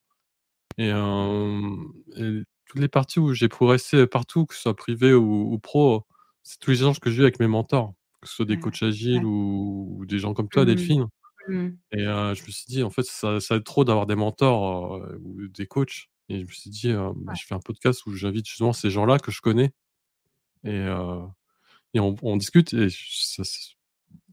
et 0.77 0.89
et 0.89 2.43
toutes 2.65 2.79
les 2.81 2.87
parties 2.87 3.19
où 3.19 3.33
j'ai 3.33 3.49
progressé 3.49 4.07
partout, 4.07 4.45
que 4.45 4.55
ce 4.55 4.61
soit 4.61 4.75
privé 4.75 5.13
ou 5.13 5.53
ou 5.53 5.59
pro, 5.59 6.05
c'est 6.43 6.59
tous 6.59 6.71
les 6.71 6.77
échanges 6.81 6.99
que 6.99 7.11
j'ai 7.11 7.19
eu 7.19 7.23
avec 7.23 7.39
mes 7.39 7.47
mentors 7.47 7.93
que 8.21 8.27
ce 8.29 8.35
soit 8.35 8.45
des 8.45 8.59
coachs 8.59 8.83
agiles 8.83 9.25
ou 9.25 10.03
des 10.07 10.19
gens 10.19 10.33
comme 10.33 10.49
toi, 10.49 10.63
Mmh. 10.63 10.65
Delphine. 10.67 11.07
Mmh. 11.47 11.67
Et 11.93 11.99
je 12.05 12.45
me 12.45 12.51
suis 12.51 12.65
dit: 12.67 12.83
«En 12.83 12.89
fait, 12.91 13.03
ça 13.03 13.39
ça 13.39 13.55
aide 13.57 13.63
trop 13.63 13.83
d'avoir 13.85 14.05
des 14.07 14.15
mentors, 14.15 15.01
ou 15.23 15.47
des 15.49 15.67
coachs» 15.67 16.07
et 16.29 16.39
je 16.41 16.45
me 16.45 16.51
suis 16.51 16.69
dit, 16.71 16.93
bah, 16.93 17.33
«Je 17.39 17.45
fais 17.45 17.55
un 17.55 17.59
podcast 17.59 18.05
où 18.05 18.13
j'invite 18.15 18.47
justement 18.47 18.73
ces 18.73 18.89
gens-là 18.91 19.19
que 19.19 19.31
je 19.31 19.41
connais. 19.41 19.73
Et 20.65 20.85
et 21.95 21.99
on 22.01 22.15
on 22.23 22.37
discute» 22.37 22.73
et 22.73 22.87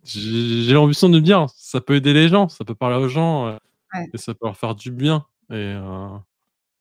j'ai 0.05 0.73
l'ambition 0.75 1.09
de 1.11 1.17
me 1.17 1.21
dire: 1.23 1.47
«Ça 1.57 1.81
peut 1.81 1.97
aider 1.97 2.13
les 2.15 2.29
gens, 2.29 2.49
ça 2.49 2.65
peut 2.65 2.75
parler 2.77 2.97
aux 2.97 3.09
gens, 3.09 3.59
et 4.15 4.19
ça 4.19 4.35
peut 4.35 4.47
leur 4.47 4.57
faire 4.59 4.75
du 4.77 4.91
bien» 4.93 5.27
et 5.53 5.75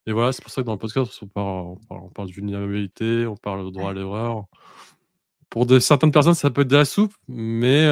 et 0.08 0.14
voilà, 0.14 0.32
c'est 0.34 0.42
pour 0.44 0.52
ça 0.52 0.62
que 0.62 0.68
dans 0.68 0.74
le 0.74 0.80
podcast, 0.80 1.20
on 1.22 1.28
parle 1.28 1.68
on 1.68 1.76
parle 1.78 2.02
on 2.06 2.10
parle 2.10 2.30
de 2.30 2.34
vulnérabilité, 2.34 3.28
on 3.28 3.36
parle 3.38 3.66
de 3.66 3.72
droit 3.72 3.92
à 3.92 3.94
l'erreur. 3.94 4.46
Pour 5.50 5.66
de 5.66 5.80
certaines 5.80 6.12
personnes, 6.12 6.34
ça 6.34 6.50
peut 6.50 6.62
être 6.62 6.68
de 6.68 6.78
la 6.78 6.86
soupe, 6.86 7.14
mais 7.28 7.88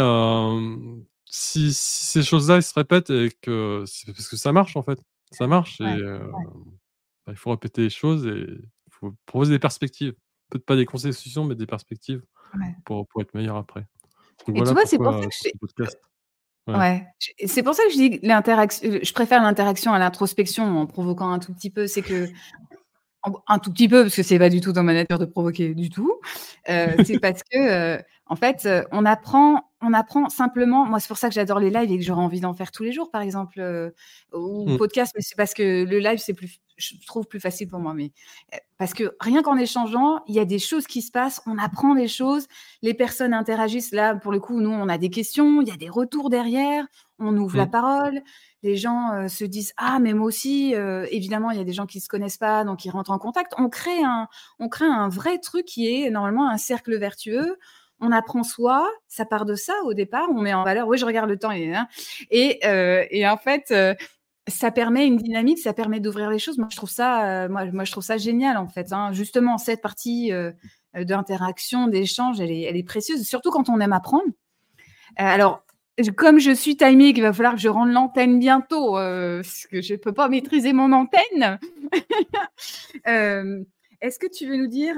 si 1.26 1.74
si 1.74 2.06
ces 2.06 2.24
choses-là, 2.24 2.62
se 2.62 2.74
répètent 2.74 3.10
et 3.10 3.32
que 3.42 3.84
c'est 3.88 4.12
parce 4.14 4.28
que 4.28 4.38
ça 4.38 4.52
marche, 4.52 4.76
en 4.76 4.84
fait. 4.84 5.00
Ça 5.32 5.48
marche 5.48 5.82
et 5.82 6.02
bah, 7.26 7.34
il 7.34 7.38
faut 7.38 7.50
répéter 7.50 7.82
les 7.82 7.90
choses 7.90 8.28
et 8.28 8.46
il 8.48 8.92
faut 8.92 9.14
proposer 9.26 9.54
des 9.54 9.60
perspectives. 9.60 10.14
Peut-être 10.50 10.66
pas 10.66 10.76
des 10.76 10.86
concessions, 10.86 11.44
mais 11.44 11.56
des 11.56 11.66
perspectives 11.66 12.22
pour 12.86 13.08
pour 13.08 13.22
être 13.22 13.34
meilleur 13.34 13.58
après. 13.58 13.88
Donc 14.48 14.58
Et 14.58 14.64
tu 14.64 14.74
vois, 14.74 14.86
c'est 14.86 14.98
pour 14.98 15.14
ça 15.14 15.28
que 15.28 15.58
podcast. 15.60 16.00
Ouais. 16.68 17.06
C'est 17.46 17.62
pour 17.62 17.76
ça 17.76 17.84
que 17.84 17.92
je 17.92 17.96
dis 17.96 18.20
que 18.20 18.26
l'interac 18.26 18.74
heu, 18.84 19.00
je 19.04 19.14
préfère 19.14 19.42
l'interaction 19.44 19.94
à 19.94 20.00
l'introspection 20.00 20.64
en 20.80 20.86
provoquant 20.88 21.30
un 21.30 21.40
tout 21.40 21.54
petit 21.54 21.70
peu. 21.70 21.88
C'est 21.88 22.02
que 22.02 22.28
un 23.48 23.60
tout 23.60 23.72
petit 23.72 23.88
peu, 23.88 24.04
parce 24.04 24.16
que 24.16 24.24
c'est 24.24 24.40
pas 24.40 24.50
du 24.50 24.62
tout 24.62 24.72
dans 24.74 24.84
ma 24.84 24.94
nature 24.94 25.20
de 25.20 25.26
provoquer 25.26 25.74
du 25.76 25.90
tout. 25.90 26.20
Heu, 26.70 26.98
c'est 27.04 27.18
parce 27.18 27.42
que, 27.44 27.98
heu, 28.00 28.02
en 28.28 28.36
fait, 28.36 28.66
heu, 28.66 28.86
on 28.92 29.06
apprend 29.06 29.62
on 29.82 29.94
apprend 29.94 30.30
simplement 30.30 30.86
moi, 30.86 31.00
c'est 31.00 31.08
pour 31.08 31.18
ça 31.18 31.28
que 31.30 31.36
j'adore 31.36 31.60
les 31.60 31.70
lives 31.70 31.92
et 31.92 31.98
que 32.00 32.04
j'aurais 32.04 32.22
envie 32.24 32.40
d'en 32.42 32.54
faire 32.54 32.72
tous 32.72 32.84
les 32.84 32.92
jours, 32.92 33.12
par 33.12 33.22
exemple, 33.22 33.94
ou 34.34 34.72
Mmh. 34.72 34.78
podcast, 34.78 35.14
mais 35.16 35.22
c'est 35.22 35.36
parce 35.36 35.54
que 35.54 35.84
le 35.86 36.00
live, 36.00 36.18
c'est 36.20 36.34
plus 36.34 36.60
je 36.78 36.96
trouve 37.06 37.26
plus 37.28 37.40
facile 37.40 37.68
pour 37.68 37.80
moi, 37.80 37.94
mais 37.94 38.12
heu, 38.54 38.58
parce 38.78 38.94
que 38.94 39.16
rien 39.20 39.42
qu'en 39.44 39.58
échangeant, 39.58 40.22
il 40.28 40.36
y 40.36 40.40
a 40.40 40.46
des 40.46 40.60
choses 40.60 40.88
qui 40.88 41.02
se 41.02 41.12
passent, 41.12 41.42
on 41.46 41.58
apprend 41.58 41.96
des 41.96 42.08
choses, 42.08 42.48
les 42.82 42.94
personnes 42.94 43.34
interagissent. 43.34 43.92
Là, 43.92 44.16
pour 44.16 44.32
le 44.32 44.40
coup, 44.40 44.60
nous, 44.62 44.70
on 44.72 44.90
a 44.90 44.98
des 44.98 45.10
questions, 45.10 45.62
il 45.62 45.68
y 45.68 45.72
a 45.72 45.78
des 45.78 45.90
retours 45.90 46.30
derrière, 46.30 46.86
on 47.20 47.36
ouvre 47.38 47.56
la 47.58 47.66
Mmh. 47.66 47.68
parole, 47.68 48.22
les 48.64 48.76
gens, 48.76 49.14
heu, 49.16 49.28
se 49.30 49.46
disent: 49.46 49.74
«Ah 49.78 50.00
mais 50.00 50.14
moi 50.14 50.28
aussi», 50.28 50.74
heu, 50.76 51.08
évidemment, 51.12 51.52
il 51.52 51.58
y 51.58 51.62
a 51.62 51.64
des 51.64 51.74
gens 51.74 51.86
qui 51.86 52.02
se 52.02 52.10
connaissent 52.10 52.38
pas, 52.38 52.64
donc 52.64 52.84
ils 52.86 52.90
rentrent 52.90 53.12
en 53.12 53.20
contact. 53.20 53.54
On 53.58 53.70
crée 53.70 54.04
un 54.04 54.28
on 54.60 54.70
crée 54.70 54.86
un 54.86 55.10
vrai 55.10 55.38
truc 55.40 55.66
qui 55.66 55.88
est 56.04 56.10
normalement 56.10 56.50
un 56.50 56.58
cercle 56.58 56.98
vertueux. 56.98 57.58
On 58.02 58.12
apprend 58.12 58.44
soi, 58.44 58.90
ça 59.08 59.24
part 59.26 59.46
de 59.46 59.56
ça 59.56 59.74
au 59.86 59.94
départ, 59.94 60.28
on 60.30 60.42
met 60.42 60.54
en 60.54 60.66
valeur 60.66 60.88
oui, 60.90 60.98
je 60.98 61.06
regarde 61.06 61.30
le 61.30 61.38
temps 61.40 61.52
et 61.52 61.72
et 62.30 63.28
en 63.28 63.38
fait, 63.38 63.74
ça 64.48 64.72
permet 64.72 65.08
une 65.08 65.18
dynamique, 65.18 65.60
ça 65.60 65.74
permet 65.74 66.00
d'ouvrir 66.00 66.30
les 66.30 66.40
choses. 66.40 66.58
Moi, 66.58 66.68
je 66.72 66.76
trouve 66.78 66.90
ça, 66.90 67.46
heu, 67.46 67.50
moi 67.50 67.66
moi, 67.72 67.84
je 67.84 67.92
trouve 67.92 68.04
ça 68.04 68.18
génial, 68.18 68.58
en 68.58 68.68
fait, 68.68 68.94
hein. 68.94 69.12
Justement, 69.12 69.58
cette 69.58 69.82
partie, 69.82 70.32
heu 70.32 70.54
heu, 70.98 71.06
d'interaction, 71.06 71.88
d'échange, 71.88 72.40
elle 72.40 72.52
est 72.52 72.62
elle 72.62 72.78
est 72.78 72.84
précieuse, 72.84 73.24
surtout 73.24 73.52
quand 73.52 73.70
on 73.70 73.80
aime 73.80 73.94
apprendre. 73.94 74.26
Heu, 75.20 75.24
alors, 75.24 75.64
comme 76.18 76.40
je 76.40 76.52
suis 76.52 76.78
timée, 76.78 77.14
qu'il 77.14 77.24
va 77.24 77.34
falloir 77.34 77.56
que 77.56 77.62
je 77.62 77.70
rende 77.70 77.92
l'antenne 77.92 78.40
bientôt, 78.40 78.94
parce 78.94 79.68
que 79.72 79.82
je 79.82 79.96
peux 79.96 80.14
pas 80.14 80.30
maîtriser 80.30 80.74
mon 80.74 80.92
antenne. 80.94 81.60
Est-ce 84.02 84.20
que 84.20 84.28
tu 84.28 84.48
veux 84.48 84.58
nous 84.58 84.68
dire, 84.68 84.96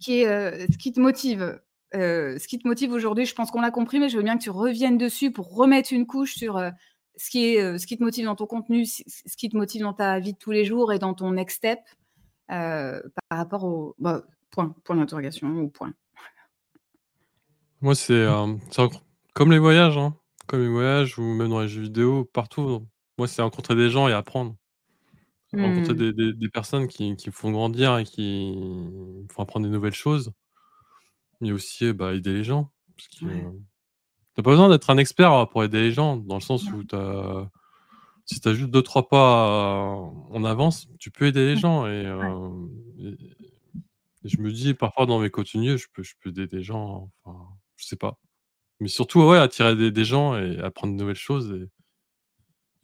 qui 0.00 0.20
est, 0.22 0.72
ce 0.72 0.78
qui 0.78 0.92
te 0.92 1.00
motive? 1.00 1.60
Ce 1.94 2.46
qui 2.48 2.58
te 2.58 2.66
motive 2.66 2.92
aujourd'hui, 2.92 3.26
je 3.26 3.34
pense 3.34 3.50
qu'on 3.50 3.60
l'a 3.60 3.70
compris, 3.70 4.00
mais 4.00 4.08
je 4.08 4.16
veux 4.16 4.22
bien 4.22 4.38
que 4.38 4.42
tu 4.42 4.50
reviennes 4.50 4.98
dessus 4.98 5.30
pour 5.32 5.54
remettre 5.54 5.92
une 5.92 6.06
couche 6.06 6.34
sur, 6.34 6.58
ce 7.16 7.30
qui 7.30 7.54
est, 7.54 7.62
heu, 7.62 7.78
ce 7.78 7.86
qui 7.86 7.96
te 7.98 8.02
motive 8.02 8.24
dans 8.26 8.36
ton 8.36 8.46
contenu, 8.46 8.86
ce 8.86 9.36
qui 9.36 9.48
te 9.48 9.56
motive 9.56 9.82
dans 9.82 9.94
ta 9.94 10.18
vie 10.20 10.32
de 10.34 10.38
tous 10.38 10.50
les 10.52 10.64
jours 10.64 10.92
et 10.92 10.98
dans 10.98 11.14
ton 11.14 11.32
next 11.32 11.58
step, 11.58 11.80
heu, 12.50 13.02
par 13.30 13.38
rapport 13.38 13.64
au 13.64 13.94
bah, 13.98 14.24
point 14.50 14.74
point 14.84 14.96
d'interrogation 14.96 15.48
ou 15.48 15.68
point. 15.68 15.94
Moi, 17.80 17.94
c'est, 17.94 18.26
renc 18.28 18.58
comme 19.34 19.50
les 19.50 19.58
voyages, 19.58 19.96
hein, 19.98 20.14
comme 20.46 20.60
les 20.62 20.68
voyages 20.68 21.18
ou 21.18 21.22
même 21.22 21.48
dans 21.48 21.60
les 21.60 21.68
jeux 21.68 21.82
vidéo, 21.82 22.24
partout. 22.24 22.86
Moi, 23.18 23.26
c'est 23.28 23.42
rencontrer 23.42 23.74
des 23.74 23.90
gens 23.90 24.08
et 24.08 24.12
apprendre. 24.12 24.56
Rencontrer 25.60 25.94
Mmh. 25.94 25.96
des 25.96 26.12
des 26.12 26.32
des 26.32 26.48
personnes 26.48 26.88
qui 26.88 27.14
qui 27.16 27.28
me 27.28 27.32
font 27.32 27.50
grandir 27.50 27.98
et 27.98 28.04
qui 28.04 28.54
me 28.56 29.26
font 29.32 29.42
apprendre 29.42 29.66
des 29.66 29.72
nouvelles 29.72 29.94
choses. 29.94 30.32
Mais 31.40 31.52
aussi, 31.52 31.92
bah, 31.92 32.14
aider 32.14 32.32
les 32.32 32.44
gens 32.44 32.70
parce 32.96 33.08
que 33.08 33.26
Ouais. 33.26 33.48
Tu 34.34 34.40
as 34.40 34.42
pas 34.44 34.50
besoin 34.52 34.68
d'être 34.70 34.90
un 34.90 34.98
expert 34.98 35.48
pour 35.50 35.64
aider 35.64 35.80
les 35.82 35.92
gens, 35.92 36.16
dans 36.16 36.36
le 36.36 36.40
sens 36.40 36.72
où 36.72 36.82
as 36.92 37.48
si 38.26 38.40
tu 38.40 38.48
as 38.48 38.54
juste 38.54 38.70
2-3 38.70 39.08
pas 39.08 39.88
en 40.30 40.44
avance, 40.44 40.88
tu 41.00 41.10
peux 41.12 41.26
aider 41.26 41.46
les 41.46 41.56
gens 41.56 41.86
et 41.88 42.04
et 44.24 44.28
je 44.28 44.40
me 44.40 44.50
dis 44.52 44.74
parfois 44.74 45.06
dans 45.06 45.18
mes 45.20 45.30
contenus, 45.30 45.80
je 45.82 45.86
peux 45.92 46.02
je 46.02 46.14
peux 46.20 46.30
aider 46.30 46.46
des 46.46 46.62
gens, 46.62 47.10
enfin, 47.24 47.46
je 47.76 47.86
sais 47.86 47.96
pas. 47.96 48.18
Mais 48.80 48.88
surtout, 48.88 49.22
ouais, 49.22 49.38
attirer 49.38 49.76
des 49.76 49.90
des 49.92 50.04
gens 50.06 50.36
et 50.38 50.58
apprendre 50.60 50.94
de 50.94 50.98
nouvelles 51.00 51.16
choses 51.16 51.52
et 51.52 51.70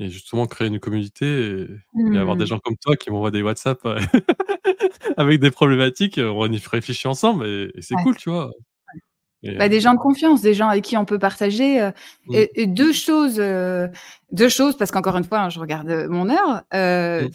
et 0.00 0.08
justement 0.10 0.46
créer 0.46 0.68
une 0.68 0.80
communauté 0.80 1.26
et 1.62 1.66
et 2.10 2.16
avoir 2.16 2.36
des 2.36 2.46
Mmh. 2.46 2.48
gens 2.48 2.58
comme 2.58 2.76
toi 2.78 2.96
qui 2.96 3.10
m'envoient 3.10 3.30
des 3.30 3.42
WhatsApp 3.42 3.80
avec 5.18 5.40
des 5.40 5.50
problématiques, 5.50 6.18
on 6.22 6.50
y 6.52 6.58
réfléchit 6.58 7.08
ensemble 7.08 7.46
et 7.46 7.70
et 7.74 7.82
c'est 7.82 7.96
Ouais. 7.96 7.98
cool, 7.98 8.16
tu 8.16 8.30
vois? 8.30 8.50
Bah, 9.58 9.66
heu 9.66 9.68
des 9.68 9.80
gens 9.80 9.94
de 9.94 9.98
confiance, 9.98 10.40
des 10.42 10.54
gens 10.54 10.68
avec 10.68 10.84
qui 10.84 10.96
on 10.96 11.04
peut 11.04 11.18
partager, 11.18 11.80
heu 11.80 11.92
Mmh. 12.26 12.34
et 12.36 12.62
et 12.62 12.66
2 12.66 12.92
choses, 12.92 13.38
heu, 13.40 13.88
2 14.32 14.48
choses 14.48 14.76
parce 14.76 14.90
qu'encore 14.90 15.16
une 15.16 15.24
fois, 15.24 15.40
hein, 15.40 15.48
je 15.50 15.60
regarde, 15.60 15.88
mon 16.10 16.28
heure. 16.30 16.62
Heu, 16.74 17.28
Mmh. 17.28 17.32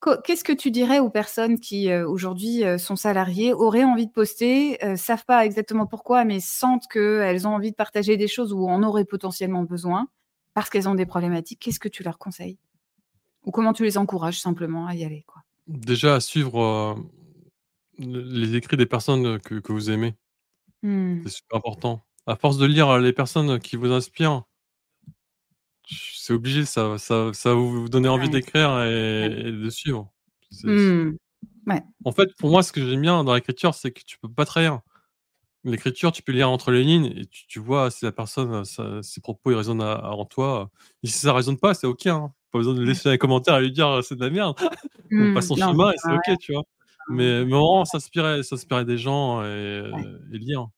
co 0.00 0.12
qu'est-ce 0.24 0.44
que 0.44 0.52
tu 0.54 0.70
dirais 0.72 1.00
aux 1.00 1.10
personnes 1.10 1.60
qui, 1.60 1.92
aujourd'hui, 1.94 2.64
sont 2.78 2.96
salariées, 2.96 3.54
auraient 3.54 3.84
envie 3.84 4.06
de 4.08 4.12
poster, 4.12 4.78
savent 4.96 5.24
pas 5.26 5.46
exactement 5.46 5.86
pourquoi, 5.86 6.24
mais 6.24 6.40
sentent 6.40 6.88
qu'elles 6.92 7.46
ont 7.48 7.54
envie 7.54 7.70
de 7.72 7.76
partager 7.76 8.16
des 8.18 8.28
choses 8.28 8.52
ou 8.52 8.68
en 8.68 8.82
auraient 8.84 9.04
potentiellement 9.06 9.64
besoin, 9.64 10.08
parce 10.54 10.70
qu'elles 10.70 10.88
ont 10.88 10.94
des 10.96 11.06
problématiques, 11.06 11.60
qu'est-ce 11.60 11.80
que 11.80 11.88
tu 11.90 12.02
leur 12.04 12.18
conseilles? 12.18 12.58
Ou 13.46 13.52
comment 13.52 13.72
tu 13.74 13.84
les 13.84 13.98
encourages 13.98 14.40
simplement 14.40 14.86
à 14.88 14.94
y 14.96 15.04
aller, 15.04 15.24
quoi? 15.28 15.42
Déjà 15.66 16.14
à 16.16 16.20
suivre, 16.20 16.96
les 17.98 18.56
écrits 18.56 18.76
des 18.76 18.86
personnes 18.86 19.40
que 19.40 19.56
que 19.60 19.72
vous 19.72 19.90
aimez. 19.90 20.14
Mmh. 20.82 21.22
C'est 21.24 21.30
super 21.30 21.56
important. 21.58 22.02
À 22.26 22.36
force 22.36 22.58
de 22.58 22.66
lire 22.66 22.98
les 22.98 23.12
personnes 23.12 23.58
qui 23.58 23.76
vous 23.76 23.92
inspirent 23.92 24.44
c'est 25.88 26.32
obligé, 26.32 26.64
ça 26.64 26.98
ça 26.98 27.30
ça 27.32 27.50
va 27.50 27.54
vous 27.60 27.88
donner 27.88 28.08
envie 28.08 28.26
Ouais. 28.26 28.30
d'écrire 28.30 28.70
Ouais. 28.76 29.26
et 29.46 29.52
de 29.52 29.70
suivre. 29.70 30.10
Mmh. 30.64 31.12
Ouais. 31.66 31.82
En 32.04 32.12
fait, 32.12 32.34
pour 32.38 32.50
moi, 32.50 32.62
ce 32.62 32.72
que 32.72 32.86
j'aime 32.86 33.02
bien 33.02 33.24
dans 33.24 33.34
l'écriture, 33.34 33.74
c'est 33.74 33.92
que 33.92 34.02
tu 34.04 34.18
peux 34.18 34.28
pas 34.32 34.44
trahir. 34.46 34.80
L'écriture, 35.64 36.12
tu 36.12 36.22
peux 36.22 36.32
lire 36.32 36.50
entre 36.50 36.72
les 36.72 36.84
lignes 36.84 37.06
et 37.16 37.26
tu 37.26 37.46
tu 37.48 37.60
vois 37.60 37.90
si 37.90 38.04
la 38.06 38.12
personne, 38.12 38.64
ses 39.02 39.20
propos, 39.22 39.52
ils 39.52 39.56
résonnent 39.56 39.82
a 39.82 40.10
en 40.12 40.24
toi 40.26 40.70
et 41.04 41.08
si 41.08 41.18
ça 41.18 41.34
résonne 41.34 41.58
pas, 41.58 41.74
c'est 41.74 41.86
OK, 41.88 42.06
hein. 42.08 42.32
Pas 42.52 42.58
besoin 42.60 42.74
de 42.74 42.82
laisser 42.84 43.08
un 43.10 43.18
commentaire 43.18 43.58
et 43.58 43.62
lui 43.62 43.72
dire: 43.72 44.02
«C'est 44.04 44.16
de 44.16 44.22
la 44.24 44.30
merde». 44.30 44.56
On 45.18 45.32
passe 45.34 45.46
Mmh. 45.46 45.48
son 45.48 45.56
Non, 45.56 45.72
chemin 45.72 45.92
et 45.92 45.96
c'est 45.98 46.10
à 46.10 46.14
OK, 46.16 46.38
tu 46.40 46.52
vois? 46.54 46.64
Rien. 47.16 47.34
Mais 47.40 47.44
mais 47.44 47.52
vraiment 47.52 47.84
s'inspirer 47.84 48.42
s'inspirer 48.42 48.84
des 48.84 48.98
gens 48.98 49.42
et 49.42 49.46
Ouais. 49.92 50.04
heu 50.04 50.20
et 50.32 50.38
lire. 50.38 50.68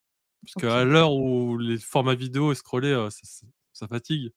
Parce 0.45 0.57
qu'à 0.57 0.85
l'heure 0.85 1.15
où 1.15 1.59
les 1.59 1.79
formats 1.79 2.15
vidéo 2.17 2.53
et 2.53 2.55
scroller, 2.57 3.09
ça 3.73 3.89
fatigue. 3.89 4.33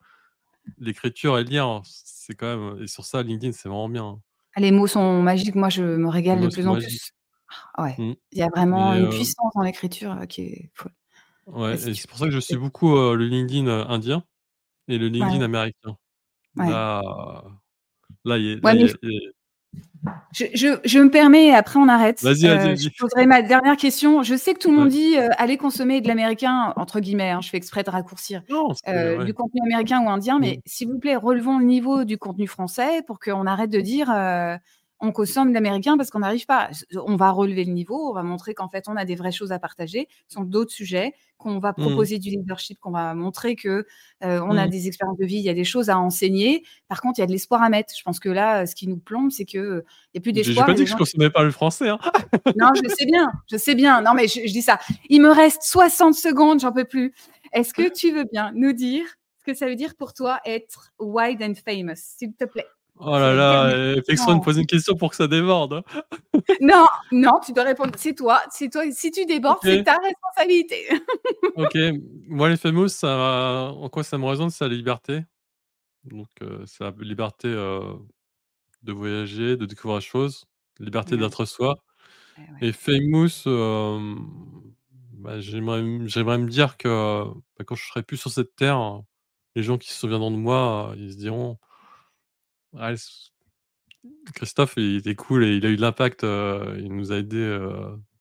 L'écriture 0.79 1.39
et 1.39 1.43
lire, 1.45 1.81
c'est 1.85 2.35
quand 2.35 2.57
même 2.57 2.83
et 2.83 2.87
sur 2.87 3.05
ça, 3.05 3.23
LinkedIn, 3.23 3.53
c'est 3.53 3.69
vraiment 3.69 3.89
bien, 3.89 4.05
hein. 4.05 4.21
Les 4.57 4.71
mots 4.71 4.87
sont 4.87 5.21
magiques. 5.21 5.55
Moi, 5.55 5.69
je 5.69 5.83
me 5.83 6.07
régale 6.09 6.39
de 6.39 6.47
plus 6.47 6.67
en 6.67 6.73
magiques. 6.73 7.01
plus. 7.01 7.11
Ouais, 7.77 7.99
Mmh 7.99 8.13
il 8.31 8.39
y 8.39 8.43
a 8.43 8.49
vraiment 8.49 8.93
et 8.93 8.97
une 8.97 9.09
puissance 9.09 9.53
dans 9.55 9.61
l'écriture, 9.63 10.17
qui 10.29 10.41
est 10.43 10.71
folle. 10.73 10.93
Ouais 11.47 11.75
et 11.75 11.93
c'est 11.93 12.07
pour 12.09 12.17
ça 12.17 12.25
que 12.25 12.31
je 12.31 12.39
suis 12.39 12.57
beaucoup, 12.57 12.95
le 12.95 13.27
LinkedIn, 13.27 13.67
indien 13.67 14.23
et 14.87 14.97
le 14.97 15.07
Ouais. 15.19 15.27
LinkedIn 15.27 15.41
américain. 15.43 15.97
Ouais. 16.57 16.67
Là 16.67 17.01
là, 18.25 18.37
il 18.39 18.45
y 18.45 18.53
a 18.53 18.55
Ouais, 18.63 18.73
là, 18.73 18.75
il 18.75 18.81
mais 18.81 18.87
y 18.87 18.89
f 18.89 18.93
a 18.93 18.97
il 19.03 19.11
y 19.13 19.17
a 19.27 19.31
Je 20.34 20.45
je 20.53 20.68
je 20.84 20.99
me 20.99 21.10
permets 21.10 21.47
et 21.47 21.53
après 21.56 21.80
on 21.80 21.88
arrête. 21.88 22.20
Vas-y, 22.22 22.47
vas-y, 22.47 22.68
Heu, 22.68 22.76
je 22.76 22.89
vas-y. 22.89 22.95
poserai 22.97 23.26
ma 23.26 23.41
dernière 23.41 23.78
question. 23.78 24.24
Je 24.24 24.36
sais 24.36 24.53
que 24.53 24.60
tout 24.60 24.70
le 24.72 24.76
monde 24.78 24.89
dit, 24.89 25.16
heu: 25.18 25.30
«Allez 25.38 25.58
consommer 25.58 26.01
de 26.01 26.08
l'américain», 26.08 26.74
entre 26.76 26.99
guillemets, 26.99 27.30
hein, 27.32 27.41
je 27.41 27.49
fais 27.49 27.58
exprès 27.58 27.84
de 27.84 27.89
raccourcir, 27.89 28.41
Non, 28.49 28.78
ouais. 28.91 29.18
du 29.24 29.34
contenu 29.34 29.62
américain 29.64 30.01
ou 30.03 30.10
indien, 30.10 30.39
Mmh. 30.39 30.39
mais 30.39 30.60
s'il 30.66 30.89
vous 30.89 30.99
plaît, 30.99 31.16
relevons 31.16 31.60
le 31.60 31.66
niveau 31.66 32.03
du 32.03 32.18
contenu 32.18 32.47
français 32.47 33.01
pour 33.08 33.20
qu'on 33.20 33.45
arrête 33.47 33.70
de 33.72 33.80
dire, 33.82 34.10
heu: 34.12 34.58
«On 35.01 35.11
consomme 35.11 35.53
l'américain 35.53 35.97
parce 35.97 36.09
qu'on 36.09 36.19
n'arrive 36.19 36.45
pas». 36.45 36.69
On 37.05 37.15
va 37.17 37.31
relever 37.31 37.65
le 37.65 37.71
niveau, 37.73 38.09
on 38.09 38.13
va 38.13 38.23
montrer 38.23 38.53
qu'en 38.53 38.69
fait, 38.69 38.85
on 38.87 38.95
a 38.95 39.05
des 39.05 39.15
vraies 39.15 39.31
choses 39.33 39.51
à 39.51 39.59
partager 39.59 40.07
sur 40.27 40.45
d'autres 40.45 40.71
sujets, 40.73 41.13
qu'on 41.37 41.59
va 41.59 41.73
Mmh 41.77 41.81
mh. 41.81 41.81
proposer 41.81 42.19
du 42.19 42.29
leadership, 42.29 42.79
qu'on 42.79 42.91
va 42.91 43.13
montrer 43.13 43.55
que, 43.57 43.85
heu, 44.23 44.41
on 44.43 44.55
a 44.57 44.67
Mmh. 44.67 44.69
des 44.69 44.87
expériences 44.87 45.17
de 45.17 45.25
vie, 45.25 45.35
il 45.37 45.43
y 45.43 45.49
a 45.49 45.53
des 45.53 45.65
choses 45.65 45.89
à 45.89 45.99
enseigner. 45.99 46.63
Par 46.87 47.01
contre, 47.01 47.19
il 47.19 47.21
y 47.21 47.23
a 47.23 47.27
de 47.27 47.31
l'espoir 47.33 47.61
à 47.61 47.69
mettre. 47.69 47.93
Je 47.97 48.03
pense 48.03 48.19
que 48.21 48.29
là, 48.29 48.65
ce 48.65 48.73
qui 48.75 48.87
nous 48.87 48.97
plombe, 48.97 49.31
c'est 49.31 49.45
qu'il 49.45 49.83
y 50.13 50.17
a 50.17 50.21
plus 50.21 50.31
J'ai 50.33 50.53
j'ai 50.53 50.63
d'espoir 50.63 50.65
pas 50.65 50.73
dit 50.73 50.83
que 50.83 50.85
je 50.87 50.91
gens 50.91 50.97
consommais 50.97 51.29
pas 51.29 51.43
le 51.43 51.51
français, 51.51 51.89
hein. 51.89 51.99
Non, 52.55 52.69
je 52.81 52.87
sais 52.89 53.05
bien, 53.05 53.27
je 53.51 53.57
sais 53.57 53.75
bien. 53.75 54.01
Non, 54.01 54.13
mais 54.13 54.27
je 54.27 54.41
je 54.47 54.53
dis 54.53 54.61
ça. 54.61 54.79
Il 55.09 55.21
me 55.21 55.29
reste 55.29 55.63
60 55.63 56.15
secondes, 56.15 56.59
j'en 56.61 56.71
peux 56.71 56.85
plus. 56.85 57.13
Est-ce 57.53 57.73
que 57.73 57.89
tu 57.93 58.11
veux 58.11 58.25
bien 58.31 58.51
nous 58.55 58.71
dire 58.73 59.05
ce 59.39 59.43
que 59.45 59.53
ça 59.53 59.67
veut 59.67 59.75
dire 59.75 59.95
pour 59.95 60.13
toi 60.13 60.39
être 60.45 60.93
wide 60.99 61.41
and 61.43 61.53
famous, 61.65 61.95
s'il 61.95 62.33
te 62.33 62.45
plaît? 62.45 62.74
Oh 62.99 63.17
là 63.19 63.33
là, 63.33 63.75
me 63.75 64.01
question. 64.01 64.39
poser 64.39 64.61
une 64.61 64.67
question 64.67 64.95
pour 64.95 65.09
que 65.09 65.15
ça 65.17 65.27
déborde, 65.27 65.73
hein. 65.73 65.83
Non, 66.61 66.85
non, 67.11 67.39
tu 67.45 67.53
dois 67.53 67.63
répondre. 67.63 67.93
C'est 67.97 68.13
toi, 68.15 68.41
c'est 68.49 68.69
toi. 68.69 68.83
Si 68.91 69.11
tu 69.11 69.25
débordes, 69.25 69.59
c'est 69.63 69.83
ta 69.83 69.97
responsabilité. 69.97 70.87
OK. 71.55 71.77
Moi, 72.27 72.49
les 72.49 72.57
famous, 72.57 72.89
ça 72.89 73.71
en 73.73 73.89
quoi 73.89 74.03
ça 74.03 74.17
me 74.17 74.25
résonne? 74.25 74.49
C'est 74.49 74.67
la 74.67 74.73
liberté. 74.75 75.21
Donc 76.05 76.27
heu, 76.43 76.63
c'est 76.67 76.83
la 76.83 76.93
liberté, 77.01 77.47
heu, 77.49 77.81
de 78.83 78.93
voyager, 78.93 79.57
de 79.57 79.65
découvrir 79.65 79.99
des 79.99 80.05
choses, 80.05 80.45
liberté 80.79 81.15
Ouais. 81.15 81.21
d'être 81.21 81.45
soi 81.45 81.75
Eh 82.37 82.41
ouais. 82.41 82.69
et 82.69 82.73
famous, 82.73 83.43
hem, 83.47 84.27
bah, 85.13 85.39
j'aimerais 85.41 85.83
me 85.83 86.47
dire 86.49 86.77
que, 86.77 87.25
bah, 87.59 87.65
quand 87.65 87.75
je 87.75 87.85
serai 87.87 88.03
plus 88.03 88.17
sur 88.17 88.31
cette 88.31 88.55
terre, 88.55 89.01
les 89.55 89.63
gens 89.63 89.77
qui 89.79 89.89
se 89.89 89.99
souviendront 89.99 90.31
de 90.31 90.37
moi, 90.37 90.93
ils 90.97 91.13
se 91.13 91.17
diront 91.17 91.57
«Ah 92.78 92.91
s 92.93 93.32
Christophe, 94.36 94.76
il 94.78 94.97
était 94.97 95.15
cool 95.15 95.43
et 95.45 95.55
il 95.57 95.65
a 95.65 95.69
eu 95.69 95.76
de 95.78 95.82
l'impact, 95.82 96.23
heu, 96.23 96.78
il 96.80 96.93
nous 96.95 97.11
a 97.11 97.17
aidés, 97.17 97.38
heu, 97.38 97.69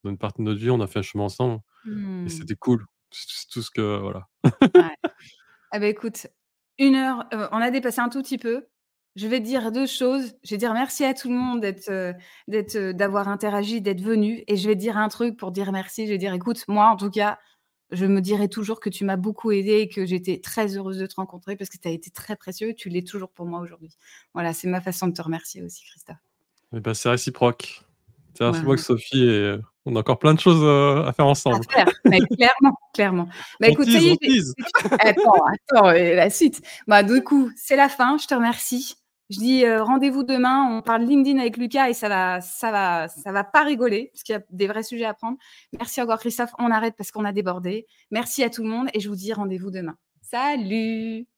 dans 0.05 0.11
une 0.11 0.19
partie 0.19 0.43
de 0.43 0.47
notre 0.47 0.61
vie, 0.61 0.71
on 0.71 0.81
a 0.81 0.87
fait 0.87 1.01
un 1.01 1.03
chemin 1.03 1.25
ensemble 1.25 1.61
et 2.27 2.29
Mmh. 2.29 2.31
c'était 2.31 2.57
cool». 2.57 2.87
C'est 3.13 3.49
tout 3.51 3.63
ce 3.63 3.71
que 3.73 3.99
voilà. 4.01 4.29
Ouais. 4.77 4.95
Ah 5.73 5.81
bah, 5.81 5.89
écoute, 5.89 6.29
1 6.79 6.97
heure, 6.97 7.29
heu, 7.35 7.49
on 7.53 7.59
a 7.61 7.71
dépassé 7.71 8.01
un 8.01 8.09
tout 8.11 8.23
petit 8.23 8.39
peu. 8.39 8.67
Je 9.17 9.29
vais 9.29 9.41
te 9.41 9.45
dire 9.47 9.73
2 9.73 9.87
choses. 9.87 10.35
Je 10.45 10.53
vais 10.53 10.59
dire 10.59 10.75
merci 10.75 11.05
à 11.05 11.15
tout 11.15 11.29
le 11.31 11.37
monde 11.37 11.61
d'être, 11.61 12.93
d'avoir 12.93 13.29
interagi, 13.29 13.81
d'être 13.83 14.01
venu 14.03 14.45
et 14.49 14.57
je 14.57 14.69
vais 14.69 14.75
te 14.77 14.81
dire 14.81 14.99
un 14.99 15.09
truc 15.09 15.37
pour 15.39 15.53
dire 15.53 15.73
merci. 15.73 16.07
Je 16.07 16.13
vais 16.13 16.19
dire: 16.19 16.35
«Écoute, 16.35 16.65
moi, 16.69 16.87
en 16.89 16.97
tout 16.97 17.11
cas, 17.11 17.39
je 17.95 18.07
me 18.07 18.21
dirai 18.21 18.49
toujours 18.49 18.81
que 18.81 18.91
tu 18.91 19.05
m'as 19.05 19.17
beaucoup 19.17 19.51
aidé 19.53 19.73
et 19.81 19.89
que 19.89 20.05
j'étais 20.07 20.39
très 20.41 20.77
heureuse 20.77 20.99
de 20.99 21.07
te 21.07 21.15
rencontrer 21.17 21.57
parce 21.57 21.71
que 21.71 21.79
tu 21.79 21.89
as 21.89 21.93
été 21.93 22.11
très 22.11 22.37
précieux 22.37 22.71
et 22.71 22.75
tu 22.75 22.89
l'es 22.89 23.03
toujours 23.05 23.31
pour 23.31 23.47
moi 23.47 23.61
aujourd'hui». 23.61 23.91
Voilà, 24.35 24.53
c'est 24.53 24.69
ma 24.69 24.81
façon 24.81 25.07
de 25.09 25.13
te 25.13 25.23
remercier 25.23 25.63
aussi, 25.63 25.85
Christophe. 25.85 26.17
Et 26.77 26.81
bah, 26.81 26.95
c'est 26.95 27.09
réciproque. 27.09 27.83
C'est 28.37 28.45
réciproque, 28.45 28.67
Voilà. 28.79 28.83
Sophie 28.83 29.25
et 29.25 29.57
on 29.87 29.95
a 29.97 30.01
encore 30.01 30.19
plein 30.19 30.35
de 30.35 30.41
choses, 30.41 30.63
heu, 30.63 31.05
à 31.07 31.13
faire 31.13 31.27
À 31.27 31.29
ensemble. 31.29 31.65
faire, 31.71 31.87
mais 32.05 32.19
clairement, 32.37 32.77
clairement. 32.93 33.29
Bah, 33.61 33.69
On 33.69 33.73
écoute, 33.73 33.87
tease, 33.87 34.05
on 34.11 34.17
tease! 34.17 34.55
attends, 34.99 35.45
attends 35.71 35.91
la 35.93 36.31
suite. 36.31 36.63
Bah, 36.89 37.03
du 37.03 37.23
coup, 37.23 37.51
c'est 37.57 37.77
la 37.77 37.89
fin, 37.89 38.17
je 38.19 38.27
te 38.27 38.35
remercie. 38.35 38.97
Je 39.31 39.39
dis, 39.39 39.65
heu, 39.65 39.81
rendez-vous 39.83 40.23
demain, 40.23 40.69
on 40.71 40.83
parle 40.83 41.03
LinkedIn 41.05 41.39
avec 41.39 41.57
Lucas 41.57 41.89
et 41.89 41.95
ça 41.95 42.09
va 42.09 42.41
ça 42.43 42.71
va 42.71 43.09
ça 43.09 43.33
va 43.33 43.43
pas 43.43 43.63
rigoler 43.65 44.11
parce 44.13 44.23
qu'il 44.23 44.35
y 44.35 44.39
a 44.39 44.43
des 44.51 44.67
vrais 44.67 44.83
sujets 44.83 45.07
à 45.07 45.15
prendre. 45.15 45.39
Merci 45.79 46.03
encore 46.03 46.19
Christophe, 46.19 46.53
on 46.59 46.71
arrête 46.71 46.95
parce 46.97 47.11
qu'on 47.11 47.25
a 47.25 47.33
débordé. 47.33 47.87
Merci 48.11 48.45
à 48.45 48.51
tout 48.51 48.63
le 48.63 48.69
monde 48.69 48.89
et 48.93 49.01
je 49.01 49.09
vous 49.09 49.17
dis 49.17 49.33
rendez-vous 49.33 49.71
demain. 49.71 49.97
Salut! 50.23 51.34